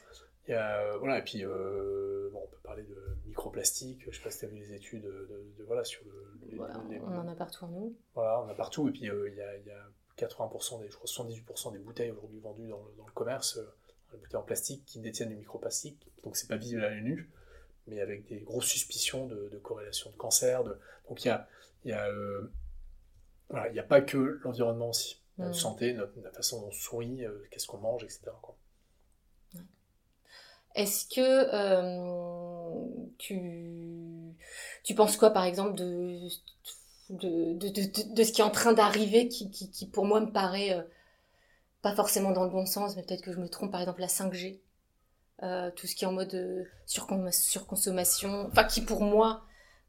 y 0.49 0.53
a 0.55 0.97
voilà, 0.99 1.19
et 1.19 1.23
puis 1.23 1.45
bon, 1.45 2.41
on 2.43 2.47
peut 2.49 2.61
parler 2.63 2.83
de 2.83 2.97
microplastique. 3.27 4.11
Je 4.11 4.17
sais 4.17 4.23
pas 4.23 4.31
si 4.31 4.39
tu 4.39 4.45
as 4.47 4.49
vu 4.49 4.57
les 4.57 4.73
études 4.73 5.03
de, 5.03 5.65
voilà 5.67 5.85
sur 5.85 6.03
le. 6.05 6.59
on 6.59 7.19
en 7.19 7.29
a 7.29 7.35
partout 7.35 7.65
en 7.65 7.69
nous. 7.69 7.97
Voilà, 8.15 8.41
on 8.41 8.45
en 8.45 8.49
a 8.49 8.55
partout, 8.55 8.89
et 8.89 8.93
puis 8.93 9.03
il 9.03 9.07
y 9.07 9.41
a, 9.41 9.57
y 9.59 9.71
a 9.71 9.91
80% 10.17 10.81
des, 10.81 10.91
je 10.91 10.97
crois 10.97 11.07
78% 11.07 11.73
des 11.73 11.79
bouteilles 11.79 12.11
aujourd'hui 12.11 12.41
vendues 12.41 12.69
dans 12.69 12.83
le, 13.07 13.13
commerce, 13.13 13.59
euh, 13.59 13.75
les 14.13 14.19
bouteilles 14.19 14.37
en 14.37 14.43
plastique, 14.43 14.85
qui 14.87 15.01
détiennent 15.01 15.29
du 15.29 15.37
microplastique. 15.37 16.11
Donc 16.25 16.37
c'est 16.37 16.49
pas 16.49 16.57
visible 16.57 16.85
à 16.85 16.91
l'œil 16.91 17.03
nu, 17.03 17.31
mais 17.87 18.01
avec 18.01 18.27
des 18.27 18.41
grosses 18.41 18.67
suspicions 18.67 19.27
de, 19.27 19.61
corrélation 19.63 20.11
de 20.11 20.17
cancer. 20.17 20.65
De... 20.65 20.79
Donc 21.09 21.25
il 21.25 21.29
y 21.29 21.31
a, 21.31 21.47
y, 21.85 21.93
a, 21.93 22.09
euh, 22.09 22.51
voilà, 23.51 23.71
y 23.73 23.79
a 23.79 23.85
pas 23.85 24.01
que 24.01 24.41
l'environnement 24.43 24.91
aussi. 24.91 25.23
Notre 25.39 25.51
mm. 25.51 25.55
santé, 25.55 25.93
notre, 25.93 26.19
la 26.21 26.31
façon 26.31 26.61
dont 26.61 26.69
on 26.69 26.73
sourit, 26.73 27.25
euh, 27.25 27.47
qu'est-ce 27.51 27.67
qu'on 27.67 27.79
mange, 27.79 28.05
etc. 28.05 28.23
Est-ce 30.75 31.07
que 31.07 31.47
tu, 33.17 34.35
tu 34.85 34.95
penses 34.95 35.17
quoi, 35.17 35.31
par 35.31 35.45
exemple, 35.45 35.75
de 35.75 36.29
de, 37.11 37.55
de, 37.55 38.15
de, 38.15 38.25
ce 38.25 38.33
qui 38.33 38.41
est 38.41 38.45
en 38.45 38.51
train 38.51 38.73
d'arriver 38.73 39.29
qui, 39.29 39.51
qui, 39.51 39.71
qui, 39.71 39.87
pour 39.87 40.05
moi 40.05 40.21
me 40.21 40.31
paraît 40.31 40.73
euh, 40.73 40.83
pas 41.83 41.95
forcément 41.95 42.33
dans 42.33 42.45
le 42.45 42.51
bon 42.51 42.67
sens, 42.67 42.97
mais 42.97 43.03
peut-être 43.03 43.23
que 43.23 43.33
je 43.33 43.39
me 43.39 43.49
trompe, 43.49 43.71
par 43.71 43.81
exemple 43.81 44.01
la 44.01 44.09
5G, 44.09 44.59
euh, 45.43 45.71
tout 45.71 45.87
ce 45.87 45.95
qui 45.95 46.05
est 46.05 46.09
en 46.09 46.13
mode 46.13 46.35
euh, 46.35 46.65
surconsommation, 46.87 48.47
enfin 48.51 48.65
qui 48.65 48.81
pour 48.81 49.03
moi, 49.03 49.45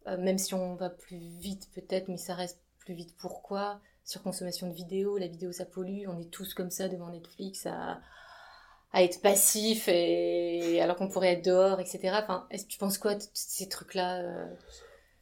même 0.06 0.38
si 0.38 0.54
on 0.54 0.76
va 0.76 0.89
plus 0.89 1.18
vite 1.18 1.70
peut-être, 1.74 2.08
mais 2.08 2.16
ça 2.16 2.34
reste 2.34 2.62
plus 2.80 2.93
vite 2.93 3.14
pourquoi? 3.18 3.82
Surconsommation 4.08 4.70
de 4.70 4.74
vidéos, 4.74 5.18
la 5.18 5.28
vidéo 5.28 5.51
ça 5.51 5.66
pollue, 5.66 6.08
on 6.08 6.18
est 6.18 6.32
tous 6.32 6.53
comme 6.53 6.72
ça 6.72 6.88
devant 6.88 7.10
Netflix 7.10 7.66
à, 7.66 7.99
à 8.93 9.03
être 9.03 9.22
passif 9.22 9.89
et 9.89 10.80
alors 10.82 10.95
qu'on 10.95 11.10
pourrait 11.10 11.34
être 11.34 11.45
dehors, 11.45 11.82
etc. 11.82 12.14
Enfin, 12.14 12.47
est-ce 12.49 12.64
que 12.64 12.70
tu 12.70 12.78
penses 12.78 12.97
quoi 12.97 13.16
de 13.16 13.24
ces 13.34 13.68
trucs-là 13.68 14.47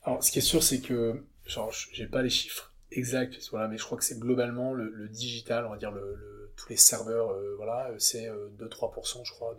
Alors, 0.04 0.24
ce 0.24 0.32
qui 0.32 0.38
est 0.38 0.44
sûr, 0.44 0.62
c'est 0.62 0.82
que 0.82 1.26
genre, 1.46 1.72
j'ai 1.72 2.06
pas 2.06 2.22
les 2.22 2.30
chiffres 2.30 2.74
exacts, 2.92 3.50
voilà, 3.50 3.68
mais 3.68 3.78
je 3.78 3.84
crois 3.84 3.98
que 3.98 4.04
c'est 4.04 4.20
globalement 4.20 4.74
le, 4.74 5.10
digital, 5.10 5.66
on 5.66 5.72
va 5.72 5.78
dire 5.78 5.92
le, 5.92 6.52
tous 6.56 6.70
les 6.70 6.78
serveurs, 6.78 7.32
euh, 7.32 7.56
voilà, 7.58 7.92
c'est 7.98 8.30
2-3%, 8.60 9.20
euh, 9.20 9.24
je 9.24 9.32
crois, 9.32 9.56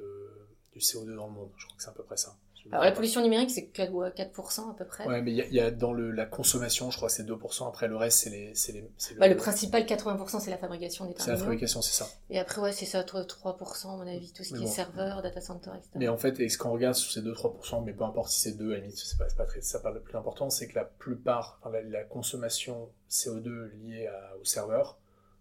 du 0.72 0.78
CO2 0.78 1.16
dans 1.16 1.26
le 1.26 1.32
monde. 1.32 1.50
Je 1.56 1.64
crois 1.66 1.76
que 1.76 1.82
c'est 1.82 1.90
à 1.90 1.94
peu 1.94 2.04
près 2.04 2.16
ça. 2.16 2.36
Alors 2.72 2.84
la 2.84 2.92
pollution 2.92 3.22
numérique, 3.22 3.50
c'est 3.50 3.70
4%, 3.72 4.70
à 4.70 4.74
peu 4.74 4.84
près. 4.84 5.06
Ouais, 5.06 5.22
mais 5.22 5.32
il 5.32 5.54
y, 5.54 5.60
a 5.60 5.70
dans 5.70 5.92
le, 5.92 6.10
la 6.10 6.26
consommation, 6.26 6.90
je 6.90 6.96
crois 6.96 7.08
c'est 7.08 7.24
2%. 7.24 7.68
Après, 7.68 7.88
le 7.88 7.96
reste, 7.96 8.18
c'est 8.18 8.30
les. 8.30 8.52
les 8.72 8.80
le... 8.80 9.18
Bah, 9.18 9.28
le 9.28 9.36
principal, 9.36 9.84
80%, 9.84 10.40
c'est 10.40 10.50
la 10.50 10.58
fabrication 10.58 11.06
des 11.06 11.14
terminaux. 11.14 11.24
C'est 11.24 11.30
la 11.30 11.36
fabrication, 11.36 11.82
c'est 11.82 11.94
ça. 11.94 12.08
Et 12.30 12.38
après, 12.38 12.60
ouais, 12.60 12.72
c'est 12.72 12.86
ça, 12.86 13.02
3%, 13.02 13.92
à 13.92 13.96
mon 13.96 14.06
avis, 14.06 14.32
tout 14.32 14.42
ce 14.42 14.54
qui 14.54 14.64
est 14.64 14.66
serveur, 14.66 15.22
data 15.22 15.40
center, 15.40 15.70
etc. 15.70 15.90
Mais 15.94 16.08
en 16.08 16.16
fait, 16.16 16.40
et 16.40 16.48
ce 16.48 16.58
qu'on 16.58 16.72
regarde 16.72 16.94
sur 16.94 17.12
ces 17.12 17.20
2-3%, 17.22 17.84
mais 17.84 17.92
peu 17.92 18.04
importe 18.04 18.30
si 18.30 18.40
c'est 18.40 18.56
2, 18.56 18.72
à 18.72 18.74
la 18.74 18.80
limite, 18.80 18.96
c'est 18.96 19.18
pas, 19.18 19.26
pas 19.36 19.46
très, 19.46 19.60
ça 19.60 19.80
pas 19.80 19.92
le 19.92 20.00
plus 20.00 20.16
important, 20.16 20.50
c'est 20.50 20.68
que 20.68 20.74
la 20.74 20.84
plupart, 20.84 21.60
la, 21.88 22.04
consommation 22.04 22.88
CO2 23.10 23.70
liée 23.82 24.08
au 24.40 24.44
serveur, 24.44 24.98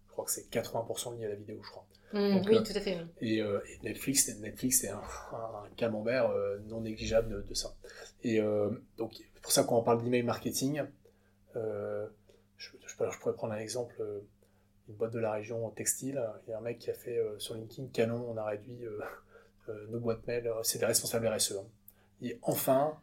je 0.08 0.12
crois 0.12 0.24
que 0.24 0.30
c'est 0.30 0.50
80% 0.50 1.18
lié 1.18 1.26
à 1.26 1.28
la 1.28 1.34
vidéo, 1.34 1.58
je 1.62 1.70
crois. 1.70 1.85
Mmh, 2.12 2.18
oui, 2.46 2.56
euh, 2.56 2.62
tout 2.62 2.72
à 2.74 2.80
fait. 2.80 2.98
Et, 3.20 3.42
euh, 3.42 3.60
Netflix, 3.82 4.28
Netflix 4.38 4.80
c'est 4.80 4.88
un, 4.88 5.02
camembert 5.76 6.30
euh, 6.30 6.58
non 6.68 6.80
négligeable 6.80 7.44
de, 7.44 7.54
ça. 7.54 7.74
Et 8.22 8.40
donc, 8.96 9.12
c'est 9.14 9.42
pour 9.42 9.52
ça 9.52 9.64
qu'on 9.64 9.82
parle 9.82 10.02
d'email 10.02 10.22
marketing. 10.22 10.82
Je, 11.54 12.08
je, 12.58 12.70
je, 12.86 13.18
pourrais 13.18 13.34
prendre 13.34 13.52
un 13.52 13.58
exemple 13.58 14.02
une 14.88 14.94
boîte 14.94 15.12
de 15.12 15.18
la 15.18 15.32
région 15.32 15.68
textile. 15.70 16.22
Il 16.46 16.50
y 16.50 16.54
a 16.54 16.58
un 16.58 16.62
mec 16.62 16.78
qui 16.78 16.90
a 16.90 16.94
fait 16.94 17.20
sur 17.38 17.54
LinkedIn 17.54 17.88
Canon, 17.92 18.26
on 18.28 18.36
a 18.36 18.44
réduit 18.44 18.84
nos 19.90 20.00
boîtes 20.00 20.26
mail. 20.26 20.50
C'est 20.62 20.78
des 20.78 20.86
responsables 20.86 21.26
RSE. 21.28 21.52
Hein. 21.52 21.66
Et 22.22 22.38
enfin, 22.42 22.98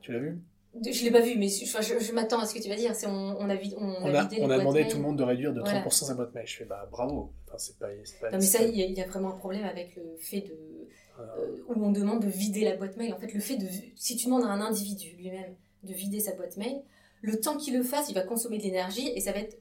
tu 0.00 0.12
l'as 0.12 0.18
vu? 0.18 0.40
Je 0.74 1.04
l'ai 1.04 1.10
pas 1.10 1.20
vu, 1.20 1.36
mais 1.36 1.48
je, 1.48 1.64
je, 1.64 1.98
je 1.98 2.12
m'attends 2.12 2.38
à 2.38 2.46
ce 2.46 2.54
que 2.54 2.60
tu 2.60 2.68
vas 2.68 2.76
dire. 2.76 2.94
C'est 2.94 3.06
on, 3.06 3.36
on 3.38 3.50
a, 3.50 3.56
on, 3.76 3.94
on 4.02 4.14
a, 4.14 4.28
on 4.40 4.50
a 4.50 4.58
demandé 4.58 4.82
à 4.82 4.84
tout 4.84 4.98
le 4.98 5.02
monde 5.02 5.18
de 5.18 5.24
réduire 5.24 5.52
de 5.52 5.60
30% 5.60 5.64
voilà. 5.64 5.90
sa 5.90 6.14
boîte 6.14 6.34
mail. 6.34 6.46
Je 6.46 6.56
fais 6.56 6.64
bah 6.64 6.88
bravo. 6.90 7.32
Enfin, 7.46 7.58
c'est 7.58 7.78
pas, 7.78 7.88
pas, 8.20 8.30
non, 8.30 8.38
mais 8.38 8.44
ça, 8.44 8.62
il 8.62 8.76
y, 8.76 8.92
y, 8.92 9.02
a 9.02 9.06
vraiment 9.06 9.34
un 9.34 9.38
problème 9.38 9.64
avec 9.64 9.96
le 9.96 10.16
fait 10.18 10.42
de. 10.42 10.56
Euh, 11.18 11.56
où 11.68 11.84
on 11.84 11.90
demande 11.90 12.22
de 12.22 12.28
vider 12.28 12.64
la 12.64 12.76
boîte 12.76 12.96
mail. 12.96 13.12
En 13.12 13.18
fait, 13.18 13.32
le 13.32 13.40
fait 13.40 13.56
de. 13.56 13.66
Si 13.96 14.16
tu 14.16 14.26
demandes 14.26 14.44
à 14.44 14.48
un 14.48 14.60
individu 14.60 15.16
lui-même 15.16 15.56
de 15.82 15.92
vider 15.92 16.20
sa 16.20 16.34
boîte 16.34 16.56
mail, 16.56 16.82
le 17.20 17.40
temps 17.40 17.56
qu'il 17.56 17.76
le 17.76 17.82
fasse, 17.82 18.08
il 18.08 18.14
va 18.14 18.22
consommer 18.22 18.58
de 18.58 18.62
l'énergie 18.62 19.08
et 19.14 19.20
ça 19.20 19.32
va 19.32 19.40
être 19.40 19.58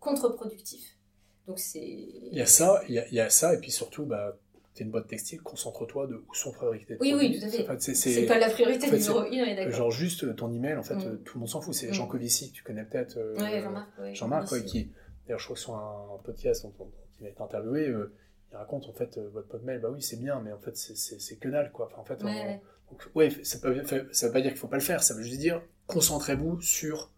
contre-productif. 0.00 0.98
Donc 1.46 1.60
c'est. 1.60 1.80
Il 1.80 2.36
y 2.36 2.40
a 2.40 2.46
ça, 2.46 2.82
il 2.88 2.94
y 2.94 2.98
a, 2.98 3.06
il 3.08 3.14
y 3.14 3.20
a 3.20 3.30
ça, 3.30 3.54
et 3.54 3.58
puis 3.58 3.70
surtout, 3.70 4.04
bah, 4.06 4.36
t'es 4.74 4.84
une 4.84 4.90
boîte 4.90 5.06
textile, 5.06 5.40
concentre-toi 5.42 6.06
de 6.06 6.14
où 6.28 6.34
sont 6.34 6.52
fabriqués 6.52 6.86
tes 6.86 6.96
oui, 7.00 7.14
Oui, 7.14 7.38
tout 7.38 7.44
à 7.46 7.48
fait. 7.48 7.68
En 7.68 7.78
fait 7.78 7.94
c'est 7.94 8.26
pas 8.26 8.38
la 8.38 8.48
priorité 8.48 8.86
en 8.86 8.90
fait, 8.90 8.98
numéro 8.98 9.24
une, 9.24 9.40
on 9.40 9.44
est 9.44 9.54
d'accord. 9.54 9.72
Genre 9.72 9.90
juste 9.90 10.36
ton 10.36 10.52
email, 10.52 10.76
en 10.76 10.82
fait, 10.82 10.94
mm. 10.94 11.18
tout 11.24 11.36
le 11.36 11.40
monde 11.40 11.48
s'en 11.48 11.60
fout. 11.60 11.74
C'est 11.74 11.88
mm. 11.88 11.94
Jean 11.94 12.06
Covici, 12.06 12.52
tu 12.52 12.62
connais 12.62 12.84
peut-être. 12.84 13.16
Euh, 13.18 13.34
ouais, 13.36 13.60
Jean-Marc. 13.60 13.88
Jean-Marc, 14.12 14.52
ouais, 14.52 14.64
qui, 14.64 14.90
d'ailleurs, 15.26 15.38
je 15.38 15.44
crois 15.44 15.54
que 15.54 15.60
sur 15.60 15.74
un, 15.74 16.20
podcast 16.24 16.62
dont, 16.62 16.72
il 17.20 17.26
a 17.26 17.30
été 17.30 17.42
interviewé, 17.42 17.88
euh, 17.88 18.12
il 18.50 18.56
raconte 18.56 18.86
en 18.88 18.92
fait 18.92 19.18
euh, 19.18 19.28
votre 19.32 19.48
boîte 19.48 19.62
mail, 19.62 19.80
bah 19.80 19.90
oui, 19.92 20.02
c'est 20.02 20.18
bien, 20.18 20.40
mais 20.40 20.52
en 20.52 20.58
fait, 20.58 20.76
c'est 20.76 21.36
que 21.36 21.48
dalle, 21.48 21.70
quoi. 21.72 21.88
Enfin, 21.90 22.00
en 22.00 22.04
fait, 22.04 22.22
ouais, 22.24 22.60
on, 22.88 22.92
donc, 22.92 23.02
ouais, 23.14 23.30
ça, 23.42 23.58
peut, 23.58 23.82
ça 24.12 24.26
veut 24.26 24.32
pas 24.32 24.40
dire 24.40 24.50
qu'il 24.50 24.60
faut 24.60 24.68
pas 24.68 24.76
le 24.76 24.82
faire, 24.82 25.02
ça 25.02 25.14
veut 25.14 25.22
juste 25.22 25.40
dire 25.40 25.62
concentrez-vous 25.86 26.60
sur 26.60 27.10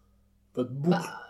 votre 0.53 0.71
boucle. 0.71 0.97
Bah 0.97 1.24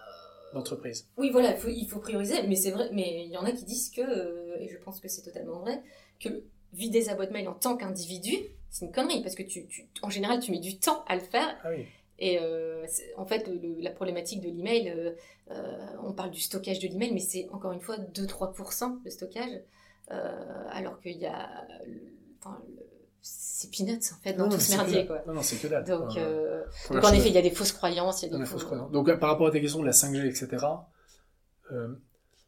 d'entreprise. 0.55 1.07
Oui, 1.17 1.29
voilà, 1.29 1.51
il 1.51 1.57
faut, 1.57 1.69
il 1.69 1.87
faut 1.87 1.99
prioriser, 1.99 2.43
mais 2.47 2.55
c'est 2.55 2.71
vrai, 2.71 2.89
mais 2.91 3.25
il 3.25 3.31
y 3.31 3.37
en 3.37 3.45
a 3.45 3.51
qui 3.51 3.65
disent 3.65 3.91
que, 3.91 4.01
euh, 4.01 4.57
et 4.59 4.69
je 4.69 4.77
pense 4.77 4.99
que 4.99 5.07
c'est 5.07 5.21
totalement 5.21 5.59
vrai, 5.59 5.83
que 6.19 6.29
vider 6.73 7.01
sa 7.01 7.15
boîte 7.15 7.31
mail 7.31 7.47
en 7.47 7.53
tant 7.53 7.77
qu'individu, 7.77 8.35
c'est 8.69 8.85
une 8.85 8.91
connerie, 8.91 9.21
parce 9.21 9.35
que 9.35 9.43
tu, 9.43 9.67
tu, 9.67 9.87
en 10.01 10.09
général, 10.09 10.39
tu 10.39 10.51
mets 10.51 10.59
du 10.59 10.79
temps 10.79 11.03
à 11.07 11.15
le 11.15 11.21
faire. 11.21 11.55
Ah 11.63 11.69
oui. 11.69 11.85
Et 12.17 12.39
euh, 12.39 12.85
en 13.17 13.25
fait, 13.25 13.47
le, 13.47 13.81
la 13.81 13.91
problématique 13.91 14.41
de 14.41 14.47
l'email, 14.47 14.89
euh, 14.89 15.11
euh, 15.51 15.87
on 16.03 16.13
parle 16.13 16.31
du 16.31 16.39
stockage 16.39 16.79
de 16.79 16.87
l'email, 16.87 17.13
mais 17.13 17.19
c'est 17.19 17.47
encore 17.51 17.73
une 17.73 17.81
fois 17.81 17.97
2-3% 17.97 19.03
de 19.03 19.09
stockage, 19.09 19.61
alors 20.07 20.99
qu'il 21.01 21.17
y 21.17 21.25
a. 21.25 21.49
Enfin, 22.39 22.61
c'est 23.25 23.71
peanuts 23.71 24.11
en 24.13 24.21
fait 24.21 24.33
dans 24.33 24.45
non, 24.45 24.51
tout 24.51 24.59
ce 24.59 24.75
merdier 24.75 25.07
quoi. 25.07 25.23
Non, 25.25 25.33
non, 25.33 25.41
c'est 25.41 25.55
que 25.57 25.67
dalle. 25.67 25.83
Donc, 25.83 26.15
euh, 26.17 26.63
donc 26.91 27.03
en 27.03 27.11
effet, 27.13 27.29
il 27.29 27.35
y 27.35 27.37
a 27.37 27.41
des 27.41 27.51
fausses 27.51 27.71
croyances. 27.71 28.21
Il 28.21 28.31
y 28.31 28.35
a 28.35 28.37
des 28.37 28.45
fausses 28.45 28.63
croyances. 28.63 28.91
Donc 28.91 29.11
par 29.19 29.29
rapport 29.29 29.47
à 29.47 29.51
ta 29.51 29.59
question 29.59 29.79
de 29.79 29.85
la 29.85 29.91
5G, 29.91 30.25
etc., 30.27 30.65
euh, 31.71 31.95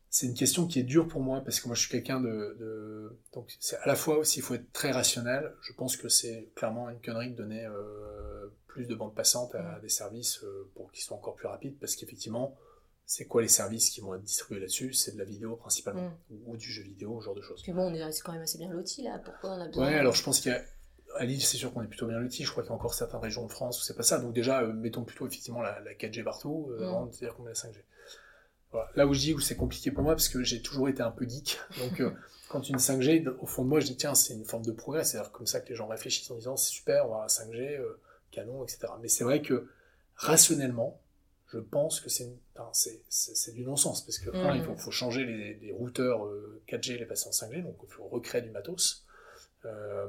c'est 0.09 0.27
une 0.27 0.35
question 0.35 0.67
qui 0.67 0.79
est 0.79 0.83
dure 0.83 1.07
pour 1.07 1.21
moi 1.21 1.41
parce 1.41 1.59
que 1.59 1.67
moi 1.67 1.75
je 1.75 1.81
suis 1.81 1.89
quelqu'un 1.89 2.21
de, 2.21 2.55
de, 2.59 3.19
donc 3.33 3.53
c'est 3.59 3.75
à 3.77 3.87
la 3.87 3.95
fois 3.95 4.17
aussi 4.17 4.39
il 4.39 4.41
faut 4.41 4.53
être 4.53 4.71
très 4.71 4.91
rationnel. 4.91 5.53
Je 5.61 5.73
pense 5.73 5.97
que 5.97 6.07
c'est 6.07 6.49
clairement 6.55 6.89
une 6.89 7.01
connerie 7.01 7.31
de 7.31 7.35
donner 7.35 7.65
euh, 7.65 8.47
plus 8.67 8.85
de 8.85 8.95
bandes 8.95 9.15
passantes 9.15 9.55
à, 9.55 9.79
des 9.81 9.89
services 9.89 10.43
euh, 10.43 10.69
pour 10.75 10.91
qu'ils 10.91 11.03
soient 11.03 11.17
encore 11.17 11.35
plus 11.35 11.47
rapides 11.47 11.77
parce 11.79 11.95
qu'effectivement 11.95 12.55
c'est 13.09 13.25
quoi 13.25 13.41
les 13.41 13.47
services 13.47 13.89
qui 13.89 14.01
vont 14.01 14.13
être 14.13 14.21
distribués 14.21 14.59
là-dessus? 14.59 14.91
C'est 14.91 15.13
de 15.13 15.17
la 15.17 15.23
vidéo 15.23 15.55
principalement, 15.55 16.09
mm. 16.09 16.33
ou, 16.33 16.51
ou, 16.51 16.57
du 16.57 16.69
jeu 16.69 16.83
vidéo, 16.83 17.19
ce 17.21 17.25
genre 17.25 17.35
de 17.35 17.41
choses. 17.41 17.61
Puis 17.63 17.71
bon, 17.71 17.89
on 17.89 17.93
est 17.93 18.21
quand 18.21 18.33
même 18.33 18.41
assez 18.41 18.57
bien 18.57 18.69
loti 18.69 19.01
là, 19.03 19.17
pourquoi 19.23 19.51
on 19.51 19.61
a 19.61 19.67
besoin 19.67 19.87
Ouais, 19.87 19.95
alors 19.95 20.13
je 20.13 20.23
pense 20.23 20.41
qu'il 20.41 20.51
y 20.51 20.55
a. 20.55 20.61
À 21.15 21.23
Lille, 21.23 21.41
c'est 21.41 21.57
sûr 21.57 21.73
qu'on 21.73 21.81
est 21.81 21.87
plutôt 21.87 22.05
bien 22.05 22.19
loti. 22.19 22.43
Je 22.43 22.51
crois 22.51 22.61
qu'il 22.61 22.69
y 22.69 22.73
a 22.73 22.75
encore 22.75 22.93
certaines 22.93 23.21
régions 23.21 23.45
de 23.45 23.51
France 23.51 23.79
où 23.79 23.83
c'est 23.83 23.95
pas 23.95 24.03
ça. 24.03 24.19
Donc 24.19 24.33
déjà, 24.33 24.61
euh, 24.61 24.73
mettons 24.73 25.03
plutôt 25.03 25.25
effectivement 25.25 25.61
la, 25.61 25.79
la 25.79 25.93
4G 25.93 26.21
partout, 26.23 26.69
euh, 26.71 27.05
mm. 27.05 27.11
c'est-à-dire 27.13 27.35
qu'on 27.35 27.43
met 27.43 27.51
la 27.51 27.55
5G. 27.55 27.77
Voilà. 28.71 28.89
Là 28.95 29.07
où 29.07 29.13
je 29.13 29.19
dis 29.19 29.33
où 29.33 29.39
c'est 29.39 29.55
compliqué 29.55 29.89
pour 29.89 30.03
moi, 30.03 30.13
parce 30.13 30.27
que 30.27 30.43
j'ai 30.43 30.61
toujours 30.61 30.89
été 30.89 31.01
un 31.01 31.11
peu 31.11 31.27
geek. 31.27 31.59
Donc 31.79 32.01
euh, 32.01 32.11
quand 32.49 32.67
une 32.67 32.75
5G, 32.75 33.25
au 33.39 33.45
fond 33.45 33.63
de 33.63 33.69
moi, 33.69 33.79
je 33.79 33.85
dis 33.85 33.95
tiens, 33.95 34.15
c'est 34.15 34.33
une 34.33 34.43
forme 34.43 34.65
de 34.65 34.73
progrès. 34.73 35.05
C'est-à-dire 35.05 35.31
comme 35.31 35.47
ça 35.47 35.61
que 35.61 35.69
les 35.69 35.75
gens 35.75 35.87
réfléchissent 35.87 36.29
en 36.29 36.35
disant 36.35 36.57
c'est 36.57 36.71
super, 36.71 37.05
on 37.05 37.09
va 37.09 37.15
avoir 37.15 37.21
la 37.21 37.27
5G, 37.27 37.79
euh, 37.79 38.01
canon, 38.31 38.63
etc. 38.63 38.87
Mais 39.01 39.07
c'est 39.07 39.23
vrai 39.23 39.41
que 39.41 39.69
rationnellement, 40.15 40.99
je 41.49 41.59
pense 41.59 42.01
que 42.01 42.09
c'est 42.09 42.29
enfin, 42.57 43.51
du 43.53 43.63
non-sens, 43.63 44.05
parce 44.05 44.19
que, 44.19 44.29
mmh. 44.29 44.55
il 44.55 44.63
faut, 44.63 44.75
faut, 44.75 44.91
changer 44.91 45.25
les, 45.25 45.53
les 45.55 45.71
routeurs 45.71 46.25
euh, 46.25 46.61
4G, 46.67 46.97
les 46.97 47.05
passer 47.05 47.27
en 47.27 47.31
5G, 47.31 47.63
donc 47.63 47.77
il 47.83 47.89
faut 47.89 48.07
recréer 48.07 48.41
du 48.41 48.49
matos. 48.49 49.05
Euh, 49.65 50.07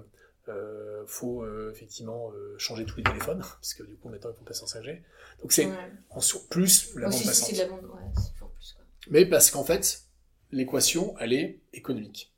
euh, 0.49 1.05
faut 1.07 1.43
euh, 1.43 1.70
effectivement 1.74 2.30
euh, 2.32 2.57
changer 2.59 2.86
tous 2.86 2.97
les 2.97 3.03
téléphones, 3.03 3.41
parce 3.61 3.74
que 3.74 3.82
du 3.82 3.97
coup 3.97 4.09
maintenant 4.09 4.30
ils 4.30 4.39
vont 4.39 4.45
passer 4.45 4.62
en 4.62 4.66
5G. 4.66 5.03
Donc 5.43 5.53
c'est 5.53 5.66
ouais. 5.66 5.93
en 6.11 6.20
sur 6.20 6.49
plus 6.49 6.95
la 6.97 7.09
bande 7.09 7.22
passante. 7.24 7.53
La 7.53 7.66
bande, 7.66 7.84
ouais, 7.84 8.12
plus, 8.14 8.72
quoi. 8.74 8.84
Mais 9.11 9.26
parce 9.26 9.51
qu'en 9.51 9.64
fait, 9.64 10.03
l'équation, 10.51 11.14
elle 11.18 11.32
est 11.32 11.61
économique. 11.72 12.34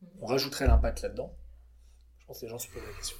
Mmh. 0.00 0.06
On 0.22 0.26
rajouterait 0.26 0.66
l'impact 0.66 1.02
là-dedans. 1.02 1.34
Je 2.20 2.26
pense 2.26 2.40
que 2.40 2.46
les 2.46 2.50
gens 2.50 2.58
se 2.58 2.68
posent 2.68 2.82
la 2.82 2.96
question. 2.96 3.16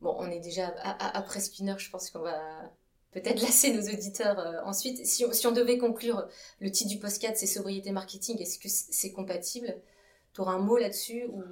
Bon, 0.00 0.14
on 0.18 0.30
est 0.30 0.40
déjà 0.40 0.68
à, 0.78 1.18
à, 1.18 1.26
une 1.58 1.68
heure, 1.68 1.78
je 1.78 1.90
pense 1.90 2.10
qu'on 2.10 2.20
va 2.20 2.70
peut-être 3.12 3.40
lasser 3.42 3.72
nos 3.72 3.82
auditeurs 3.82 4.38
euh, 4.38 4.60
ensuite. 4.64 5.06
Si 5.06 5.24
on, 5.24 5.32
si 5.32 5.46
on, 5.46 5.52
devait 5.52 5.78
conclure, 5.78 6.26
le 6.60 6.70
titre 6.70 6.90
du 6.90 6.98
podcast, 6.98 7.36
c'est 7.36 7.46
sobriété 7.46 7.92
marketing, 7.92 8.40
est-ce 8.40 8.58
que 8.58 8.68
c'est 8.68 9.12
compatible? 9.12 9.76
Tu 10.32 10.40
auras 10.40 10.54
un 10.54 10.60
mot 10.60 10.78
là-dessus 10.78 11.26
ou... 11.30 11.42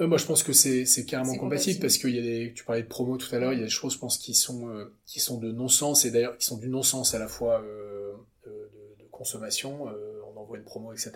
euh, 0.00 0.06
Moi, 0.06 0.18
je 0.18 0.26
pense 0.26 0.42
que 0.42 0.52
c'est 0.52 0.84
carrément 1.06 1.34
compatible, 1.36 1.40
compatible, 1.40 1.80
parce 1.80 1.98
que 1.98 2.08
y 2.08 2.18
a 2.18 2.22
des, 2.22 2.52
tu 2.52 2.64
parlais 2.64 2.82
de 2.82 2.88
promo 2.88 3.16
tout 3.16 3.32
à 3.34 3.38
l'heure, 3.38 3.52
il 3.52 3.60
y 3.60 3.62
a 3.62 3.64
des 3.64 3.70
choses, 3.70 3.94
je 3.94 3.98
pense, 3.98 4.18
qui 4.18 4.34
sont, 4.34 4.68
euh, 4.68 4.92
qui 5.06 5.20
sont 5.20 5.38
de 5.38 5.52
non-sens, 5.52 6.04
et 6.04 6.10
d'ailleurs, 6.10 6.36
qui 6.36 6.44
sont 6.44 6.58
du 6.58 6.68
non-sens 6.68 7.14
à 7.14 7.18
la 7.18 7.28
fois 7.28 7.62
de, 7.62 8.50
de, 8.50 9.06
consommation, 9.12 9.86
on 10.34 10.36
envoie 10.36 10.56
une 10.56 10.64
promo, 10.64 10.92
etc. 10.92 11.12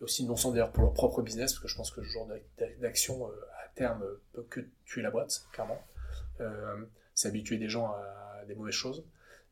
Et 0.00 0.04
aussi 0.04 0.24
non-sens 0.24 0.54
d'ailleurs 0.54 0.72
pour 0.72 0.84
leur 0.84 0.94
propre 0.94 1.20
business, 1.20 1.52
parce 1.52 1.62
que 1.62 1.68
je 1.68 1.76
pense 1.76 1.90
que 1.90 2.02
ce 2.02 2.08
genre 2.08 2.26
d'action, 2.80 3.26
à 3.26 3.68
terme, 3.74 4.02
peut 4.32 4.46
que 4.48 4.60
tuer 4.86 5.02
la 5.02 5.10
boîte, 5.10 5.44
clairement. 5.52 5.78
C'est 7.14 7.28
habituer 7.28 7.58
des 7.58 7.68
gens 7.68 7.86
à 7.86 8.44
des 8.46 8.54
mauvaises 8.54 8.74
choses. 8.74 9.04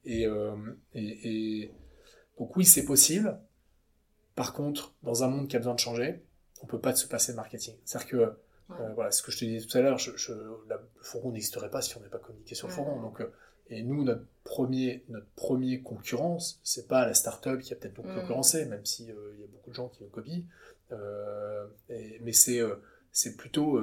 Et, 0.05 0.27
euh, 0.27 0.57
et, 0.95 1.63
et, 1.63 1.73
donc 2.39 2.57
oui, 2.57 2.65
c'est 2.65 2.85
possible. 2.85 3.39
Par 4.35 4.53
contre, 4.53 4.95
dans 5.03 5.25
un 5.25 5.29
monde 5.29 5.49
qui 5.49 5.57
a 5.57 5.59
besoin 5.59 5.75
de 5.75 5.81
changer, 5.81 6.23
on 6.63 6.67
peut 6.67 6.81
pas 6.81 6.95
se 6.95 7.07
passer 7.07 7.33
de 7.33 7.37
marketing. 7.37 7.75
C'est-à-dire 7.85 8.09
que, 8.09 8.17
euh, 8.17 8.93
voilà, 8.95 9.11
ce 9.11 9.23
que 9.23 9.31
je 9.31 9.39
te 9.39 9.45
disais 9.45 9.67
tout 9.67 9.77
à 9.77 9.81
l'heure, 9.81 9.99
je, 9.99 10.33
le 10.33 10.81
fourgon 11.03 11.33
n'existerait 11.33 11.71
pas 11.71 11.83
si 11.83 11.97
on 11.97 12.01
n'avait 12.01 12.11
pas 12.11 12.19
communiqué 12.19 12.55
sur 12.55 12.69
le 12.69 12.73
fourgon. 12.73 13.01
Donc, 13.01 13.21
euh, 13.21 13.33
et 13.69 13.83
nous, 13.83 14.03
notre 14.03 14.25
premier, 14.45 15.05
notre 15.09 15.29
premier 15.37 15.81
concurrence, 15.81 16.61
c'est 16.65 16.89
pas 16.89 17.07
la 17.07 17.15
start-up 17.15 17.61
qui 17.61 17.73
a 17.73 17.77
peut-être 17.77 17.97
nous 17.99 18.15
concurrencer, 18.15 18.65
même 18.67 18.85
si 18.85 19.05
il 19.05 19.13
euh, 19.13 19.37
y 19.41 19.45
a 19.45 19.47
beaucoup 19.47 19.71
de 19.71 19.75
gens 19.75 19.89
qui 19.89 20.03
nous 20.03 20.11
copient. 20.11 20.43
Et, 21.89 22.19
mais 22.23 22.33
c'est, 22.33 22.61
c'est 23.13 23.37
plutôt 23.37 23.81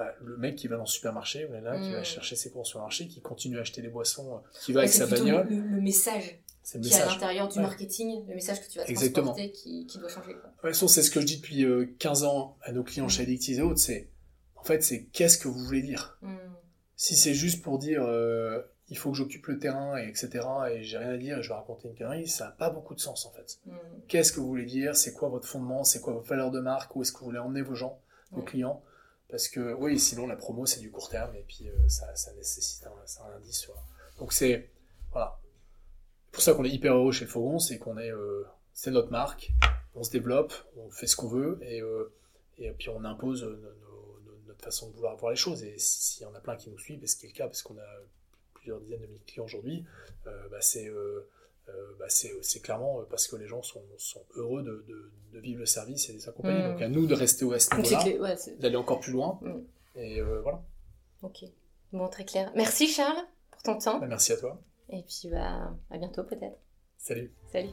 bah, 0.00 0.14
le 0.24 0.38
mec 0.38 0.56
qui 0.56 0.66
va 0.66 0.76
dans 0.76 0.84
le 0.84 0.88
supermarché, 0.88 1.44
ou 1.44 1.52
là, 1.52 1.76
mmh. 1.76 1.82
qui 1.82 1.92
va 1.92 2.02
chercher 2.02 2.34
ses 2.34 2.50
courses 2.50 2.70
sur 2.70 2.78
le 2.78 2.84
marché, 2.84 3.06
qui 3.06 3.20
continue 3.20 3.58
à 3.58 3.60
acheter 3.60 3.82
des 3.82 3.88
boissons, 3.88 4.36
euh, 4.36 4.38
qui 4.62 4.72
va 4.72 4.80
avec 4.80 4.92
sa 4.92 5.04
bagnole. 5.04 5.46
Le, 5.50 5.56
le, 5.56 5.80
message 5.82 6.40
le 6.72 6.80
qui 6.80 6.88
message. 6.88 7.00
est 7.00 7.02
à 7.02 7.06
l'intérieur 7.06 7.48
du 7.48 7.58
ouais. 7.58 7.62
marketing, 7.62 8.26
le 8.26 8.34
message 8.34 8.62
que 8.62 8.72
tu 8.72 8.78
vas 8.78 8.86
Exactement. 8.86 9.34
transporter 9.34 9.52
qui, 9.52 9.86
qui 9.86 9.98
doit 9.98 10.08
changer. 10.08 10.32
Quoi. 10.32 10.54
Façon, 10.62 10.88
c'est 10.88 11.02
ce 11.02 11.10
que 11.10 11.20
je 11.20 11.26
dis 11.26 11.36
depuis 11.36 11.64
euh, 11.66 11.94
15 11.98 12.24
ans 12.24 12.56
à 12.62 12.72
nos 12.72 12.82
clients 12.82 13.04
mmh. 13.04 13.10
chez 13.10 13.22
Addictis 13.24 13.56
et 13.56 13.60
autres, 13.60 13.78
c'est 13.78 14.08
en 14.56 14.64
fait, 14.64 14.82
c'est 14.82 15.04
qu'est-ce 15.12 15.36
que 15.36 15.48
vous 15.48 15.58
voulez 15.58 15.82
dire? 15.82 16.16
Mmh. 16.22 16.36
Si 16.96 17.14
c'est 17.14 17.34
juste 17.34 17.62
pour 17.62 17.78
dire 17.78 18.02
euh, 18.02 18.62
il 18.88 18.96
faut 18.96 19.10
que 19.10 19.18
j'occupe 19.18 19.46
le 19.48 19.58
terrain, 19.58 19.98
et 19.98 20.08
etc., 20.08 20.46
et 20.72 20.82
j'ai 20.82 20.96
rien 20.96 21.10
à 21.10 21.16
dire 21.18 21.38
et 21.38 21.42
je 21.42 21.48
vais 21.48 21.54
raconter 21.54 21.88
une 21.88 21.94
connerie, 21.94 22.26
ça 22.26 22.46
n'a 22.46 22.50
pas 22.52 22.70
beaucoup 22.70 22.94
de 22.94 23.00
sens 23.00 23.26
en 23.26 23.32
fait. 23.32 23.60
Qu'est-ce 24.08 24.32
que 24.32 24.40
vous 24.40 24.48
voulez 24.48 24.64
dire? 24.64 24.96
C'est 24.96 25.12
quoi 25.12 25.28
votre 25.28 25.46
fondement? 25.46 25.84
C'est 25.84 26.00
quoi 26.00 26.14
votre 26.14 26.26
valeur 26.26 26.50
de 26.50 26.60
marque? 26.60 26.96
Où 26.96 27.02
est-ce 27.02 27.12
que 27.12 27.18
vous 27.18 27.26
voulez 27.26 27.38
emmener 27.38 27.62
vos 27.62 27.74
gens, 27.74 28.00
vos 28.32 28.42
clients? 28.42 28.82
Parce 29.30 29.48
que 29.48 29.74
oui, 29.74 29.98
sinon 29.98 30.26
la 30.26 30.36
promo 30.36 30.66
c'est 30.66 30.80
du 30.80 30.90
court 30.90 31.08
terme 31.08 31.34
et 31.34 31.44
puis 31.46 31.68
euh, 31.68 31.88
ça, 31.88 32.06
nécessite 32.36 32.86
un, 32.86 33.36
indice. 33.36 33.70
Donc 34.18 34.32
c'est 34.32 34.70
voilà. 35.12 35.38
pour 36.32 36.42
ça 36.42 36.54
qu'on 36.54 36.64
est 36.64 36.70
hyper 36.70 36.94
heureux 36.94 37.12
chez 37.12 37.26
le 37.26 37.58
c'est 37.58 37.78
qu'on 37.78 37.98
est, 37.98 38.12
euh, 38.12 38.46
c'est 38.72 38.90
notre 38.90 39.10
marque, 39.10 39.52
on 39.94 40.02
se 40.02 40.10
développe, 40.10 40.52
on 40.76 40.90
fait 40.90 41.06
ce 41.06 41.16
qu'on 41.16 41.28
veut 41.28 41.58
et, 41.62 41.80
euh, 41.80 42.12
et 42.58 42.70
puis 42.72 42.88
on 42.88 43.04
impose 43.04 43.48
notre 44.46 44.62
façon 44.62 44.90
de 44.90 44.94
vouloir 44.94 45.16
voir 45.16 45.30
les 45.30 45.36
choses. 45.36 45.62
Et 45.62 45.78
s'il 45.78 46.22
y 46.22 46.26
en 46.26 46.34
a 46.34 46.40
plein 46.40 46.56
qui 46.56 46.70
nous 46.70 46.78
suivent, 46.78 47.02
et 47.02 47.06
ce 47.06 47.16
qui 47.16 47.26
est 47.26 47.30
le 47.30 47.34
cas 47.34 47.46
parce 47.46 47.62
qu'on 47.62 47.78
a 47.78 47.88
plusieurs 48.54 48.80
dizaines 48.80 49.00
de 49.00 49.06
milliers 49.06 49.18
de 49.18 49.24
clients 49.24 49.44
aujourd'hui, 49.44 49.84
bah 50.24 50.60
c'est 50.60 50.90
euh, 51.70 51.80
euh, 51.90 51.96
bah 51.98 52.06
c'est 52.08 52.60
clairement 52.60 53.02
parce 53.10 53.28
que 53.28 53.36
les 53.36 53.46
gens 53.46 53.62
sont, 53.62 53.82
sont 53.98 54.24
heureux 54.34 54.62
de, 54.62 54.84
de, 54.88 55.12
de, 55.32 55.40
vivre 55.40 55.60
le 55.60 55.66
service 55.66 56.08
et 56.08 56.12
de 56.12 56.18
les 56.18 56.28
accompagner. 56.28 56.62
Mmh. 56.62 56.72
Donc 56.72 56.82
à 56.82 56.88
nous 56.88 57.06
de 57.06 57.14
rester 57.14 57.44
au 57.44 57.54
niveau-là, 57.54 58.04
ouais, 58.20 58.36
d'aller 58.58 58.76
encore 58.76 59.00
plus 59.00 59.12
loin. 59.12 59.38
Mmh. 59.42 59.60
Et 59.96 60.20
euh, 60.20 60.40
voilà. 60.42 60.62
Ok. 61.22 61.44
Bon, 61.92 62.08
très 62.08 62.24
clair. 62.24 62.52
Merci 62.54 62.86
Charles 62.86 63.22
pour 63.50 63.62
ton 63.62 63.78
temps. 63.78 63.98
Bah, 63.98 64.06
merci 64.06 64.32
à 64.32 64.36
toi. 64.36 64.60
Et 64.88 65.02
puis 65.02 65.28
bah, 65.30 65.72
à 65.90 65.98
bientôt 65.98 66.24
peut-être. 66.24 66.58
Salut. 66.96 67.32
Salut. 67.52 67.70